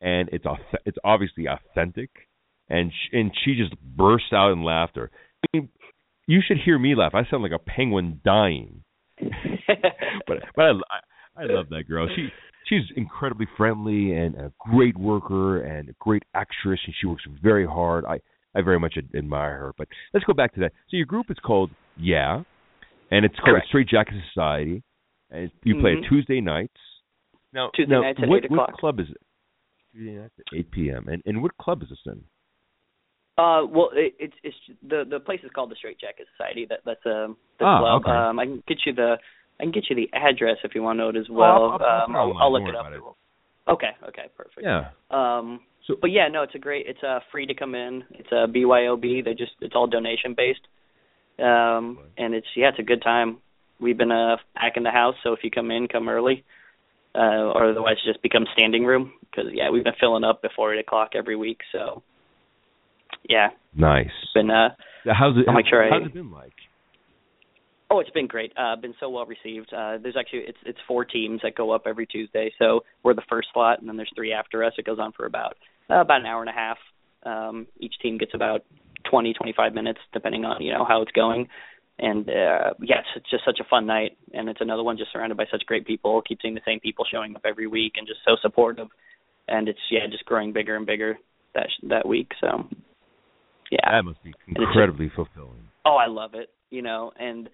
and 0.00 0.28
it's 0.32 0.44
it's 0.84 0.98
obviously 1.04 1.46
authentic, 1.46 2.10
and 2.68 2.92
sh- 2.92 3.14
and 3.14 3.32
she 3.44 3.56
just 3.56 3.74
bursts 3.80 4.32
out 4.32 4.52
in 4.52 4.62
laughter. 4.62 5.10
I 5.44 5.58
mean, 5.58 5.68
you 6.26 6.40
should 6.46 6.58
hear 6.64 6.78
me 6.78 6.94
laugh. 6.94 7.14
I 7.14 7.28
sound 7.30 7.42
like 7.42 7.52
a 7.52 7.58
penguin 7.58 8.20
dying. 8.24 8.84
but 9.20 10.38
but 10.54 10.62
I, 10.62 10.70
I 10.70 11.42
I 11.42 11.44
love 11.46 11.68
that 11.70 11.88
girl. 11.88 12.08
She 12.14 12.28
she's 12.68 12.84
incredibly 12.96 13.46
friendly 13.56 14.12
and 14.12 14.34
a 14.36 14.52
great 14.58 14.96
worker 14.96 15.62
and 15.62 15.88
a 15.88 15.94
great 15.98 16.24
actress, 16.34 16.80
and 16.86 16.94
she 17.00 17.06
works 17.06 17.24
very 17.42 17.66
hard. 17.66 18.04
I 18.04 18.20
I 18.54 18.60
very 18.60 18.78
much 18.78 18.94
admire 19.14 19.58
her. 19.58 19.72
But 19.78 19.88
let's 20.12 20.24
go 20.24 20.32
back 20.34 20.54
to 20.54 20.60
that. 20.60 20.72
So 20.90 20.96
your 20.96 21.06
group 21.06 21.30
is 21.30 21.38
called 21.44 21.70
Yeah, 21.96 22.42
and 23.10 23.24
it's 23.24 23.34
called 23.36 23.50
Correct. 23.50 23.68
Straight 23.68 23.88
Jacket 23.88 24.14
Society, 24.32 24.82
and 25.30 25.50
you 25.64 25.80
play 25.80 25.94
Mhm. 25.96 26.04
it 26.04 26.08
Tuesday 26.08 26.40
nights. 26.40 26.76
Now, 27.52 27.70
Tuesday 27.74 27.92
now 27.92 28.00
nights 28.02 28.18
at 28.22 28.28
what, 28.28 28.44
8 28.44 28.50
what 28.50 28.60
o'clock. 28.62 28.78
club 28.78 29.00
is 29.00 29.10
it? 29.10 29.16
Tuesday 29.92 30.16
nights 30.16 30.34
at 30.38 30.46
eight 30.58 30.70
p.m. 30.70 31.06
And 31.08 31.22
and 31.26 31.42
what 31.42 31.56
club 31.58 31.82
is 31.82 31.90
this 31.90 32.00
in? 32.06 32.24
Uh, 33.38 33.64
well, 33.68 33.90
it, 33.94 34.14
it's 34.18 34.34
it's 34.42 34.56
the 34.82 35.04
the 35.08 35.20
place 35.20 35.40
is 35.44 35.50
called 35.54 35.70
the 35.70 35.76
Straight 35.76 35.98
Jacket 35.98 36.26
Society. 36.36 36.64
That 36.66 36.80
that's 36.84 37.04
um 37.06 37.36
the 37.58 37.64
Ah, 37.66 37.78
club. 37.80 38.02
okay. 38.02 38.10
Um, 38.10 38.38
I 38.38 38.44
can 38.46 38.62
get 38.66 38.78
you 38.86 38.92
the 38.94 39.18
I 39.60 39.62
can 39.64 39.72
get 39.72 39.90
you 39.90 39.96
the 39.96 40.08
address 40.14 40.56
if 40.64 40.74
you 40.74 40.82
want 40.82 40.96
to 40.98 41.02
know 41.02 41.08
it 41.10 41.16
as 41.16 41.26
I'll- 41.28 41.34
well. 41.36 41.70
I'll- 41.72 41.82
I'll 41.84 42.04
um, 42.04 42.16
I'll. 42.16 42.38
I'll 42.38 42.52
look 42.52 42.68
it 42.68 42.74
up. 42.74 42.86
about 42.86 43.16
Okay, 43.68 43.90
okay, 44.08 44.24
perfect. 44.36 44.62
Yeah. 44.62 44.90
Um, 45.10 45.60
So- 45.86 45.96
but 46.00 46.10
yeah, 46.10 46.28
no, 46.28 46.42
it's 46.42 46.54
a 46.54 46.58
great. 46.58 46.86
It's 46.86 47.02
uh 47.02 47.20
free 47.30 47.46
to 47.46 47.54
come 47.54 47.74
in. 47.74 48.04
It's 48.10 48.30
a 48.32 48.46
BYOB. 48.46 49.24
They 49.24 49.34
just 49.34 49.52
it's 49.60 49.74
all 49.74 49.86
donation 49.86 50.34
based. 50.36 50.60
Um, 51.38 51.98
and 52.16 52.34
it's 52.34 52.46
yeah, 52.54 52.68
it's 52.68 52.78
a 52.78 52.82
good 52.84 53.02
time. 53.02 53.38
We've 53.80 53.96
been 53.98 54.12
uh 54.12 54.36
packing 54.54 54.82
the 54.84 54.90
house, 54.90 55.16
so 55.22 55.32
if 55.32 55.40
you 55.42 55.50
come 55.50 55.70
in, 55.70 55.88
come 55.88 56.08
early. 56.08 56.44
Uh, 57.14 57.52
or 57.52 57.68
otherwise 57.70 57.96
just 58.06 58.22
become 58.22 58.46
standing 58.54 58.86
room 58.86 59.12
because 59.20 59.44
yeah, 59.52 59.68
we've 59.70 59.84
been 59.84 59.92
filling 60.00 60.24
up 60.24 60.40
before 60.40 60.72
eight 60.74 60.80
o'clock 60.80 61.10
every 61.14 61.36
week. 61.36 61.58
So 61.70 62.02
yeah, 63.28 63.48
Nice. 63.74 64.06
it's 64.22 64.32
been 64.32 64.50
uh 64.50 64.70
How's 65.04 65.36
it? 65.36 65.46
I'll 65.48 65.54
make 65.54 65.66
sure 65.66 65.84
I- 65.84 65.90
how's 65.90 66.06
it 66.06 66.14
been 66.14 66.30
like? 66.30 66.52
Oh, 67.90 67.98
it's 68.00 68.08
been 68.10 68.26
great. 68.26 68.52
Uh, 68.56 68.76
been 68.76 68.94
so 68.98 69.10
well 69.10 69.26
received. 69.26 69.70
Uh, 69.74 69.98
there's 70.02 70.16
actually 70.18 70.44
it's 70.46 70.58
it's 70.64 70.78
four 70.88 71.04
teams 71.04 71.40
that 71.42 71.54
go 71.54 71.70
up 71.72 71.82
every 71.86 72.06
Tuesday. 72.06 72.50
So 72.58 72.84
we're 73.02 73.12
the 73.12 73.22
first 73.28 73.48
slot, 73.52 73.80
and 73.80 73.88
then 73.88 73.96
there's 73.98 74.10
three 74.16 74.32
after 74.32 74.64
us. 74.64 74.72
It 74.78 74.86
goes 74.86 74.98
on 74.98 75.12
for 75.12 75.26
about 75.26 75.56
uh, 75.92 76.00
about 76.00 76.20
an 76.20 76.26
hour 76.26 76.40
and 76.40 76.50
a 76.50 76.52
half. 76.52 76.78
Um, 77.24 77.66
each 77.78 77.94
team 78.02 78.18
gets 78.18 78.34
about 78.34 78.64
20, 79.10 79.34
25 79.34 79.74
minutes, 79.74 80.00
depending 80.12 80.44
on 80.44 80.62
you 80.62 80.72
know 80.72 80.84
how 80.84 81.02
it's 81.02 81.12
going. 81.12 81.48
And 81.98 82.28
uh, 82.28 82.74
yeah, 82.80 83.02
it's, 83.14 83.30
just 83.30 83.44
such 83.44 83.60
a 83.60 83.68
fun 83.68 83.86
night, 83.86 84.16
and 84.32 84.48
it's 84.48 84.60
another 84.60 84.82
one 84.82 84.96
just 84.96 85.12
surrounded 85.12 85.36
by 85.36 85.44
such 85.50 85.64
great 85.66 85.86
people. 85.86 86.22
Keep 86.22 86.38
seeing 86.42 86.54
the 86.54 86.60
same 86.64 86.80
people 86.80 87.04
showing 87.10 87.36
up 87.36 87.42
every 87.44 87.66
week, 87.66 87.92
and 87.96 88.06
just 88.06 88.20
so 88.24 88.36
supportive. 88.40 88.88
And 89.48 89.68
it's 89.68 89.78
yeah, 89.90 90.06
just 90.10 90.24
growing 90.24 90.52
bigger 90.52 90.76
and 90.76 90.86
bigger 90.86 91.18
that 91.54 91.68
that 91.88 92.08
week. 92.08 92.32
So 92.40 92.66
yeah, 93.70 93.90
That 93.90 94.04
must 94.04 94.22
be 94.22 94.34
incredibly 94.48 95.10
fulfilling. 95.14 95.68
Oh, 95.84 95.96
I 95.96 96.06
love 96.06 96.34
it. 96.34 96.50
You 96.70 96.82
know, 96.82 97.12
and 97.18 97.48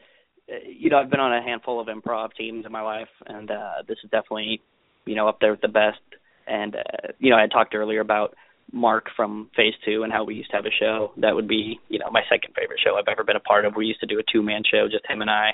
uh, 0.50 0.56
you 0.66 0.90
know, 0.90 0.98
I've 0.98 1.10
been 1.10 1.20
on 1.20 1.32
a 1.32 1.42
handful 1.42 1.80
of 1.80 1.88
improv 1.88 2.30
teams 2.36 2.64
in 2.64 2.72
my 2.72 2.82
life, 2.82 3.08
and 3.26 3.50
uh, 3.50 3.82
this 3.86 3.98
is 4.04 4.10
definitely, 4.10 4.60
you 5.04 5.14
know, 5.14 5.28
up 5.28 5.40
there 5.40 5.50
with 5.50 5.60
the 5.60 5.68
best. 5.68 6.00
And 6.48 6.76
uh, 6.76 7.12
you 7.18 7.30
know, 7.30 7.36
I 7.36 7.42
had 7.42 7.50
talked 7.50 7.74
earlier 7.74 8.00
about 8.00 8.34
Mark 8.72 9.06
from 9.16 9.50
Phase 9.56 9.74
Two 9.84 10.02
and 10.02 10.12
how 10.12 10.24
we 10.24 10.34
used 10.34 10.50
to 10.50 10.56
have 10.56 10.66
a 10.66 10.70
show 10.78 11.12
that 11.18 11.34
would 11.34 11.48
be, 11.48 11.80
you 11.88 11.98
know, 11.98 12.10
my 12.10 12.22
second 12.30 12.54
favorite 12.54 12.80
show 12.84 12.96
I've 12.96 13.08
ever 13.10 13.24
been 13.24 13.36
a 13.36 13.40
part 13.40 13.64
of. 13.64 13.76
We 13.76 13.86
used 13.86 14.00
to 14.00 14.06
do 14.06 14.18
a 14.18 14.22
two 14.30 14.42
man 14.42 14.62
show, 14.70 14.86
just 14.90 15.06
him 15.08 15.22
and 15.22 15.30
I. 15.30 15.50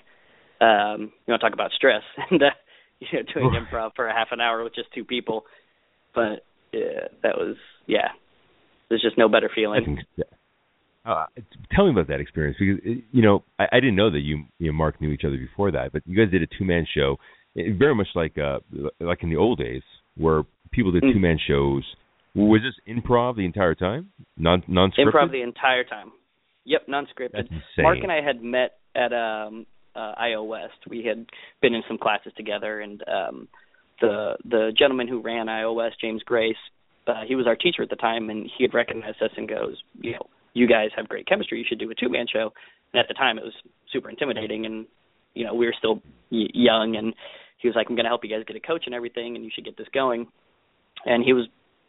Um, 0.60 1.12
you 1.26 1.32
know, 1.32 1.38
talk 1.38 1.52
about 1.52 1.72
stress 1.72 2.02
and 2.30 2.42
uh, 2.42 2.46
you 3.00 3.08
know, 3.12 3.24
doing 3.32 3.50
improv 3.50 3.90
for 3.96 4.06
a 4.06 4.12
half 4.12 4.28
an 4.30 4.40
hour 4.40 4.62
with 4.62 4.74
just 4.74 4.92
two 4.94 5.04
people. 5.04 5.44
But 6.14 6.44
uh, 6.72 7.08
that 7.22 7.36
was, 7.36 7.56
yeah, 7.86 8.08
there's 8.88 9.02
just 9.02 9.18
no 9.18 9.28
better 9.28 9.48
I 9.50 9.54
feeling. 9.54 9.84
think. 9.84 10.28
Uh, 11.04 11.26
tell 11.74 11.84
me 11.84 11.90
about 11.90 12.08
that 12.08 12.20
experience 12.20 12.56
because 12.58 12.80
uh, 12.86 13.02
you 13.12 13.20
know 13.20 13.44
I, 13.58 13.64
I 13.72 13.80
didn't 13.80 13.96
know 13.96 14.10
that 14.10 14.20
you, 14.20 14.44
you 14.58 14.70
and 14.70 14.78
Mark 14.78 15.00
knew 15.02 15.10
each 15.10 15.24
other 15.26 15.36
before 15.36 15.70
that, 15.72 15.92
but 15.92 16.02
you 16.06 16.16
guys 16.16 16.32
did 16.32 16.42
a 16.42 16.46
two 16.58 16.64
man 16.64 16.86
show, 16.94 17.16
eh, 17.58 17.64
very 17.78 17.94
much 17.94 18.08
like 18.14 18.38
uh 18.38 18.60
like 19.00 19.22
in 19.22 19.28
the 19.28 19.36
old 19.36 19.58
days 19.58 19.82
where 20.16 20.44
people 20.74 20.92
did 20.92 21.02
Mm. 21.02 21.12
two 21.12 21.18
man 21.20 21.38
shows 21.38 21.84
Was 22.34 22.62
this 22.62 22.74
improv 22.92 23.36
the 23.36 23.44
entire 23.44 23.74
time? 23.76 24.10
Non 24.36 24.62
non 24.66 24.90
Improv 24.98 25.30
the 25.30 25.42
entire 25.42 25.84
time. 25.84 26.10
Yep, 26.64 26.88
non-scripted. 26.88 27.48
Mark 27.78 27.98
and 28.02 28.10
I 28.10 28.20
had 28.22 28.42
met 28.42 28.72
at 28.96 29.12
um 29.12 29.66
uh 29.94 30.14
IO 30.16 30.42
West. 30.42 30.78
We 30.88 31.04
had 31.04 31.26
been 31.62 31.74
in 31.74 31.82
some 31.86 31.98
classes 31.98 32.32
together 32.36 32.80
and 32.80 33.02
um 33.08 33.48
the 34.00 34.36
the 34.44 34.72
gentleman 34.76 35.06
who 35.08 35.20
ran 35.20 35.48
IO 35.48 35.72
West, 35.74 36.00
James 36.00 36.22
Grace, 36.24 36.56
uh, 37.06 37.22
he 37.26 37.36
was 37.36 37.46
our 37.46 37.54
teacher 37.54 37.82
at 37.82 37.90
the 37.90 37.96
time 37.96 38.30
and 38.30 38.50
he 38.56 38.64
had 38.64 38.74
recognized 38.74 39.22
us 39.22 39.30
and 39.36 39.48
goes, 39.48 39.76
you 40.00 40.12
know, 40.12 40.26
you 40.54 40.66
guys 40.66 40.90
have 40.96 41.08
great 41.08 41.26
chemistry. 41.28 41.58
You 41.58 41.64
should 41.68 41.78
do 41.78 41.90
a 41.90 41.94
two 41.94 42.08
man 42.08 42.26
show. 42.32 42.52
And 42.92 43.00
at 43.00 43.06
the 43.08 43.14
time, 43.14 43.38
it 43.38 43.44
was 43.44 43.54
super 43.92 44.08
intimidating, 44.08 44.66
and 44.66 44.86
you 45.34 45.44
know 45.44 45.52
we 45.54 45.66
were 45.66 45.74
still 45.76 45.96
y- 46.30 46.46
young. 46.54 46.94
And 46.96 47.12
he 47.58 47.66
was 47.68 47.74
like, 47.74 47.88
"I'm 47.88 47.96
going 47.96 48.04
to 48.04 48.08
help 48.08 48.24
you 48.24 48.30
guys 48.30 48.44
get 48.46 48.54
a 48.56 48.60
coach 48.60 48.84
and 48.86 48.94
everything, 48.94 49.34
and 49.34 49.44
you 49.44 49.50
should 49.52 49.64
get 49.64 49.76
this 49.76 49.88
going." 49.92 50.28
And 51.04 51.22
he 51.24 51.32
was 51.32 51.46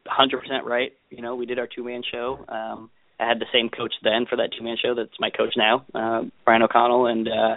100% 0.07 0.63
right. 0.63 0.93
You 1.09 1.22
know, 1.22 1.36
we 1.36 1.45
did 1.45 1.59
our 1.59 1.68
two 1.68 1.84
man 1.84 2.01
show. 2.09 2.45
Um, 2.47 2.89
I 3.20 3.28
had 3.28 3.39
the 3.39 3.45
same 3.53 3.70
coach 3.70 3.93
then 4.03 4.26
for 4.30 4.36
that 4.38 4.49
two 4.57 4.63
man 4.63 4.78
show. 4.82 4.93
That's 4.93 5.20
my 5.20 5.30
coach 5.30 5.53
now, 5.55 5.86
uh, 5.93 6.24
Brian 6.43 6.61
O'Connell, 6.61 7.07
and 7.07 7.28
uh, 7.28 7.55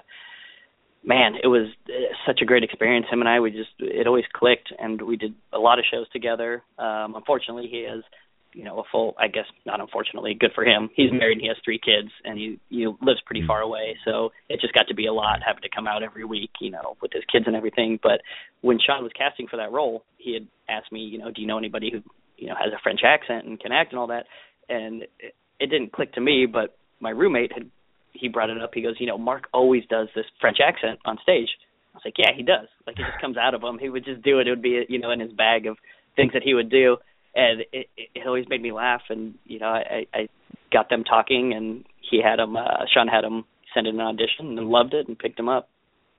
man, 1.04 1.34
it 1.42 1.48
was 1.48 1.68
uh, 1.88 2.14
such 2.26 2.40
a 2.42 2.44
great 2.44 2.62
experience. 2.62 3.06
Him 3.10 3.20
and 3.20 3.28
I, 3.28 3.40
we 3.40 3.50
just 3.50 3.70
it 3.78 4.06
always 4.06 4.24
clicked, 4.32 4.72
and 4.78 5.02
we 5.02 5.16
did 5.16 5.34
a 5.52 5.58
lot 5.58 5.78
of 5.78 5.84
shows 5.90 6.08
together. 6.10 6.62
Um, 6.78 7.14
unfortunately, 7.16 7.68
he 7.68 7.86
has 7.90 8.04
you 8.52 8.64
know 8.64 8.78
a 8.78 8.82
full 8.90 9.14
i 9.18 9.28
guess 9.28 9.44
not 9.66 9.80
unfortunately 9.80 10.34
good 10.38 10.50
for 10.54 10.64
him. 10.64 10.88
He's 10.94 11.12
married 11.12 11.34
and 11.34 11.42
he 11.42 11.48
has 11.48 11.56
three 11.64 11.78
kids 11.78 12.10
and 12.24 12.38
he 12.38 12.58
he 12.68 12.86
lives 12.86 13.20
pretty 13.26 13.46
far 13.46 13.60
away. 13.60 13.96
So 14.04 14.30
it 14.48 14.60
just 14.60 14.74
got 14.74 14.88
to 14.88 14.94
be 14.94 15.06
a 15.06 15.12
lot 15.12 15.40
having 15.46 15.62
to 15.62 15.68
come 15.74 15.86
out 15.86 16.02
every 16.02 16.24
week 16.24 16.50
you 16.60 16.70
know 16.70 16.96
with 17.02 17.12
his 17.12 17.24
kids 17.30 17.44
and 17.46 17.56
everything. 17.56 17.98
But 18.02 18.20
when 18.60 18.78
sean 18.84 19.02
was 19.02 19.12
casting 19.16 19.46
for 19.48 19.56
that 19.56 19.72
role 19.72 20.04
he 20.16 20.34
had 20.34 20.46
asked 20.68 20.92
me 20.92 21.00
you 21.00 21.18
know 21.18 21.30
do 21.30 21.40
you 21.40 21.46
know 21.46 21.58
anybody 21.58 21.90
who 21.90 22.00
you 22.36 22.48
know 22.48 22.54
has 22.54 22.72
a 22.72 22.82
french 22.82 23.00
accent 23.04 23.46
and 23.46 23.60
can 23.60 23.72
act 23.72 23.92
and 23.92 23.98
all 23.98 24.08
that? 24.08 24.24
And 24.68 25.02
it, 25.02 25.34
it 25.60 25.66
didn't 25.70 25.92
click 25.92 26.12
to 26.14 26.20
me 26.20 26.46
but 26.46 26.76
my 27.00 27.10
roommate 27.10 27.52
had 27.52 27.70
he 28.12 28.28
brought 28.28 28.50
it 28.50 28.60
up. 28.60 28.70
He 28.74 28.82
goes 28.82 28.96
you 28.98 29.06
know 29.06 29.18
mark 29.18 29.48
always 29.52 29.84
does 29.90 30.08
this 30.14 30.26
french 30.40 30.58
accent 30.66 30.98
on 31.04 31.18
stage. 31.22 31.48
I 31.94 31.98
was 31.98 32.02
like 32.04 32.18
yeah 32.18 32.32
he 32.36 32.42
does. 32.42 32.68
Like 32.86 32.98
it 32.98 33.04
just 33.08 33.20
comes 33.20 33.36
out 33.36 33.54
of 33.54 33.62
him. 33.62 33.78
He 33.78 33.90
would 33.90 34.04
just 34.04 34.22
do 34.22 34.40
it. 34.40 34.46
It 34.46 34.50
would 34.50 34.62
be 34.62 34.84
you 34.88 34.98
know 34.98 35.10
in 35.10 35.20
his 35.20 35.32
bag 35.32 35.66
of 35.66 35.76
things 36.16 36.32
that 36.32 36.42
he 36.42 36.54
would 36.54 36.70
do 36.70 36.96
and 37.34 37.62
it, 37.72 37.88
it 37.96 38.26
always 38.26 38.46
made 38.48 38.62
me 38.62 38.72
laugh. 38.72 39.02
And 39.08 39.34
you 39.44 39.58
know, 39.58 39.66
I, 39.66 40.06
I 40.14 40.28
got 40.72 40.90
them 40.90 41.04
talking, 41.04 41.52
and 41.54 41.84
he 42.10 42.20
had 42.22 42.38
them. 42.38 42.56
Uh, 42.56 42.84
Sean 42.92 43.08
had 43.08 43.24
him 43.24 43.44
send 43.74 43.86
in 43.86 43.96
an 43.96 44.00
audition 44.00 44.58
and 44.58 44.68
loved 44.68 44.94
it 44.94 45.08
and 45.08 45.18
picked 45.18 45.38
him 45.38 45.48
up. 45.48 45.68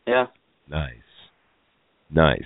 Yeah. 0.07 0.27
Nice. 0.69 0.93
Nice. 2.11 2.45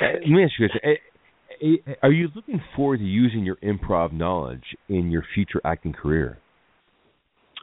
Let 0.00 0.28
me 0.28 0.44
ask 0.44 0.52
you 0.58 0.68
this: 0.68 1.96
Are 2.02 2.12
you 2.12 2.28
looking 2.34 2.60
forward 2.74 2.98
to 2.98 3.04
using 3.04 3.44
your 3.44 3.56
improv 3.56 4.12
knowledge 4.12 4.76
in 4.88 5.10
your 5.10 5.24
future 5.34 5.60
acting 5.64 5.92
career? 5.92 6.38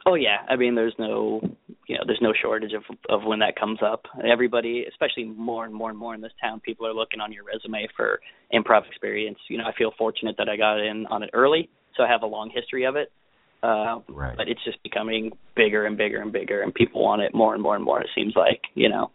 Oh 0.04 0.14
yeah, 0.14 0.38
I 0.48 0.56
mean, 0.56 0.74
there's 0.74 0.94
no, 0.98 1.40
you 1.86 1.96
know, 1.96 2.02
there's 2.06 2.20
no 2.20 2.32
shortage 2.40 2.72
of 2.72 2.82
of 3.08 3.24
when 3.24 3.38
that 3.38 3.54
comes 3.56 3.78
up. 3.84 4.06
Everybody, 4.24 4.84
especially 4.88 5.24
more 5.24 5.64
and 5.64 5.72
more 5.72 5.90
and 5.90 5.98
more 5.98 6.14
in 6.14 6.20
this 6.20 6.32
town, 6.40 6.60
people 6.60 6.86
are 6.86 6.94
looking 6.94 7.20
on 7.20 7.32
your 7.32 7.44
resume 7.44 7.86
for 7.96 8.20
improv 8.52 8.86
experience. 8.88 9.38
You 9.48 9.58
know, 9.58 9.64
I 9.64 9.72
feel 9.76 9.92
fortunate 9.96 10.36
that 10.38 10.48
I 10.48 10.56
got 10.56 10.80
in 10.80 11.06
on 11.06 11.22
it 11.22 11.30
early, 11.32 11.68
so 11.96 12.02
I 12.02 12.08
have 12.08 12.22
a 12.22 12.26
long 12.26 12.50
history 12.52 12.84
of 12.84 12.96
it. 12.96 13.12
Uh, 13.62 14.00
right. 14.08 14.36
But 14.36 14.48
it's 14.48 14.64
just 14.64 14.82
becoming 14.82 15.30
bigger 15.54 15.86
and 15.86 15.96
bigger 15.96 16.20
and 16.20 16.32
bigger, 16.32 16.62
and 16.62 16.74
people 16.74 17.00
want 17.00 17.22
it 17.22 17.32
more 17.32 17.54
and 17.54 17.62
more 17.62 17.76
and 17.76 17.84
more. 17.84 18.00
It 18.00 18.08
seems 18.12 18.34
like, 18.34 18.62
you 18.74 18.88
know, 18.88 19.12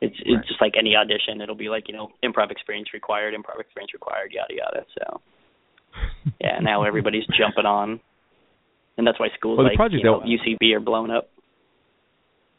it's 0.00 0.16
it's 0.18 0.34
right. 0.34 0.46
just 0.48 0.60
like 0.60 0.72
any 0.76 0.96
audition. 0.96 1.40
It'll 1.40 1.54
be 1.54 1.68
like, 1.68 1.84
you 1.86 1.94
know, 1.94 2.08
improv 2.24 2.50
experience 2.50 2.88
required, 2.92 3.34
improv 3.34 3.60
experience 3.60 3.92
required, 3.94 4.32
yada 4.32 4.52
yada. 4.52 4.84
So, 4.98 5.20
yeah, 6.40 6.58
now 6.60 6.82
everybody's 6.82 7.26
jumping 7.38 7.66
on 7.66 8.00
and 9.02 9.06
that's 9.08 9.18
why 9.18 9.26
schools 9.36 9.58
well, 9.58 9.66
like 9.66 9.92
you 9.92 10.04
know, 10.04 10.20
UCB 10.20 10.76
are 10.76 10.80
blown 10.80 11.10
up. 11.10 11.28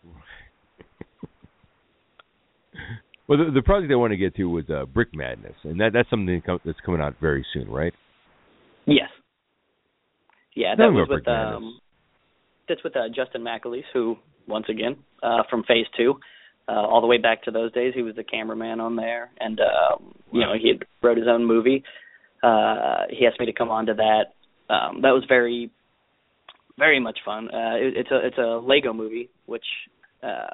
well, 3.30 3.38
the, 3.38 3.50
the 3.52 3.62
project 3.62 3.94
I 3.94 3.96
want 3.96 4.12
to 4.12 4.18
get 4.18 4.36
to 4.36 4.44
was 4.50 4.66
uh, 4.70 4.84
Brick 4.86 5.16
Madness, 5.16 5.56
and 5.64 5.80
that 5.80 5.92
that's 5.94 6.10
something 6.10 6.44
that's 6.66 6.80
coming 6.86 7.00
out 7.00 7.16
very 7.22 7.46
soon, 7.54 7.70
right? 7.70 7.94
Yes. 8.86 9.08
Yeah, 10.54 10.76
that 10.78 10.92
was 10.92 11.08
with 11.10 11.26
um, 11.30 11.80
that's 12.68 12.84
with 12.84 12.98
uh, 12.98 13.08
Justin 13.16 13.42
McAleese, 13.42 13.86
who 13.94 14.18
once 14.46 14.66
again 14.70 14.98
uh, 15.24 15.44
from 15.50 15.64
Phase 15.64 15.88
Two, 15.96 16.16
uh, 16.68 16.74
all 16.74 17.00
the 17.00 17.08
way 17.08 17.20
back 17.20 17.44
to 17.44 17.52
those 17.52 17.72
days, 17.72 17.94
he 17.96 18.02
was 18.02 18.16
the 18.16 18.24
cameraman 18.26 18.82
on 18.82 18.98
there, 18.98 19.32
and 19.40 19.62
uh, 19.62 19.96
you 20.34 20.42
know 20.42 20.54
he 20.62 20.68
had 20.68 20.86
wrote 21.02 21.18
his 21.18 21.28
own 21.30 21.46
movie. 21.46 21.84
Uh, 22.44 23.04
he 23.10 23.26
asked 23.26 23.40
me 23.40 23.46
to 23.46 23.54
come 23.54 23.70
on 23.72 23.86
to 23.86 23.94
that. 23.94 24.34
Um, 24.70 25.02
that 25.02 25.12
was 25.12 25.24
very 25.28 25.72
very 26.78 27.00
much 27.00 27.20
fun. 27.26 27.50
Uh, 27.54 27.76
it, 27.76 27.98
it's 27.98 28.12
a 28.12 28.26
it's 28.28 28.38
a 28.38 28.60
Lego 28.64 28.94
movie, 28.94 29.30
which 29.46 29.66
uh, 30.24 30.48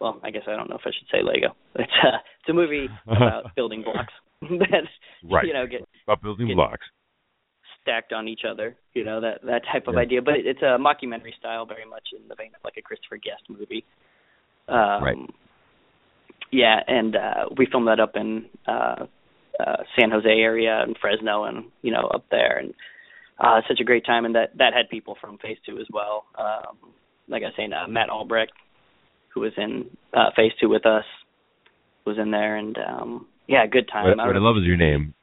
well, 0.00 0.20
I 0.22 0.30
guess 0.30 0.42
I 0.46 0.56
don't 0.56 0.68
know 0.70 0.76
if 0.76 0.82
I 0.86 0.90
should 0.90 1.08
say 1.10 1.22
Lego. 1.22 1.54
It's 1.76 1.92
a 2.04 2.08
it's 2.40 2.48
a 2.48 2.52
movie 2.52 2.88
about 3.06 3.52
building 3.56 3.82
blocks 3.82 4.12
that 4.42 4.84
right. 5.30 5.46
you 5.46 5.52
know 5.52 5.66
get 5.66 5.82
about 6.06 6.22
building 6.22 6.46
get 6.48 6.56
blocks 6.56 6.86
stacked 7.82 8.12
on 8.12 8.28
each 8.28 8.42
other. 8.48 8.76
You 8.94 9.04
know 9.04 9.20
that 9.20 9.42
that 9.44 9.62
type 9.72 9.86
of 9.88 9.94
Yeah. 9.94 10.00
idea, 10.00 10.22
but 10.22 10.34
it's 10.36 10.62
a 10.62 10.76
mockumentary 10.78 11.34
style, 11.38 11.66
very 11.66 11.84
much 11.88 12.08
in 12.16 12.28
the 12.28 12.34
vein 12.34 12.48
of 12.54 12.60
like 12.64 12.74
a 12.78 12.82
Christopher 12.82 13.16
Guest 13.16 13.42
movie. 13.48 13.84
Um, 14.68 15.02
Right. 15.02 15.16
Yeah, 16.50 16.80
and 16.86 17.14
uh, 17.14 17.44
we 17.58 17.66
filmed 17.70 17.88
that 17.88 18.00
up 18.00 18.12
in 18.16 18.46
uh, 18.66 19.04
uh, 19.60 19.76
San 19.98 20.10
Jose 20.10 20.28
area 20.28 20.82
and 20.82 20.96
Fresno, 20.98 21.44
and 21.44 21.64
you 21.82 21.92
know 21.92 22.06
up 22.14 22.24
there, 22.30 22.58
and 22.58 22.72
uh, 23.40 23.60
such 23.68 23.80
a 23.80 23.84
great 23.84 24.04
time, 24.04 24.24
and 24.24 24.34
that 24.34 24.56
that 24.58 24.74
had 24.74 24.88
people 24.88 25.16
from 25.20 25.38
Phase 25.38 25.58
Two 25.64 25.78
as 25.78 25.86
well. 25.92 26.24
Um, 26.36 26.92
like 27.28 27.42
I 27.42 27.46
was 27.46 27.54
saying, 27.56 27.72
uh, 27.72 27.86
Matt 27.88 28.10
Albrecht, 28.10 28.52
who 29.34 29.40
was 29.40 29.52
in 29.56 29.86
uh, 30.14 30.30
Phase 30.36 30.52
Two 30.60 30.68
with 30.68 30.86
us, 30.86 31.04
was 32.04 32.18
in 32.18 32.30
there, 32.30 32.56
and 32.56 32.76
um, 32.78 33.26
yeah, 33.46 33.66
good 33.66 33.88
time. 33.90 34.06
What, 34.06 34.26
what 34.26 34.36
I 34.36 34.40
love 34.40 34.56
is 34.56 34.64
your 34.64 34.76
name. 34.76 35.14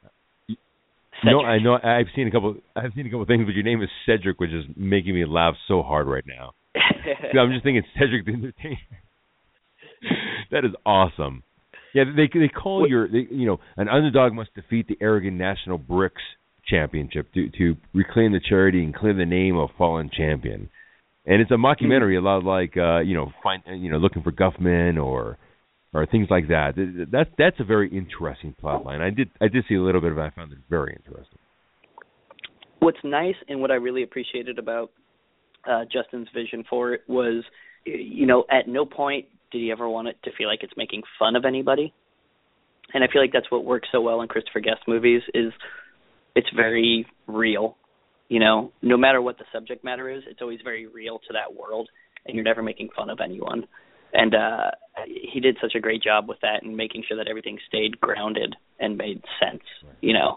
No, 1.24 1.40
I 1.40 1.58
know. 1.58 1.74
I've 1.82 2.06
seen 2.14 2.28
a 2.28 2.30
couple. 2.30 2.56
I've 2.74 2.92
seen 2.94 3.06
a 3.06 3.10
couple 3.10 3.24
things, 3.26 3.44
but 3.46 3.54
your 3.54 3.64
name 3.64 3.82
is 3.82 3.88
Cedric, 4.04 4.38
which 4.38 4.50
is 4.50 4.64
making 4.76 5.14
me 5.14 5.24
laugh 5.24 5.54
so 5.66 5.82
hard 5.82 6.06
right 6.06 6.24
now. 6.26 6.52
I'm 6.76 7.52
just 7.52 7.64
thinking 7.64 7.82
Cedric 7.98 8.26
the 8.26 8.32
Entertainer. 8.32 8.76
that 10.50 10.64
is 10.64 10.72
awesome. 10.84 11.42
Yeah, 11.94 12.04
they 12.04 12.28
they 12.38 12.48
call 12.48 12.80
What- 12.80 12.90
your 12.90 13.08
they, 13.08 13.26
you 13.30 13.46
know 13.46 13.60
an 13.76 13.88
underdog 13.88 14.34
must 14.34 14.54
defeat 14.54 14.88
the 14.88 14.98
arrogant 15.00 15.36
National 15.36 15.78
Bricks 15.78 16.22
Championship 16.66 17.32
to 17.34 17.48
to 17.58 17.76
reclaim 17.94 18.32
the 18.32 18.40
charity 18.40 18.82
and 18.82 18.94
clear 18.94 19.14
the 19.14 19.24
name 19.26 19.56
of 19.56 19.70
fallen 19.78 20.10
champion. 20.16 20.68
And 21.24 21.42
it's 21.42 21.50
a 21.50 21.54
mockumentary, 21.54 22.16
a 22.16 22.20
lot 22.20 22.44
like 22.44 22.76
uh, 22.76 23.00
you 23.00 23.14
know 23.14 23.32
find 23.42 23.62
you 23.66 23.90
know 23.90 23.98
looking 23.98 24.22
for 24.22 24.32
Guffman 24.32 25.02
or 25.02 25.38
or 25.94 26.06
things 26.06 26.28
like 26.30 26.48
that. 26.48 26.74
Th- 26.76 27.08
That 27.10 27.28
that's 27.38 27.58
a 27.60 27.64
very 27.64 27.88
interesting 27.96 28.54
plot 28.60 28.84
line. 28.84 29.00
I 29.00 29.10
did 29.10 29.30
I 29.40 29.48
did 29.48 29.64
see 29.68 29.74
a 29.76 29.82
little 29.82 30.00
bit 30.00 30.12
of 30.12 30.18
it. 30.18 30.22
I 30.22 30.30
found 30.30 30.52
it 30.52 30.58
very 30.68 30.94
interesting. 30.96 31.38
what's 32.80 32.98
nice 33.02 33.34
and 33.48 33.60
what 33.60 33.70
I 33.70 33.74
really 33.74 34.02
appreciated 34.02 34.58
about 34.58 34.90
uh, 35.68 35.84
Justin's 35.92 36.28
vision 36.34 36.64
for 36.68 36.92
it 36.94 37.02
was, 37.08 37.42
you 37.84 38.26
know, 38.26 38.44
at 38.50 38.68
no 38.68 38.84
point 38.86 39.26
did 39.50 39.60
he 39.60 39.70
ever 39.72 39.88
want 39.88 40.08
it 40.08 40.16
to 40.24 40.30
feel 40.36 40.48
like 40.48 40.60
it's 40.62 40.72
making 40.76 41.02
fun 41.18 41.34
of 41.36 41.44
anybody. 41.44 41.92
And 42.94 43.02
I 43.02 43.08
feel 43.12 43.20
like 43.20 43.32
that's 43.32 43.50
what 43.50 43.64
works 43.64 43.88
so 43.90 44.00
well 44.00 44.20
in 44.20 44.28
Christopher 44.28 44.60
Guest 44.60 44.82
movies 44.86 45.22
is 45.34 45.52
it's 46.36 46.48
very 46.54 47.06
real. 47.26 47.76
You 48.28 48.38
know, 48.40 48.72
no 48.82 48.96
matter 48.96 49.20
what 49.20 49.38
the 49.38 49.44
subject 49.52 49.82
matter 49.84 50.08
is, 50.08 50.22
it's 50.28 50.40
always 50.42 50.60
very 50.62 50.86
real 50.86 51.18
to 51.26 51.32
that 51.32 51.54
world, 51.58 51.88
and 52.24 52.34
you're 52.34 52.44
never 52.44 52.62
making 52.62 52.90
fun 52.96 53.10
of 53.10 53.18
anyone. 53.24 53.64
And 54.12 54.34
uh 54.34 54.70
he 55.32 55.40
did 55.40 55.56
such 55.60 55.74
a 55.74 55.80
great 55.80 56.02
job 56.02 56.28
with 56.28 56.38
that 56.42 56.62
and 56.62 56.76
making 56.76 57.02
sure 57.06 57.16
that 57.18 57.28
everything 57.28 57.58
stayed 57.68 58.00
grounded 58.00 58.54
and 58.78 58.96
made 58.96 59.20
sense. 59.40 59.62
You 60.00 60.14
know, 60.14 60.36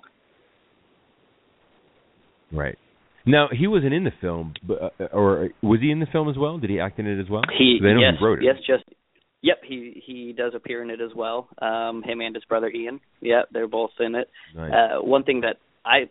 Right. 2.52 2.78
Now 3.26 3.47
he 3.52 3.68
wasn't 3.68 3.93
in 3.93 4.04
the 4.04 4.14
film, 4.22 4.54
but 4.64 4.93
uh, 5.00 5.04
or 5.14 5.50
was 5.62 5.82
he 5.82 5.91
in 5.91 6.00
the 6.00 6.08
film 6.12 6.30
as 6.30 6.38
well? 6.38 6.58
Did 6.58 6.70
he 6.70 6.80
act 6.80 7.00
in 7.00 7.06
it 7.06 7.20
as 7.20 7.30
well? 7.30 7.43
He 7.58 7.80
yes, 7.82 8.14
he 8.20 8.26
wrote 8.26 8.39
it. 8.39 8.45
yes, 8.45 8.56
just 8.66 8.84
yep. 9.41 9.58
He 9.68 10.02
he 10.06 10.34
does 10.36 10.54
appear 10.56 10.82
in 10.82 10.89
it 10.89 11.00
as 11.02 11.12
well. 11.16 11.47
Um, 11.62 12.02
him 12.04 12.22
and 12.22 12.34
his 12.34 12.45
brother 12.45 12.70
Ian. 12.70 13.00
Yeah, 13.22 13.41
they're 13.52 13.68
both 13.68 13.91
in 14.00 14.16
it. 14.16 14.30
Nice. 14.56 14.72
Uh, 14.74 15.04
one 15.04 15.24
thing 15.24 15.41
that 15.41 15.58
I 15.90 16.10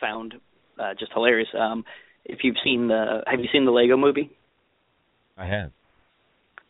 found 0.00 0.34
uh, 0.78 0.94
just 0.98 1.12
hilarious. 1.12 1.48
Um, 1.58 1.84
if 2.24 2.40
you've 2.42 2.56
seen 2.64 2.88
the, 2.88 3.20
have 3.26 3.40
you 3.40 3.48
seen 3.52 3.64
the 3.64 3.70
Lego 3.70 3.96
Movie? 3.96 4.30
I 5.36 5.46
have. 5.46 5.70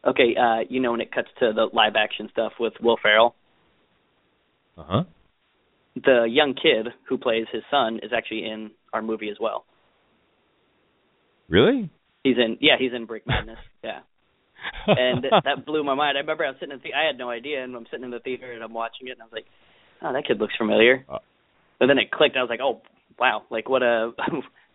Okay, 0.04 0.34
uh, 0.36 0.60
you 0.68 0.80
know 0.80 0.90
when 0.92 1.00
it 1.00 1.12
cuts 1.12 1.28
to 1.40 1.52
the 1.54 1.68
live 1.72 1.94
action 1.96 2.28
stuff 2.32 2.52
with 2.58 2.74
Will 2.80 2.96
Ferrell, 3.00 3.34
Uh 4.76 4.82
huh. 4.84 5.04
the 5.94 6.26
young 6.28 6.54
kid 6.54 6.88
who 7.08 7.18
plays 7.18 7.46
his 7.52 7.62
son 7.70 8.00
is 8.02 8.10
actually 8.16 8.44
in 8.44 8.70
our 8.92 9.02
movie 9.02 9.30
as 9.30 9.36
well. 9.40 9.64
Really? 11.48 11.90
He's 12.24 12.36
in, 12.36 12.56
yeah, 12.60 12.74
he's 12.78 12.92
in 12.94 13.06
Brick 13.06 13.26
Madness. 13.26 13.58
Yeah. 13.84 14.00
and 14.86 15.24
that, 15.24 15.42
that 15.44 15.66
blew 15.66 15.82
my 15.84 15.94
mind. 15.94 16.16
I 16.16 16.20
remember 16.20 16.44
I 16.44 16.50
was 16.50 16.56
sitting 16.60 16.72
in 16.74 16.80
the 16.82 16.94
I 16.94 17.06
had 17.06 17.18
no 17.18 17.30
idea, 17.30 17.62
and 17.64 17.74
I'm 17.74 17.86
sitting 17.90 18.04
in 18.04 18.10
the 18.10 18.20
theater 18.20 18.52
and 18.52 18.62
I'm 18.62 18.72
watching 18.72 19.08
it, 19.08 19.12
and 19.12 19.22
I 19.22 19.24
was 19.24 19.32
like, 19.32 19.46
"Oh, 20.02 20.12
that 20.12 20.24
kid 20.26 20.38
looks 20.38 20.54
familiar." 20.56 21.04
Uh. 21.08 21.18
And 21.82 21.90
then 21.90 21.98
it 21.98 22.12
clicked. 22.12 22.36
I 22.36 22.42
was 22.42 22.48
like, 22.48 22.60
"Oh, 22.62 22.80
wow, 23.18 23.42
like 23.50 23.68
what 23.68 23.82
a 23.82 24.12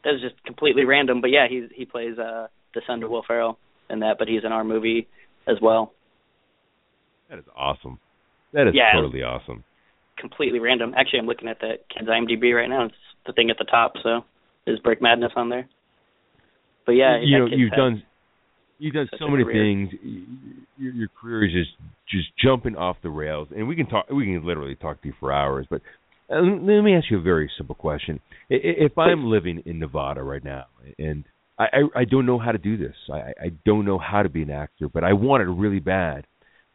that 0.03 0.11
was 0.11 0.21
just 0.21 0.43
completely 0.43 0.83
random. 0.83 1.21
But 1.21 1.29
yeah, 1.31 1.47
he 1.49 1.67
he 1.73 1.85
plays 1.85 2.19
uh 2.19 2.47
the 2.75 2.81
son 2.85 2.99
to 2.99 3.07
Will 3.07 3.23
Ferrell 3.25 3.57
in 3.89 3.99
that, 4.01 4.17
but 4.19 4.27
he's 4.27 4.43
in 4.43 4.51
our 4.51 4.65
movie 4.65 5.07
as 5.47 5.55
well. 5.61 5.93
That 7.29 7.39
is 7.39 7.45
awesome. 7.55 7.97
That 8.51 8.67
is 8.67 8.73
Yeah. 8.75 8.91
totally 8.93 9.23
awesome. 9.23 9.63
Completely 10.17 10.59
random. 10.59 10.93
Actually, 10.97 11.19
I'm 11.19 11.27
looking 11.27 11.47
at 11.47 11.59
the 11.59 11.75
kid's 11.95 12.09
IMDb 12.09 12.53
right 12.53 12.69
now. 12.69 12.85
It's 12.85 12.95
the 13.25 13.33
thing 13.33 13.49
at 13.49 13.57
the 13.57 13.65
top. 13.65 13.93
So 14.03 14.25
is 14.65 14.79
Brick 14.79 15.01
Madness 15.01 15.31
on 15.35 15.49
there? 15.49 15.67
But 16.85 16.93
yeah, 16.93 17.19
you 17.21 17.39
know 17.39 17.45
you've 17.45 17.71
done 17.71 18.03
you've 18.79 18.93
done 18.93 19.09
so 19.17 19.27
many 19.29 19.43
career. 19.43 19.63
things. 19.63 19.89
Your, 20.77 20.93
your 20.93 21.09
career 21.21 21.45
is 21.45 21.53
just 21.53 21.71
just 22.09 22.27
jumping 22.43 22.75
off 22.75 22.97
the 23.03 23.09
rails, 23.09 23.49
and 23.55 23.67
we 23.67 23.75
can 23.75 23.87
talk. 23.87 24.09
We 24.09 24.25
can 24.25 24.45
literally 24.45 24.75
talk 24.75 25.01
to 25.01 25.07
you 25.07 25.13
for 25.19 25.31
hours. 25.31 25.67
But 25.69 25.81
uh, 26.29 26.41
let 26.41 26.81
me 26.81 26.95
ask 26.95 27.09
you 27.09 27.19
a 27.19 27.21
very 27.21 27.49
simple 27.57 27.75
question: 27.75 28.19
If 28.49 28.97
I'm 28.97 29.25
living 29.25 29.63
in 29.65 29.79
Nevada 29.79 30.23
right 30.23 30.43
now, 30.43 30.65
and 30.97 31.23
I, 31.57 31.65
I 31.65 32.01
I 32.01 32.05
don't 32.05 32.25
know 32.25 32.39
how 32.39 32.51
to 32.51 32.57
do 32.57 32.77
this, 32.77 32.95
I 33.11 33.17
I 33.17 33.33
I 33.43 33.49
don't 33.65 33.85
know 33.85 33.97
how 33.97 34.23
to 34.23 34.29
be 34.29 34.41
an 34.41 34.51
actor, 34.51 34.89
but 34.89 35.03
I 35.03 35.13
want 35.13 35.43
it 35.43 35.47
really 35.47 35.79
bad. 35.79 36.25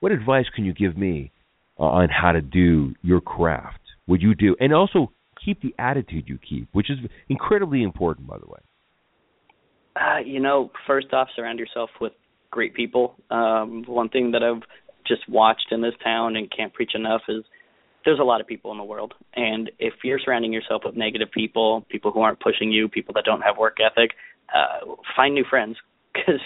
What 0.00 0.12
advice 0.12 0.46
can 0.55 0.64
you 0.64 0.72
give 0.72 0.96
me 0.96 1.32
uh, 1.78 1.84
on 1.84 2.09
how 2.09 2.32
to 2.32 2.40
do 2.40 2.94
your 3.03 3.20
craft? 3.20 3.78
What 4.07 4.20
you 4.20 4.34
do, 4.34 4.57
and 4.59 4.74
also 4.74 5.12
keep 5.44 5.61
the 5.61 5.74
attitude 5.78 6.24
you 6.28 6.38
keep, 6.38 6.68
which 6.72 6.90
is 6.90 6.98
incredibly 7.28 7.82
important, 7.82 8.26
by 8.26 8.38
the 8.38 8.46
way. 8.46 8.61
Uh, 9.94 10.18
you 10.24 10.40
know, 10.40 10.70
first 10.86 11.12
off, 11.12 11.28
surround 11.36 11.59
yourself 11.59 11.90
with 12.00 12.12
great 12.50 12.74
people. 12.74 13.16
Um, 13.30 13.84
one 13.86 14.09
thing 14.09 14.32
that 14.32 14.42
I've 14.42 14.62
just 15.07 15.28
watched 15.28 15.66
in 15.70 15.82
this 15.82 15.94
town 16.03 16.36
and 16.36 16.50
can't 16.55 16.72
preach 16.72 16.92
enough 16.94 17.22
is 17.28 17.44
there's 18.05 18.18
a 18.18 18.24
lot 18.24 18.40
of 18.40 18.46
people 18.46 18.72
in 18.72 18.78
the 18.78 18.84
world, 18.84 19.14
and 19.34 19.70
if 19.78 19.94
you're 20.05 20.18
surrounding 20.18 20.53
yourself 20.53 20.82
with 20.84 20.96
negative 20.96 21.30
people, 21.30 21.84
people 21.88 22.11
who 22.11 22.20
aren't 22.20 22.40
pushing 22.40 22.72
you, 22.72 22.88
people 22.88 23.14
that 23.14 23.24
don't 23.24 23.42
have 23.42 23.59
work 23.59 23.78
ethic, 23.80 24.12
uh, 24.55 24.94
find 25.16 25.34
new 25.34 25.44
friends 25.48 25.76
because 26.14 26.40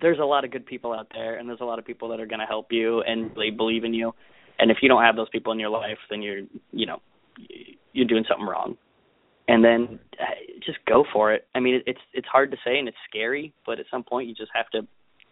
there's 0.00 0.18
a 0.18 0.24
lot 0.24 0.44
of 0.44 0.50
good 0.50 0.66
people 0.66 0.92
out 0.92 1.08
there, 1.12 1.36
and 1.36 1.48
there's 1.48 1.60
a 1.60 1.64
lot 1.64 1.78
of 1.78 1.84
people 1.84 2.08
that 2.10 2.20
are 2.20 2.26
going 2.26 2.40
to 2.40 2.46
help 2.46 2.66
you 2.70 3.02
and 3.02 3.34
really 3.36 3.50
believe 3.50 3.84
in 3.84 3.94
you. 3.94 4.12
And 4.58 4.70
if 4.70 4.78
you 4.82 4.88
don't 4.88 5.02
have 5.02 5.16
those 5.16 5.28
people 5.30 5.52
in 5.52 5.58
your 5.58 5.68
life, 5.68 5.98
then 6.08 6.22
you're, 6.22 6.40
you 6.72 6.86
know, 6.86 7.00
you're 7.92 8.06
doing 8.06 8.24
something 8.28 8.46
wrong 8.46 8.76
and 9.48 9.64
then 9.64 9.98
uh, 10.20 10.24
just 10.64 10.78
go 10.86 11.04
for 11.12 11.32
it. 11.32 11.46
I 11.54 11.60
mean, 11.60 11.82
it's 11.86 12.00
it's 12.12 12.26
hard 12.26 12.50
to 12.50 12.56
say 12.64 12.78
and 12.78 12.88
it's 12.88 12.96
scary, 13.08 13.52
but 13.64 13.78
at 13.78 13.86
some 13.90 14.02
point 14.02 14.28
you 14.28 14.34
just 14.34 14.50
have 14.54 14.68
to 14.70 14.86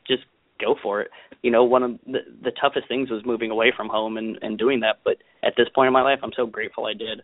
just 0.06 0.22
go 0.64 0.74
for 0.82 1.00
it. 1.02 1.10
You 1.42 1.50
know, 1.50 1.64
one 1.64 1.82
of 1.82 1.98
the 2.06 2.20
the 2.42 2.52
toughest 2.60 2.88
things 2.88 3.10
was 3.10 3.22
moving 3.24 3.50
away 3.50 3.72
from 3.76 3.88
home 3.88 4.16
and 4.16 4.38
and 4.42 4.58
doing 4.58 4.80
that, 4.80 5.00
but 5.04 5.16
at 5.42 5.54
this 5.56 5.66
point 5.74 5.88
in 5.88 5.92
my 5.92 6.02
life, 6.02 6.20
I'm 6.22 6.32
so 6.36 6.46
grateful 6.46 6.86
I 6.86 6.94
did. 6.94 7.22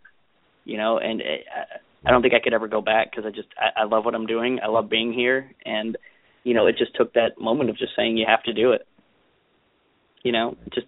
You 0.65 0.77
know, 0.77 0.99
and 0.99 1.21
it, 1.21 1.45
I 1.53 2.07
I 2.07 2.11
don't 2.11 2.21
think 2.21 2.33
I 2.33 2.39
could 2.43 2.53
ever 2.53 2.67
go 2.67 2.81
back 2.81 3.11
because 3.11 3.25
I 3.25 3.29
just 3.29 3.47
I, 3.57 3.81
I 3.81 3.83
love 3.85 4.05
what 4.05 4.15
I'm 4.15 4.25
doing. 4.25 4.59
I 4.63 4.67
love 4.67 4.89
being 4.89 5.13
here, 5.13 5.51
and 5.65 5.97
you 6.43 6.53
know, 6.53 6.67
it 6.67 6.77
just 6.77 6.95
took 6.95 7.13
that 7.13 7.39
moment 7.39 7.69
of 7.69 7.77
just 7.77 7.91
saying 7.95 8.17
you 8.17 8.25
have 8.27 8.43
to 8.43 8.53
do 8.53 8.71
it. 8.71 8.87
You 10.23 10.31
know, 10.31 10.55
just 10.73 10.87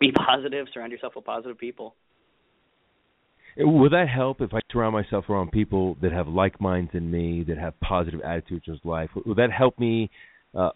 be 0.00 0.12
positive, 0.12 0.66
surround 0.72 0.92
yourself 0.92 1.14
with 1.16 1.24
positive 1.24 1.58
people. 1.58 1.94
Will 3.56 3.90
that 3.90 4.08
help 4.08 4.40
if 4.40 4.52
I 4.52 4.58
surround 4.70 4.94
myself 4.94 5.28
around 5.28 5.52
people 5.52 5.96
that 6.02 6.12
have 6.12 6.26
like 6.26 6.60
minds 6.60 6.90
in 6.92 7.10
me, 7.10 7.44
that 7.46 7.56
have 7.56 7.78
positive 7.80 8.20
attitudes 8.22 8.64
towards 8.64 8.84
life? 8.84 9.10
Will 9.24 9.36
that 9.36 9.52
help 9.52 9.78
me, 9.78 10.10
uh, 10.54 10.70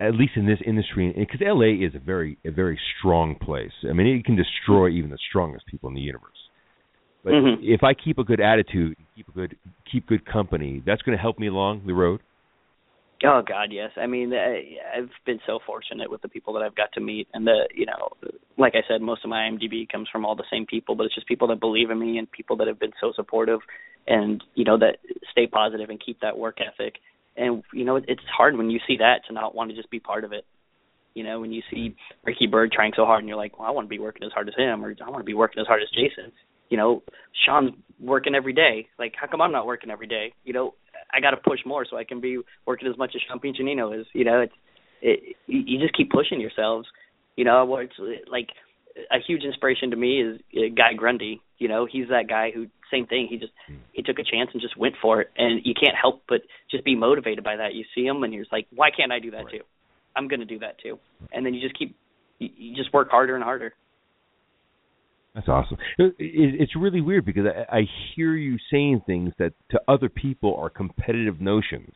at 0.00 0.14
least 0.14 0.32
in 0.36 0.46
this 0.46 0.58
industry? 0.66 1.12
Because 1.16 1.40
LA 1.40 1.86
is 1.86 1.94
a 1.94 1.98
very, 1.98 2.38
a 2.44 2.50
very 2.50 2.78
strong 2.98 3.34
place. 3.36 3.72
I 3.88 3.92
mean, 3.92 4.06
it 4.06 4.24
can 4.24 4.36
destroy 4.36 4.90
even 4.90 5.10
the 5.10 5.18
strongest 5.28 5.66
people 5.66 5.88
in 5.88 5.94
the 5.94 6.00
universe. 6.00 6.30
But 7.24 7.34
Mhm. 7.34 7.58
if 7.62 7.82
I 7.82 7.94
keep 7.94 8.18
a 8.18 8.24
good 8.24 8.40
attitude, 8.40 8.96
keep 9.16 9.28
a 9.28 9.32
good, 9.32 9.56
keep 9.90 10.06
good 10.06 10.24
company, 10.24 10.80
that's 10.84 11.02
going 11.02 11.16
to 11.16 11.20
help 11.20 11.38
me 11.38 11.48
along 11.48 11.86
the 11.86 11.94
road. 11.94 12.20
Oh 13.24 13.40
God, 13.42 13.72
yes. 13.72 13.90
I 13.96 14.06
mean, 14.06 14.34
I, 14.34 14.76
I've 14.94 15.10
been 15.24 15.40
so 15.46 15.58
fortunate 15.64 16.10
with 16.10 16.20
the 16.20 16.28
people 16.28 16.52
that 16.54 16.62
I've 16.62 16.74
got 16.74 16.92
to 16.92 17.00
meet, 17.00 17.26
and 17.32 17.46
the 17.46 17.66
you 17.74 17.86
know, 17.86 18.10
like 18.58 18.74
I 18.74 18.82
said, 18.86 19.00
most 19.00 19.24
of 19.24 19.30
my 19.30 19.48
IMDb 19.48 19.88
comes 19.88 20.08
from 20.10 20.26
all 20.26 20.36
the 20.36 20.44
same 20.50 20.66
people, 20.66 20.94
but 20.94 21.04
it's 21.04 21.14
just 21.14 21.26
people 21.26 21.48
that 21.48 21.58
believe 21.58 21.90
in 21.90 21.98
me 21.98 22.18
and 22.18 22.30
people 22.30 22.56
that 22.56 22.66
have 22.66 22.78
been 22.78 22.92
so 23.00 23.12
supportive, 23.16 23.60
and 24.06 24.44
you 24.54 24.64
know 24.64 24.76
that 24.78 24.98
stay 25.30 25.46
positive 25.46 25.88
and 25.88 25.98
keep 26.04 26.20
that 26.20 26.36
work 26.36 26.58
ethic. 26.60 26.96
And 27.36 27.62
you 27.72 27.84
know, 27.84 27.96
it's 27.96 28.22
hard 28.36 28.56
when 28.56 28.70
you 28.70 28.80
see 28.86 28.96
that 28.98 29.20
to 29.28 29.34
not 29.34 29.54
want 29.54 29.70
to 29.70 29.76
just 29.76 29.90
be 29.90 30.00
part 30.00 30.24
of 30.24 30.32
it. 30.32 30.44
You 31.14 31.24
know, 31.24 31.40
when 31.40 31.52
you 31.52 31.62
see 31.70 31.96
Ricky 32.24 32.46
Bird 32.46 32.72
trying 32.72 32.92
so 32.94 33.04
hard, 33.06 33.20
and 33.20 33.28
you're 33.28 33.38
like, 33.38 33.58
well, 33.58 33.68
I 33.68 33.70
want 33.70 33.86
to 33.86 33.90
be 33.90 33.98
working 33.98 34.22
as 34.24 34.32
hard 34.32 34.48
as 34.48 34.54
him, 34.54 34.84
or 34.84 34.94
I 35.04 35.10
want 35.10 35.20
to 35.20 35.24
be 35.24 35.34
working 35.34 35.60
as 35.60 35.66
hard 35.66 35.82
as 35.82 35.88
Jason. 35.90 36.32
You 36.68 36.76
know, 36.76 37.02
Sean's 37.46 37.70
working 38.00 38.34
every 38.34 38.52
day. 38.52 38.88
Like, 38.98 39.14
how 39.18 39.26
come 39.26 39.40
I'm 39.40 39.52
not 39.52 39.66
working 39.66 39.90
every 39.90 40.06
day? 40.06 40.34
You 40.44 40.52
know, 40.52 40.74
I 41.12 41.20
got 41.20 41.30
to 41.30 41.36
push 41.36 41.60
more 41.64 41.86
so 41.88 41.96
I 41.96 42.04
can 42.04 42.20
be 42.20 42.38
working 42.66 42.88
as 42.88 42.98
much 42.98 43.12
as 43.14 43.22
Sean 43.26 43.38
Piccinino 43.38 43.98
is. 43.98 44.06
You 44.12 44.24
know, 44.24 44.40
it's 44.40 44.52
it, 45.00 45.36
you 45.46 45.60
you 45.66 45.78
just 45.80 45.96
keep 45.96 46.10
pushing 46.10 46.40
yourselves. 46.40 46.86
You 47.36 47.44
know, 47.44 47.76
it's 47.76 47.94
like 48.30 48.48
a 49.10 49.18
huge 49.26 49.42
inspiration 49.42 49.90
to 49.90 49.96
me 49.96 50.20
is 50.22 50.40
uh, 50.56 50.74
Guy 50.74 50.94
Grundy. 50.96 51.40
You 51.58 51.68
know, 51.68 51.86
he's 51.90 52.08
that 52.08 52.28
guy 52.28 52.50
who 52.54 52.66
same 52.90 53.06
thing. 53.06 53.26
He 53.28 53.36
just 53.36 53.52
he 53.92 54.02
took 54.02 54.18
a 54.18 54.24
chance 54.24 54.50
and 54.52 54.60
just 54.62 54.76
went 54.76 54.94
for 55.00 55.20
it, 55.20 55.30
and 55.36 55.60
you 55.64 55.74
can't 55.74 55.96
help 56.00 56.22
but 56.28 56.42
just 56.70 56.84
be 56.84 56.94
motivated 56.94 57.42
by 57.44 57.56
that. 57.56 57.74
You 57.74 57.84
see 57.94 58.04
him, 58.04 58.22
and 58.22 58.32
you're 58.32 58.44
just 58.44 58.52
like, 58.52 58.66
why 58.74 58.90
can't 58.90 59.12
I 59.12 59.18
do 59.18 59.30
that 59.32 59.44
Right. 59.44 59.52
too? 59.52 59.64
I'm 60.14 60.28
going 60.28 60.40
to 60.40 60.46
do 60.46 60.58
that 60.60 60.78
too. 60.82 60.98
And 61.32 61.44
then 61.44 61.52
you 61.52 61.60
just 61.60 61.78
keep 61.78 61.96
you, 62.38 62.48
you 62.56 62.76
just 62.76 62.92
work 62.92 63.10
harder 63.10 63.34
and 63.34 63.44
harder. 63.44 63.74
That's 65.34 65.48
awesome. 65.48 65.76
It, 65.98 66.14
it, 66.18 66.60
it's 66.60 66.74
really 66.74 67.02
weird 67.02 67.26
because 67.26 67.44
I, 67.46 67.78
I 67.78 67.82
hear 68.14 68.34
you 68.34 68.56
saying 68.70 69.02
things 69.06 69.34
that 69.38 69.52
to 69.70 69.80
other 69.86 70.08
people 70.08 70.56
are 70.56 70.70
competitive 70.70 71.40
notions. 71.40 71.92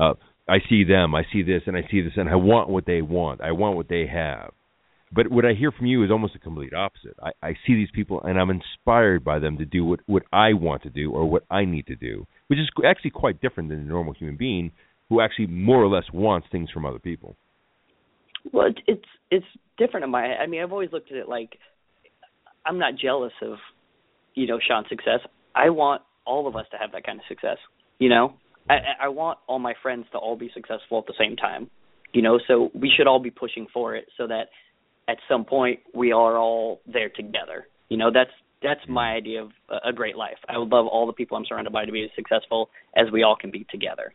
Uh, 0.00 0.14
I 0.48 0.58
see 0.68 0.82
them, 0.82 1.14
I 1.14 1.22
see 1.32 1.42
this, 1.42 1.62
and 1.66 1.76
I 1.76 1.82
see 1.88 2.00
this, 2.00 2.14
and 2.16 2.28
I 2.28 2.34
want 2.34 2.68
what 2.68 2.84
they 2.84 3.00
want. 3.00 3.40
I 3.40 3.52
want 3.52 3.76
what 3.76 3.88
they 3.88 4.06
have. 4.12 4.52
But 5.14 5.30
what 5.30 5.44
I 5.44 5.52
hear 5.52 5.70
from 5.70 5.86
you 5.86 6.02
is 6.04 6.10
almost 6.10 6.32
the 6.32 6.38
complete 6.38 6.72
opposite. 6.72 7.14
I, 7.22 7.30
I 7.42 7.52
see 7.66 7.74
these 7.74 7.90
people, 7.94 8.22
and 8.22 8.40
I'm 8.40 8.50
inspired 8.50 9.22
by 9.22 9.38
them 9.38 9.58
to 9.58 9.64
do 9.64 9.84
what 9.84 10.00
what 10.06 10.22
I 10.32 10.54
want 10.54 10.82
to 10.84 10.90
do 10.90 11.12
or 11.12 11.28
what 11.28 11.44
I 11.50 11.64
need 11.64 11.86
to 11.88 11.96
do, 11.96 12.26
which 12.46 12.58
is 12.58 12.68
actually 12.84 13.10
quite 13.10 13.40
different 13.40 13.68
than 13.68 13.80
a 13.80 13.84
normal 13.84 14.14
human 14.14 14.36
being 14.36 14.72
who 15.08 15.20
actually 15.20 15.48
more 15.48 15.82
or 15.82 15.88
less 15.88 16.04
wants 16.12 16.46
things 16.50 16.70
from 16.70 16.86
other 16.86 16.98
people. 16.98 17.36
Well, 18.52 18.68
it's 18.68 18.80
it's 18.86 19.08
it's 19.30 19.46
different 19.76 20.04
in 20.04 20.10
my. 20.10 20.34
I 20.34 20.46
mean, 20.46 20.62
I've 20.62 20.72
always 20.72 20.90
looked 20.92 21.12
at 21.12 21.18
it 21.18 21.28
like 21.28 21.58
I'm 22.64 22.78
not 22.78 22.94
jealous 23.00 23.32
of 23.42 23.58
you 24.34 24.46
know 24.46 24.58
Sean's 24.66 24.88
success. 24.88 25.20
I 25.54 25.70
want 25.70 26.02
all 26.24 26.48
of 26.48 26.56
us 26.56 26.64
to 26.72 26.78
have 26.78 26.92
that 26.92 27.04
kind 27.04 27.18
of 27.18 27.24
success. 27.28 27.58
You 27.98 28.08
know, 28.08 28.34
I 28.70 28.76
I 29.02 29.08
want 29.08 29.38
all 29.46 29.58
my 29.58 29.74
friends 29.82 30.06
to 30.12 30.18
all 30.18 30.36
be 30.36 30.50
successful 30.54 30.98
at 30.98 31.06
the 31.06 31.14
same 31.18 31.36
time. 31.36 31.70
You 32.14 32.22
know, 32.22 32.40
so 32.48 32.70
we 32.74 32.90
should 32.94 33.06
all 33.06 33.20
be 33.20 33.30
pushing 33.30 33.66
for 33.72 33.96
it 33.96 34.06
so 34.16 34.26
that 34.26 34.48
at 35.08 35.18
some 35.28 35.44
point 35.44 35.80
we 35.94 36.12
are 36.12 36.38
all 36.38 36.80
there 36.86 37.08
together. 37.10 37.66
You 37.88 37.96
know, 37.96 38.10
that's 38.12 38.30
that's 38.62 38.80
my 38.88 39.12
idea 39.12 39.42
of 39.42 39.50
a- 39.84 39.92
great 39.92 40.16
life. 40.16 40.38
I 40.48 40.56
would 40.56 40.68
love 40.68 40.86
all 40.86 41.06
the 41.06 41.12
people 41.12 41.36
I'm 41.36 41.44
surrounded 41.44 41.72
by 41.72 41.84
to 41.84 41.92
be 41.92 42.04
as 42.04 42.10
successful 42.14 42.70
as 42.96 43.10
we 43.12 43.22
all 43.24 43.36
can 43.36 43.50
be 43.50 43.66
together. 43.70 44.12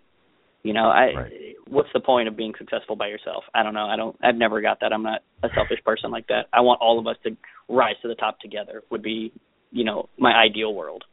You 0.63 0.73
know, 0.73 0.87
I 0.87 1.13
Right. 1.13 1.55
what's 1.67 1.89
the 1.93 1.99
point 1.99 2.27
of 2.27 2.35
being 2.35 2.53
successful 2.57 2.95
by 2.95 3.07
yourself? 3.07 3.43
I 3.53 3.63
don't 3.63 3.73
know. 3.73 3.85
I 3.87 3.95
don't 3.95 4.15
I've 4.23 4.35
never 4.35 4.61
got 4.61 4.79
that. 4.81 4.93
I'm 4.93 5.03
not 5.03 5.21
a 5.43 5.49
selfish 5.53 5.83
person 5.83 6.11
like 6.11 6.27
that. 6.27 6.47
I 6.53 6.61
want 6.61 6.81
all 6.81 6.97
of 6.99 7.07
us 7.07 7.17
to 7.23 7.35
rise 7.69 7.95
to 8.01 8.07
the 8.07 8.15
top 8.15 8.39
together 8.39 8.83
would 8.89 9.01
be, 9.03 9.31
you 9.71 9.83
know, 9.83 10.09
my 10.17 10.33
ideal 10.33 10.73
world. 10.73 11.03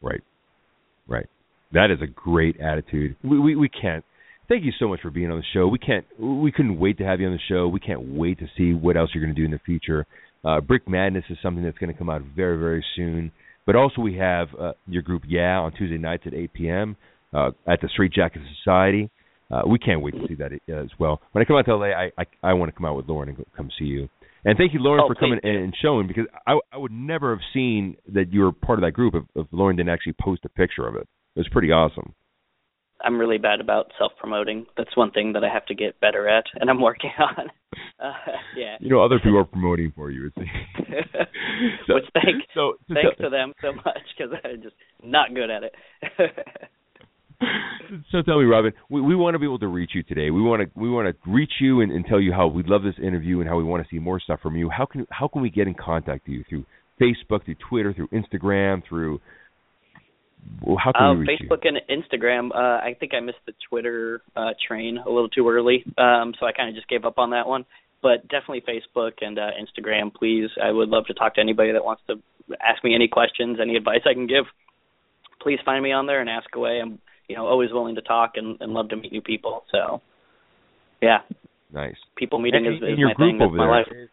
Right. 0.00 0.22
Right. 1.06 1.26
That 1.72 1.90
is 1.90 2.00
a 2.00 2.06
great 2.06 2.60
attitude. 2.60 3.16
We, 3.22 3.38
we 3.38 3.56
we 3.56 3.68
can't. 3.68 4.04
Thank 4.48 4.64
you 4.64 4.72
so 4.78 4.88
much 4.88 5.00
for 5.02 5.10
being 5.10 5.30
on 5.30 5.36
the 5.36 5.44
show. 5.52 5.68
We 5.68 5.78
can't. 5.78 6.06
We 6.18 6.50
couldn't 6.52 6.78
wait 6.78 6.98
to 6.98 7.04
have 7.04 7.20
you 7.20 7.26
on 7.26 7.32
the 7.34 7.38
show. 7.48 7.68
We 7.68 7.80
can't 7.80 8.14
wait 8.14 8.38
to 8.38 8.46
see 8.56 8.72
what 8.72 8.96
else 8.96 9.10
you're 9.12 9.22
going 9.22 9.34
to 9.34 9.40
do 9.40 9.44
in 9.44 9.50
the 9.50 9.58
future. 9.58 10.06
Uh, 10.44 10.60
Brick 10.60 10.88
Madness 10.88 11.24
is 11.28 11.36
something 11.42 11.62
that's 11.62 11.76
going 11.78 11.92
to 11.92 11.98
come 11.98 12.08
out 12.08 12.22
very 12.34 12.58
very 12.58 12.84
soon. 12.96 13.30
But 13.66 13.76
also 13.76 14.00
we 14.00 14.16
have 14.16 14.48
uh, 14.58 14.72
your 14.86 15.02
group 15.02 15.24
Yeah 15.28 15.58
on 15.58 15.72
Tuesday 15.72 15.98
nights 15.98 16.22
at 16.26 16.32
8 16.32 16.52
p.m. 16.54 16.96
Uh, 17.34 17.50
at 17.66 17.82
the 17.82 17.88
Street 17.88 18.12
Jacket 18.14 18.40
Society. 18.64 19.10
Uh, 19.50 19.62
we 19.66 19.78
can't 19.78 20.00
wait 20.00 20.12
to 20.14 20.26
see 20.26 20.34
that 20.36 20.52
as 20.74 20.88
well. 20.98 21.20
When 21.32 21.42
I 21.42 21.44
come 21.44 21.56
out 21.56 21.66
to 21.66 21.76
LA, 21.76 21.88
I 21.88 22.10
I, 22.16 22.24
I 22.42 22.52
want 22.54 22.72
to 22.72 22.76
come 22.76 22.86
out 22.86 22.96
with 22.96 23.06
Lauren 23.06 23.28
and 23.28 23.44
come 23.54 23.68
see 23.78 23.84
you. 23.84 24.08
And 24.46 24.56
thank 24.56 24.72
you, 24.72 24.80
Lauren, 24.80 25.02
Oh, 25.04 25.08
for 25.08 25.14
coming 25.14 25.40
do. 25.42 25.48
and 25.48 25.74
showing 25.82 26.06
because 26.06 26.24
I 26.46 26.58
I 26.72 26.78
would 26.78 26.92
never 26.92 27.30
have 27.30 27.44
seen 27.52 27.98
that 28.14 28.32
you 28.32 28.40
were 28.40 28.52
part 28.52 28.78
of 28.78 28.82
that 28.82 28.92
group 28.92 29.14
if, 29.14 29.24
if 29.34 29.46
Lauren 29.52 29.76
didn't 29.76 29.90
actually 29.90 30.14
post 30.18 30.46
a 30.46 30.48
picture 30.48 30.86
of 30.88 30.94
it. 30.96 31.06
It 31.36 31.40
was 31.40 31.48
pretty 31.50 31.70
awesome. 31.70 32.14
I'm 33.00 33.18
really 33.18 33.38
bad 33.38 33.60
about 33.60 33.92
self 33.98 34.12
promoting. 34.18 34.66
That's 34.76 34.96
one 34.96 35.10
thing 35.10 35.32
that 35.34 35.44
I 35.44 35.52
have 35.52 35.66
to 35.66 35.74
get 35.74 36.00
better 36.00 36.28
at, 36.28 36.44
and 36.54 36.68
I'm 36.68 36.80
working 36.80 37.10
on. 37.18 37.48
Uh, 38.00 38.12
yeah. 38.56 38.76
You 38.80 38.90
know, 38.90 39.02
other 39.02 39.18
people 39.18 39.38
are 39.38 39.44
promoting 39.44 39.92
for 39.94 40.10
you. 40.10 40.30
So, 41.88 41.94
Which 41.94 42.04
thank 42.14 42.44
so, 42.54 42.74
so 42.86 42.94
thanks 42.94 43.16
tell, 43.18 43.30
to 43.30 43.30
them 43.30 43.52
so 43.60 43.72
much 43.72 43.98
because 44.16 44.32
I'm 44.44 44.62
just 44.62 44.76
not 45.02 45.34
good 45.34 45.50
at 45.50 45.64
it. 45.64 45.74
so 48.12 48.22
tell 48.22 48.38
me, 48.38 48.44
Robin, 48.44 48.72
we, 48.88 49.00
we 49.00 49.16
want 49.16 49.34
to 49.34 49.38
be 49.38 49.46
able 49.46 49.58
to 49.60 49.66
reach 49.66 49.90
you 49.94 50.02
today. 50.02 50.30
We 50.30 50.42
want 50.42 50.62
to 50.62 50.80
we 50.80 50.88
want 50.90 51.08
to 51.08 51.30
reach 51.30 51.52
you 51.60 51.80
and, 51.80 51.90
and 51.90 52.04
tell 52.04 52.20
you 52.20 52.32
how 52.32 52.46
we 52.46 52.62
love 52.64 52.82
this 52.82 52.94
interview 53.02 53.40
and 53.40 53.48
how 53.48 53.56
we 53.56 53.64
want 53.64 53.82
to 53.82 53.88
see 53.90 53.98
more 53.98 54.20
stuff 54.20 54.40
from 54.40 54.56
you. 54.56 54.68
How 54.70 54.86
can 54.86 55.06
how 55.10 55.28
can 55.28 55.42
we 55.42 55.50
get 55.50 55.66
in 55.66 55.74
contact 55.74 56.28
with 56.28 56.36
you 56.36 56.44
through 56.48 56.64
Facebook, 57.00 57.44
through 57.44 57.56
Twitter, 57.68 57.92
through 57.92 58.08
Instagram, 58.08 58.82
through 58.88 59.20
how 60.82 60.92
can 60.92 61.02
uh, 61.02 61.14
we 61.14 61.26
reach 61.26 61.40
Facebook 61.40 61.64
you? 61.64 61.72
and 61.88 62.02
Instagram. 62.04 62.50
Uh, 62.54 62.82
I 62.84 62.96
think 62.98 63.14
I 63.14 63.20
missed 63.20 63.38
the 63.46 63.52
Twitter 63.68 64.22
uh, 64.36 64.50
train 64.66 64.98
a 64.98 65.08
little 65.08 65.28
too 65.28 65.48
early, 65.48 65.84
um, 65.96 66.34
so 66.38 66.46
I 66.46 66.52
kind 66.52 66.68
of 66.68 66.74
just 66.74 66.88
gave 66.88 67.04
up 67.04 67.18
on 67.18 67.30
that 67.30 67.46
one. 67.46 67.64
But 68.00 68.28
definitely 68.28 68.62
Facebook 68.62 69.12
and 69.20 69.38
uh, 69.38 69.50
Instagram, 69.58 70.14
please. 70.14 70.50
I 70.62 70.70
would 70.70 70.88
love 70.88 71.06
to 71.06 71.14
talk 71.14 71.34
to 71.34 71.40
anybody 71.40 71.72
that 71.72 71.84
wants 71.84 72.02
to 72.06 72.22
ask 72.64 72.84
me 72.84 72.94
any 72.94 73.08
questions, 73.08 73.58
any 73.60 73.76
advice 73.76 74.02
I 74.08 74.14
can 74.14 74.26
give. 74.26 74.44
Please 75.42 75.58
find 75.64 75.82
me 75.82 75.92
on 75.92 76.06
there 76.06 76.20
and 76.20 76.30
ask 76.30 76.46
away. 76.54 76.80
I'm, 76.80 77.00
you 77.28 77.36
know, 77.36 77.46
always 77.46 77.72
willing 77.72 77.96
to 77.96 78.02
talk 78.02 78.32
and, 78.36 78.56
and 78.60 78.72
love 78.72 78.88
to 78.90 78.96
meet 78.96 79.12
new 79.12 79.20
people. 79.20 79.64
So, 79.72 80.00
yeah. 81.02 81.18
Nice. 81.72 81.96
People 82.16 82.38
meeting 82.38 82.66
and, 82.66 82.76
is, 82.76 82.82
and 82.82 82.92
is 82.92 82.98
your 82.98 83.08
my 83.08 83.14
group 83.14 83.28
thing. 83.30 83.38
That's 83.38 83.48
over 83.48 83.56
my 83.56 83.64
there. 83.64 84.00
life. 84.02 84.10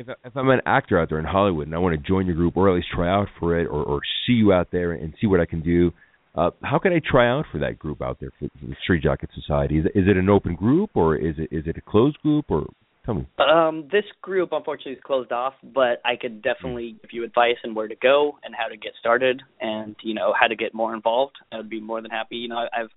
If 0.00 0.08
if 0.24 0.34
I'm 0.34 0.48
an 0.48 0.62
actor 0.64 0.98
out 0.98 1.10
there 1.10 1.18
in 1.18 1.26
Hollywood 1.26 1.66
and 1.66 1.76
I 1.76 1.78
want 1.78 1.94
to 1.94 2.08
join 2.08 2.24
your 2.26 2.34
group 2.34 2.56
or 2.56 2.70
at 2.70 2.74
least 2.74 2.88
try 2.94 3.10
out 3.10 3.28
for 3.38 3.58
it 3.58 3.66
or, 3.66 3.82
or 3.82 4.00
see 4.26 4.32
you 4.32 4.50
out 4.50 4.68
there 4.72 4.92
and 4.92 5.12
see 5.20 5.26
what 5.26 5.40
I 5.40 5.44
can 5.44 5.60
do, 5.60 5.92
uh, 6.34 6.50
how 6.62 6.78
can 6.78 6.94
I 6.94 7.02
try 7.06 7.28
out 7.28 7.44
for 7.52 7.58
that 7.58 7.78
group 7.78 8.00
out 8.00 8.18
there 8.18 8.30
for 8.38 8.48
the 8.62 8.74
Street 8.82 9.02
Jockey 9.02 9.26
Society? 9.34 9.78
Is 9.80 9.84
it, 9.84 9.92
is 9.98 10.08
it 10.08 10.16
an 10.16 10.30
open 10.30 10.54
group 10.54 10.90
or 10.94 11.16
is 11.16 11.34
it 11.36 11.54
is 11.54 11.66
it 11.66 11.76
a 11.76 11.82
closed 11.82 12.18
group 12.20 12.46
or 12.48 12.66
tell 13.04 13.12
me? 13.14 13.26
Um, 13.38 13.88
this 13.92 14.04
group 14.22 14.50
unfortunately 14.52 14.92
is 14.92 15.00
closed 15.04 15.32
off, 15.32 15.52
but 15.62 16.00
I 16.02 16.16
could 16.18 16.40
definitely 16.40 16.96
give 17.02 17.10
you 17.12 17.24
advice 17.24 17.56
on 17.62 17.74
where 17.74 17.88
to 17.88 17.96
go 17.96 18.38
and 18.42 18.54
how 18.58 18.68
to 18.68 18.78
get 18.78 18.92
started, 18.98 19.42
and 19.60 19.96
you 20.02 20.14
know 20.14 20.32
how 20.38 20.46
to 20.46 20.56
get 20.56 20.72
more 20.72 20.94
involved. 20.94 21.34
I 21.52 21.58
would 21.58 21.68
be 21.68 21.80
more 21.80 22.00
than 22.00 22.10
happy. 22.10 22.36
You 22.36 22.48
know, 22.48 22.66
I've 22.72 22.88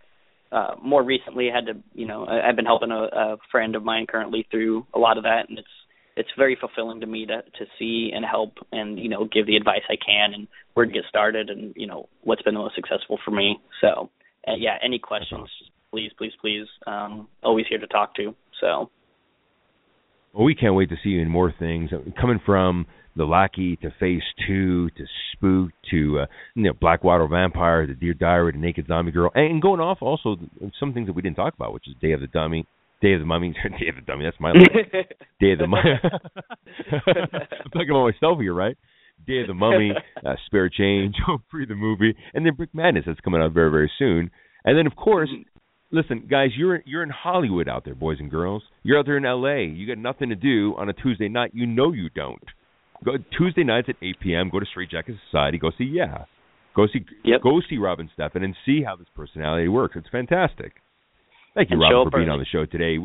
uh, 0.54 0.76
more 0.82 1.04
recently 1.04 1.50
had 1.54 1.66
to, 1.66 1.74
you 1.96 2.06
know, 2.08 2.26
I- 2.26 2.48
I've 2.48 2.56
been 2.56 2.66
helping 2.66 2.92
a, 2.92 3.04
a 3.04 3.38
friend 3.52 3.76
of 3.76 3.84
mine 3.84 4.06
currently 4.08 4.48
through 4.50 4.86
a 4.94 5.00
lot 5.00 5.18
of 5.18 5.24
that, 5.24 5.50
and 5.50 5.58
it's 5.58 5.68
it's 6.16 6.30
very 6.38 6.58
fulfilling 6.60 7.02
to 7.02 7.08
me 7.08 7.26
to 7.26 7.42
to 7.42 7.66
see 7.80 8.12
and 8.14 8.26
help 8.26 8.54
and 8.72 9.00
you 9.00 9.10
know 9.10 9.26
give 9.26 9.48
the 9.48 9.56
advice 9.56 9.82
I 9.90 9.96
can 9.96 10.34
and 10.34 10.48
where 10.74 10.86
to 10.86 10.92
get 10.92 11.04
started 11.10 11.50
and 11.50 11.74
you 11.76 11.88
know 11.88 12.10
what's 12.22 12.42
been 12.42 12.54
the 12.54 12.60
most 12.60 12.76
successful 12.76 13.20
for 13.24 13.32
me. 13.32 13.60
So 13.82 14.10
uh, 14.48 14.54
yeah, 14.58 14.78
any 14.84 15.00
questions, 15.00 15.50
please, 15.92 16.12
please, 16.18 16.34
please. 16.40 16.68
Um, 16.86 17.28
always 17.44 17.66
here 17.70 17.80
to 17.80 17.88
talk 17.88 18.16
to. 18.16 18.36
So. 18.60 18.90
Well, 20.34 20.46
we 20.46 20.56
can't 20.56 20.74
wait 20.74 20.90
to 20.90 20.96
see 21.04 21.10
you 21.10 21.22
in 21.22 21.30
more 21.30 21.54
things. 21.58 21.92
Uh, 21.94 22.00
Coming 22.20 22.40
from 22.44 22.88
the 23.16 23.26
Lackey 23.26 23.76
to 23.78 23.92
Phase 24.00 24.24
Two 24.48 24.90
to 24.92 25.06
Spook 25.32 25.72
to 25.92 26.20
uh, 26.22 26.26
you 26.56 26.64
know 26.64 26.74
Blackwater 26.74 27.28
Vampire 27.28 27.86
the 27.86 27.94
Deer 27.94 28.14
Diary 28.14 28.52
the 28.52 28.58
Naked 28.58 28.88
Zombie 28.88 29.12
Girl, 29.12 29.32
and 29.36 29.62
going 29.62 29.80
off 29.80 30.00
also 30.02 30.38
some 30.80 30.94
things 30.94 31.08
that 31.08 31.14
we 31.14 31.22
didn't 31.22 31.38
talk 31.38 31.54
about, 31.54 31.74
which 31.74 31.88
is 31.88 31.96
Day 32.02 32.12
of 32.12 32.22
the 32.22 32.28
Dummy, 32.28 32.66
Day 33.04 33.14
of 33.14 33.20
the 33.20 33.26
Mummy, 33.26 33.54
Day 33.80 33.90
of 33.90 33.96
the 33.96 34.02
Dummy. 34.02 34.24
That's 34.24 34.40
my 34.40 34.52
line. 34.54 34.64
Day 35.42 35.52
of 35.52 35.60
the 35.60 35.68
Mummy. 35.68 35.92
I'm 36.92 37.72
talking 37.72 37.90
about 37.90 38.06
myself 38.06 38.40
here, 38.40 38.54
right? 38.54 38.78
Day 39.28 39.42
of 39.42 39.48
the 39.48 39.54
Mummy, 39.54 39.92
uh, 40.26 40.34
Spare 40.48 40.70
Change, 40.70 41.14
Free 41.52 41.66
the 41.66 41.76
movie, 41.76 42.16
and 42.34 42.46
then 42.46 42.56
Brick 42.56 42.70
Madness 42.74 43.04
that's 43.06 43.20
coming 43.20 43.42
out 43.42 43.52
very 43.54 43.70
very 43.70 43.92
soon. 44.00 44.32
And 44.66 44.78
then 44.78 44.88
of 44.88 44.96
course, 44.96 45.30
listen, 45.92 46.28
guys, 46.30 46.50
you're 46.58 46.82
you're 46.86 47.04
in 47.04 47.10
Hollywood 47.10 47.68
out 47.68 47.84
there, 47.86 47.94
boys 47.94 48.18
and 48.20 48.32
girls. 48.32 48.64
You're 48.84 48.98
out 49.00 49.06
there 49.06 49.18
in 49.18 49.26
L.A. 49.26 49.66
You 49.66 49.86
got 49.86 49.98
nothing 50.02 50.30
to 50.30 50.36
do 50.36 50.74
on 50.78 50.90
a 50.90 50.94
Tuesday 50.94 51.28
night. 51.28 51.52
You 51.54 51.66
know 51.66 51.92
you 51.92 52.10
don't. 52.10 52.44
Go 53.04 53.12
Tuesday 53.38 53.64
nights 53.66 53.90
at 53.90 53.96
8 54.02 54.20
p.m. 54.22 54.50
Go 54.50 54.60
to 54.62 54.66
Straight 54.66 54.90
Jacket 54.90 55.16
Society. 55.30 55.58
Go 55.58 55.72
see 55.78 55.84
yeah. 55.92 56.26
Go 56.76 56.88
see 56.88 57.06
Yep. 57.26 57.42
go 57.42 57.60
see 57.70 57.78
Robin 57.78 58.10
Steffen 58.18 58.44
and 58.44 58.56
see 58.66 58.82
how 58.84 58.96
this 58.96 59.08
personality 59.16 59.68
works. 59.68 59.96
It's 59.98 60.08
fantastic. 60.10 60.74
Thank 61.56 61.70
you, 61.70 61.78
And 61.78 61.84
show 61.90 62.04
for 62.06 62.12
being 62.12 62.24
early. 62.30 62.34
on 62.34 62.40
the 62.40 62.46
show 62.46 62.66
today. 62.66 62.98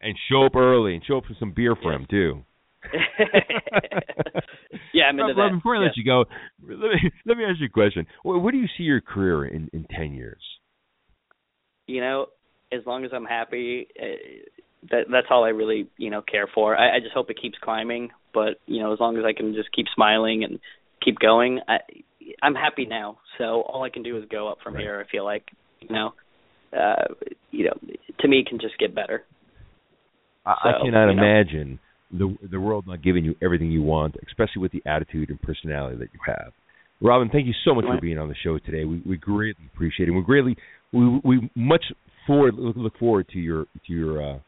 And 0.00 0.16
show 0.30 0.44
up 0.46 0.54
early 0.56 0.94
and 0.94 1.04
show 1.04 1.18
up 1.18 1.24
for 1.24 1.34
some 1.40 1.52
beer 1.52 1.74
for 1.80 1.92
him 1.92 2.06
too. 2.08 2.44
yeah, 4.94 5.04
I'm 5.08 5.18
into 5.18 5.34
that. 5.34 5.50
before 5.54 5.76
I 5.76 5.80
Yeah. 5.80 5.86
let 5.86 5.96
you 5.96 6.04
go, 6.04 6.24
let 6.62 6.78
me 6.78 7.10
let 7.26 7.36
me 7.36 7.44
ask 7.44 7.58
you 7.60 7.66
a 7.66 7.68
question. 7.68 8.06
Where, 8.22 8.38
where 8.38 8.52
do 8.52 8.58
you 8.58 8.68
see 8.76 8.84
your 8.84 9.00
career 9.00 9.46
in 9.46 9.68
in 9.72 9.84
ten 9.90 10.12
years? 10.12 10.40
you 11.86 12.02
know, 12.02 12.26
as 12.70 12.80
long 12.86 13.04
as 13.06 13.12
I'm 13.14 13.24
happy, 13.24 13.88
uh, 13.98 14.04
that 14.90 15.04
that's 15.10 15.26
all 15.30 15.42
I 15.44 15.48
really, 15.48 15.88
you 15.96 16.10
know, 16.10 16.20
care 16.22 16.46
for. 16.54 16.76
I, 16.76 16.96
I 16.96 17.00
just 17.00 17.14
hope 17.14 17.30
it 17.30 17.40
keeps 17.40 17.56
climbing, 17.62 18.10
but 18.34 18.60
you 18.66 18.80
know, 18.82 18.92
as 18.92 19.00
long 19.00 19.16
as 19.16 19.24
I 19.24 19.32
can 19.32 19.54
just 19.54 19.72
keep 19.74 19.86
smiling 19.94 20.44
and 20.44 20.58
keep 21.02 21.18
going, 21.18 21.60
I 21.66 21.78
I'm 22.42 22.54
happy 22.54 22.84
now. 22.84 23.18
So 23.38 23.62
all 23.62 23.82
I 23.84 23.90
can 23.90 24.02
do 24.02 24.18
is 24.18 24.24
go 24.30 24.48
up 24.48 24.58
from 24.62 24.74
Right. 24.74 24.82
here. 24.82 25.04
I 25.06 25.10
feel 25.10 25.24
like, 25.24 25.44
you 25.80 25.88
know, 25.94 26.12
uh, 26.76 27.14
you 27.50 27.66
know, 27.66 27.74
to 28.20 28.28
me, 28.28 28.40
it 28.40 28.46
can 28.46 28.58
just 28.60 28.78
get 28.78 28.94
better. 28.94 29.24
I, 30.44 30.50
I 30.50 30.72
cannot 30.82 31.08
you 31.08 31.16
know. 31.16 31.22
imagine 31.22 31.78
the 32.10 32.36
the 32.50 32.60
world 32.60 32.86
not 32.86 33.02
giving 33.02 33.24
you 33.24 33.34
everything 33.42 33.70
you 33.70 33.82
want, 33.82 34.16
especially 34.26 34.62
with 34.62 34.72
the 34.72 34.82
attitude 34.86 35.30
and 35.30 35.40
personality 35.40 35.96
that 35.98 36.08
you 36.12 36.20
have. 36.26 36.52
Robin, 37.00 37.28
thank 37.30 37.46
you 37.46 37.54
so 37.64 37.74
much 37.74 37.84
for 37.84 38.00
being 38.00 38.18
on 38.18 38.28
the 38.28 38.34
show 38.42 38.58
today. 38.58 38.84
We 38.84 39.02
we 39.06 39.16
greatly 39.16 39.64
appreciate 39.72 40.08
it. 40.08 40.12
We 40.12 40.22
greatly 40.22 40.56
we 40.92 41.20
we 41.24 41.50
much 41.54 41.84
forward 42.26 42.54
look, 42.56 42.76
look 42.76 42.98
forward 42.98 43.28
to 43.32 43.38
your 43.38 43.64
to 43.86 43.92
your 43.92 44.22
uh, 44.22 44.38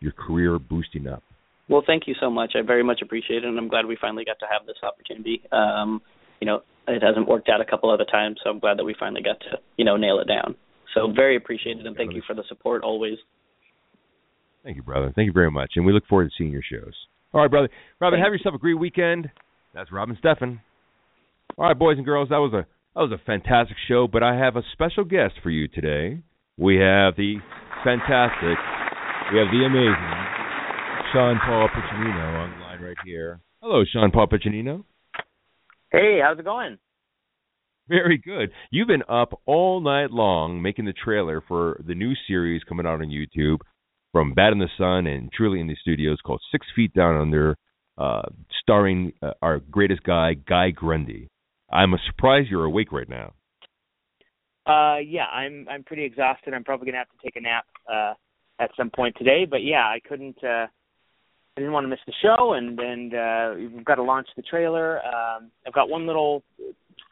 your 0.00 0.12
career 0.12 0.58
boosting 0.58 1.08
up. 1.08 1.22
Well, 1.68 1.82
thank 1.84 2.04
you 2.06 2.14
so 2.20 2.30
much. 2.30 2.52
I 2.54 2.62
very 2.62 2.84
much 2.84 3.00
appreciate 3.02 3.38
it, 3.38 3.44
and 3.44 3.58
I'm 3.58 3.68
glad 3.68 3.86
we 3.86 3.96
finally 4.00 4.24
got 4.24 4.38
to 4.38 4.46
have 4.50 4.66
this 4.66 4.76
opportunity. 4.84 5.42
Um, 5.50 6.00
you 6.40 6.46
know, 6.46 6.62
it 6.86 7.02
hasn't 7.02 7.26
worked 7.26 7.48
out 7.48 7.60
a 7.60 7.64
couple 7.64 7.90
other 7.90 8.04
times, 8.04 8.38
so 8.44 8.50
I'm 8.50 8.60
glad 8.60 8.78
that 8.78 8.84
we 8.84 8.94
finally 8.98 9.22
got 9.22 9.40
to, 9.40 9.58
you 9.76 9.84
know, 9.84 9.96
nail 9.96 10.20
it 10.20 10.28
down. 10.28 10.54
So 10.96 11.12
very 11.14 11.36
appreciated, 11.36 11.86
and 11.86 11.94
thank 11.94 12.14
you 12.14 12.22
for 12.26 12.34
the 12.34 12.42
support 12.48 12.82
always. 12.82 13.18
Thank 14.64 14.76
you, 14.76 14.82
brother. 14.82 15.12
Thank 15.14 15.26
you 15.26 15.32
very 15.32 15.50
much, 15.50 15.72
and 15.76 15.84
we 15.84 15.92
look 15.92 16.06
forward 16.06 16.30
to 16.30 16.30
seeing 16.38 16.50
your 16.50 16.62
shows. 16.62 16.94
All 17.34 17.42
right, 17.42 17.50
brother. 17.50 17.68
Robin, 18.00 18.16
Thank 18.16 18.24
have 18.24 18.32
yourself 18.32 18.54
a 18.54 18.58
great 18.58 18.78
weekend. 18.78 19.30
That's 19.74 19.92
Robin 19.92 20.16
Steffen. 20.24 20.58
All 21.58 21.66
right, 21.66 21.78
boys 21.78 21.98
and 21.98 22.06
girls, 22.06 22.30
that 22.30 22.38
was 22.38 22.54
a 22.54 22.66
that 22.94 23.02
was 23.02 23.12
a 23.12 23.22
fantastic 23.26 23.76
show. 23.86 24.08
But 24.10 24.22
I 24.22 24.36
have 24.36 24.56
a 24.56 24.62
special 24.72 25.04
guest 25.04 25.34
for 25.42 25.50
you 25.50 25.68
today. 25.68 26.22
We 26.56 26.76
have 26.76 27.14
the 27.16 27.36
fantastic, 27.84 28.56
we 29.30 29.38
have 29.38 29.52
the 29.52 29.64
amazing 29.66 30.26
Sean 31.12 31.38
Paul 31.44 31.68
Piccinino 31.68 32.40
on 32.40 32.50
the 32.52 32.64
line 32.64 32.80
right 32.80 32.96
here. 33.04 33.40
Hello, 33.60 33.84
Sean 33.92 34.10
Paul 34.10 34.28
Piccinino. 34.28 34.84
Hey, 35.92 36.20
how's 36.22 36.38
it 36.38 36.44
going? 36.46 36.78
Very 37.88 38.18
good. 38.18 38.50
You've 38.70 38.88
been 38.88 39.04
up 39.08 39.40
all 39.46 39.80
night 39.80 40.10
long 40.10 40.60
making 40.60 40.86
the 40.86 40.92
trailer 40.92 41.42
for 41.46 41.80
the 41.86 41.94
new 41.94 42.14
series 42.26 42.62
coming 42.64 42.86
out 42.86 43.00
on 43.00 43.08
YouTube 43.08 43.58
from 44.12 44.34
Bat 44.34 44.52
in 44.52 44.58
the 44.58 44.68
Sun 44.76 45.06
and 45.06 45.30
Truly 45.32 45.60
Indie 45.60 45.76
Studios 45.78 46.18
called 46.24 46.40
Six 46.50 46.66
Feet 46.74 46.92
Down 46.94 47.16
Under, 47.20 47.56
uh, 47.98 48.22
starring 48.60 49.12
uh, 49.22 49.32
our 49.42 49.60
greatest 49.70 50.02
guy, 50.02 50.34
Guy 50.34 50.70
Grundy. 50.70 51.28
I'm 51.70 51.94
surprised 52.06 52.48
you're 52.48 52.64
awake 52.64 52.92
right 52.92 53.08
now. 53.08 53.34
Uh, 54.66 54.98
yeah, 54.98 55.26
I'm 55.26 55.66
I'm 55.70 55.84
pretty 55.84 56.04
exhausted. 56.04 56.52
I'm 56.54 56.64
probably 56.64 56.86
gonna 56.86 56.98
have 56.98 57.08
to 57.08 57.22
take 57.22 57.36
a 57.36 57.40
nap 57.40 57.66
uh, 57.92 58.14
at 58.58 58.70
some 58.76 58.90
point 58.90 59.14
today. 59.16 59.46
But 59.48 59.62
yeah, 59.62 59.84
I 59.84 60.00
couldn't. 60.06 60.42
Uh, 60.42 60.66
I 61.56 61.60
didn't 61.60 61.72
want 61.72 61.84
to 61.84 61.88
miss 61.88 62.00
the 62.06 62.12
show, 62.20 62.54
and 62.54 62.78
and 62.78 63.14
uh, 63.14 63.54
we've 63.56 63.84
got 63.84 63.94
to 63.94 64.02
launch 64.02 64.28
the 64.36 64.42
trailer. 64.42 64.98
Um, 65.04 65.50
I've 65.66 65.72
got 65.72 65.88
one 65.88 66.06
little, 66.06 66.42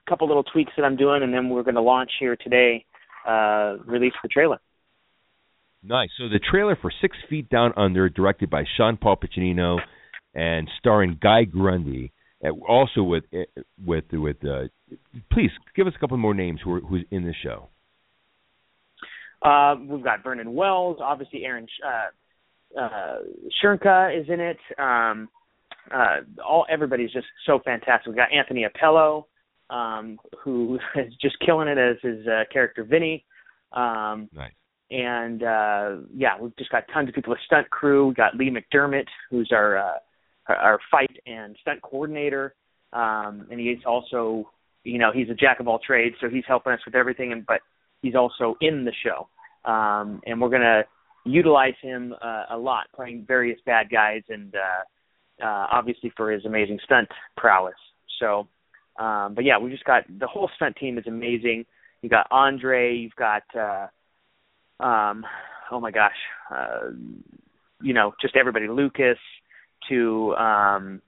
couple 0.08 0.26
little 0.28 0.44
tweaks 0.44 0.72
that 0.76 0.84
I'm 0.84 0.96
doing, 0.96 1.22
and 1.22 1.32
then 1.32 1.48
we're 1.50 1.62
going 1.62 1.74
to 1.74 1.82
launch 1.82 2.10
here 2.20 2.36
today. 2.36 2.84
Uh, 3.26 3.76
release 3.86 4.12
the 4.22 4.28
trailer. 4.28 4.60
Nice. 5.82 6.10
So 6.18 6.28
the 6.28 6.40
trailer 6.50 6.76
for 6.80 6.90
Six 7.00 7.16
Feet 7.28 7.48
Down 7.48 7.72
Under, 7.76 8.08
directed 8.08 8.50
by 8.50 8.64
Sean 8.76 8.96
Paul 8.96 9.16
Piccinino, 9.16 9.78
and 10.34 10.68
starring 10.78 11.18
Guy 11.22 11.44
Grundy, 11.44 12.12
uh, 12.44 12.50
also 12.66 13.02
with 13.02 13.24
uh, 13.32 13.62
with 13.84 14.04
with. 14.12 14.36
Uh, 14.44 14.68
please 15.32 15.50
give 15.76 15.86
us 15.86 15.92
a 15.96 16.00
couple 16.00 16.16
more 16.16 16.34
names 16.34 16.60
who 16.64 16.74
are, 16.74 16.80
who's 16.80 17.04
in 17.10 17.24
the 17.24 17.34
show. 17.42 17.68
Uh, 19.42 19.76
we've 19.86 20.02
got 20.02 20.22
Vernon 20.24 20.54
Wells, 20.54 20.98
obviously 21.02 21.44
Aaron 21.44 21.66
uh, 21.86 22.80
uh, 22.80 23.18
Schoenke 23.62 24.20
is 24.20 24.26
in 24.28 24.40
it. 24.40 24.56
Um, 24.78 25.28
uh, 25.94 26.20
all 26.46 26.64
everybody's 26.70 27.12
just 27.12 27.26
so 27.46 27.60
fantastic. 27.62 28.06
We've 28.06 28.16
got 28.16 28.32
Anthony 28.32 28.64
Appello, 28.64 29.24
um, 29.70 30.18
who 30.42 30.78
is 30.96 31.12
just 31.20 31.36
killing 31.44 31.68
it 31.68 31.78
as 31.78 31.96
his 32.02 32.26
uh, 32.26 32.44
character 32.52 32.84
Vinny. 32.84 33.24
Um, 33.72 34.28
Nice. 34.32 34.52
and 34.90 35.42
uh, 35.42 35.96
yeah, 36.14 36.38
we've 36.40 36.56
just 36.56 36.70
got 36.70 36.84
tons 36.92 37.08
of 37.08 37.14
people. 37.14 37.32
A 37.32 37.36
stunt 37.46 37.68
crew. 37.70 38.08
We 38.08 38.14
got 38.14 38.36
Lee 38.36 38.50
McDermott, 38.50 39.06
who's 39.30 39.50
our 39.52 39.78
uh, 39.78 39.98
our- 40.48 40.78
fight 40.90 41.10
and 41.26 41.56
stunt 41.60 41.82
coordinator, 41.82 42.54
um, 42.92 43.46
and 43.50 43.58
he's 43.58 43.78
also, 43.86 44.48
you 44.84 44.98
know, 44.98 45.10
he's 45.12 45.30
a 45.30 45.34
jack 45.34 45.58
of 45.60 45.66
all 45.68 45.78
trades, 45.84 46.14
so 46.20 46.28
he's 46.28 46.44
helping 46.46 46.72
us 46.72 46.80
with 46.84 46.94
everything. 46.94 47.32
And 47.32 47.44
but 47.46 47.60
he's 48.02 48.14
also 48.14 48.56
in 48.60 48.84
the 48.84 48.92
show, 49.02 49.28
um, 49.70 50.20
and 50.26 50.40
we're 50.40 50.50
gonna 50.50 50.82
utilize 51.24 51.74
him 51.80 52.14
uh, 52.22 52.44
a 52.50 52.56
lot, 52.58 52.86
playing 52.94 53.24
various 53.26 53.58
bad 53.66 53.88
guys, 53.90 54.22
and 54.28 54.54
uh, 54.54 55.44
uh, 55.44 55.66
obviously 55.72 56.12
for 56.16 56.30
his 56.30 56.44
amazing 56.44 56.78
stunt 56.84 57.08
prowess. 57.36 57.74
So, 58.20 58.46
um, 58.98 59.34
but 59.34 59.44
yeah, 59.44 59.58
we 59.58 59.70
just 59.70 59.84
got 59.84 60.04
the 60.18 60.26
whole 60.26 60.50
stunt 60.56 60.76
team 60.76 60.98
is 60.98 61.06
amazing. 61.06 61.64
You 62.02 62.08
got 62.08 62.26
Andre, 62.30 62.96
you've 62.96 63.16
got. 63.16 63.42
Uh, 63.56 63.86
um 64.80 65.24
oh 65.70 65.78
my 65.78 65.92
gosh 65.92 66.16
uh 66.50 66.90
you 67.80 67.94
know 67.94 68.12
just 68.20 68.34
everybody 68.34 68.66
lucas 68.66 69.16
to 69.88 70.34
um 70.34 71.00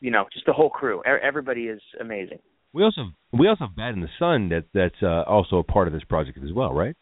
you 0.00 0.10
know, 0.10 0.26
just 0.32 0.46
the 0.46 0.52
whole 0.52 0.70
crew. 0.70 1.02
Everybody 1.04 1.62
is 1.62 1.80
amazing. 2.00 2.38
We 2.72 2.82
also 2.82 3.10
we 3.32 3.48
also 3.48 3.66
have 3.66 3.76
Bat 3.76 3.94
in 3.94 4.00
the 4.00 4.08
Sun 4.18 4.48
that 4.50 4.64
that's 4.72 5.02
uh, 5.02 5.22
also 5.28 5.58
a 5.58 5.62
part 5.62 5.86
of 5.86 5.92
this 5.92 6.04
project 6.04 6.38
as 6.42 6.52
well, 6.52 6.72
right? 6.72 6.96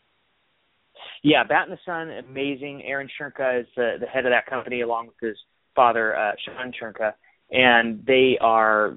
Yeah, 1.23 1.45
Bat 1.45 1.69
in 1.69 1.70
the 1.70 1.78
Sun, 1.85 2.11
amazing. 2.11 2.82
Aaron 2.85 3.09
Schoenke 3.09 3.61
is 3.61 3.66
the, 3.77 3.97
the 4.01 4.07
head 4.07 4.27
of 4.27 4.32
that 4.32 4.47
company, 4.47 4.81
along 4.81 5.09
with 5.09 5.16
his 5.20 5.36
father, 5.74 6.16
uh, 6.16 6.32
Sean 6.45 6.73
Schoenke, 6.73 7.12
and 7.51 8.05
they 8.07 8.39
are, 8.40 8.95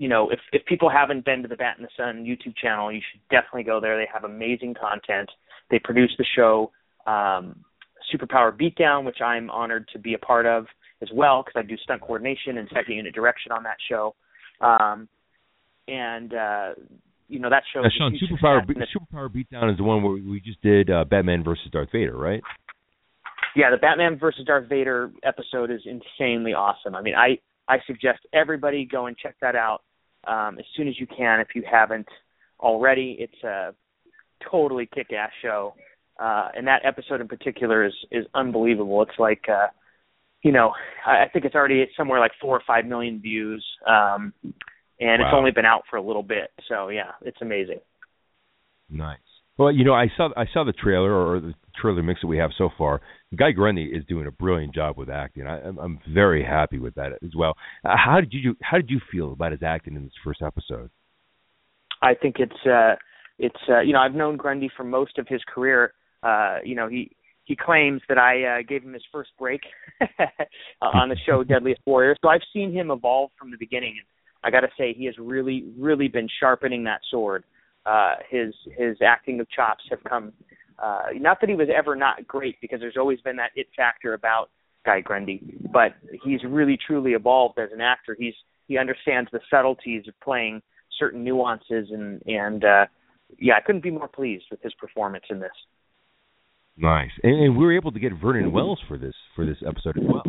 you 0.00 0.08
know, 0.08 0.30
if 0.30 0.40
if 0.54 0.64
people 0.64 0.88
haven't 0.88 1.26
been 1.26 1.42
to 1.42 1.48
the 1.48 1.56
Bat 1.56 1.76
in 1.76 1.82
the 1.82 1.90
Sun 1.94 2.24
YouTube 2.24 2.56
channel, 2.56 2.90
you 2.90 3.02
should 3.12 3.20
definitely 3.28 3.64
go 3.64 3.80
there. 3.80 3.98
They 3.98 4.08
have 4.10 4.24
amazing 4.24 4.74
content. 4.80 5.30
They 5.70 5.78
produce 5.78 6.10
the 6.16 6.24
show 6.34 6.72
um, 7.06 7.62
Superpower 8.10 8.50
Beatdown, 8.50 9.04
which 9.04 9.20
I'm 9.20 9.50
honored 9.50 9.86
to 9.92 9.98
be 9.98 10.14
a 10.14 10.18
part 10.18 10.46
of 10.46 10.64
as 11.02 11.08
well 11.14 11.44
because 11.44 11.62
I 11.62 11.68
do 11.68 11.76
stunt 11.76 12.00
coordination 12.00 12.56
and 12.56 12.66
second 12.74 12.94
unit 12.94 13.14
direction 13.14 13.52
on 13.52 13.62
that 13.64 13.76
show. 13.90 14.14
Um, 14.62 15.06
and 15.86 16.32
uh, 16.32 16.70
you 17.28 17.38
know 17.38 17.50
that 17.50 17.64
show. 17.70 17.80
Uh, 17.80 17.90
Sean, 17.98 18.18
Superpower 18.18 18.66
Be- 18.66 18.76
Superpower 18.76 19.28
Beatdown 19.28 19.70
is 19.70 19.76
the 19.76 19.84
one 19.84 20.02
where 20.02 20.14
we 20.14 20.40
just 20.40 20.62
did 20.62 20.88
uh, 20.88 21.04
Batman 21.04 21.44
versus 21.44 21.68
Darth 21.70 21.90
Vader, 21.92 22.16
right? 22.16 22.40
Yeah, 23.54 23.70
the 23.70 23.76
Batman 23.76 24.18
versus 24.18 24.46
Darth 24.46 24.66
Vader 24.66 25.10
episode 25.24 25.70
is 25.70 25.82
insanely 25.84 26.54
awesome. 26.54 26.94
I 26.94 27.02
mean, 27.02 27.16
I 27.16 27.36
I 27.68 27.80
suggest 27.86 28.20
everybody 28.32 28.88
go 28.90 29.04
and 29.04 29.18
check 29.18 29.36
that 29.42 29.54
out 29.54 29.82
um, 30.26 30.58
as 30.58 30.64
soon 30.76 30.88
as 30.88 30.98
you 30.98 31.06
can 31.06 31.40
if 31.40 31.48
you 31.54 31.62
haven't 31.70 32.08
already. 32.58 33.16
It's 33.18 33.42
a 33.44 33.74
totally 34.50 34.88
kick-ass 34.94 35.30
show, 35.42 35.74
uh, 36.18 36.48
and 36.56 36.66
that 36.66 36.82
episode 36.84 37.20
in 37.20 37.28
particular 37.28 37.84
is 37.84 37.94
is 38.10 38.26
unbelievable. 38.34 39.02
It's 39.02 39.18
like 39.18 39.44
uh, 39.48 39.68
you 40.42 40.52
know, 40.52 40.72
I 41.06 41.24
I 41.24 41.28
think 41.32 41.44
it's 41.44 41.54
already 41.54 41.86
somewhere 41.96 42.20
like 42.20 42.32
four 42.40 42.56
or 42.56 42.62
five 42.66 42.86
million 42.86 43.20
views. 43.20 43.64
Um, 43.86 44.32
and 45.00 45.22
wow. 45.22 45.28
it's 45.28 45.34
only 45.34 45.50
been 45.50 45.64
out 45.64 45.82
for 45.88 45.96
a 45.96 46.02
little 46.02 46.22
bit. 46.22 46.50
So 46.68 46.88
yeah, 46.88 47.12
it's 47.22 47.40
amazing. 47.40 47.80
Nice. 48.90 49.18
Well, 49.60 49.70
you 49.70 49.84
know, 49.84 49.92
I 49.92 50.06
saw 50.16 50.30
I 50.38 50.46
saw 50.54 50.64
the 50.64 50.72
trailer 50.72 51.12
or 51.12 51.38
the 51.38 51.52
trailer 51.78 52.02
mix 52.02 52.22
that 52.22 52.28
we 52.28 52.38
have 52.38 52.50
so 52.56 52.70
far. 52.78 53.02
Guy 53.36 53.50
Grundy 53.50 53.84
is 53.84 54.02
doing 54.06 54.26
a 54.26 54.30
brilliant 54.30 54.74
job 54.74 54.96
with 54.96 55.10
acting. 55.10 55.46
I, 55.46 55.60
I'm, 55.60 55.78
I'm 55.78 55.98
very 56.14 56.42
happy 56.42 56.78
with 56.78 56.94
that 56.94 57.12
as 57.22 57.32
well. 57.36 57.52
Uh, 57.84 57.94
how 57.94 58.22
did 58.22 58.32
you 58.32 58.56
How 58.62 58.78
did 58.78 58.88
you 58.88 59.00
feel 59.12 59.32
about 59.32 59.52
his 59.52 59.62
acting 59.62 59.96
in 59.96 60.04
this 60.04 60.14
first 60.24 60.40
episode? 60.40 60.88
I 62.00 62.14
think 62.14 62.36
it's 62.38 62.66
uh, 62.66 62.94
it's 63.38 63.60
uh, 63.68 63.80
you 63.80 63.92
know 63.92 63.98
I've 63.98 64.14
known 64.14 64.38
Grundy 64.38 64.70
for 64.74 64.82
most 64.82 65.18
of 65.18 65.28
his 65.28 65.42
career. 65.54 65.92
Uh, 66.22 66.60
you 66.64 66.74
know 66.74 66.88
he 66.88 67.14
he 67.44 67.54
claims 67.54 68.00
that 68.08 68.16
I 68.16 68.60
uh, 68.60 68.62
gave 68.66 68.82
him 68.82 68.94
his 68.94 69.04
first 69.12 69.28
break 69.38 69.60
on 70.80 71.10
the 71.10 71.16
show 71.26 71.44
Deadliest 71.48 71.82
Warrior. 71.84 72.16
So 72.22 72.30
I've 72.30 72.40
seen 72.54 72.72
him 72.72 72.90
evolve 72.90 73.30
from 73.38 73.50
the 73.50 73.58
beginning. 73.58 73.96
And 73.98 74.06
I 74.42 74.50
got 74.50 74.66
to 74.66 74.72
say, 74.78 74.94
he 74.96 75.04
has 75.04 75.16
really, 75.18 75.66
really 75.78 76.08
been 76.08 76.28
sharpening 76.40 76.84
that 76.84 77.00
sword. 77.10 77.44
Uh, 77.86 78.14
his 78.28 78.54
his 78.76 78.96
acting 79.02 79.40
of 79.40 79.50
chops 79.50 79.84
have 79.90 80.02
come. 80.04 80.32
Uh, 80.82 81.08
not 81.16 81.40
that 81.40 81.50
he 81.50 81.56
was 81.56 81.68
ever 81.74 81.94
not 81.94 82.26
great, 82.26 82.56
because 82.60 82.80
there's 82.80 82.96
always 82.96 83.20
been 83.20 83.36
that 83.36 83.50
it 83.54 83.66
factor 83.76 84.14
about 84.14 84.50
Guy 84.84 85.00
Grundy, 85.00 85.42
but 85.72 85.94
he's 86.24 86.40
really 86.46 86.78
truly 86.86 87.12
evolved 87.12 87.58
as 87.58 87.70
an 87.72 87.80
actor. 87.80 88.16
He's 88.18 88.34
he 88.66 88.78
understands 88.78 89.30
the 89.32 89.40
subtleties 89.50 90.04
of 90.08 90.14
playing 90.20 90.62
certain 90.98 91.24
nuances, 91.24 91.88
and 91.90 92.22
and 92.26 92.64
uh, 92.64 92.86
yeah, 93.38 93.54
I 93.56 93.60
couldn't 93.60 93.82
be 93.82 93.90
more 93.90 94.08
pleased 94.08 94.44
with 94.50 94.62
his 94.62 94.72
performance 94.74 95.24
in 95.30 95.40
this. 95.40 95.50
Nice, 96.76 97.10
and, 97.22 97.44
and 97.44 97.56
we 97.56 97.64
were 97.64 97.76
able 97.76 97.92
to 97.92 98.00
get 98.00 98.12
Vernon 98.14 98.52
Wells 98.52 98.80
for 98.88 98.96
this 98.96 99.14
for 99.34 99.44
this 99.44 99.58
episode 99.66 99.98
as 99.98 100.04
well. 100.06 100.22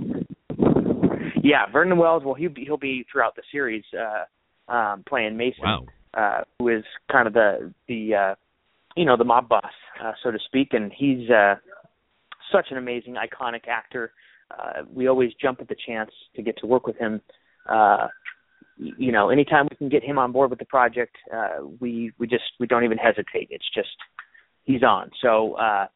Yeah, 1.44 1.72
Vernon 1.72 1.98
Wells. 1.98 2.24
Well, 2.26 2.36
he'll 2.36 2.50
be 2.50 2.66
he'll 2.66 2.78
be 2.78 3.06
throughout 3.12 3.36
the 3.36 3.44
series 3.52 3.84
uh, 3.98 4.72
um, 4.72 5.04
playing 5.08 5.38
Mason, 5.38 5.64
wow. 5.64 5.86
Uh, 6.14 6.42
who 6.60 6.70
is 6.70 6.84
kind 7.12 7.28
of 7.28 7.34
the 7.34 7.74
the 7.88 8.16
uh, 8.16 8.36
you 8.96 9.06
know 9.06 9.18
the 9.18 9.24
mob 9.24 9.50
boss, 9.50 9.72
uh, 10.04 10.12
so 10.24 10.32
to 10.32 10.40
speak, 10.46 10.70
and 10.74 10.92
he's 10.96 11.30
uh, 11.30 11.56
such 12.52 12.68
an 12.72 12.78
amazing, 12.78 13.16
iconic 13.16 13.68
actor. 13.68 14.14
Uh, 14.52 14.84
we 14.94 15.08
always 15.08 15.32
jump 15.42 15.62
at 15.62 15.68
the 15.68 15.76
chance 15.88 16.12
to 16.36 16.42
get 16.42 16.58
to 16.58 16.68
work 16.68 16.86
with 16.86 16.98
him. 16.98 17.22
Uh, 17.70 18.08
you 18.78 19.12
know, 19.12 19.30
anytime 19.30 19.68
we 19.70 19.76
can 19.76 19.90
get 19.90 20.04
him 20.04 20.18
on 20.18 20.32
board 20.32 20.50
with 20.50 20.60
the 20.60 20.66
project, 20.66 21.16
uh, 21.34 21.66
we 21.80 22.12
we 22.18 22.28
just 22.28 22.44
we 22.60 22.68
don't 22.68 22.84
even 22.84 22.98
hesitate. 22.98 23.48
It's 23.50 23.70
just 23.74 23.96
he's 24.64 24.84
on. 24.84 25.12
So 25.22 25.54
uh, 25.54 25.88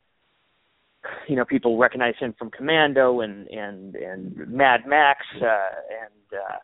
you 1.28 1.36
know 1.36 1.46
people 1.46 1.78
recognize 1.78 2.16
him 2.20 2.34
from 2.38 2.52
Commando 2.52 3.22
and 3.22 3.48
and 3.48 3.96
and 3.96 4.36
Mad 4.48 4.82
Max 4.86 5.22
uh, 5.42 5.46
and 5.46 6.40
uh, 6.40 6.58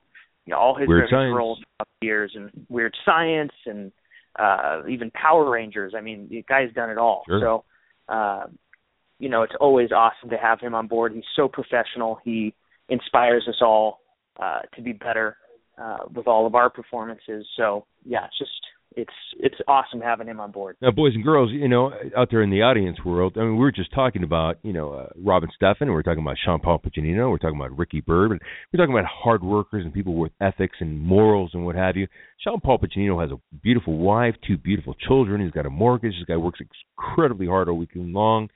you 0.46 0.52
know 0.52 0.58
all 0.60 0.76
his 0.76 0.88
Weird 0.88 1.12
roles 1.12 1.60
up 1.80 1.88
years 2.02 2.32
and 2.36 2.50
Weird 2.70 2.96
Science 3.06 3.52
and 3.66 3.92
uh, 4.38 4.82
even 4.90 5.12
Power 5.12 5.50
Rangers. 5.50 5.94
I 5.96 6.02
mean, 6.02 6.28
the 6.30 6.44
guy's 6.48 6.74
done 6.74 6.90
it 6.90 6.98
all. 6.98 7.24
Sure. 7.28 7.40
So 7.42 8.14
uh, 8.14 8.46
you 9.20 9.30
know 9.30 9.44
it's 9.44 9.54
always 9.60 9.92
awesome 9.92 10.30
to 10.30 10.38
have 10.38 10.60
him 10.60 10.74
on 10.74 10.88
board. 10.88 11.14
He's 11.14 11.24
so 11.36 11.48
professional. 11.48 12.20
He 12.24 12.54
inspires 12.90 13.46
us 13.48 13.62
all 13.62 14.00
uh, 14.42 14.62
to 14.76 14.82
be 14.82 14.94
better 14.94 15.38
uh, 15.78 16.00
with 16.14 16.28
all 16.28 16.48
of 16.48 16.56
our 16.56 16.70
performances. 16.70 17.46
So 17.58 17.86
yeah, 18.06 18.26
it's 18.26 18.38
just 18.38 18.52
it's 18.96 19.14
it's 19.40 19.56
awesome 19.68 20.02
having 20.02 20.28
him 20.28 20.40
on 20.40 20.52
board. 20.52 20.76
Now, 20.82 20.92
boys 20.92 21.14
and 21.16 21.24
girls, 21.24 21.52
you 21.52 21.68
know, 21.68 21.92
out 22.18 22.30
there 22.30 22.44
in 22.44 22.50
the 22.50 22.62
audience 22.62 22.98
world, 23.06 23.38
I 23.38 23.42
mean, 23.42 23.54
we 23.54 23.62
were 23.62 23.72
just 23.72 23.94
talking 23.94 24.24
about, 24.24 24.58
you 24.64 24.74
know, 24.74 24.94
uh, 24.94 25.08
Robin 25.18 25.50
Steffen, 25.62 25.88
we 25.88 25.96
are 25.96 26.04
talking 26.04 26.24
about 26.24 26.38
Sean 26.44 26.60
Paul 26.60 26.80
Piccinino, 26.80 27.30
we're 27.30 27.38
talking 27.38 27.60
about 27.60 27.78
Ricky 27.78 28.02
Bird, 28.02 28.32
and 28.32 28.42
we're 28.72 28.78
talking 28.78 28.94
about 28.94 29.10
hard 29.10 29.44
workers 29.44 29.86
and 29.86 29.94
people 29.94 30.16
with 30.16 30.34
ethics 30.42 30.78
and 30.80 31.00
morals 31.00 31.52
and 31.54 31.66
what 31.66 31.76
have 31.76 31.96
you. 31.96 32.08
Sean 32.40 32.60
Paul 32.60 32.80
Piccinino 32.80 33.22
has 33.22 33.32
a 33.32 33.40
beautiful 33.62 33.98
wife, 33.98 34.36
two 34.46 34.58
beautiful 34.58 34.94
children. 35.08 35.42
He's 35.42 35.52
got 35.52 35.66
a 35.66 35.70
mortgage. 35.70 36.14
This 36.20 36.26
guy 36.28 36.38
works 36.38 36.60
incredibly 36.60 37.48
hard 37.48 37.70
all 37.70 37.78
weekend 37.78 38.14
long. 38.14 38.50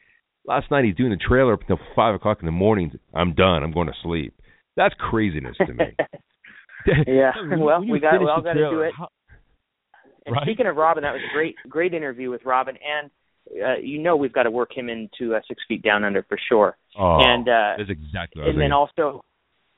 Last 0.45 0.69
night 0.69 0.85
he's 0.85 0.95
doing 0.95 1.11
the 1.11 1.17
trailer 1.17 1.53
up 1.53 1.61
until 1.61 1.79
five 1.95 2.13
o'clock 2.13 2.39
in 2.41 2.45
the 2.45 2.51
morning. 2.51 2.99
I'm 3.13 3.33
done. 3.33 3.63
I'm 3.63 3.71
going 3.71 3.87
to 3.87 3.93
sleep. 4.03 4.33
That's 4.75 4.93
craziness 4.99 5.55
to 5.65 5.73
me. 5.73 5.85
yeah. 7.07 7.31
well, 7.57 7.83
we 7.83 7.99
got 7.99 8.19
we 8.19 8.27
all 8.27 8.41
got 8.41 8.53
to 8.53 8.69
do 8.69 8.81
it. 8.81 8.93
How, 8.95 9.09
and 10.25 10.33
right. 10.35 10.43
speaking 10.43 10.67
of 10.67 10.75
Robin, 10.75 11.03
that 11.03 11.13
was 11.13 11.21
a 11.29 11.33
great 11.33 11.55
great 11.69 11.93
interview 11.93 12.29
with 12.29 12.41
Robin, 12.45 12.75
and 12.75 13.11
uh, 13.63 13.77
you 13.77 13.99
know 13.99 14.15
we've 14.15 14.33
got 14.33 14.43
to 14.43 14.51
work 14.51 14.75
him 14.75 14.89
into 14.89 15.35
uh, 15.35 15.39
Six 15.47 15.61
Feet 15.67 15.83
Down 15.83 16.03
Under 16.03 16.23
for 16.23 16.37
sure. 16.49 16.77
Oh, 16.97 17.19
and 17.21 17.47
uh, 17.47 17.73
that's 17.77 17.89
exactly. 17.89 18.43
and 18.45 18.59
then 18.59 18.71
also, 18.71 19.23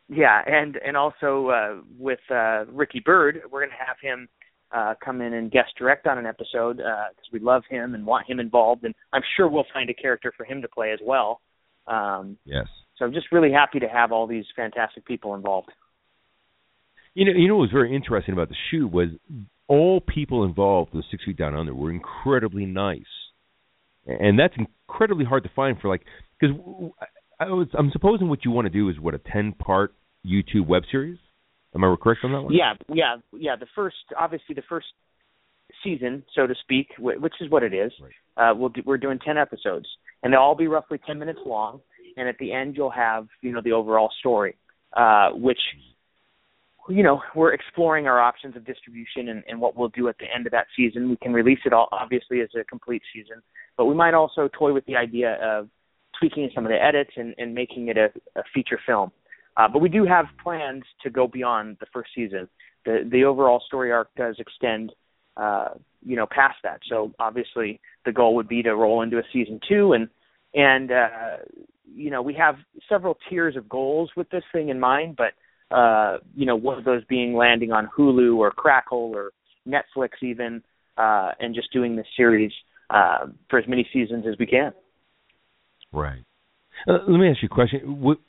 yeah, 0.09 0.41
and 0.45 0.77
and 0.77 0.95
also 0.95 1.49
uh, 1.49 1.81
with 1.97 2.19
uh, 2.31 2.65
Ricky 2.67 3.01
Bird, 3.03 3.41
we're 3.51 3.61
going 3.61 3.71
to 3.71 3.85
have 3.85 3.97
him 4.01 4.29
uh, 4.71 4.93
come 5.03 5.21
in 5.21 5.33
and 5.33 5.51
guest 5.51 5.69
direct 5.77 6.07
on 6.07 6.17
an 6.17 6.25
episode 6.25 6.77
because 6.77 7.09
uh, 7.09 7.33
we 7.33 7.39
love 7.39 7.63
him 7.69 7.93
and 7.93 8.05
want 8.05 8.29
him 8.29 8.39
involved, 8.39 8.83
and 8.83 8.95
I'm 9.13 9.23
sure 9.35 9.49
we'll 9.49 9.65
find 9.73 9.89
a 9.89 9.93
character 9.93 10.33
for 10.35 10.45
him 10.45 10.61
to 10.61 10.67
play 10.67 10.91
as 10.91 10.99
well. 11.03 11.41
Um, 11.87 12.37
yes. 12.45 12.65
So 12.97 13.05
I'm 13.05 13.13
just 13.13 13.31
really 13.31 13.51
happy 13.51 13.79
to 13.79 13.87
have 13.87 14.11
all 14.11 14.27
these 14.27 14.45
fantastic 14.55 15.05
people 15.05 15.35
involved. 15.35 15.69
You 17.13 17.25
know, 17.25 17.31
you 17.35 17.47
know 17.47 17.55
what 17.55 17.61
was 17.61 17.71
very 17.71 17.95
interesting 17.95 18.33
about 18.33 18.49
the 18.49 18.55
shoot 18.69 18.91
was 18.91 19.09
all 19.67 20.01
people 20.01 20.43
involved 20.43 20.93
with 20.93 21.05
Six 21.11 21.23
Feet 21.25 21.37
Down 21.37 21.55
Under 21.55 21.73
were 21.73 21.91
incredibly 21.91 22.65
nice, 22.65 23.01
and 24.05 24.39
that's 24.39 24.53
incredibly 24.57 25.25
hard 25.25 25.43
to 25.43 25.49
find 25.55 25.79
for 25.79 25.89
like 25.89 26.03
because 26.39 26.55
I 27.39 27.45
was 27.45 27.67
I'm 27.77 27.91
supposing 27.91 28.29
what 28.29 28.45
you 28.45 28.51
want 28.51 28.65
to 28.65 28.69
do 28.69 28.89
is 28.89 28.99
what 28.99 29.13
a 29.13 29.19
ten 29.19 29.53
part 29.53 29.93
YouTube 30.25 30.67
web 30.67 30.83
series. 30.91 31.17
Am 31.75 31.83
I 31.83 31.95
correct 32.01 32.21
on 32.23 32.31
that 32.31 32.41
one? 32.41 32.53
Yeah, 32.53 32.73
yeah, 32.91 33.17
yeah. 33.33 33.55
The 33.55 33.67
first, 33.75 33.97
obviously, 34.19 34.55
the 34.55 34.63
first 34.67 34.87
season, 35.83 36.23
so 36.33 36.47
to 36.47 36.55
speak, 36.61 36.87
which 36.97 37.33
is 37.41 37.51
what 37.51 37.63
it 37.63 37.73
is. 37.73 37.91
Right. 38.01 38.51
Uh, 38.51 38.55
we'll 38.55 38.69
do, 38.69 38.81
we're 38.85 38.97
doing 38.97 39.19
ten 39.23 39.37
episodes, 39.37 39.87
and 40.23 40.31
they'll 40.31 40.39
all 40.39 40.55
be 40.55 40.67
roughly 40.67 40.99
ten 41.05 41.19
minutes 41.19 41.39
long. 41.45 41.81
And 42.15 42.27
at 42.27 42.37
the 42.39 42.51
end, 42.51 42.75
you'll 42.75 42.89
have 42.89 43.27
you 43.41 43.51
know 43.51 43.61
the 43.61 43.73
overall 43.73 44.09
story, 44.19 44.55
uh, 44.95 45.29
which 45.33 45.59
you 46.89 47.03
know, 47.03 47.21
we're 47.35 47.53
exploring 47.53 48.07
our 48.07 48.19
options 48.19 48.55
of 48.55 48.65
distribution 48.65 49.29
and, 49.29 49.43
and 49.47 49.59
what 49.59 49.75
we'll 49.75 49.89
do 49.89 50.07
at 50.07 50.17
the 50.19 50.25
end 50.33 50.45
of 50.45 50.51
that 50.51 50.67
season. 50.75 51.09
We 51.09 51.17
can 51.17 51.33
release 51.33 51.59
it 51.65 51.73
all 51.73 51.89
obviously 51.91 52.41
as 52.41 52.49
a 52.59 52.63
complete 52.63 53.01
season, 53.13 53.41
but 53.77 53.85
we 53.85 53.95
might 53.95 54.13
also 54.13 54.49
toy 54.57 54.73
with 54.73 54.85
the 54.85 54.95
idea 54.95 55.37
of 55.41 55.69
tweaking 56.19 56.49
some 56.53 56.65
of 56.65 56.69
the 56.69 56.81
edits 56.81 57.11
and, 57.15 57.35
and 57.37 57.53
making 57.53 57.89
it 57.89 57.97
a, 57.97 58.05
a 58.37 58.43
feature 58.53 58.79
film. 58.85 59.11
Uh, 59.55 59.67
but 59.67 59.79
we 59.79 59.89
do 59.89 60.05
have 60.05 60.25
plans 60.41 60.83
to 61.03 61.09
go 61.09 61.27
beyond 61.27 61.77
the 61.79 61.87
first 61.91 62.11
season. 62.15 62.47
The 62.85 63.07
the 63.11 63.23
overall 63.23 63.61
story 63.65 63.91
arc 63.91 64.13
does 64.15 64.35
extend, 64.39 64.93
uh, 65.35 65.69
you 66.05 66.15
know, 66.15 66.27
past 66.29 66.57
that. 66.63 66.79
So 66.87 67.11
obviously, 67.19 67.81
the 68.05 68.11
goal 68.11 68.35
would 68.35 68.47
be 68.47 68.61
to 68.63 68.75
roll 68.75 69.01
into 69.01 69.17
a 69.17 69.23
season 69.33 69.59
two, 69.67 69.93
and 69.93 70.07
and 70.53 70.91
uh, 70.91 71.37
you 71.91 72.11
know, 72.11 72.21
we 72.21 72.35
have 72.35 72.55
several 72.87 73.17
tiers 73.29 73.55
of 73.55 73.67
goals 73.67 74.11
with 74.15 74.29
this 74.29 74.43
thing 74.53 74.69
in 74.69 74.79
mind, 74.79 75.15
but 75.17 75.33
uh, 75.71 76.17
you 76.35 76.45
know, 76.45 76.55
one 76.55 76.77
of 76.77 76.83
those 76.83 77.03
being 77.05 77.35
landing 77.35 77.71
on 77.71 77.89
Hulu 77.97 78.37
or 78.37 78.51
Crackle 78.51 79.11
or 79.13 79.31
Netflix 79.67 80.09
even, 80.21 80.63
uh, 80.97 81.31
and 81.39 81.53
just 81.53 81.71
doing 81.71 81.95
this 81.95 82.07
series 82.15 82.51
uh, 82.89 83.27
for 83.49 83.59
as 83.59 83.67
many 83.67 83.87
seasons 83.91 84.25
as 84.27 84.35
we 84.39 84.45
can. 84.45 84.71
Right. 85.91 86.23
Uh, 86.87 86.99
let 87.07 87.19
me 87.19 87.29
ask 87.29 87.41
you 87.41 87.49
a 87.51 87.53
question. 87.53 88.01
What 88.01 88.19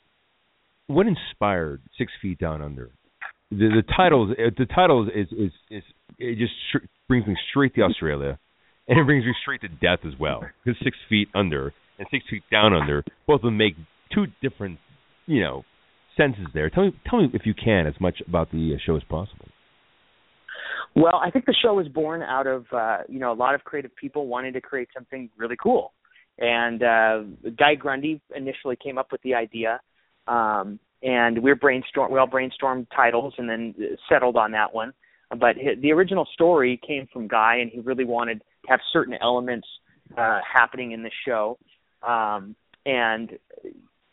what 0.87 1.05
inspired 1.05 1.81
Six 1.97 2.11
Feet 2.21 2.39
Down 2.39 2.61
Under? 2.61 2.91
the 3.51 3.81
the 3.81 3.83
title 3.95 4.27
the 4.27 4.65
title 4.73 5.07
is 5.07 5.27
is, 5.31 5.51
is 5.69 5.83
it 6.17 6.37
just 6.37 6.53
sh- 6.71 6.87
brings 7.07 7.25
me 7.27 7.35
straight 7.49 7.73
to 7.75 7.81
Australia, 7.81 8.37
and 8.87 8.99
it 8.99 9.05
brings 9.05 9.25
me 9.25 9.33
straight 9.41 9.61
to 9.61 9.67
death 9.67 9.99
as 10.05 10.13
well. 10.19 10.43
Because 10.63 10.79
six 10.83 10.97
feet 11.07 11.29
under 11.33 11.73
and 11.97 12.07
six 12.11 12.23
feet 12.29 12.43
down 12.51 12.73
under, 12.73 13.03
both 13.27 13.37
of 13.37 13.43
them 13.43 13.57
make 13.57 13.75
two 14.13 14.25
different, 14.41 14.79
you 15.25 15.41
know, 15.41 15.63
senses 16.19 16.45
there. 16.53 16.69
Tell 16.69 16.85
me, 16.85 16.95
tell 17.09 17.21
me 17.21 17.29
if 17.33 17.43
you 17.45 17.53
can 17.53 17.87
as 17.87 17.93
much 17.99 18.21
about 18.27 18.51
the 18.51 18.77
show 18.85 18.95
as 18.95 19.03
possible. 19.03 19.45
Well, 20.95 21.21
I 21.23 21.29
think 21.29 21.45
the 21.45 21.55
show 21.61 21.75
was 21.75 21.87
born 21.87 22.21
out 22.21 22.47
of 22.47 22.65
uh, 22.73 22.99
you 23.07 23.19
know 23.19 23.31
a 23.31 23.33
lot 23.33 23.55
of 23.55 23.63
creative 23.63 23.95
people 23.95 24.27
wanting 24.27 24.53
to 24.53 24.61
create 24.61 24.89
something 24.93 25.29
really 25.37 25.55
cool, 25.61 25.93
and 26.37 26.83
uh, 26.83 27.19
Guy 27.57 27.75
Grundy 27.75 28.21
initially 28.35 28.75
came 28.75 28.97
up 28.97 29.11
with 29.11 29.21
the 29.21 29.35
idea, 29.35 29.79
um, 30.27 30.79
and 31.03 31.41
we 31.41 31.53
brainstorm 31.53 32.11
we 32.11 32.19
all 32.19 32.27
brainstormed 32.27 32.87
titles 32.95 33.33
and 33.37 33.49
then 33.49 33.75
settled 34.09 34.35
on 34.35 34.51
that 34.51 34.73
one. 34.73 34.93
But 35.29 35.57
the 35.79 35.91
original 35.91 36.27
story 36.33 36.79
came 36.85 37.07
from 37.13 37.27
Guy, 37.27 37.57
and 37.61 37.69
he 37.69 37.79
really 37.81 38.05
wanted 38.05 38.39
to 38.39 38.45
have 38.69 38.79
certain 38.91 39.13
elements 39.21 39.67
uh, 40.17 40.39
happening 40.51 40.91
in 40.91 41.03
the 41.03 41.11
show, 41.25 41.59
um, 42.05 42.55
and 42.85 43.37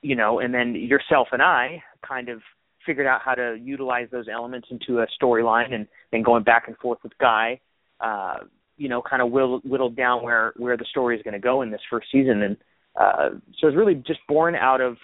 you 0.03 0.15
know, 0.15 0.41
and 0.41 0.53
then 0.53 0.75
yourself 0.75 1.29
and 1.33 1.41
I 1.41 1.83
kind 2.07 2.29
of 2.29 2.41
figured 2.85 3.07
out 3.07 3.21
how 3.25 3.35
to 3.35 3.57
utilize 3.61 4.09
those 4.11 4.27
elements 4.33 4.69
into 4.71 5.01
a 5.01 5.07
storyline 5.21 5.75
and 5.75 5.87
and 6.13 6.25
going 6.25 6.45
back 6.45 6.69
and 6.69 6.77
forth 6.79 6.99
with 7.03 7.13
Guy, 7.19 7.61
uh, 8.01 8.37
you 8.77 8.89
know, 8.89 9.03
kind 9.03 9.21
of 9.23 9.31
whittled, 9.31 9.63
whittled 9.65 9.97
down 9.97 10.23
where 10.23 10.53
where 10.57 10.77
the 10.77 10.85
story 10.91 11.17
is 11.17 11.23
going 11.23 11.35
to 11.35 11.41
go 11.41 11.63
in 11.63 11.71
this 11.71 11.81
first 11.91 12.07
season, 12.13 12.43
and 12.43 12.57
uh, 12.99 13.31
so 13.59 13.69
it's 13.69 13.77
really 13.77 13.95
just 13.95 14.21
born 14.29 14.55
out 14.55 14.81
of 14.81 14.97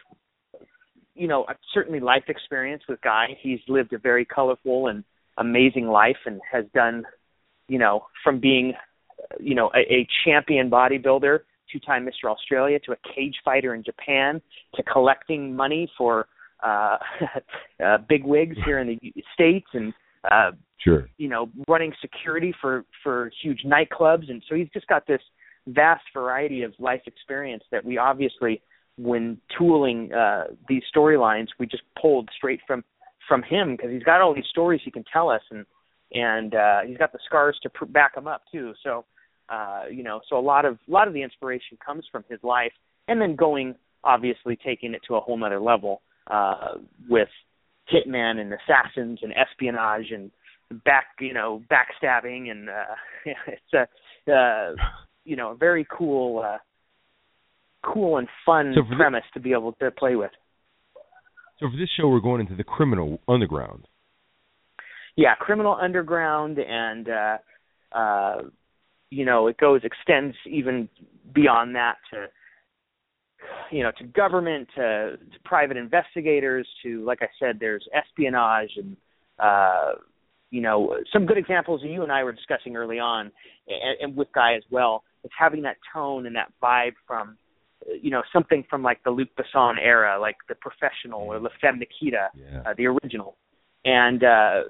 you 1.15 1.29
know 1.29 1.45
certainly 1.75 2.01
life 2.01 2.25
experience 2.29 2.83
with 2.89 3.01
Guy. 3.01 3.37
He's 3.41 3.61
lived 3.69 3.93
a 3.93 3.99
very 3.99 4.25
colorful 4.25 4.89
and 4.89 5.05
amazing 5.39 5.89
life 5.89 6.17
and 6.27 6.41
has 6.51 6.65
done, 6.75 7.05
you 7.69 7.79
know, 7.79 8.07
from 8.23 8.41
being 8.41 8.75
you 9.41 9.55
know 9.55 9.71
a, 9.75 9.81
a 9.93 10.09
champion 10.25 10.71
bodybuilder 10.71 11.41
two-time 11.73 12.07
Mr. 12.07 12.31
Australia 12.31 12.79
to 12.81 12.93
a 12.93 12.97
cage 13.15 13.37
fighter 13.45 13.75
in 13.75 13.83
Japan 13.83 14.43
to 14.75 14.83
collecting 14.83 15.57
money 15.57 15.91
for 15.97 16.27
uh, 16.63 16.99
uh, 17.85 17.99
big 18.09 18.25
wigs 18.25 18.57
here 18.65 18.79
in 18.79 18.87
the 18.87 19.13
states 19.35 19.67
and 19.73 19.93
uh, 20.31 20.53
sure. 20.79 21.09
you 21.19 21.29
know 21.29 21.51
running 21.69 21.93
security 22.01 22.55
for 22.61 22.85
for 23.03 23.31
huge 23.43 23.65
nightclubs. 23.65 24.31
And 24.31 24.43
so 24.49 24.55
he's 24.55 24.69
just 24.73 24.87
got 24.87 25.07
this 25.07 25.21
vast 25.67 26.05
variety 26.15 26.63
of 26.63 26.73
life 26.79 27.03
experience 27.07 27.63
that 27.71 27.85
we 27.85 27.99
obviously 27.99 28.61
when 28.99 29.39
tooling 29.57 30.13
uh 30.13 30.45
these 30.69 30.83
storylines 30.95 31.47
we 31.59 31.67
just 31.67 31.85
pulled 32.01 32.29
straight 32.37 32.61
from 32.67 32.85
from 33.27 33.43
him 33.43 33.75
because 33.77 33.91
he's 33.91 34.03
got 34.03 34.21
all 34.21 34.35
these 34.35 34.45
stories 34.51 34.81
he 34.85 34.91
can 34.91 35.05
tell 35.11 35.31
us 35.31 35.41
and 35.51 35.65
and 36.13 36.55
uh 36.55 36.81
he's 36.87 36.99
got 36.99 37.13
the 37.13 37.19
scars 37.25 37.59
to 37.63 37.71
pr- 37.71 37.85
back 37.87 38.17
him 38.17 38.27
up 38.27 38.43
too. 38.51 38.75
So 38.83 39.05
uh 39.49 39.85
you 39.91 40.03
know 40.03 40.21
so 40.29 40.37
a 40.37 40.41
lot 40.41 40.65
of 40.65 40.79
a 40.89 40.91
lot 40.91 41.09
of 41.09 41.15
the 41.15 41.23
inspiration 41.23 41.79
comes 41.85 42.05
from 42.11 42.25
his 42.29 42.41
life 42.43 42.73
and 43.09 43.21
then 43.21 43.37
going 43.37 43.75
obviously 44.05 44.57
taking 44.57 44.95
it 44.95 45.01
to 45.07 45.15
a 45.15 45.21
whole 45.21 45.37
nother 45.37 45.61
level 45.61 46.03
uh, 46.33 46.79
with 47.09 47.29
hitman 47.93 48.39
and 48.39 48.53
assassins 48.53 49.19
and 49.23 49.33
espionage 49.33 50.11
and 50.13 50.31
back 50.85 51.07
you 51.21 51.35
know 51.35 51.63
backstabbing 51.71 52.51
and 52.51 52.69
uh, 52.71 52.95
it's 53.47 53.89
a 54.29 54.33
uh, 54.33 54.75
you 55.25 55.37
know 55.37 55.51
a 55.51 55.57
very 55.57 55.87
cool 55.91 56.43
uh, 56.45 56.59
cool 57.85 58.19
and 58.19 58.29
fun 58.47 58.75
so 58.75 58.97
premise 58.97 59.25
to 59.35 59.41
be 59.41 59.53
able 59.53 59.73
to 59.73 59.91
play 59.91 60.17
with. 60.17 60.31
So 61.59 61.69
for 61.71 61.77
this 61.77 61.89
show, 61.97 62.09
we're 62.09 62.21
going 62.21 62.41
into 62.41 62.57
the 62.57 62.65
criminal 62.65 63.21
underground. 63.29 63.87
Yeah, 65.17 65.35
criminal 65.39 65.77
underground, 65.81 66.59
and 66.59 67.09
uh, 67.09 67.39
uh, 67.97 68.43
you 69.11 69.25
know 69.25 69.49
it 69.49 69.59
goes 69.59 69.83
extends 69.85 70.37
even 70.47 70.89
beyond 71.35 71.75
that 71.77 71.97
to 72.13 72.27
you 73.71 73.83
know 73.83 73.91
to 73.99 74.05
government 74.05 74.69
to, 74.77 75.17
to 75.17 75.39
private 75.45 75.77
investigators 75.77 76.67
to 76.83 77.05
like 77.05 77.19
I 77.23 77.29
said 77.39 77.59
there's 77.61 77.87
espionage 77.95 78.71
and 78.77 78.97
uh 79.39 79.93
you 80.51 80.61
know 80.61 80.97
some 81.13 81.27
good 81.27 81.39
examples 81.39 81.81
that 81.83 81.89
you 81.89 82.03
and 82.03 82.13
I 82.13 82.23
were 82.25 82.33
discussing 82.33 82.77
early 82.77 82.99
on 82.99 83.33
and, 83.69 84.01
and 84.01 84.17
with 84.17 84.29
Guy 84.35 84.55
as 84.55 84.63
well 84.71 85.05
it's 85.25 85.35
having 85.39 85.63
that 85.63 85.77
tone 85.93 86.27
and 86.27 86.37
that 86.37 86.53
vibe 86.63 86.95
from 87.07 87.37
you 88.01 88.11
know 88.11 88.23
something 88.33 88.65
from 88.69 88.83
like 88.83 89.03
the 89.05 89.11
Luc 89.11 89.29
Besson 89.37 89.75
era 89.81 90.19
like 90.21 90.37
the 90.49 90.55
professional 90.55 91.21
or 91.21 91.41
La 91.41 91.49
Femme 91.61 91.79
Nikita 91.79 92.29
yeah. 92.35 92.63
uh, 92.67 92.75
the 92.77 92.87
original. 92.87 93.37
And 93.85 94.23
uh 94.23 94.63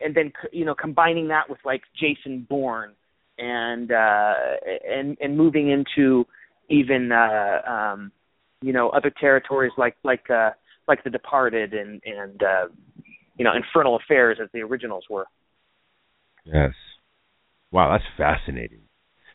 and 0.00 0.14
then 0.14 0.32
you 0.52 0.64
know 0.64 0.74
combining 0.74 1.28
that 1.28 1.48
with 1.48 1.58
like 1.64 1.82
Jason 1.98 2.46
Bourne 2.48 2.92
and 3.38 3.92
uh 3.92 4.34
and 4.88 5.16
and 5.20 5.36
moving 5.36 5.70
into 5.70 6.26
even 6.68 7.12
uh 7.12 7.70
um 7.70 8.12
you 8.66 8.72
know 8.72 8.88
other 8.90 9.12
territories 9.20 9.70
like 9.78 9.96
like 10.02 10.28
uh 10.28 10.50
like 10.88 11.04
the 11.04 11.10
departed 11.10 11.72
and 11.72 12.02
and 12.04 12.42
uh 12.42 12.66
you 13.38 13.44
know 13.44 13.52
infernal 13.54 13.96
affairs 13.96 14.38
as 14.42 14.48
the 14.52 14.60
originals 14.60 15.04
were. 15.08 15.26
Yes. 16.44 16.72
Wow 17.70 17.92
that's 17.92 18.04
fascinating. 18.16 18.80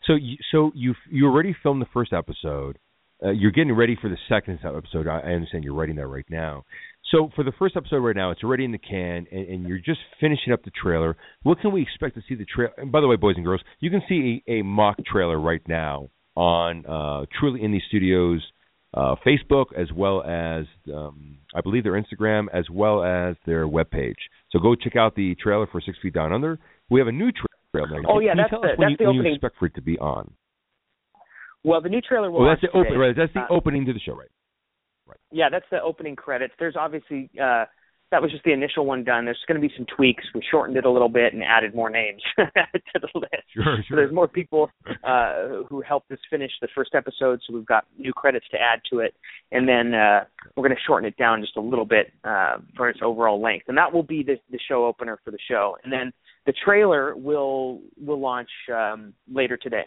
So 0.06 0.14
you 0.14 0.36
so 0.52 0.70
you 0.74 0.94
you 1.10 1.26
already 1.26 1.56
filmed 1.62 1.80
the 1.80 1.88
first 1.94 2.12
episode. 2.12 2.78
Uh, 3.24 3.30
you're 3.30 3.52
getting 3.52 3.72
ready 3.72 3.96
for 4.00 4.10
the 4.10 4.16
second 4.28 4.58
episode. 4.64 5.06
I, 5.06 5.20
I 5.20 5.30
understand 5.32 5.64
you're 5.64 5.74
writing 5.74 5.96
that 5.96 6.08
right 6.08 6.26
now. 6.28 6.64
So 7.10 7.30
for 7.36 7.44
the 7.44 7.52
first 7.58 7.76
episode 7.76 7.98
right 7.98 8.16
now 8.16 8.32
it's 8.32 8.42
already 8.42 8.66
in 8.66 8.72
the 8.72 8.78
can 8.78 9.26
and, 9.32 9.48
and 9.48 9.66
you're 9.66 9.78
just 9.78 10.00
finishing 10.20 10.52
up 10.52 10.62
the 10.62 10.72
trailer. 10.72 11.16
What 11.42 11.60
can 11.60 11.72
we 11.72 11.80
expect 11.80 12.16
to 12.16 12.22
see 12.28 12.34
the 12.34 12.44
trailer 12.44 12.74
and 12.76 12.92
by 12.92 13.00
the 13.00 13.06
way 13.08 13.16
boys 13.16 13.36
and 13.36 13.46
girls 13.46 13.62
you 13.80 13.88
can 13.88 14.02
see 14.10 14.42
a, 14.46 14.58
a 14.58 14.62
mock 14.62 14.98
trailer 15.06 15.40
right 15.40 15.62
now 15.66 16.10
on 16.36 16.84
uh 16.86 17.24
truly 17.38 17.60
indie 17.60 17.82
studios 17.88 18.42
uh, 18.94 19.14
Facebook 19.26 19.66
as 19.76 19.90
well 19.92 20.22
as 20.22 20.66
um, 20.92 21.38
I 21.54 21.60
believe 21.60 21.82
their 21.84 22.00
Instagram 22.00 22.46
as 22.52 22.68
well 22.70 23.02
as 23.04 23.36
their 23.46 23.66
webpage. 23.66 24.14
So 24.50 24.58
go 24.58 24.74
check 24.74 24.96
out 24.96 25.14
the 25.14 25.34
trailer 25.42 25.66
for 25.66 25.80
Six 25.80 25.98
Feet 26.02 26.14
Down 26.14 26.32
Under. 26.32 26.58
We 26.90 27.00
have 27.00 27.08
a 27.08 27.12
new 27.12 27.30
trailer. 27.32 28.02
Oh 28.08 28.18
yeah, 28.20 28.32
Can 28.32 28.36
that's 28.38 28.52
you 28.52 28.58
tell 28.58 28.60
the 28.62 28.68
us 28.68 28.78
when 28.78 28.88
that's 28.88 28.90
you, 28.92 28.96
the 28.98 29.04
when 29.04 29.16
opening. 29.16 29.32
you 29.32 29.34
expect 29.36 29.58
for 29.58 29.66
it 29.66 29.74
to 29.76 29.82
be 29.82 29.98
on. 29.98 30.32
Well, 31.64 31.80
the 31.80 31.88
new 31.88 32.00
trailer 32.00 32.30
will. 32.30 32.42
Oh, 32.42 32.48
that's 32.48 32.60
the 32.60 32.68
open. 32.76 32.98
Right, 32.98 33.14
that's 33.16 33.32
the 33.32 33.40
Uh, 33.40 33.46
opening 33.50 33.86
to 33.86 33.92
the 33.92 34.00
show, 34.00 34.14
right? 34.14 34.28
right? 35.06 35.16
Yeah, 35.30 35.48
that's 35.50 35.64
the 35.70 35.80
opening 35.80 36.16
credits. 36.16 36.52
There's 36.58 36.76
obviously 36.76 37.30
uh 37.42 37.64
that 38.12 38.22
was 38.22 38.30
just 38.30 38.44
the 38.44 38.52
initial 38.52 38.86
one 38.86 39.02
done. 39.02 39.24
There's 39.24 39.42
going 39.48 39.60
to 39.60 39.66
be 39.66 39.72
some 39.76 39.86
tweaks. 39.96 40.22
We 40.34 40.42
shortened 40.48 40.76
it 40.76 40.84
a 40.84 40.90
little 40.90 41.08
bit 41.08 41.32
and 41.32 41.42
added 41.42 41.74
more 41.74 41.90
names 41.90 42.22
to 42.38 43.00
the 43.00 43.08
list. 43.14 43.32
Sure, 43.52 43.64
So 43.78 43.82
sure. 43.88 43.96
there's 43.96 44.12
more 44.14 44.28
people 44.28 44.70
uh, 45.02 45.64
who 45.68 45.80
helped 45.80 46.12
us 46.12 46.18
finish 46.30 46.52
the 46.60 46.68
first 46.74 46.94
episode, 46.94 47.40
so 47.46 47.54
we've 47.54 47.66
got 47.66 47.86
new 47.98 48.12
credits 48.12 48.46
to 48.52 48.58
add 48.58 48.80
to 48.92 49.00
it, 49.00 49.14
and 49.50 49.66
then 49.66 49.94
uh, 49.94 50.24
we're 50.56 50.62
going 50.68 50.76
to 50.76 50.82
shorten 50.86 51.08
it 51.08 51.16
down 51.16 51.40
just 51.40 51.56
a 51.56 51.60
little 51.60 51.86
bit 51.86 52.12
uh, 52.22 52.58
for 52.76 52.88
its 52.88 53.00
overall 53.02 53.40
length, 53.42 53.64
and 53.68 53.76
that 53.76 53.92
will 53.92 54.02
be 54.02 54.22
the, 54.22 54.36
the 54.50 54.58
show 54.68 54.84
opener 54.86 55.18
for 55.24 55.30
the 55.30 55.38
show, 55.50 55.76
and 55.82 55.92
then 55.92 56.12
the 56.46 56.52
trailer 56.64 57.16
will 57.16 57.80
will 58.04 58.20
launch 58.20 58.50
um, 58.74 59.14
later 59.32 59.56
today. 59.56 59.84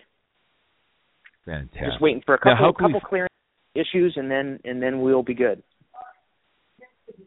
Fantastic. 1.46 1.84
Just 1.86 2.02
waiting 2.02 2.24
for 2.26 2.36
a 2.36 2.40
Now, 2.44 2.56
couple 2.72 2.88
we 2.88 2.94
couple 2.94 3.08
clearance 3.08 3.34
issues, 3.76 4.14
and 4.16 4.32
then 4.32 4.60
and 4.66 4.82
then 4.82 5.02
we'll 5.02 5.24
be 5.24 5.36
good. 5.36 5.62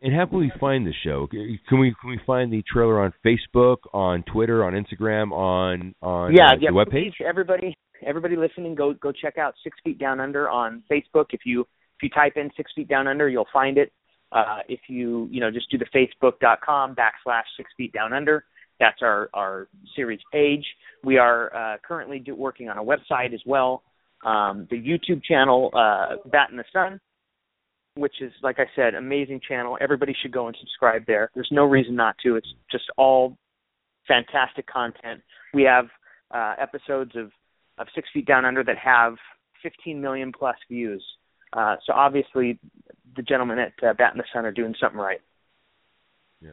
And 0.02 0.14
how 0.14 0.26
can 0.26 0.38
we 0.38 0.52
find 0.60 0.86
the 0.86 0.92
show? 1.05 1.26
Can 1.28 1.80
we 1.80 1.94
can 2.00 2.10
we 2.10 2.20
find 2.26 2.52
the 2.52 2.62
trailer 2.72 3.00
on 3.00 3.12
Facebook, 3.24 3.78
on 3.92 4.24
Twitter, 4.24 4.64
on 4.64 4.72
Instagram, 4.72 5.32
on 5.32 5.94
on 6.02 6.34
yeah, 6.34 6.50
uh, 6.50 6.56
yeah. 6.60 6.70
the 6.70 6.74
webpage? 6.74 7.24
Everybody, 7.24 7.76
everybody 8.05 8.36
listening, 8.36 8.74
go 8.74 8.94
go 8.94 9.12
check 9.12 9.38
out 9.38 9.55
Six 9.62 9.76
Feet 9.84 9.98
Down 9.98 10.20
Under 10.20 10.48
on 10.48 10.82
Facebook. 10.90 11.26
If 11.30 11.40
you 11.44 11.62
if 11.62 12.02
you 12.02 12.10
type 12.10 12.34
in 12.36 12.50
Six 12.56 12.70
Feet 12.74 12.88
Down 12.88 13.06
Under, 13.06 13.28
you'll 13.28 13.48
find 13.52 13.78
it. 13.78 13.92
Uh, 14.30 14.59
if 14.68 14.80
you 14.88 15.28
you 15.30 15.40
know 15.40 15.50
just 15.50 15.70
do 15.70 15.78
the 15.78 15.86
Facebook.com 15.86 16.94
backslash 16.94 17.42
Six 17.56 17.70
Feet 17.76 17.92
Down 17.92 18.12
Under, 18.12 18.44
that's 18.78 19.02
our 19.02 19.30
our 19.34 19.68
series 19.96 20.20
page. 20.32 20.64
We 21.05 21.18
are 21.18 21.55
uh, 21.55 21.76
currently 21.86 22.18
do, 22.18 22.34
working 22.34 22.68
on 22.68 22.78
a 22.78 22.84
website 22.84 23.32
as 23.32 23.40
well. 23.46 23.82
Um, 24.24 24.66
the 24.70 24.76
YouTube 24.76 25.22
channel 25.24 25.70
uh, 25.74 26.16
Bat 26.30 26.50
in 26.50 26.56
the 26.56 26.64
Sun, 26.72 27.00
which 27.94 28.20
is 28.20 28.32
like 28.43 28.59
I 28.59 28.66
said, 28.77 28.94
amazing 28.94 29.40
channel. 29.47 29.78
Everybody 29.81 30.15
should 30.20 30.32
go 30.32 30.47
and 30.47 30.56
subscribe 30.60 31.05
there. 31.06 31.31
There's 31.35 31.48
no 31.51 31.65
reason 31.65 31.94
not 31.94 32.16
to. 32.24 32.36
It's 32.36 32.52
just 32.70 32.85
all 32.97 33.36
fantastic 34.06 34.66
content. 34.66 35.20
We 35.52 35.62
have 35.65 35.86
uh, 36.31 36.55
episodes 36.60 37.12
of 37.16 37.31
of 37.78 37.86
Six 37.94 38.09
Feet 38.12 38.27
Down 38.27 38.44
Under 38.44 38.65
that 38.65 38.77
have 38.78 39.15
15 39.62 40.01
million 40.01 40.32
plus 40.32 40.56
views. 40.69 41.05
Uh, 41.52 41.77
so 41.86 41.93
obviously, 41.93 42.59
the 43.16 43.23
gentlemen 43.23 43.59
at 43.59 43.73
uh, 43.82 43.94
Bat 43.94 44.15
in 44.15 44.19
the 44.19 44.24
Sun 44.32 44.44
are 44.44 44.52
doing 44.52 44.74
something 44.81 44.98
right. 44.98 45.20
Yeah. 46.40 46.51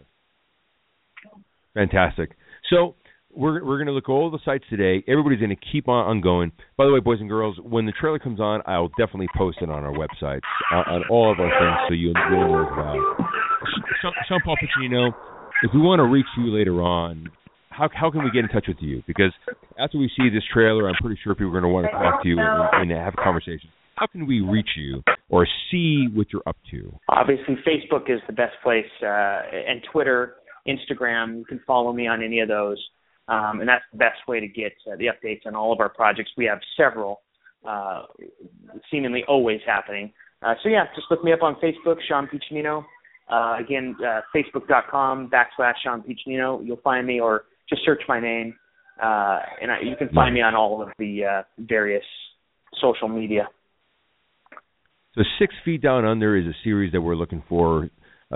Fantastic. 1.73 2.37
So 2.69 2.95
we're 3.35 3.63
we're 3.63 3.77
going 3.77 3.87
to 3.87 3.93
look 3.93 4.05
at 4.07 4.11
all 4.11 4.31
the 4.31 4.39
sites 4.45 4.63
today. 4.69 5.03
Everybody's 5.07 5.39
going 5.39 5.55
to 5.55 5.63
keep 5.71 5.87
on, 5.87 6.05
on 6.07 6.21
going. 6.21 6.51
By 6.77 6.85
the 6.85 6.93
way, 6.93 6.99
boys 6.99 7.19
and 7.19 7.29
girls, 7.29 7.57
when 7.61 7.85
the 7.85 7.91
trailer 7.91 8.19
comes 8.19 8.39
on, 8.39 8.61
I'll 8.65 8.89
definitely 8.89 9.27
post 9.35 9.59
it 9.61 9.69
on 9.69 9.83
our 9.83 9.93
websites 9.93 10.41
on, 10.71 10.83
on 10.85 11.03
all 11.09 11.31
of 11.31 11.39
our 11.39 11.49
things, 11.49 11.77
so 11.89 11.93
you'll, 11.93 12.13
you'll 12.29 12.47
know 12.47 12.61
as 12.61 12.71
well. 12.77 13.27
Sean, 14.01 14.13
Sean 14.27 14.39
Paul 14.43 14.57
Piccinino, 14.57 15.11
if 15.63 15.71
we 15.73 15.81
want 15.81 15.99
to 15.99 16.05
reach 16.05 16.25
you 16.37 16.55
later 16.55 16.81
on, 16.81 17.29
how 17.69 17.89
how 17.93 18.09
can 18.09 18.23
we 18.23 18.31
get 18.31 18.43
in 18.43 18.49
touch 18.49 18.65
with 18.67 18.77
you? 18.79 19.03
Because 19.07 19.33
after 19.79 19.97
we 19.97 20.09
see 20.17 20.29
this 20.29 20.43
trailer, 20.53 20.87
I'm 20.87 20.95
pretty 21.01 21.19
sure 21.23 21.35
people 21.35 21.49
are 21.49 21.61
going 21.61 21.63
to 21.63 21.69
want 21.69 21.85
to 21.87 21.91
talk 21.91 22.23
to 22.23 22.29
you 22.29 22.37
and, 22.39 22.91
and 22.91 22.99
have 22.99 23.13
a 23.17 23.21
conversation. 23.21 23.69
How 23.95 24.07
can 24.07 24.27
we 24.27 24.41
reach 24.41 24.69
you 24.75 25.03
or 25.29 25.47
see 25.71 26.07
what 26.13 26.27
you're 26.31 26.43
up 26.45 26.57
to? 26.71 26.93
Obviously, 27.09 27.55
Facebook 27.65 28.09
is 28.09 28.19
the 28.27 28.33
best 28.33 28.53
place, 28.63 28.85
uh, 29.01 29.07
and 29.07 29.81
Twitter, 29.91 30.35
Instagram. 30.67 31.37
You 31.39 31.45
can 31.45 31.61
follow 31.65 31.93
me 31.93 32.05
on 32.07 32.21
any 32.21 32.39
of 32.41 32.49
those, 32.49 32.77
um, 33.27 33.59
and 33.59 33.67
that's 33.67 33.83
the 33.91 33.97
best 33.97 34.27
way 34.27 34.39
to 34.39 34.47
get 34.47 34.73
uh, 34.91 34.95
the 34.97 35.05
updates 35.05 35.45
on 35.45 35.55
all 35.55 35.73
of 35.73 35.79
our 35.79 35.89
projects. 35.89 36.31
We 36.37 36.45
have 36.45 36.59
several, 36.77 37.21
uh, 37.67 38.03
seemingly 38.91 39.23
always 39.27 39.59
happening. 39.65 40.13
Uh, 40.45 40.53
so 40.61 40.69
yeah, 40.69 40.85
just 40.95 41.07
look 41.09 41.23
me 41.23 41.33
up 41.33 41.41
on 41.41 41.55
Facebook, 41.55 41.97
Sean 42.07 42.27
Piccinino. 42.27 42.85
Uh, 43.31 43.57
again, 43.59 43.95
uh, 44.05 44.21
facebook.com 44.35 45.31
backslash 45.31 45.73
Sean 45.83 46.03
Piccinino. 46.03 46.63
You'll 46.63 46.81
find 46.83 47.07
me, 47.07 47.19
or 47.19 47.45
just 47.67 47.83
search 47.83 48.01
my 48.07 48.19
name, 48.19 48.53
uh, 49.01 49.39
and 49.59 49.71
I, 49.71 49.79
you 49.81 49.95
can 49.95 50.09
find 50.09 50.33
me 50.35 50.41
on 50.41 50.53
all 50.53 50.83
of 50.83 50.89
the 50.99 51.43
various 51.57 52.03
social 52.79 53.07
media. 53.07 53.49
So, 55.15 55.23
Six 55.39 55.55
Feet 55.63 55.81
Down 55.81 56.05
Under 56.05 56.37
is 56.37 56.45
a 56.45 56.53
series 56.63 56.91
that 56.91 57.01
we're 57.01 57.15
looking 57.15 57.41
for, 57.49 57.89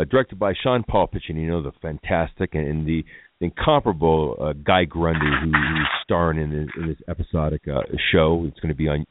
directed 0.09 0.39
by 0.39 0.53
Sean 0.63 0.83
Paul 0.83 1.07
Piccinino, 1.07 1.61
the 1.61 1.73
fantastic 1.81 2.55
and 2.55 2.87
the 2.87 3.03
incomparable 3.41 4.35
uh, 4.39 4.53
Guy 4.53 4.85
Grundy, 4.85 5.25
who, 5.41 5.51
who's 5.51 5.87
starring 6.03 6.39
in 6.41 6.49
this, 6.51 6.69
in 6.77 6.87
this 6.87 6.97
episodic 7.07 7.61
uh, 7.67 7.81
show. 8.11 8.45
It's 8.47 8.59
going 8.59 8.69
to 8.69 8.75
be 8.75 8.87
on 8.87 9.05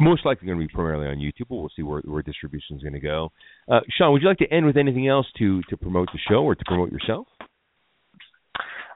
most 0.00 0.26
likely 0.26 0.46
going 0.46 0.58
to 0.58 0.66
be 0.66 0.72
primarily 0.72 1.06
on 1.06 1.18
YouTube, 1.18 1.48
but 1.48 1.56
we'll 1.56 1.70
see 1.76 1.82
where, 1.82 2.00
where 2.00 2.22
distribution 2.22 2.76
is 2.76 2.82
going 2.82 2.94
to 2.94 3.00
go. 3.00 3.30
Uh, 3.70 3.80
Sean, 3.96 4.12
would 4.12 4.22
you 4.22 4.28
like 4.28 4.38
to 4.38 4.52
end 4.52 4.66
with 4.66 4.76
anything 4.76 5.06
else 5.06 5.26
to, 5.38 5.62
to 5.70 5.76
promote 5.76 6.08
the 6.12 6.18
show 6.28 6.42
or 6.42 6.54
to 6.54 6.64
promote 6.66 6.90
yourself? 6.90 7.26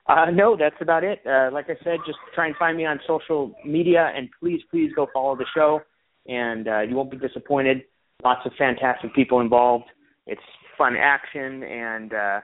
Uh, 0.09 0.26
no, 0.32 0.56
that's 0.59 0.74
about 0.80 1.05
it. 1.05 1.20
Uh, 1.24 1.51
like 1.52 1.66
I 1.66 1.76
said, 1.84 1.98
just 2.05 2.18
try 2.34 2.47
and 2.47 2.56
find 2.56 2.76
me 2.76 2.84
on 2.84 2.98
social 3.06 3.55
media, 3.64 4.10
and 4.16 4.28
please, 4.40 4.60
please 4.70 4.90
go 4.97 5.06
follow 5.12 5.36
the 5.36 5.47
show, 5.55 5.80
and 6.26 6.66
uh, 6.66 6.80
you 6.80 6.97
won't 6.97 7.10
be 7.10 7.16
disappointed. 7.16 7.82
Lots 8.24 8.40
of 8.44 8.52
fantastic 8.59 9.14
people 9.14 9.40
involved. 9.40 9.84
It's 10.26 10.42
fun 10.76 10.97
action 10.98 11.62
and 11.62 12.12
uh, 12.12 12.40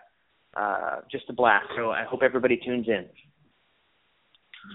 uh, 0.56 1.00
just 1.10 1.24
a 1.28 1.32
blast. 1.32 1.66
So 1.76 1.90
I 1.90 2.04
hope 2.08 2.20
everybody 2.22 2.58
tunes 2.64 2.86
in. 2.88 3.06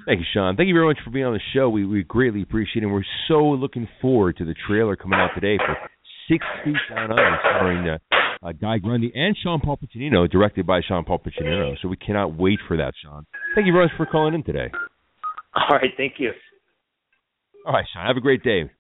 Thank 0.06 0.20
you, 0.20 0.26
Sean. 0.34 0.56
Thank 0.56 0.68
you 0.68 0.74
very 0.74 0.88
much 0.88 1.00
for 1.04 1.10
being 1.10 1.26
on 1.26 1.34
the 1.34 1.42
show. 1.54 1.70
We 1.70 1.86
we 1.86 2.04
greatly 2.04 2.42
appreciate 2.42 2.84
it. 2.84 2.86
And 2.86 2.94
we're 2.94 3.04
so 3.28 3.44
looking 3.44 3.88
forward 4.02 4.38
to 4.38 4.46
the 4.46 4.56
trailer 4.68 4.96
coming 4.96 5.20
out 5.20 5.32
today 5.36 5.58
for 5.58 5.76
Six 6.30 6.46
Feet 6.64 6.78
Down 6.90 7.12
Under, 7.12 7.38
starring 7.42 7.90
uh, 7.90 7.98
uh, 8.42 8.52
Guy 8.54 8.78
Grundy 8.78 9.12
and 9.14 9.36
Sean 9.42 9.60
Paul 9.60 9.78
Piccinino, 9.78 10.30
directed 10.30 10.66
by 10.66 10.82
Sean 10.88 11.04
Paul 11.04 11.20
Piccinino. 11.20 11.76
So 11.82 11.90
we 11.90 11.98
cannot 11.98 12.38
wait 12.38 12.60
for 12.68 12.78
that, 12.78 12.94
Sean. 13.04 13.26
Thank 13.54 13.68
you 13.68 13.74
very 13.74 13.86
much 13.86 13.94
for 13.98 14.06
calling 14.06 14.34
in 14.34 14.44
today. 14.44 14.72
All 15.54 15.78
right, 15.78 15.92
thank 15.98 16.14
you. 16.20 16.32
All 17.66 17.74
right, 17.74 17.86
Sean. 17.94 18.08
Have 18.08 18.18
a 18.18 18.22
great 18.22 18.44
day. 18.44 18.72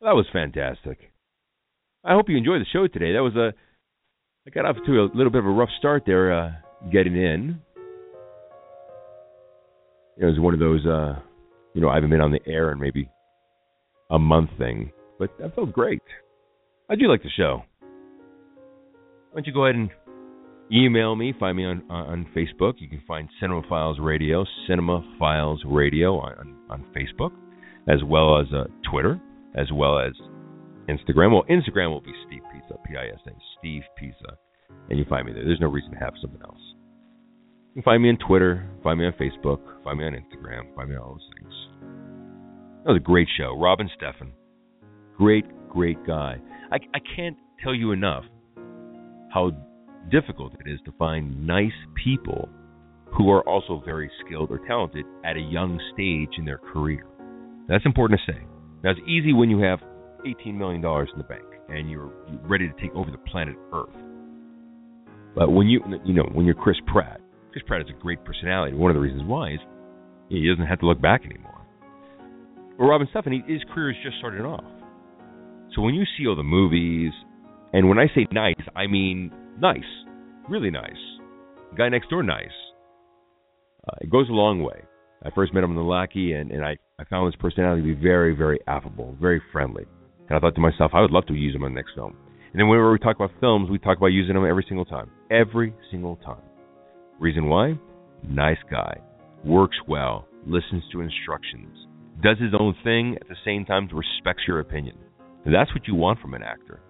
That 0.00 0.12
was 0.12 0.26
fantastic. 0.32 0.98
I 2.04 2.12
hope 2.12 2.28
you 2.28 2.36
enjoyed 2.36 2.60
the 2.60 2.66
show 2.72 2.86
today. 2.86 3.14
That 3.14 3.22
was 3.22 3.34
a 3.34 3.54
I 4.46 4.50
got 4.50 4.66
off 4.66 4.76
to 4.86 4.92
a 5.00 5.08
little 5.14 5.30
bit 5.30 5.38
of 5.38 5.46
a 5.46 5.50
rough 5.50 5.70
start 5.78 6.02
there, 6.06 6.32
uh, 6.32 6.50
getting 6.90 7.16
in 7.16 7.60
it 10.16 10.24
was 10.24 10.38
one 10.38 10.54
of 10.54 10.60
those, 10.60 10.84
uh, 10.86 11.18
you 11.74 11.80
know, 11.80 11.88
I 11.88 11.94
haven't 11.96 12.10
been 12.10 12.20
on 12.20 12.30
the 12.30 12.40
air 12.46 12.72
in 12.72 12.78
maybe 12.78 13.08
a 14.10 14.18
month 14.18 14.50
thing, 14.58 14.92
but 15.18 15.30
that 15.40 15.54
felt 15.54 15.72
great. 15.72 16.02
I 16.88 16.94
do 16.94 17.08
like 17.08 17.22
the 17.22 17.30
show. 17.36 17.64
Why 17.80 19.40
don't 19.40 19.46
you 19.46 19.52
go 19.52 19.64
ahead 19.64 19.74
and 19.74 19.90
email 20.72 21.16
me? 21.16 21.34
Find 21.38 21.56
me 21.56 21.64
on 21.64 21.82
on 21.90 22.26
Facebook. 22.36 22.74
You 22.78 22.88
can 22.88 23.02
find 23.08 23.28
Cinema 23.40 23.62
Files 23.68 23.98
Radio, 24.00 24.44
Cinema 24.68 25.02
Files 25.18 25.62
Radio 25.66 26.18
on 26.18 26.56
on 26.70 26.84
Facebook, 26.96 27.32
as 27.88 28.04
well 28.04 28.40
as 28.40 28.46
uh, 28.54 28.64
Twitter, 28.88 29.20
as 29.56 29.72
well 29.72 29.98
as 29.98 30.12
Instagram. 30.88 31.32
Well, 31.32 31.44
Instagram 31.50 31.90
will 31.90 32.00
be 32.00 32.14
Steve 32.26 32.42
Pisa, 32.52 32.78
P-I-S-A, 32.86 33.32
Steve 33.58 33.82
Pisa, 33.98 34.36
and 34.90 34.98
you 34.98 35.04
find 35.08 35.26
me 35.26 35.32
there. 35.32 35.44
There's 35.44 35.60
no 35.60 35.68
reason 35.68 35.90
to 35.92 35.98
have 35.98 36.14
something 36.20 36.40
else. 36.42 36.60
You 37.74 37.82
can 37.82 37.82
find 37.82 38.02
me 38.02 38.10
on 38.10 38.18
Twitter, 38.18 38.68
find 38.82 39.00
me 39.00 39.06
on 39.06 39.12
Facebook, 39.14 39.60
find 39.82 39.98
me 39.98 40.04
on 40.04 40.12
Instagram, 40.12 40.74
find 40.74 40.90
me 40.90 40.96
on 40.96 41.02
all 41.02 41.12
those 41.12 41.30
things. 41.38 41.54
That 42.84 42.92
was 42.92 43.00
a 43.00 43.04
great 43.04 43.28
show. 43.36 43.58
Robin 43.58 43.90
Steffen. 44.00 44.30
Great, 45.16 45.44
great 45.68 46.04
guy. 46.06 46.36
I, 46.70 46.76
I 46.94 46.98
can't 47.16 47.36
tell 47.62 47.74
you 47.74 47.92
enough 47.92 48.24
how 49.32 49.50
difficult 50.10 50.52
it 50.64 50.70
is 50.70 50.80
to 50.84 50.92
find 50.98 51.46
nice 51.46 51.72
people 52.04 52.48
who 53.16 53.30
are 53.30 53.42
also 53.48 53.82
very 53.84 54.10
skilled 54.24 54.50
or 54.50 54.58
talented 54.66 55.04
at 55.24 55.36
a 55.36 55.40
young 55.40 55.80
stage 55.92 56.38
in 56.38 56.44
their 56.44 56.58
career. 56.58 57.06
That's 57.68 57.86
important 57.86 58.20
to 58.20 58.32
say. 58.32 58.38
Now, 58.82 58.90
it's 58.90 59.00
easy 59.08 59.32
when 59.32 59.50
you 59.50 59.60
have 59.60 59.80
$18 60.24 60.54
million 60.54 60.84
in 60.84 61.18
the 61.18 61.24
bank 61.24 61.44
and 61.68 61.90
you're 61.90 62.12
ready 62.42 62.68
to 62.68 62.74
take 62.80 62.94
over 62.94 63.10
the 63.10 63.18
planet 63.18 63.56
Earth. 63.72 63.88
But 65.34 65.50
when 65.50 65.66
you, 65.66 65.80
you 66.04 66.14
know, 66.14 66.28
when 66.32 66.46
you're 66.46 66.54
Chris 66.54 66.76
Pratt, 66.86 67.20
Chris 67.52 67.64
Pratt 67.66 67.82
is 67.82 67.88
a 67.90 68.00
great 68.00 68.24
personality. 68.24 68.76
One 68.76 68.90
of 68.90 68.94
the 68.94 69.00
reasons 69.00 69.22
why 69.24 69.54
is 69.54 69.60
he 70.28 70.48
doesn't 70.48 70.66
have 70.66 70.80
to 70.80 70.86
look 70.86 71.00
back 71.00 71.24
anymore. 71.24 71.66
Well, 72.78 72.88
Robin 72.88 73.08
Steffen, 73.14 73.32
his 73.48 73.62
career 73.72 73.90
is 73.90 73.96
just 74.02 74.18
starting 74.18 74.42
off. 74.42 74.64
So 75.74 75.82
when 75.82 75.94
you 75.94 76.04
see 76.16 76.26
all 76.26 76.36
the 76.36 76.42
movies, 76.42 77.12
and 77.72 77.88
when 77.88 77.98
I 77.98 78.06
say 78.14 78.26
nice, 78.32 78.60
I 78.76 78.86
mean 78.86 79.32
nice, 79.60 79.80
really 80.48 80.70
nice. 80.70 80.92
The 81.70 81.76
guy 81.76 81.88
next 81.88 82.10
door, 82.10 82.22
nice. 82.22 82.46
Uh, 83.88 83.96
it 84.00 84.10
goes 84.10 84.28
a 84.28 84.32
long 84.32 84.62
way. 84.62 84.82
I 85.24 85.30
first 85.30 85.52
met 85.52 85.64
him 85.64 85.70
in 85.70 85.76
the 85.76 85.82
Lackey, 85.82 86.32
and, 86.32 86.50
and 86.50 86.64
I, 86.64 86.76
I 86.98 87.04
found 87.04 87.32
his 87.32 87.40
personality 87.40 87.82
to 87.82 87.94
be 87.94 88.00
very, 88.00 88.34
very 88.34 88.58
affable, 88.66 89.16
very 89.20 89.42
friendly. 89.52 89.84
And 90.28 90.36
I 90.36 90.40
thought 90.40 90.54
to 90.54 90.60
myself, 90.60 90.92
I 90.94 91.00
would 91.00 91.10
love 91.10 91.26
to 91.26 91.34
use 91.34 91.54
him 91.54 91.64
on 91.64 91.72
the 91.72 91.76
next 91.76 91.94
film. 91.94 92.16
And 92.52 92.60
then 92.60 92.68
whenever 92.68 92.92
we 92.92 92.98
talk 92.98 93.16
about 93.16 93.32
films, 93.40 93.68
we 93.68 93.78
talk 93.78 93.98
about 93.98 94.08
using 94.08 94.34
them 94.34 94.46
every 94.46 94.64
single 94.68 94.84
time. 94.84 95.10
Every 95.30 95.74
single 95.90 96.16
time. 96.16 96.42
Reason 97.18 97.48
why? 97.48 97.78
Nice 98.26 98.58
guy. 98.70 99.00
Works 99.44 99.76
well. 99.88 100.26
Listens 100.46 100.84
to 100.92 101.00
instructions. 101.00 101.76
Does 102.22 102.38
his 102.38 102.54
own 102.58 102.74
thing 102.84 103.16
at 103.20 103.28
the 103.28 103.36
same 103.44 103.64
time 103.64 103.88
respects 103.92 104.44
your 104.46 104.60
opinion. 104.60 104.96
And 105.44 105.54
that's 105.54 105.74
what 105.74 105.86
you 105.86 105.94
want 105.94 106.20
from 106.20 106.34
an 106.34 106.42
actor. 106.42 106.80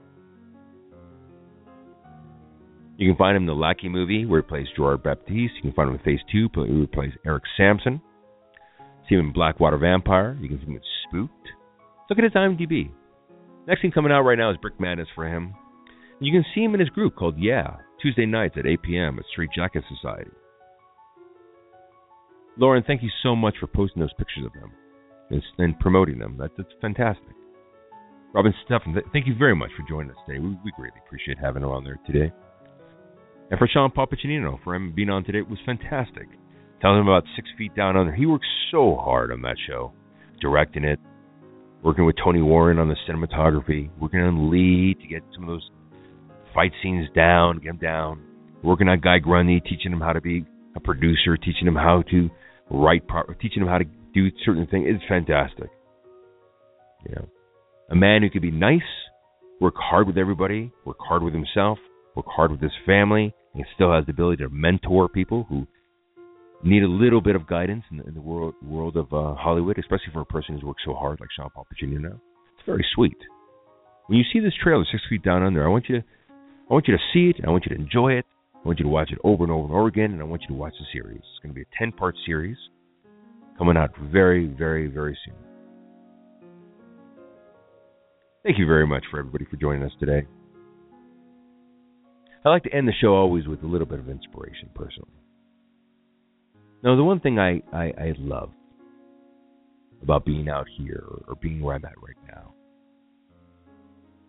You 2.96 3.10
can 3.10 3.16
find 3.16 3.36
him 3.36 3.42
in 3.44 3.46
the 3.46 3.54
Lackey 3.54 3.88
movie 3.88 4.24
where 4.24 4.40
he 4.40 4.46
plays 4.46 4.66
Gerard 4.76 5.02
Baptiste. 5.02 5.54
You 5.56 5.62
can 5.62 5.72
find 5.72 5.88
him 5.88 5.96
in 5.96 6.02
Phase 6.02 6.20
2 6.30 6.48
where 6.54 6.66
he 6.66 6.86
plays 6.86 7.12
Eric 7.26 7.42
Sampson. 7.56 8.00
See 9.08 9.16
him 9.16 9.26
in 9.26 9.32
Blackwater 9.32 9.78
Vampire. 9.78 10.38
You 10.40 10.48
can 10.48 10.58
see 10.58 10.66
him 10.66 10.76
in 10.76 10.80
Spooked. 11.08 11.48
Look 12.08 12.18
at 12.18 12.24
his 12.24 12.32
IMDb. 12.34 12.90
Next 13.66 13.80
thing 13.80 13.92
coming 13.92 14.12
out 14.12 14.22
right 14.22 14.38
now 14.38 14.50
is 14.50 14.58
Brick 14.58 14.78
Madness 14.78 15.08
for 15.14 15.26
him. 15.26 15.54
You 16.20 16.32
can 16.32 16.44
see 16.54 16.62
him 16.62 16.74
in 16.74 16.80
his 16.80 16.90
group 16.90 17.16
called 17.16 17.38
Yeah, 17.38 17.76
Tuesday 18.00 18.26
nights 18.26 18.56
at 18.58 18.66
8 18.66 18.82
p.m. 18.82 19.18
at 19.18 19.24
Street 19.32 19.50
Jacket 19.54 19.84
Society. 19.88 20.30
Lauren, 22.58 22.84
thank 22.86 23.02
you 23.02 23.10
so 23.22 23.34
much 23.34 23.54
for 23.58 23.66
posting 23.66 24.00
those 24.00 24.12
pictures 24.14 24.44
of 24.44 24.52
them 24.52 24.70
and, 25.30 25.42
and 25.58 25.78
promoting 25.80 26.18
them. 26.18 26.36
That, 26.38 26.50
that's 26.56 26.68
fantastic. 26.80 27.34
Robin 28.34 28.52
Steffen, 28.68 28.94
thank 29.12 29.26
you 29.26 29.34
very 29.36 29.56
much 29.56 29.70
for 29.76 29.88
joining 29.88 30.10
us 30.10 30.16
today. 30.26 30.38
We, 30.38 30.50
we 30.64 30.72
greatly 30.76 31.00
appreciate 31.06 31.38
having 31.38 31.62
her 31.62 31.72
on 31.72 31.84
there 31.84 31.98
today. 32.06 32.32
And 33.50 33.58
for 33.58 33.68
Sean 33.68 33.90
Paul 33.90 34.06
Piccinino, 34.06 34.62
for 34.62 34.74
him 34.74 34.92
being 34.94 35.10
on 35.10 35.24
today, 35.24 35.38
it 35.38 35.48
was 35.48 35.58
fantastic. 35.64 36.28
Telling 36.80 37.00
him 37.00 37.08
about 37.08 37.24
Six 37.34 37.48
Feet 37.56 37.74
Down 37.74 37.96
Under. 37.96 38.12
He 38.12 38.26
worked 38.26 38.46
so 38.70 38.96
hard 38.96 39.32
on 39.32 39.42
that 39.42 39.56
show, 39.66 39.92
directing 40.40 40.84
it, 40.84 40.98
working 41.84 42.06
with 42.06 42.16
Tony 42.16 42.40
Warren 42.40 42.78
on 42.78 42.88
the 42.88 42.96
cinematography, 43.06 43.90
working 44.00 44.20
on 44.20 44.50
Lee 44.50 44.94
to 44.94 45.06
get 45.06 45.22
some 45.34 45.42
of 45.42 45.48
those 45.48 45.70
fight 46.54 46.72
scenes 46.82 47.06
down, 47.14 47.58
get 47.58 47.68
them 47.68 47.76
down. 47.76 48.22
Working 48.62 48.88
on 48.88 49.00
Guy 49.00 49.18
Grundy, 49.18 49.60
teaching 49.60 49.92
him 49.92 50.00
how 50.00 50.14
to 50.14 50.22
be 50.22 50.46
a 50.74 50.80
producer, 50.80 51.36
teaching 51.36 51.66
him 51.68 51.74
how 51.74 52.02
to 52.10 52.30
write, 52.70 53.06
proper, 53.06 53.34
teaching 53.34 53.62
him 53.62 53.68
how 53.68 53.76
to 53.76 53.84
do 54.14 54.30
certain 54.46 54.66
things. 54.66 54.86
It's 54.88 55.04
fantastic. 55.06 55.68
You 57.06 57.16
know, 57.16 57.28
a 57.90 57.94
man 57.94 58.22
who 58.22 58.30
could 58.30 58.40
be 58.40 58.50
nice, 58.50 58.80
work 59.60 59.74
hard 59.76 60.06
with 60.06 60.16
everybody, 60.16 60.72
work 60.86 60.96
hard 61.00 61.22
with 61.22 61.34
himself, 61.34 61.78
work 62.16 62.26
hard 62.26 62.50
with 62.50 62.62
his 62.62 62.72
family, 62.86 63.34
and 63.54 63.64
still 63.74 63.92
has 63.92 64.06
the 64.06 64.12
ability 64.12 64.42
to 64.42 64.48
mentor 64.48 65.06
people 65.10 65.44
who 65.50 65.66
need 66.62 66.82
a 66.82 66.88
little 66.88 67.20
bit 67.20 67.36
of 67.36 67.46
guidance 67.46 67.84
in 67.90 67.98
the, 67.98 68.04
in 68.04 68.14
the 68.14 68.20
world 68.20 68.54
world 68.62 68.96
of 68.96 69.12
uh, 69.12 69.34
Hollywood, 69.34 69.78
especially 69.78 70.12
for 70.12 70.20
a 70.20 70.26
person 70.26 70.54
who's 70.54 70.64
worked 70.64 70.82
so 70.84 70.94
hard 70.94 71.20
like 71.20 71.28
Sean 71.36 71.50
Paul 71.50 71.66
Piccinino. 71.72 72.14
It's 72.56 72.66
very 72.66 72.86
sweet. 72.94 73.18
When 74.06 74.18
you 74.18 74.24
see 74.32 74.40
this 74.40 74.52
trailer, 74.62 74.84
Six 74.90 75.02
Feet 75.08 75.22
Down 75.22 75.42
Under, 75.42 75.64
I 75.64 75.68
want 75.68 75.86
you 75.88 76.00
to 76.00 76.04
I 76.70 76.72
want 76.72 76.88
you 76.88 76.96
to 76.96 77.02
see 77.12 77.30
it. 77.30 77.44
I 77.46 77.50
want 77.50 77.64
you 77.66 77.76
to 77.76 77.82
enjoy 77.82 78.12
it. 78.12 78.24
I 78.54 78.66
want 78.66 78.78
you 78.78 78.84
to 78.84 78.90
watch 78.90 79.10
it 79.10 79.18
over 79.24 79.44
and 79.44 79.52
over 79.52 79.64
and 79.64 79.74
over 79.74 79.88
again, 79.88 80.12
and 80.12 80.20
I 80.20 80.24
want 80.24 80.42
you 80.42 80.48
to 80.48 80.54
watch 80.54 80.72
the 80.78 80.86
series. 80.92 81.18
It's 81.18 81.42
going 81.42 81.50
to 81.50 81.54
be 81.54 81.62
a 81.62 81.78
10 81.78 81.92
part 81.92 82.14
series 82.24 82.56
coming 83.58 83.76
out 83.76 83.90
very, 84.10 84.46
very, 84.46 84.86
very 84.86 85.16
soon. 85.24 85.34
Thank 88.42 88.58
you 88.58 88.66
very 88.66 88.86
much 88.86 89.04
for 89.10 89.18
everybody 89.18 89.46
for 89.50 89.56
joining 89.56 89.82
us 89.82 89.92
today. 90.00 90.26
I 92.44 92.48
like 92.50 92.62
to 92.64 92.74
end 92.74 92.86
the 92.88 92.92
show 93.00 93.14
always 93.14 93.46
with 93.46 93.62
a 93.62 93.66
little 93.66 93.86
bit 93.86 93.98
of 93.98 94.08
inspiration, 94.08 94.68
personally. 94.74 95.12
Now, 96.84 96.96
the 96.96 97.02
one 97.02 97.18
thing 97.18 97.38
I, 97.38 97.62
I, 97.72 97.84
I 97.98 98.12
love 98.18 98.50
about 100.02 100.26
being 100.26 100.50
out 100.50 100.66
here 100.76 101.02
or 101.26 101.34
being 101.40 101.62
where 101.62 101.74
I'm 101.74 101.84
at 101.86 101.94
right 102.02 102.16
now 102.28 102.52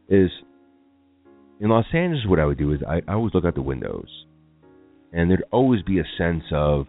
is 0.08 0.32
in 1.60 1.68
Los 1.68 1.84
Angeles, 1.94 2.26
what 2.26 2.40
I 2.40 2.46
would 2.46 2.58
do 2.58 2.72
is 2.72 2.80
I, 2.88 3.02
I 3.10 3.16
always 3.16 3.34
look 3.34 3.44
out 3.44 3.56
the 3.56 3.62
windows, 3.62 4.08
and 5.12 5.30
there'd 5.30 5.44
always 5.52 5.82
be 5.82 6.00
a 6.00 6.06
sense 6.18 6.44
of 6.54 6.88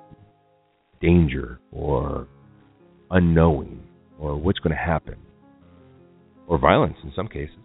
danger 1.00 1.58
or 1.72 2.28
unknowing 3.10 3.82
or 4.20 4.36
what's 4.36 4.60
going 4.60 4.70
to 4.70 4.80
happen 4.80 5.16
or 6.46 6.58
violence 6.58 6.96
in 7.02 7.12
some 7.16 7.26
cases. 7.26 7.58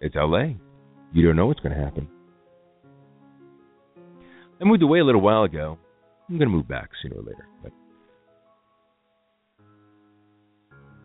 It's 0.00 0.14
LA. 0.14 0.50
You 1.12 1.26
don't 1.26 1.34
know 1.34 1.46
what's 1.46 1.60
going 1.60 1.76
to 1.76 1.82
happen. 1.82 2.08
I 4.60 4.64
moved 4.64 4.84
away 4.84 5.00
a 5.00 5.04
little 5.04 5.20
while 5.20 5.42
ago. 5.42 5.78
I'm 6.28 6.38
going 6.38 6.48
to 6.48 6.54
move 6.54 6.68
back 6.68 6.90
sooner 7.02 7.16
or 7.16 7.22
later. 7.22 7.46
But 7.62 7.72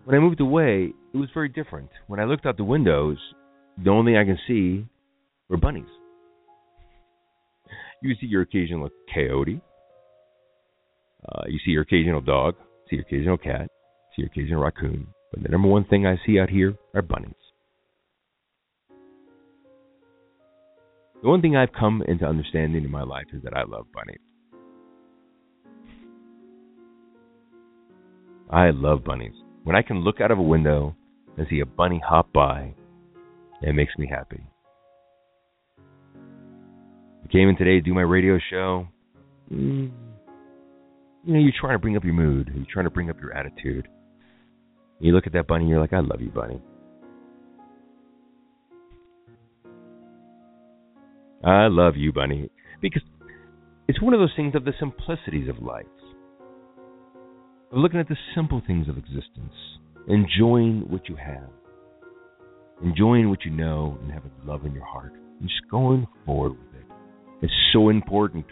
when 0.06 0.16
I 0.16 0.20
moved 0.20 0.42
away, 0.42 0.94
it 1.14 1.18
was 1.18 1.30
very 1.34 1.50
different. 1.50 1.90
When 2.08 2.20
I 2.20 2.26
looked 2.26 2.46
out 2.46 2.58
the 2.58 2.64
windows, 2.64 3.18
the 3.84 3.92
only 3.92 4.14
thing 4.14 4.18
I 4.18 4.26
can 4.26 4.40
see 4.48 4.88
were 5.48 5.58
bunnies. 5.58 5.86
You 8.02 8.16
see 8.20 8.26
your 8.26 8.42
occasional 8.42 8.90
coyote. 9.14 9.62
Uh, 11.24 11.44
you 11.48 11.60
see 11.64 11.72
your 11.72 11.84
occasional 11.84 12.22
dog. 12.22 12.56
See 12.90 12.96
your 12.96 13.06
occasional 13.06 13.38
cat. 13.38 13.70
See 14.16 14.24
your 14.24 14.28
occasional 14.28 14.64
raccoon. 14.64 15.08
But 15.32 15.44
the 15.44 15.50
number 15.50 15.68
one 15.68 15.86
thing 15.86 16.08
I 16.08 16.16
see 16.26 16.40
out 16.40 16.50
here 16.50 16.76
are 16.96 17.04
bunnies. 17.04 17.36
The 21.22 21.30
one 21.30 21.42
thing 21.42 21.56
I've 21.56 21.74
come 21.80 22.02
into 22.08 22.26
understanding 22.26 22.84
in 22.84 22.90
my 22.90 23.04
life 23.04 23.28
is 23.34 23.44
that 23.44 23.54
I 23.56 23.64
love 23.64 23.86
bunnies. 23.94 24.18
I 28.52 28.72
love 28.72 29.04
bunnies. 29.06 29.34
When 29.64 29.76
I 29.76 29.82
can 29.82 30.04
look 30.04 30.20
out 30.20 30.32
of 30.32 30.38
a 30.38 30.42
window 30.42 30.96
and 31.38 31.48
see 31.50 31.62
a 31.62 31.66
bunny 31.66 32.02
hop 32.06 32.34
by, 32.34 32.74
it 33.62 33.74
makes 33.74 33.94
me 33.98 34.08
happy. 34.10 34.44
I 37.24 37.28
came 37.32 37.48
in 37.48 37.56
today 37.56 37.76
to 37.76 37.82
do 37.82 37.94
my 37.94 38.02
radio 38.02 38.40
show. 38.50 38.88
Mm, 39.52 39.92
you 41.24 41.34
know, 41.34 41.40
you're 41.40 41.54
trying 41.60 41.76
to 41.76 41.80
bring 41.80 41.96
up 41.96 42.04
your 42.04 42.14
mood. 42.14 42.52
You're 42.54 42.66
trying 42.72 42.86
to 42.86 42.92
bring 42.92 43.10
up 43.10 43.22
your 43.22 43.34
attitude. 43.34 43.88
You 45.00 45.14
look 45.14 45.28
at 45.28 45.34
that 45.34 45.48
bunny, 45.48 45.68
you're 45.68 45.80
like, 45.80 45.94
I 45.94 46.00
love 46.00 46.20
you, 46.20 46.30
bunny. 46.30 46.62
I 51.44 51.68
love 51.68 51.96
you, 51.96 52.12
bunny. 52.12 52.50
Because 52.82 53.02
it's 53.88 54.02
one 54.02 54.14
of 54.14 54.20
those 54.20 54.34
things 54.36 54.56
of 54.56 54.66
the 54.66 54.74
simplicities 54.80 55.48
of 55.48 55.64
life. 55.64 55.86
Looking 57.74 58.02
at 58.02 58.10
the 58.10 58.18
simple 58.36 58.62
things 58.68 58.90
of 58.90 58.98
existence. 58.98 59.54
Enjoying 60.08 60.86
what 60.90 61.08
you 61.08 61.16
have. 61.16 61.50
Enjoying 62.84 63.30
what 63.30 63.46
you 63.46 63.52
know 63.52 63.98
and 64.02 64.12
having 64.12 64.32
love 64.44 64.66
in 64.66 64.74
your 64.74 64.84
heart. 64.84 65.14
And 65.14 65.48
just 65.48 65.70
going 65.72 66.06
forward 66.26 66.52
with 66.52 66.82
it. 66.82 66.86
It's 67.44 67.54
so 67.72 67.90
important. 67.90 68.46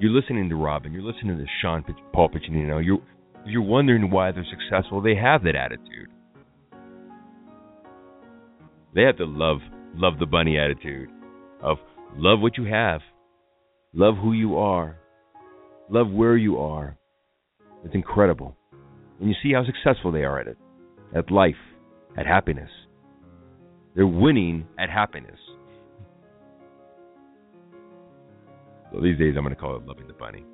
You're 0.00 0.10
listening 0.10 0.48
to 0.48 0.56
Robin. 0.56 0.92
You're 0.92 1.02
listening 1.02 1.38
to 1.38 1.44
Sean 1.62 1.84
Paul 2.12 2.30
Piccinino. 2.30 2.84
You're 2.84 2.98
you're 3.46 3.62
wondering 3.62 4.10
why 4.10 4.32
they're 4.32 4.44
successful. 4.50 5.00
They 5.00 5.14
have 5.14 5.44
that 5.44 5.54
attitude. 5.54 6.08
They 8.94 9.02
have 9.02 9.16
the 9.16 9.24
love 9.24 9.58
love 9.94 10.18
the 10.18 10.26
bunny 10.26 10.58
attitude 10.58 11.08
of 11.62 11.78
love 12.16 12.40
what 12.40 12.58
you 12.58 12.64
have, 12.64 13.00
love 13.94 14.16
who 14.16 14.32
you 14.32 14.58
are, 14.58 14.98
love 15.88 16.10
where 16.10 16.36
you 16.36 16.58
are. 16.58 16.96
It's 17.84 17.94
incredible. 17.94 18.56
And 19.20 19.28
you 19.28 19.34
see 19.42 19.52
how 19.52 19.64
successful 19.64 20.12
they 20.12 20.24
are 20.24 20.40
at 20.40 20.48
it, 20.48 20.58
at 21.14 21.30
life, 21.30 21.54
at 22.16 22.26
happiness. 22.26 22.70
They're 23.94 24.06
winning 24.06 24.66
at 24.78 24.90
happiness. 24.90 25.38
So 28.92 29.00
these 29.00 29.18
days 29.18 29.34
I'm 29.36 29.42
going 29.42 29.54
to 29.54 29.60
call 29.60 29.76
it 29.76 29.86
loving 29.86 30.06
the 30.06 30.12
bunny. 30.12 30.44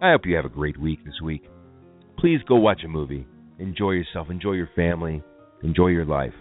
I 0.00 0.12
hope 0.12 0.26
you 0.26 0.36
have 0.36 0.44
a 0.44 0.50
great 0.50 0.78
week 0.78 1.04
this 1.04 1.20
week. 1.22 1.44
Please 2.18 2.40
go 2.46 2.56
watch 2.56 2.82
a 2.84 2.88
movie 2.88 3.26
enjoy 3.58 3.92
yourself, 3.92 4.28
enjoy 4.30 4.52
your 4.52 4.68
family, 4.76 5.22
enjoy 5.62 5.86
your 5.86 6.04
life. 6.04 6.34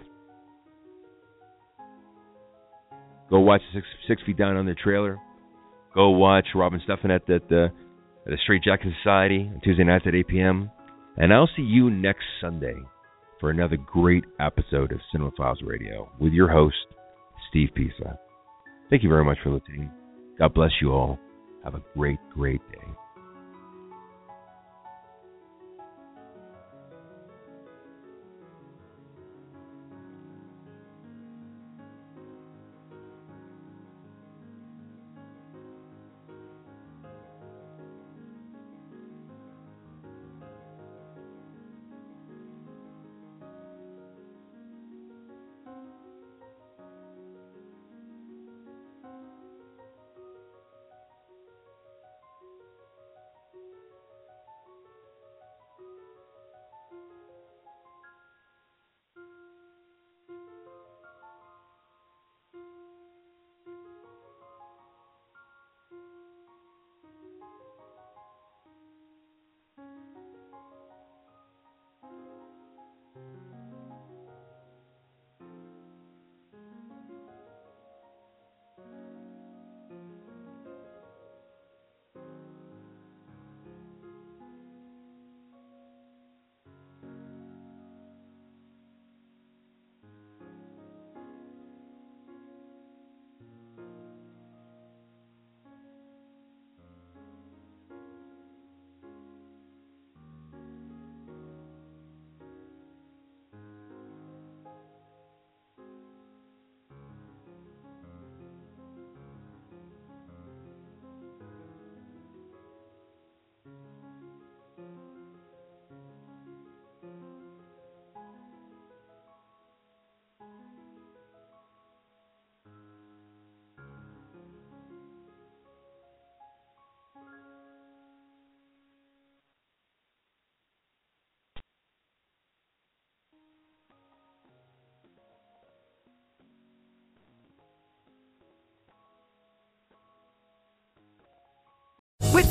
Go 3.30 3.40
watch 3.40 3.62
Six, 3.74 3.86
Six 4.08 4.22
Feet 4.26 4.38
Down 4.38 4.56
on 4.56 4.66
the 4.66 4.76
trailer. 4.76 5.18
Go 5.94 6.10
watch 6.10 6.48
Robin 6.54 6.82
Steffen 6.88 7.14
at 7.14 7.26
the, 7.26 7.40
the, 7.50 7.66
at 8.26 8.32
the 8.32 8.38
Straight 8.44 8.64
Jacket 8.64 8.94
Society 9.02 9.50
on 9.54 9.62
Tuesday 9.64 9.84
nights 9.84 10.06
at 10.08 10.16
8 10.16 10.28
p.m. 10.28 10.70
And 11.18 11.34
I'll 11.34 11.50
see 11.56 11.64
you 11.64 11.90
next 11.90 12.26
Sunday 12.42 12.76
for 13.40 13.50
another 13.50 13.78
great 13.78 14.26
episode 14.40 14.92
of 14.92 15.00
Cinema 15.12 15.32
Files 15.38 15.62
Radio 15.64 16.12
with 16.20 16.34
your 16.34 16.50
host, 16.50 16.76
Steve 17.50 17.70
Pisa. 17.76 18.20
Thank 18.90 19.04
you 19.04 19.10
very 19.10 19.24
much 19.26 19.38
for 19.44 19.52
listening. 19.52 19.90
God 20.38 20.54
bless 20.54 20.72
you 20.82 20.92
all. 20.92 21.18
Have 21.64 21.76
a 21.76 21.84
great, 21.96 22.20
great 22.34 22.62
day. 22.72 23.05